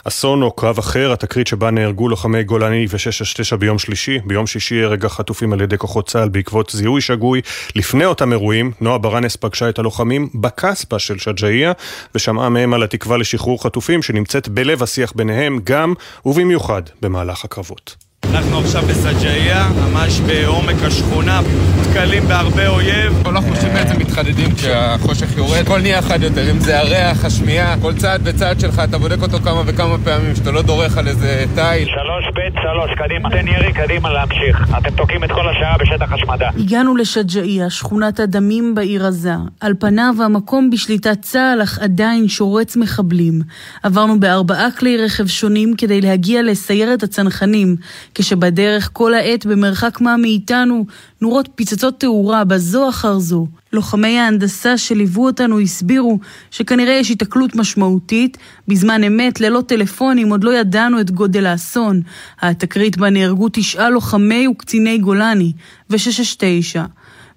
אסון 0.05 0.43
או 0.43 0.51
קרב 0.51 0.79
אחר, 0.79 1.13
התקרית 1.13 1.47
שבה 1.47 1.71
נהרגו 1.71 2.09
לוחמי 2.09 2.45
גולני 2.45 2.87
ו-669 2.91 3.57
ביום 3.57 3.79
שלישי. 3.79 4.19
ביום 4.25 4.47
שישי 4.47 4.83
הרג 4.83 5.05
החטופים 5.05 5.53
על 5.53 5.61
ידי 5.61 5.79
כוחות 5.79 6.09
צה"ל 6.09 6.29
בעקבות 6.29 6.71
זיהוי 6.75 7.01
שגוי. 7.01 7.41
לפני 7.77 8.05
אותם 8.05 8.33
אירועים, 8.33 8.73
נועה 8.81 8.99
ברנס 8.99 9.37
פגשה 9.37 9.69
את 9.69 9.79
הלוחמים 9.79 10.29
בקסבה 10.35 10.99
של 10.99 11.19
שג'אעיה, 11.19 11.73
ושמעה 12.15 12.49
מהם 12.49 12.75
על 12.75 12.83
התקווה 12.83 13.17
לשחרור 13.17 13.63
חטופים 13.63 14.03
שנמצאת 14.03 14.49
בלב 14.49 14.83
השיח 14.83 15.13
ביניהם, 15.17 15.59
גם 15.65 15.95
ובמיוחד 16.27 16.83
במהלך 17.03 17.45
הקרבות. 17.45 18.10
אנחנו 18.35 18.59
עכשיו 18.59 18.83
בסג'איה, 18.83 19.69
ממש 19.77 20.21
בעומק 20.21 20.83
השכונה, 20.83 21.41
נתקלים 21.81 22.23
בהרבה 22.29 22.69
אויב. 22.69 23.23
כל 23.23 23.37
החושים 23.37 23.69
בעצם 23.75 23.99
מתחדדים 23.99 24.55
כשהחושך 24.55 25.37
יורד, 25.37 25.59
הכל 25.59 25.81
נהיה 25.81 26.03
חד 26.03 26.23
יותר, 26.23 26.51
אם 26.51 26.59
זה 26.59 26.79
הריח, 26.79 27.25
השמיעה, 27.25 27.75
כל 27.83 27.95
צעד 27.95 28.21
וצעד 28.25 28.61
שלך, 28.61 28.83
אתה 28.85 28.99
בודק 28.99 29.23
אותו 29.23 29.39
כמה 29.39 29.63
וכמה 29.67 29.97
פעמים, 30.05 30.35
שאתה 30.37 30.51
לא 30.51 30.63
דורך 30.63 30.99
על 30.99 31.09
איזה 31.09 31.45
תיל. 31.55 31.89
שלוש 31.89 32.25
בית 32.35 32.55
שלוש, 32.63 32.91
קדימה, 32.99 33.31
תן 33.31 33.49
ירי, 33.49 33.73
קדימה 33.73 34.13
להמשיך. 34.13 34.75
אתם 34.79 34.91
תוקעים 34.97 35.25
את 35.25 35.31
כל 35.31 35.49
השעה 35.49 35.79
בשטח 35.79 36.13
השמדה. 36.13 36.49
הגענו 36.59 36.97
לשג'איה, 36.97 37.71
שכונת 37.71 38.21
הדמים 38.21 38.75
בעיר 38.75 39.07
עזה. 39.07 39.35
על 39.61 39.75
פניו 39.79 40.15
המקום 40.25 40.71
בשליטת 40.71 41.23
צה"ל, 41.23 41.63
אך 41.63 41.79
עדיין 41.79 42.29
שורץ 42.29 42.77
מחבלים. 42.77 43.41
עברנו 43.83 44.21
בארבעה 44.21 44.71
כלי 44.79 44.97
רכב 45.05 45.27
שונים 45.27 45.75
כדי 45.79 46.01
להגיע 46.01 46.43
לסיירת 46.43 47.03
הצנחנים. 47.03 47.77
כשבדרך 48.21 48.91
כל 48.93 49.15
העת 49.15 49.47
במרחק 49.47 50.01
מה 50.01 50.17
מאיתנו 50.17 50.87
נורות 51.21 51.49
פצצות 51.55 52.01
תאורה 52.01 52.45
בזו 52.45 52.89
אחר 52.89 53.19
זו. 53.19 53.47
לוחמי 53.73 54.19
ההנדסה 54.19 54.79
שליוו 54.79 55.27
אותנו 55.27 55.61
הסבירו 55.61 56.19
שכנראה 56.51 56.93
יש 56.93 57.11
התקלות 57.11 57.57
משמעותית, 57.57 58.39
בזמן 58.69 59.05
אמת 59.05 59.41
ללא 59.41 59.63
טלפונים 59.67 60.31
עוד 60.31 60.45
לא 60.45 60.51
ידענו 60.51 61.01
את 61.01 61.11
גודל 61.11 61.47
האסון. 61.47 62.01
התקרית 62.41 62.97
בה 62.97 63.11
נהרגו 63.11 63.49
תשעה 63.53 63.91
לוחמי 63.91 64.49
וקציני 64.49 64.99
גולני 64.99 65.53
ו-669. 65.91 66.79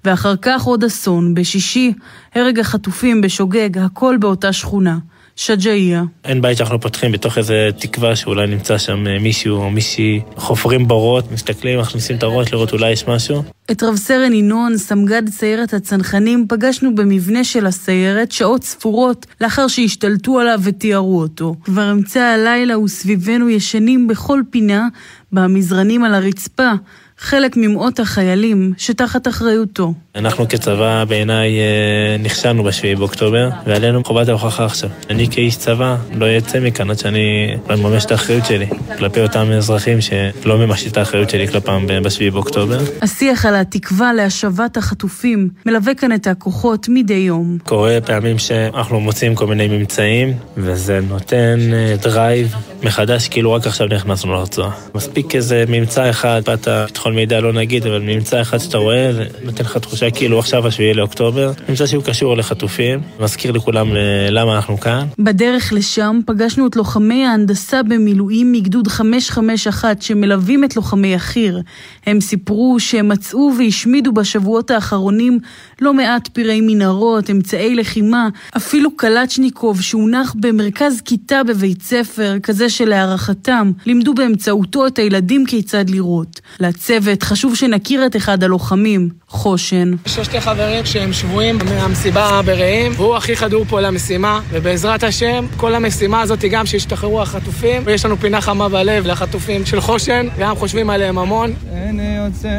ואחר 0.05 0.35
כך 0.41 0.63
עוד 0.63 0.83
אסון, 0.83 1.33
בשישי, 1.33 1.93
הרג 2.35 2.59
החטופים 2.59 3.21
בשוגג, 3.21 3.77
הכל 3.77 4.17
באותה 4.19 4.53
שכונה. 4.53 4.97
שג'איה. 5.35 6.03
אין 6.23 6.41
בית 6.41 6.57
שאנחנו 6.57 6.79
פותחים 6.79 7.11
בתוך 7.11 7.37
איזה 7.37 7.69
תקווה 7.77 8.15
שאולי 8.15 8.47
נמצא 8.47 8.77
שם 8.77 9.07
אה, 9.07 9.19
מישהו 9.19 9.57
או 9.57 9.69
מישהי, 9.69 10.21
חופרים 10.35 10.87
בורות, 10.87 11.31
מסתכלים, 11.31 11.79
מכניסים 11.79 12.17
את 12.17 12.23
הראש 12.23 12.53
לראות 12.53 12.73
אולי 12.73 12.91
יש 12.91 13.07
משהו. 13.07 13.43
את 13.71 13.83
רב 13.83 13.95
סרן 13.95 14.33
ינון, 14.33 14.77
סמג"ד 14.77 15.29
סיירת 15.29 15.73
הצנחנים, 15.73 16.45
פגשנו 16.49 16.95
במבנה 16.95 17.43
של 17.43 17.65
הסיירת 17.65 18.31
שעות 18.31 18.63
ספורות 18.63 19.25
לאחר 19.41 19.67
שהשתלטו 19.67 20.39
עליו 20.39 20.59
ותיארו 20.63 21.21
אותו. 21.21 21.55
כבר 21.63 21.91
אמצע 21.91 22.21
הלילה 22.21 22.79
וסביבנו 22.79 23.49
ישנים 23.49 24.07
בכל 24.07 24.41
פינה, 24.49 24.87
במזרנים 25.31 26.03
על 26.03 26.13
הרצפה, 26.13 26.71
חלק 27.17 27.57
ממאות 27.57 27.99
החיילים 27.99 28.73
שתחת 28.77 29.27
אחריותו. 29.27 29.93
אנחנו 30.15 30.47
כצבא 30.49 31.03
בעיניי 31.07 31.59
אה, 31.59 32.17
נכשלנו 32.19 32.63
בשביעי 32.63 32.95
באוקטובר, 32.95 33.49
ועלינו 33.65 34.03
חובת 34.03 34.27
ההוכחה 34.27 34.65
עכשיו. 34.65 34.89
אני 35.09 35.27
כאיש 35.31 35.57
צבא 35.57 35.95
לא 36.13 36.37
אצא 36.37 36.59
מכאן 36.59 36.89
עד 36.89 36.99
שאני 36.99 37.55
לא 37.69 37.77
מממש 37.77 38.05
את 38.05 38.11
האחריות 38.11 38.45
שלי 38.45 38.65
כלפי 38.97 39.21
אותם 39.21 39.51
אזרחים 39.51 40.01
שלא 40.01 40.57
ממשתי 40.57 40.89
את 40.89 40.97
האחריות 40.97 41.29
שלי 41.29 41.47
כלפם 41.47 41.85
בשביעי 42.03 42.31
באוקטובר. 42.31 42.79
השיח 43.01 43.45
על 43.45 43.55
התקווה 43.55 44.13
להשבת 44.13 44.77
החטופים 44.77 45.49
מלווה 45.65 45.95
כאן 45.95 46.13
את 46.13 46.27
הכוחות 46.27 46.87
מדי 46.89 47.13
יום. 47.13 47.57
קורה 47.63 47.97
פעמים 48.05 48.39
שאנחנו 48.39 48.99
מוצאים 48.99 49.35
כל 49.35 49.47
מיני 49.47 49.67
ממצאים, 49.67 50.33
וזה 50.57 50.99
נותן 51.09 51.59
דרייב 52.01 52.55
מחדש, 52.83 53.27
כאילו 53.27 53.53
רק 53.53 53.67
עכשיו 53.67 53.87
נכנסנו 53.87 54.33
לרצועה. 54.33 54.71
מספיק 54.95 55.35
איזה 55.35 55.63
ממצא 55.67 56.09
אחד, 56.09 56.41
פת 56.45 56.67
הביטחון 56.67 57.15
מידע 57.15 57.39
לא 57.39 57.53
נגיד, 57.53 57.87
אבל 57.87 58.01
ממצא 58.01 58.41
אחד 58.41 58.57
שאתה 58.57 58.77
רואה, 58.77 59.13
זה 59.13 59.25
נותן 59.43 59.63
לך 59.63 59.77
תחושה 59.77 60.02
כאילו 60.11 60.39
עכשיו 60.39 60.67
השביעי 60.67 60.93
לאוקטובר. 60.93 61.51
ממצא 61.69 61.85
שהוא 61.85 62.03
קשור 62.03 62.37
לחטופים, 62.37 62.99
מזכיר 63.19 63.51
לכולם 63.51 63.87
למה 64.29 64.55
אנחנו 64.55 64.79
כאן. 64.79 65.05
בדרך 65.19 65.73
לשם 65.73 66.19
פגשנו 66.25 66.67
את 66.67 66.75
לוחמי 66.75 67.25
ההנדסה 67.25 67.83
במילואים 67.83 68.51
מגדוד 68.51 68.87
551 68.87 70.01
שמלווים 70.01 70.63
את 70.63 70.75
לוחמי 70.75 71.15
החי"ר. 71.15 71.59
הם 72.05 72.21
סיפרו 72.21 72.79
שהם 72.79 73.07
מצאו 73.07 73.51
והשמידו 73.59 74.11
בשבועות 74.11 74.71
האחרונים 74.71 75.39
לא 75.81 75.93
מעט 75.93 76.29
פירי 76.33 76.61
מנהרות, 76.61 77.29
אמצעי 77.29 77.75
לחימה, 77.75 78.29
אפילו 78.57 78.95
קלצ'ניקוב 78.95 79.81
שהונח 79.81 80.35
במרכז 80.39 81.01
כיתה 81.01 81.43
בבית 81.43 81.81
ספר, 81.81 82.39
כזה 82.43 82.69
שלהערכתם 82.69 83.71
לימדו 83.85 84.13
באמצעותו 84.13 84.87
את 84.87 84.99
הילדים 84.99 85.45
כיצד 85.45 85.89
לירות. 85.89 86.41
לצוות 86.59 87.23
חשוב 87.23 87.55
שנכיר 87.55 88.05
את 88.05 88.15
אחד 88.15 88.43
הלוחמים, 88.43 89.09
חושן. 89.27 89.92
יש 90.05 90.17
לו 90.17 90.25
שתי 90.25 90.41
חברים 90.41 90.85
שהם 90.85 91.13
שבויים 91.13 91.57
מהמסיבה 91.65 92.41
ברעים, 92.45 92.91
והוא 92.95 93.15
הכי 93.15 93.35
חדור 93.35 93.65
פה 93.65 93.81
למשימה, 93.81 94.39
ובעזרת 94.49 95.03
השם, 95.03 95.45
כל 95.57 95.75
המשימה 95.75 96.21
הזאת 96.21 96.39
גם 96.51 96.65
שישתחררו 96.65 97.21
החטופים, 97.21 97.81
ויש 97.85 98.05
לנו 98.05 98.17
פינה 98.17 98.41
חמה 98.41 98.69
בלב 98.69 99.05
לחטופים 99.07 99.65
של 99.65 99.81
חושן, 99.81 100.27
גם 100.39 100.55
חושבים 100.55 100.89
עליהם 100.89 101.17
המון. 101.17 101.53
הנה 101.71 102.15
יוצא 102.15 102.49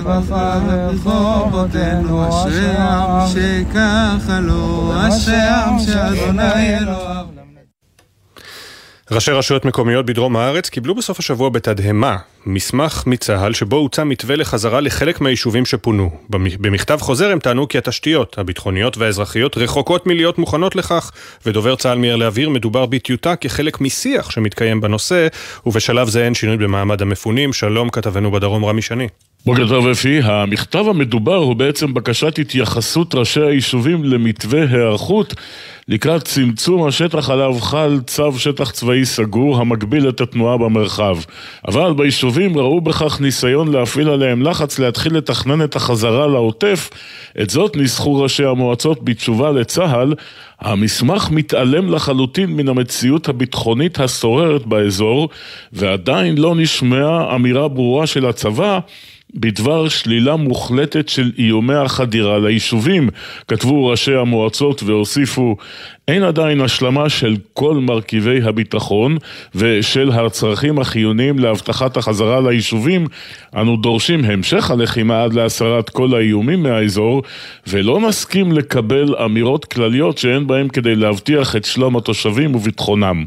צבחה 0.00 0.60
ברחובותינו, 0.66 2.28
אשרי 2.28 2.66
עם 2.66 3.26
שככה 3.28 4.40
שאדוני 5.86 6.76
אלוהיו. 6.76 7.35
ראשי 9.10 9.30
רשויות 9.30 9.64
מקומיות 9.64 10.06
בדרום 10.06 10.36
הארץ 10.36 10.68
קיבלו 10.68 10.94
בסוף 10.94 11.18
השבוע 11.18 11.48
בתדהמה 11.48 12.16
מסמך 12.46 13.02
מצה"ל 13.06 13.52
שבו 13.52 13.76
הוצע 13.76 14.04
מתווה 14.04 14.36
לחזרה 14.36 14.80
לחלק 14.80 15.20
מהיישובים 15.20 15.66
שפונו. 15.66 16.10
במכתב 16.30 16.98
חוזר 17.00 17.30
הם 17.30 17.38
טענו 17.38 17.68
כי 17.68 17.78
התשתיות 17.78 18.38
הביטחוניות 18.38 18.98
והאזרחיות 18.98 19.58
רחוקות 19.58 20.06
מלהיות 20.06 20.38
מוכנות 20.38 20.76
לכך, 20.76 21.10
ודובר 21.46 21.76
צה"ל 21.76 21.98
מיהר 21.98 22.16
להבהיר 22.16 22.50
מדובר 22.50 22.86
בטיוטה 22.86 23.36
כחלק 23.36 23.80
משיח 23.80 24.30
שמתקיים 24.30 24.80
בנושא, 24.80 25.26
ובשלב 25.66 26.08
זה 26.08 26.24
אין 26.24 26.34
שינוי 26.34 26.56
במעמד 26.56 27.02
המפונים. 27.02 27.52
שלום 27.52 27.88
כתבנו 27.90 28.30
בדרום 28.30 28.64
רמי 28.64 28.82
שני. 28.82 29.08
בוקר 29.46 29.68
טוב 29.68 29.88
אפי, 29.88 30.20
המכתב 30.22 30.84
המדובר 30.88 31.36
הוא 31.36 31.56
בעצם 31.56 31.94
בקשת 31.94 32.38
התייחסות 32.38 33.14
ראשי 33.14 33.40
היישובים 33.40 34.04
למתווה 34.04 34.62
היערכות 34.70 35.34
לקראת 35.88 36.24
צמצום 36.24 36.86
השטח 36.86 37.30
עליו 37.30 37.54
חל 37.60 38.00
צו 38.06 38.38
שטח 38.38 38.70
צבאי 38.70 39.04
סגור 39.04 39.58
המגביל 39.58 40.08
את 40.08 40.20
התנועה 40.20 40.56
במרחב. 40.56 41.16
אבל 41.68 41.92
ביישובים 41.96 42.58
ראו 42.58 42.80
בכך 42.80 43.20
ניסיון 43.20 43.72
להפעיל 43.72 44.08
עליהם 44.08 44.42
לחץ 44.42 44.78
להתחיל 44.78 45.16
לתכנן 45.16 45.64
את 45.64 45.76
החזרה 45.76 46.26
לעוטף. 46.26 46.90
את 47.42 47.50
זאת 47.50 47.76
ניסחו 47.76 48.20
ראשי 48.20 48.44
המועצות 48.44 49.04
בתשובה 49.04 49.50
לצה"ל. 49.50 50.14
המסמך 50.60 51.30
מתעלם 51.30 51.90
לחלוטין 51.90 52.50
מן 52.50 52.68
המציאות 52.68 53.28
הביטחונית 53.28 54.00
השוררת 54.00 54.66
באזור, 54.66 55.28
ועדיין 55.72 56.38
לא 56.38 56.54
נשמעה 56.54 57.34
אמירה 57.34 57.68
ברורה 57.68 58.06
של 58.06 58.26
הצבא 58.26 58.78
בדבר 59.36 59.88
שלילה 59.88 60.36
מוחלטת 60.36 61.08
של 61.08 61.32
איומי 61.38 61.74
החדירה 61.74 62.38
ליישובים, 62.38 63.08
כתבו 63.48 63.86
ראשי 63.86 64.14
המועצות 64.14 64.82
והוסיפו 64.82 65.56
אין 66.10 66.22
עדיין 66.22 66.60
השלמה 66.60 67.08
של 67.08 67.36
כל 67.52 67.74
מרכיבי 67.74 68.42
הביטחון 68.42 69.16
ושל 69.54 70.10
הצרכים 70.10 70.78
החיוניים 70.78 71.38
להבטחת 71.38 71.96
החזרה 71.96 72.40
ליישובים. 72.40 73.06
אנו 73.56 73.76
דורשים 73.76 74.24
המשך 74.24 74.70
הלחימה 74.70 75.24
עד 75.24 75.32
להסרת 75.32 75.90
כל 75.90 76.14
האיומים 76.14 76.62
מהאזור 76.62 77.22
ולא 77.66 78.00
נסכים 78.00 78.52
לקבל 78.52 79.14
אמירות 79.24 79.64
כלליות 79.64 80.18
שאין 80.18 80.46
בהן 80.46 80.68
כדי 80.68 80.94
להבטיח 80.94 81.56
את 81.56 81.64
שלום 81.64 81.96
התושבים 81.96 82.54
וביטחונם. 82.54 83.24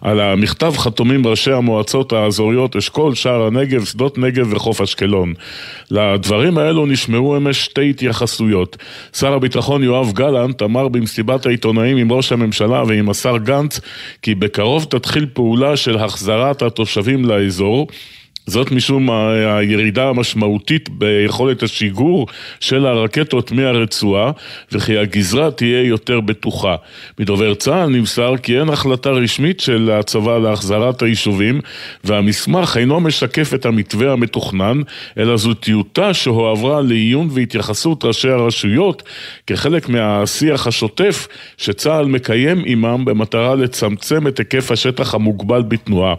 על 0.00 0.20
המכתב 0.20 0.72
חתומים 0.76 1.26
ראשי 1.26 1.52
המועצות 1.52 2.12
האזוריות 2.12 2.76
אשכול, 2.76 3.14
שער 3.14 3.42
הנגב, 3.46 3.84
שדות 3.84 4.18
נגב 4.18 4.52
וחוף 4.52 4.80
אשקלון. 4.80 5.34
לדברים 5.90 6.58
האלו 6.58 6.86
נשמעו 6.86 7.36
אמש 7.36 7.64
שתי 7.64 7.90
התייחסויות. 7.90 8.76
שר 9.16 9.32
הביטחון 9.32 9.82
יואב 9.82 10.12
גלנט 10.12 10.62
אמר 10.62 10.88
במסיבת 10.88 11.46
העיתונאים 11.46 11.96
עם 11.96 12.09
ראש 12.12 12.32
הממשלה 12.32 12.82
ועם 12.86 13.10
השר 13.10 13.36
גנץ, 13.36 13.80
כי 14.22 14.34
בקרוב 14.34 14.84
תתחיל 14.84 15.26
פעולה 15.32 15.76
של 15.76 15.98
החזרת 15.98 16.62
התושבים 16.62 17.24
לאזור. 17.24 17.86
זאת 18.50 18.70
משום 18.70 19.10
הירידה 19.10 20.08
המשמעותית 20.08 20.88
ביכולת 20.88 21.62
השיגור 21.62 22.26
של 22.60 22.86
הרקטות 22.86 23.52
מהרצועה 23.52 24.30
וכי 24.72 24.98
הגזרה 24.98 25.50
תהיה 25.50 25.82
יותר 25.82 26.20
בטוחה. 26.20 26.76
מדובר 27.18 27.54
צה"ל 27.54 27.86
נמסר 27.90 28.36
כי 28.42 28.60
אין 28.60 28.68
החלטה 28.68 29.10
רשמית 29.10 29.60
של 29.60 29.90
הצבא 29.90 30.38
להחזרת 30.38 31.02
היישובים 31.02 31.60
והמסמך 32.04 32.76
אינו 32.76 33.00
משקף 33.00 33.54
את 33.54 33.66
המתווה 33.66 34.12
המתוכנן 34.12 34.80
אלא 35.18 35.36
זו 35.36 35.54
טיוטה 35.54 36.14
שהועברה 36.14 36.80
לעיון 36.80 37.28
והתייחסות 37.30 38.04
ראשי 38.04 38.28
הרשויות 38.28 39.02
כחלק 39.46 39.88
מהשיח 39.88 40.66
השוטף 40.66 41.28
שצה"ל 41.56 42.06
מקיים 42.06 42.62
עמם 42.66 43.04
במטרה 43.04 43.54
לצמצם 43.54 44.26
את 44.26 44.38
היקף 44.38 44.70
השטח 44.70 45.14
המוגבל 45.14 45.62
בתנועה. 45.62 46.14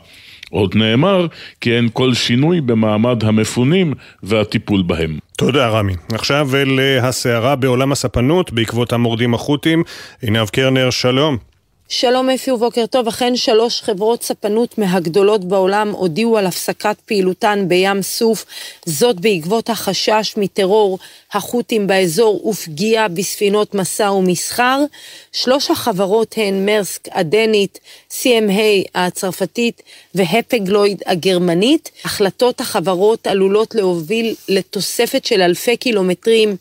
עוד 0.51 0.75
נאמר 0.75 1.27
כי 1.61 1.75
אין 1.75 1.89
כל 1.93 2.13
שינוי 2.13 2.61
במעמד 2.61 3.23
המפונים 3.23 3.93
והטיפול 4.23 4.81
בהם. 4.81 5.17
תודה 5.37 5.69
רמי. 5.69 5.93
עכשיו 6.13 6.49
אל 6.55 6.79
אה, 6.79 7.07
הסערה 7.07 7.55
בעולם 7.55 7.91
הספנות 7.91 8.51
בעקבות 8.51 8.93
המורדים 8.93 9.33
החות'ים. 9.33 9.83
עינב 10.21 10.49
קרנר, 10.49 10.89
שלום. 10.89 11.50
שלום 11.93 12.29
אפי 12.29 12.51
ובוקר 12.51 12.85
טוב, 12.85 13.07
אכן 13.07 13.35
שלוש 13.35 13.81
חברות 13.81 14.23
ספנות 14.23 14.77
מהגדולות 14.77 15.45
בעולם 15.45 15.91
הודיעו 15.91 16.37
על 16.37 16.45
הפסקת 16.45 16.95
פעילותן 17.05 17.65
בים 17.67 18.01
סוף, 18.01 18.45
זאת 18.85 19.19
בעקבות 19.19 19.69
החשש 19.69 20.33
מטרור 20.37 20.99
החות'ים 21.33 21.87
באזור 21.87 22.47
ופגיעה 22.47 23.07
בספינות 23.07 23.75
מסע 23.75 24.11
ומסחר. 24.11 24.83
שלוש 25.31 25.71
החברות 25.71 26.35
הן 26.37 26.65
מרסק 26.65 27.07
הדנית, 27.11 27.79
CMA 28.11 28.89
הצרפתית 28.95 29.81
והפגלויד 30.15 31.03
הגרמנית. 31.05 31.91
החלטות 32.05 32.61
החברות 32.61 33.27
עלולות 33.27 33.75
להוביל 33.75 34.35
לתוספת 34.49 35.25
של 35.25 35.41
אלפי 35.41 35.77
קילומטרים 35.77 36.55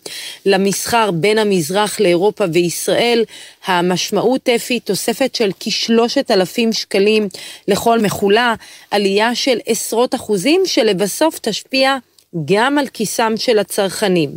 למסחר 0.46 1.10
בין 1.10 1.38
המזרח 1.38 2.00
לאירופה 2.00 2.44
וישראל. 2.52 3.24
המשמעות 3.66 4.48
אפי 4.48 4.80
תוספת 4.80 5.19
של 5.34 5.50
כשלושת 5.60 6.30
אלפים 6.30 6.72
שקלים 6.72 7.28
לכל 7.68 7.98
מכולה, 7.98 8.54
עלייה 8.90 9.34
של 9.34 9.58
עשרות 9.66 10.14
אחוזים 10.14 10.62
שלבסוף 10.66 11.38
תשפיע 11.38 11.96
גם 12.44 12.78
על 12.78 12.86
כיסם 12.86 13.32
של 13.36 13.58
הצרכנים. 13.58 14.30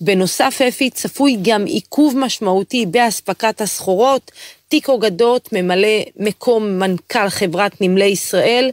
בנוסף, 0.00 0.60
אפי 0.68 0.90
צפוי 0.90 1.36
גם 1.42 1.64
עיכוב 1.64 2.18
משמעותי 2.18 2.86
באספקת 2.86 3.60
הסחורות. 3.60 4.30
טיקו 4.68 4.98
גדות 4.98 5.48
ממלא 5.52 5.98
מקום 6.16 6.78
מנכ"ל 6.78 7.28
חברת 7.28 7.80
נמלי 7.80 8.04
ישראל. 8.04 8.70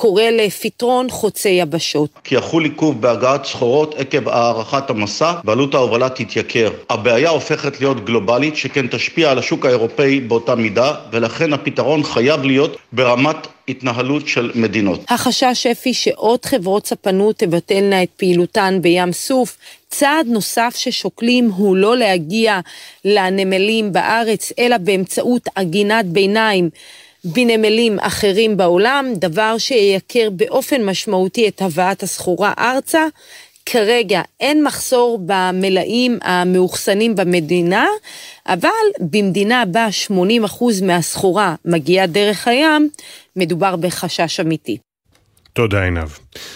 קורא 0.00 0.22
לפתרון 0.22 1.10
חוצי 1.10 1.48
יבשות. 1.48 2.10
כי 2.24 2.34
יחול 2.34 2.64
עיכוב 2.64 3.00
בהגעת 3.00 3.44
סחורות 3.44 3.94
עקב 3.94 4.28
הארכת 4.28 4.90
המסע 4.90 5.32
ועלות 5.44 5.74
ההובלה 5.74 6.08
תתייקר. 6.08 6.70
הבעיה 6.90 7.30
הופכת 7.30 7.80
להיות 7.80 8.04
גלובלית 8.04 8.56
שכן 8.56 8.86
תשפיע 8.86 9.30
על 9.30 9.38
השוק 9.38 9.66
האירופאי 9.66 10.20
באותה 10.20 10.54
מידה 10.54 10.94
ולכן 11.12 11.52
הפתרון 11.52 12.02
חייב 12.02 12.42
להיות 12.44 12.76
ברמת 12.92 13.36
התנהלות 13.68 14.28
של 14.28 14.50
מדינות. 14.54 15.00
החשש 15.08 15.66
אפי 15.66 15.94
שעוד 15.94 16.44
חברות 16.44 16.86
ספנות 16.86 17.38
תבטלנה 17.38 18.02
את 18.02 18.08
פעילותן 18.16 18.78
בים 18.82 19.12
סוף. 19.12 19.56
צעד 19.88 20.26
נוסף 20.26 20.74
ששוקלים 20.76 21.50
הוא 21.50 21.76
לא 21.76 21.96
להגיע 21.96 22.60
לנמלים 23.04 23.92
בארץ, 23.92 24.52
אלא 24.58 24.78
באמצעות 24.78 25.48
עגינת 25.54 26.06
ביניים. 26.06 26.70
בנמלים 27.24 27.98
אחרים 27.98 28.56
בעולם, 28.56 29.12
דבר 29.14 29.58
שייקר 29.58 30.30
באופן 30.30 30.84
משמעותי 30.84 31.48
את 31.48 31.62
הבאת 31.62 32.02
הסחורה 32.02 32.52
ארצה. 32.58 33.06
כרגע 33.66 34.22
אין 34.40 34.64
מחסור 34.64 35.18
במלאים 35.26 36.18
המאוחסנים 36.22 37.16
במדינה, 37.16 37.86
אבל 38.46 38.68
במדינה 39.00 39.64
בה 39.64 39.88
80% 40.08 40.64
מהסחורה 40.82 41.54
מגיעה 41.64 42.06
דרך 42.06 42.48
הים, 42.48 42.88
מדובר 43.36 43.76
בחשש 43.76 44.40
אמיתי. 44.40 44.78
תודה 45.58 45.82
עינב. 45.82 46.08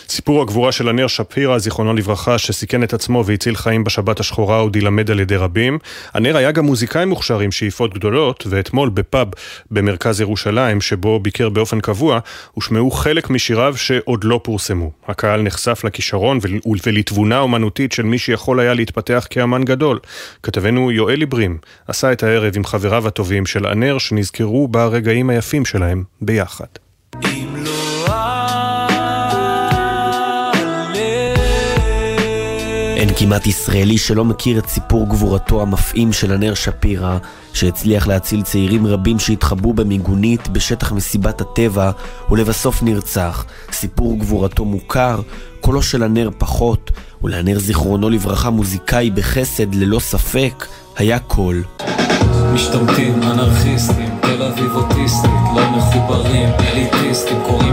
סיפור 0.09 0.43
הגבורה 0.43 0.73
של 0.73 0.89
הנר 0.89 1.07
שפירא, 1.07 1.59
זיכרונו 1.59 1.95
לברכה, 1.95 2.39
שסיכן 2.39 2.83
את 2.83 2.95
עצמו 2.95 3.25
והציל 3.27 3.57
חיים 3.57 3.85
בשבת 3.85 4.21
השחורה, 4.21 4.59
עוד 4.59 4.77
יילמד 4.77 5.11
על 5.11 5.21
ידי 5.21 5.37
רבים. 5.37 5.79
הנר 6.15 6.37
היה 6.37 6.53
גם 6.53 6.65
מוזיקאי 6.65 7.05
מוכשר 7.05 7.41
עם 7.41 7.53
שאיפות 7.53 7.95
גדולות, 7.95 8.47
ואתמול 8.51 8.89
בפאב 8.89 9.29
במרכז 9.71 10.21
ירושלים, 10.21 10.81
שבו 10.81 11.21
ביקר 11.21 11.49
באופן 11.49 11.81
קבוע, 11.81 12.19
הושמעו 12.53 12.91
חלק 12.91 13.31
משיריו 13.31 13.77
שעוד 13.77 14.25
לא 14.25 14.41
פורסמו. 14.43 14.91
הקהל 15.09 15.43
נחשף 15.43 15.85
לכישרון 15.85 16.39
ולתבונה 16.87 17.39
אומנותית 17.39 17.93
של 17.93 18.03
מי 18.03 18.19
שיכול 18.19 18.61
היה 18.61 18.75
להתפתח 18.75 19.27
כאמן 19.31 19.65
גדול. 19.65 19.99
כתבנו 20.43 20.91
יואל 20.91 21.21
עיברים 21.21 21.59
עשה 21.89 22.13
את 22.13 22.23
הערב 22.23 22.53
עם 22.57 22.65
חבריו 22.65 23.07
הטובים 23.09 23.47
של 23.47 23.67
הנר, 23.67 23.99
שנזכרו 23.99 24.69
ברגעים 24.69 25.31
היפים 25.31 25.65
שלהם 25.65 26.05
ביחד. 26.21 26.67
אם 27.25 27.52
אין 33.03 33.11
כמעט 33.17 33.47
ישראלי 33.47 33.99
שלא 33.99 34.25
מכיר 34.25 34.59
את 34.59 34.69
סיפור 34.69 35.09
גבורתו 35.09 35.63
המפעים 35.63 36.13
של 36.13 36.33
הנר 36.33 36.55
שפירא, 36.55 37.19
שהצליח 37.53 38.07
להציל 38.07 38.43
צעירים 38.43 38.87
רבים 38.87 39.19
שהתחבאו 39.19 39.73
במיגונית 39.73 40.49
בשטח 40.49 40.93
מסיבת 40.93 41.41
הטבע, 41.41 41.91
ולבסוף 42.31 42.83
נרצח. 42.83 43.45
סיפור 43.73 44.19
גבורתו 44.19 44.65
מוכר, 44.65 45.21
קולו 45.61 45.83
של 45.83 46.03
הנר 46.03 46.31
פחות, 46.39 46.91
ולהנר 47.23 47.59
זיכרונו 47.59 48.11
לברכה 48.11 48.51
מוזיקאי 48.51 49.11
בחסד 49.11 49.75
ללא 49.75 50.01
ספק, 50.01 50.67
היה 50.97 51.19
קול. 51.19 51.63
משתמטים, 52.55 53.23
אנרכיסטים, 53.23 54.19
תל 54.23 54.43
אביב 54.43 54.75
אוטיסטית, 54.75 55.31
לא 55.57 55.71
מחוברים, 55.71 56.49
אליטיסטים, 56.61 57.37
קוראים 57.47 57.72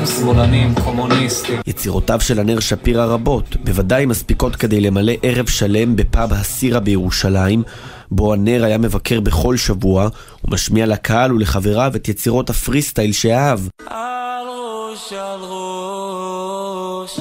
ברברים, 0.00 0.06
שמאלנים, 0.06 0.74
קומוניסטים. 0.84 1.60
יצירותיו 1.66 2.20
של 2.20 2.40
הנר 2.40 2.60
שפירא 2.60 3.04
רבות, 3.04 3.56
בוודאי 3.64 4.06
מספיקות 4.06 4.56
כדי 4.56 4.80
למלא 4.80 5.12
ערב 5.22 5.48
שלם 5.48 5.96
בפאב 5.96 6.32
הסירה 6.32 6.80
בירושלים, 6.80 7.62
בו 8.10 8.32
הנר 8.32 8.64
היה 8.64 8.78
מבקר 8.78 9.20
בכל 9.20 9.56
שבוע, 9.56 10.08
ומשמיע 10.44 10.86
לקהל 10.86 11.32
ולחבריו 11.32 11.92
את 11.96 12.08
יצירות 12.08 12.50
הפרי 12.50 12.82
סטייל 12.82 13.12
שאהב. 13.12 13.60
על 13.86 14.46
ראש 14.46 15.12
על 15.12 15.40
ראש 15.40 17.20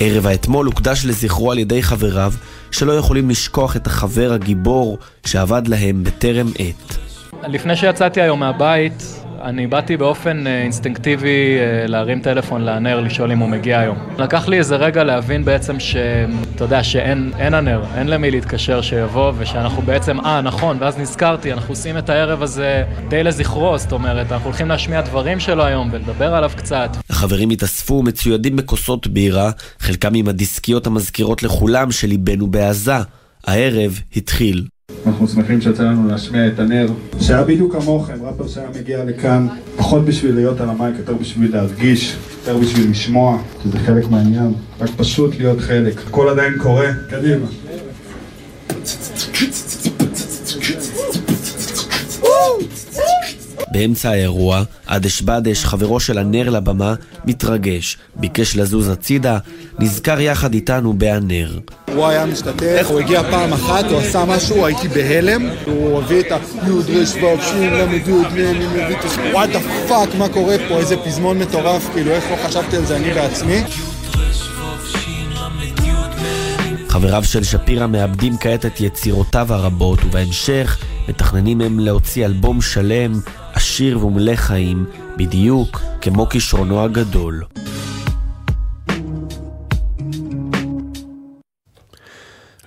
ערב 0.00 0.26
האתמול 0.26 0.66
הוקדש 0.66 1.04
לזכרו 1.04 1.52
על 1.52 1.58
ידי 1.58 1.82
חבריו, 1.82 2.32
שלא 2.70 2.92
יכולים 2.92 3.30
לשכוח 3.30 3.76
את 3.76 3.86
החבר 3.86 4.32
הגיבור 4.32 4.98
שעבד 5.26 5.68
להם 5.68 6.04
בטרם 6.04 6.46
עת. 6.58 6.98
לפני 7.48 7.76
שיצאתי 7.76 8.20
היום 8.20 8.40
מהבית, 8.40 9.02
אני 9.42 9.66
באתי 9.66 9.96
באופן 9.96 10.46
אה, 10.46 10.62
אינסטינקטיבי 10.62 11.58
אה, 11.58 11.86
להרים 11.86 12.20
טלפון 12.20 12.62
לענר, 12.62 13.00
לשאול 13.00 13.32
אם 13.32 13.38
הוא 13.38 13.48
מגיע 13.48 13.80
היום. 13.80 13.98
לקח 14.18 14.48
לי 14.48 14.58
איזה 14.58 14.76
רגע 14.76 15.04
להבין 15.04 15.44
בעצם 15.44 15.80
שאתה 15.80 16.64
יודע, 16.64 16.84
שאין 16.84 17.54
הנר, 17.54 17.82
אין 17.94 18.06
למי 18.06 18.30
להתקשר 18.30 18.82
שיבוא, 18.82 19.32
ושאנחנו 19.38 19.82
בעצם, 19.82 20.20
אה, 20.20 20.40
נכון, 20.40 20.76
ואז 20.80 20.98
נזכרתי, 20.98 21.52
אנחנו 21.52 21.72
עושים 21.72 21.98
את 21.98 22.10
הערב 22.10 22.42
הזה 22.42 22.84
די 23.08 23.22
לזכרו, 23.22 23.78
זאת 23.78 23.92
אומרת, 23.92 24.32
אנחנו 24.32 24.46
הולכים 24.46 24.68
להשמיע 24.68 25.00
דברים 25.00 25.40
שלו 25.40 25.64
היום 25.64 25.88
ולדבר 25.92 26.34
עליו 26.34 26.50
קצת. 26.56 26.90
החברים 27.10 27.50
התאספו 27.50 28.02
מצוידים 28.02 28.56
בכוסות 28.56 29.06
בירה, 29.06 29.50
חלקם 29.78 30.14
עם 30.14 30.28
הדיסקיות 30.28 30.86
המזכירות 30.86 31.42
לכולם 31.42 31.90
שליבנו 31.90 32.46
בעזה. 32.46 32.92
הערב 33.46 34.00
התחיל. 34.16 34.64
אנחנו 35.06 35.28
שמחים 35.28 35.60
שיצא 35.60 35.82
לנו 35.82 36.08
להשמיע 36.08 36.46
את 36.46 36.58
הנר, 36.58 36.86
שהיה 37.20 37.44
בדיוק 37.44 37.72
כמוכם, 37.72 38.22
ראפר 38.22 38.48
שהיה 38.48 38.68
מגיע 38.80 39.04
לכאן 39.04 39.46
פחות 39.76 40.04
בשביל 40.04 40.34
להיות 40.34 40.60
על 40.60 40.70
המייק, 40.70 40.94
יותר 40.98 41.14
בשביל 41.14 41.52
להרגיש, 41.52 42.16
יותר 42.38 42.58
בשביל 42.58 42.90
לשמוע, 42.90 43.38
שזה 43.64 43.78
חלק 43.78 44.10
מהעניין, 44.10 44.52
רק 44.80 44.90
פשוט 44.96 45.38
להיות 45.38 45.60
חלק. 45.60 46.00
הכל 46.06 46.28
עדיין 46.28 46.58
קורה, 46.58 46.88
קדימה. 47.10 47.46
באמצע 53.72 54.10
האירוע, 54.10 54.62
עדש 54.86 55.22
בדש, 55.22 55.64
חברו 55.64 56.00
של 56.00 56.18
הנר 56.18 56.50
לבמה, 56.50 56.94
מתרגש, 57.24 57.98
ביקש 58.16 58.56
לזוז 58.56 58.88
הצידה, 58.88 59.38
נזכר 59.78 60.20
יחד 60.20 60.54
איתנו 60.54 60.92
בהנר. 60.98 61.58
הוא 61.94 62.06
היה 62.06 62.26
משתתף, 62.26 62.86
הוא 62.88 63.00
הגיע 63.00 63.22
פעם 63.30 63.52
אחת, 63.52 63.84
הוא 63.84 63.98
עשה 63.98 64.24
משהו, 64.24 64.66
הייתי 64.66 64.88
בהלם, 64.88 65.48
הוא 65.66 66.02
הביא 66.02 66.20
את 66.20 66.26
היוד 66.62 66.86
ריש 66.86 67.14
ואופשים, 67.14 67.72
למד 67.72 68.08
יוד, 68.08 68.32
מי 68.32 68.48
אני 68.48 68.66
מביא 68.66 68.96
את 68.96 69.04
ה... 69.04 69.08
וואט 69.32 69.50
דה 69.50 69.58
פאק, 69.88 70.14
מה 70.18 70.28
קורה 70.28 70.56
פה, 70.68 70.78
איזה 70.78 70.96
פזמון 70.96 71.38
מטורף, 71.38 71.88
כאילו 71.92 72.10
איך 72.10 72.24
לא 72.30 72.36
חשבתי 72.48 72.76
על 72.76 72.84
זה 72.84 72.96
אני 72.96 73.14
בעצמי. 73.14 73.62
חבריו 76.88 77.24
של 77.24 77.44
שפירא 77.44 77.86
מאבדים 77.86 78.36
כעת 78.40 78.66
את 78.66 78.80
יצירותיו 78.80 79.52
הרבות, 79.54 80.04
ובהמשך 80.04 80.78
מתכננים 81.08 81.60
הם 81.60 81.78
להוציא 81.78 82.26
אלבום 82.26 82.60
שלם, 82.60 83.12
עשיר 83.54 84.06
ומלא 84.06 84.36
חיים, 84.36 84.86
בדיוק 85.16 85.80
כמו 86.00 86.28
כישרונו 86.28 86.84
הגדול. 86.84 87.44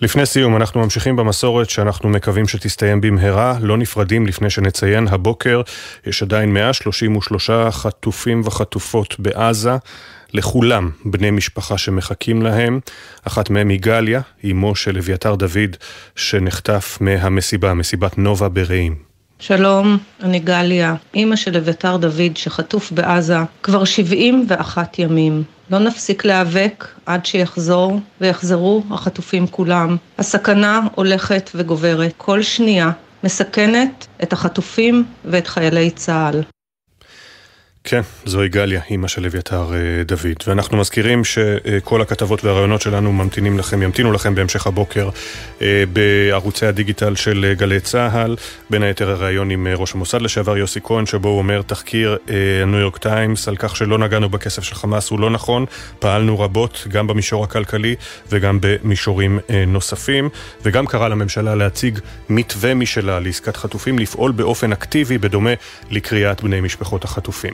לפני 0.02 0.26
סיום, 0.26 0.56
אנחנו 0.56 0.82
ממשיכים 0.82 1.16
במסורת 1.16 1.70
שאנחנו 1.70 2.10
מקווים 2.10 2.48
שתסתיים 2.48 3.02
במהרה. 3.02 3.58
לא 3.62 3.78
נפרדים 3.78 4.28
לפני 4.28 4.50
שנציין, 4.50 5.08
הבוקר 5.08 5.62
יש 6.08 6.24
עדיין 6.24 6.54
133 6.54 7.50
חטופים 7.72 8.42
וחטופות 8.46 9.16
בעזה. 9.20 9.76
לכולם 10.34 10.90
בני 11.06 11.32
משפחה 11.32 11.78
שמחכים 11.78 12.42
להם. 12.42 12.80
אחת 13.24 13.50
מהם 13.50 13.70
היא 13.70 13.80
גליה, 13.80 14.22
אמו 14.52 14.76
של 14.76 14.98
אביתר 14.98 15.36
דוד, 15.36 15.76
שנחטף 16.16 16.98
מהמסיבה, 17.02 17.74
מסיבת 17.74 18.18
נובה 18.18 18.50
ברעים. 18.50 19.12
שלום, 19.40 19.98
אני 20.24 20.40
גליה, 20.40 20.96
אימא 21.14 21.36
של 21.36 21.58
אביתר 21.58 21.98
דוד 21.98 22.36
שחטוף 22.36 22.92
בעזה 22.92 23.38
כבר 23.64 23.84
71 23.84 25.00
ימים. 25.00 25.44
לא 25.72 25.80
נפסיק 25.80 26.26
להיאבק 26.26 26.88
עד 27.06 27.26
שיחזור 27.26 28.00
ויחזרו 28.22 28.84
החטופים 28.92 29.48
כולם. 29.48 29.98
הסכנה 30.18 30.80
הולכת 30.96 31.50
וגוברת. 31.56 32.14
כל 32.18 32.42
שנייה 32.42 32.92
מסכנת 33.24 34.08
את 34.24 34.34
החטופים 34.34 35.04
ואת 35.26 35.48
חיילי 35.48 35.90
צה"ל. 35.92 36.42
כן, 37.84 38.02
זוהי 38.26 38.50
גליה, 38.50 38.82
אימא 38.90 39.08
של 39.08 39.26
אביתר 39.26 39.72
אה, 39.74 40.04
דוד. 40.04 40.44
ואנחנו 40.48 40.78
מזכירים 40.78 41.24
שכל 41.24 42.02
הכתבות 42.02 42.44
והרעיונות 42.44 42.82
שלנו 42.82 43.14
ממתינים 43.14 43.60
לכם, 43.60 43.82
ימתינו 43.82 44.12
לכם 44.12 44.36
בהמשך 44.36 44.68
הבוקר 44.68 45.10
אה, 45.62 45.84
בערוצי 45.94 46.66
הדיגיטל 46.66 47.16
של 47.16 47.46
אה, 47.50 47.54
גלי 47.54 47.80
צה"ל. 47.80 48.36
בין 48.70 48.84
היתר 48.84 49.10
הראיון 49.10 49.50
עם 49.50 49.68
ראש 49.68 49.96
המוסד 49.96 50.22
לשעבר 50.22 50.58
יוסי 50.58 50.80
כהן, 50.84 51.06
שבו 51.06 51.30
הוא 51.30 51.38
אומר 51.38 51.62
תחקיר 51.62 52.18
הניו 52.64 52.80
יורק 52.80 52.98
טיימס 52.98 53.48
על 53.48 53.56
כך 53.56 53.76
שלא 53.76 53.98
נגענו 53.98 54.30
בכסף 54.30 54.64
של 54.64 54.76
חמאס 54.76 55.10
הוא 55.10 55.20
לא 55.20 55.30
נכון. 55.30 55.66
פעלנו 56.00 56.40
רבות, 56.40 56.88
גם 56.90 57.08
במישור 57.08 57.44
הכלכלי 57.44 57.96
וגם 58.30 58.58
במישורים 58.62 59.40
נוספים. 59.68 60.30
וגם 60.64 60.86
קרא 60.88 61.08
לממשלה 61.08 61.56
להציג 61.56 62.00
מתווה 62.30 62.74
משלה 62.74 63.20
לעסקת 63.20 63.58
חטופים, 63.58 64.00
לפעול 64.00 64.32
באופן 64.32 64.72
אקטיבי 64.72 65.18
בדומה 65.18 65.54
לקריאת 65.90 66.44
בני 66.44 66.62
משפחות 66.62 67.04
החטופים. 67.04 67.54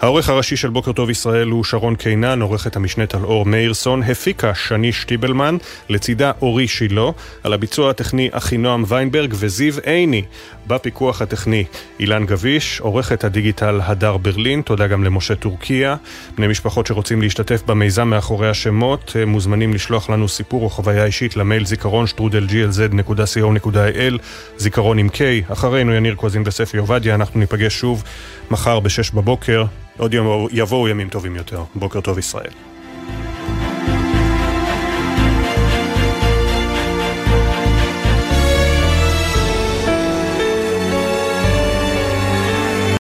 העורך 0.00 0.28
הראשי 0.28 0.56
של 0.56 0.70
בוקר 0.70 0.92
טוב 0.92 1.10
ישראל 1.10 1.48
הוא 1.48 1.64
שרון 1.64 1.94
קינן, 1.94 2.42
עורכת 2.42 2.76
המשנה 2.76 3.06
טל 3.06 3.24
אור 3.24 3.46
מאירסון, 3.46 4.02
הפיקה 4.02 4.54
שני 4.54 4.92
שטיבלמן, 4.92 5.56
לצידה 5.88 6.32
אורי 6.42 6.68
שילה, 6.68 7.10
על 7.42 7.52
הביצוע 7.52 7.90
הטכני 7.90 8.28
אחינועם 8.32 8.84
ויינברג 8.88 9.34
וזיו 9.34 9.74
עיני, 9.84 10.22
בפיקוח 10.66 11.22
הטכני 11.22 11.64
אילן 12.00 12.26
גביש, 12.26 12.80
עורכת 12.80 13.24
הדיגיטל 13.24 13.80
הדר 13.82 14.16
ברלין, 14.16 14.62
תודה 14.62 14.86
גם 14.86 15.04
למשה 15.04 15.34
טורקיה. 15.34 15.96
בני 16.36 16.48
משפחות 16.48 16.86
שרוצים 16.86 17.22
להשתתף 17.22 17.62
במיזם 17.66 18.08
מאחורי 18.08 18.48
השמות, 18.48 19.12
אה, 19.16 19.26
מוזמנים 19.26 19.74
לשלוח 19.74 20.10
לנו 20.10 20.28
סיפור 20.28 20.62
או 20.62 20.70
חוויה 20.70 21.04
אישית 21.04 21.36
למייל 21.36 21.66
זיכרון 21.66 22.06
שטרודל 22.06 22.46
glz.co.il, 22.46 24.18
זיכרון 24.56 24.98
עם 24.98 25.08
K, 25.08 25.52
אחרינו 25.52 25.94
יניר 25.94 26.14
קוזין 26.14 26.42
וספי 26.46 26.78
עובדיה, 26.78 27.14
אנחנו 27.14 27.40
ניפגש 27.40 27.78
שוב 27.78 28.04
מחר 28.50 28.80
ב-6 28.80 29.14
בבוקר. 29.14 29.64
עוד 30.00 30.14
יבואו 30.52 30.88
ימים 30.88 31.08
טובים 31.08 31.36
יותר. 31.36 31.62
בוקר 31.74 32.00
טוב 32.00 32.18
ישראל. 32.18 32.50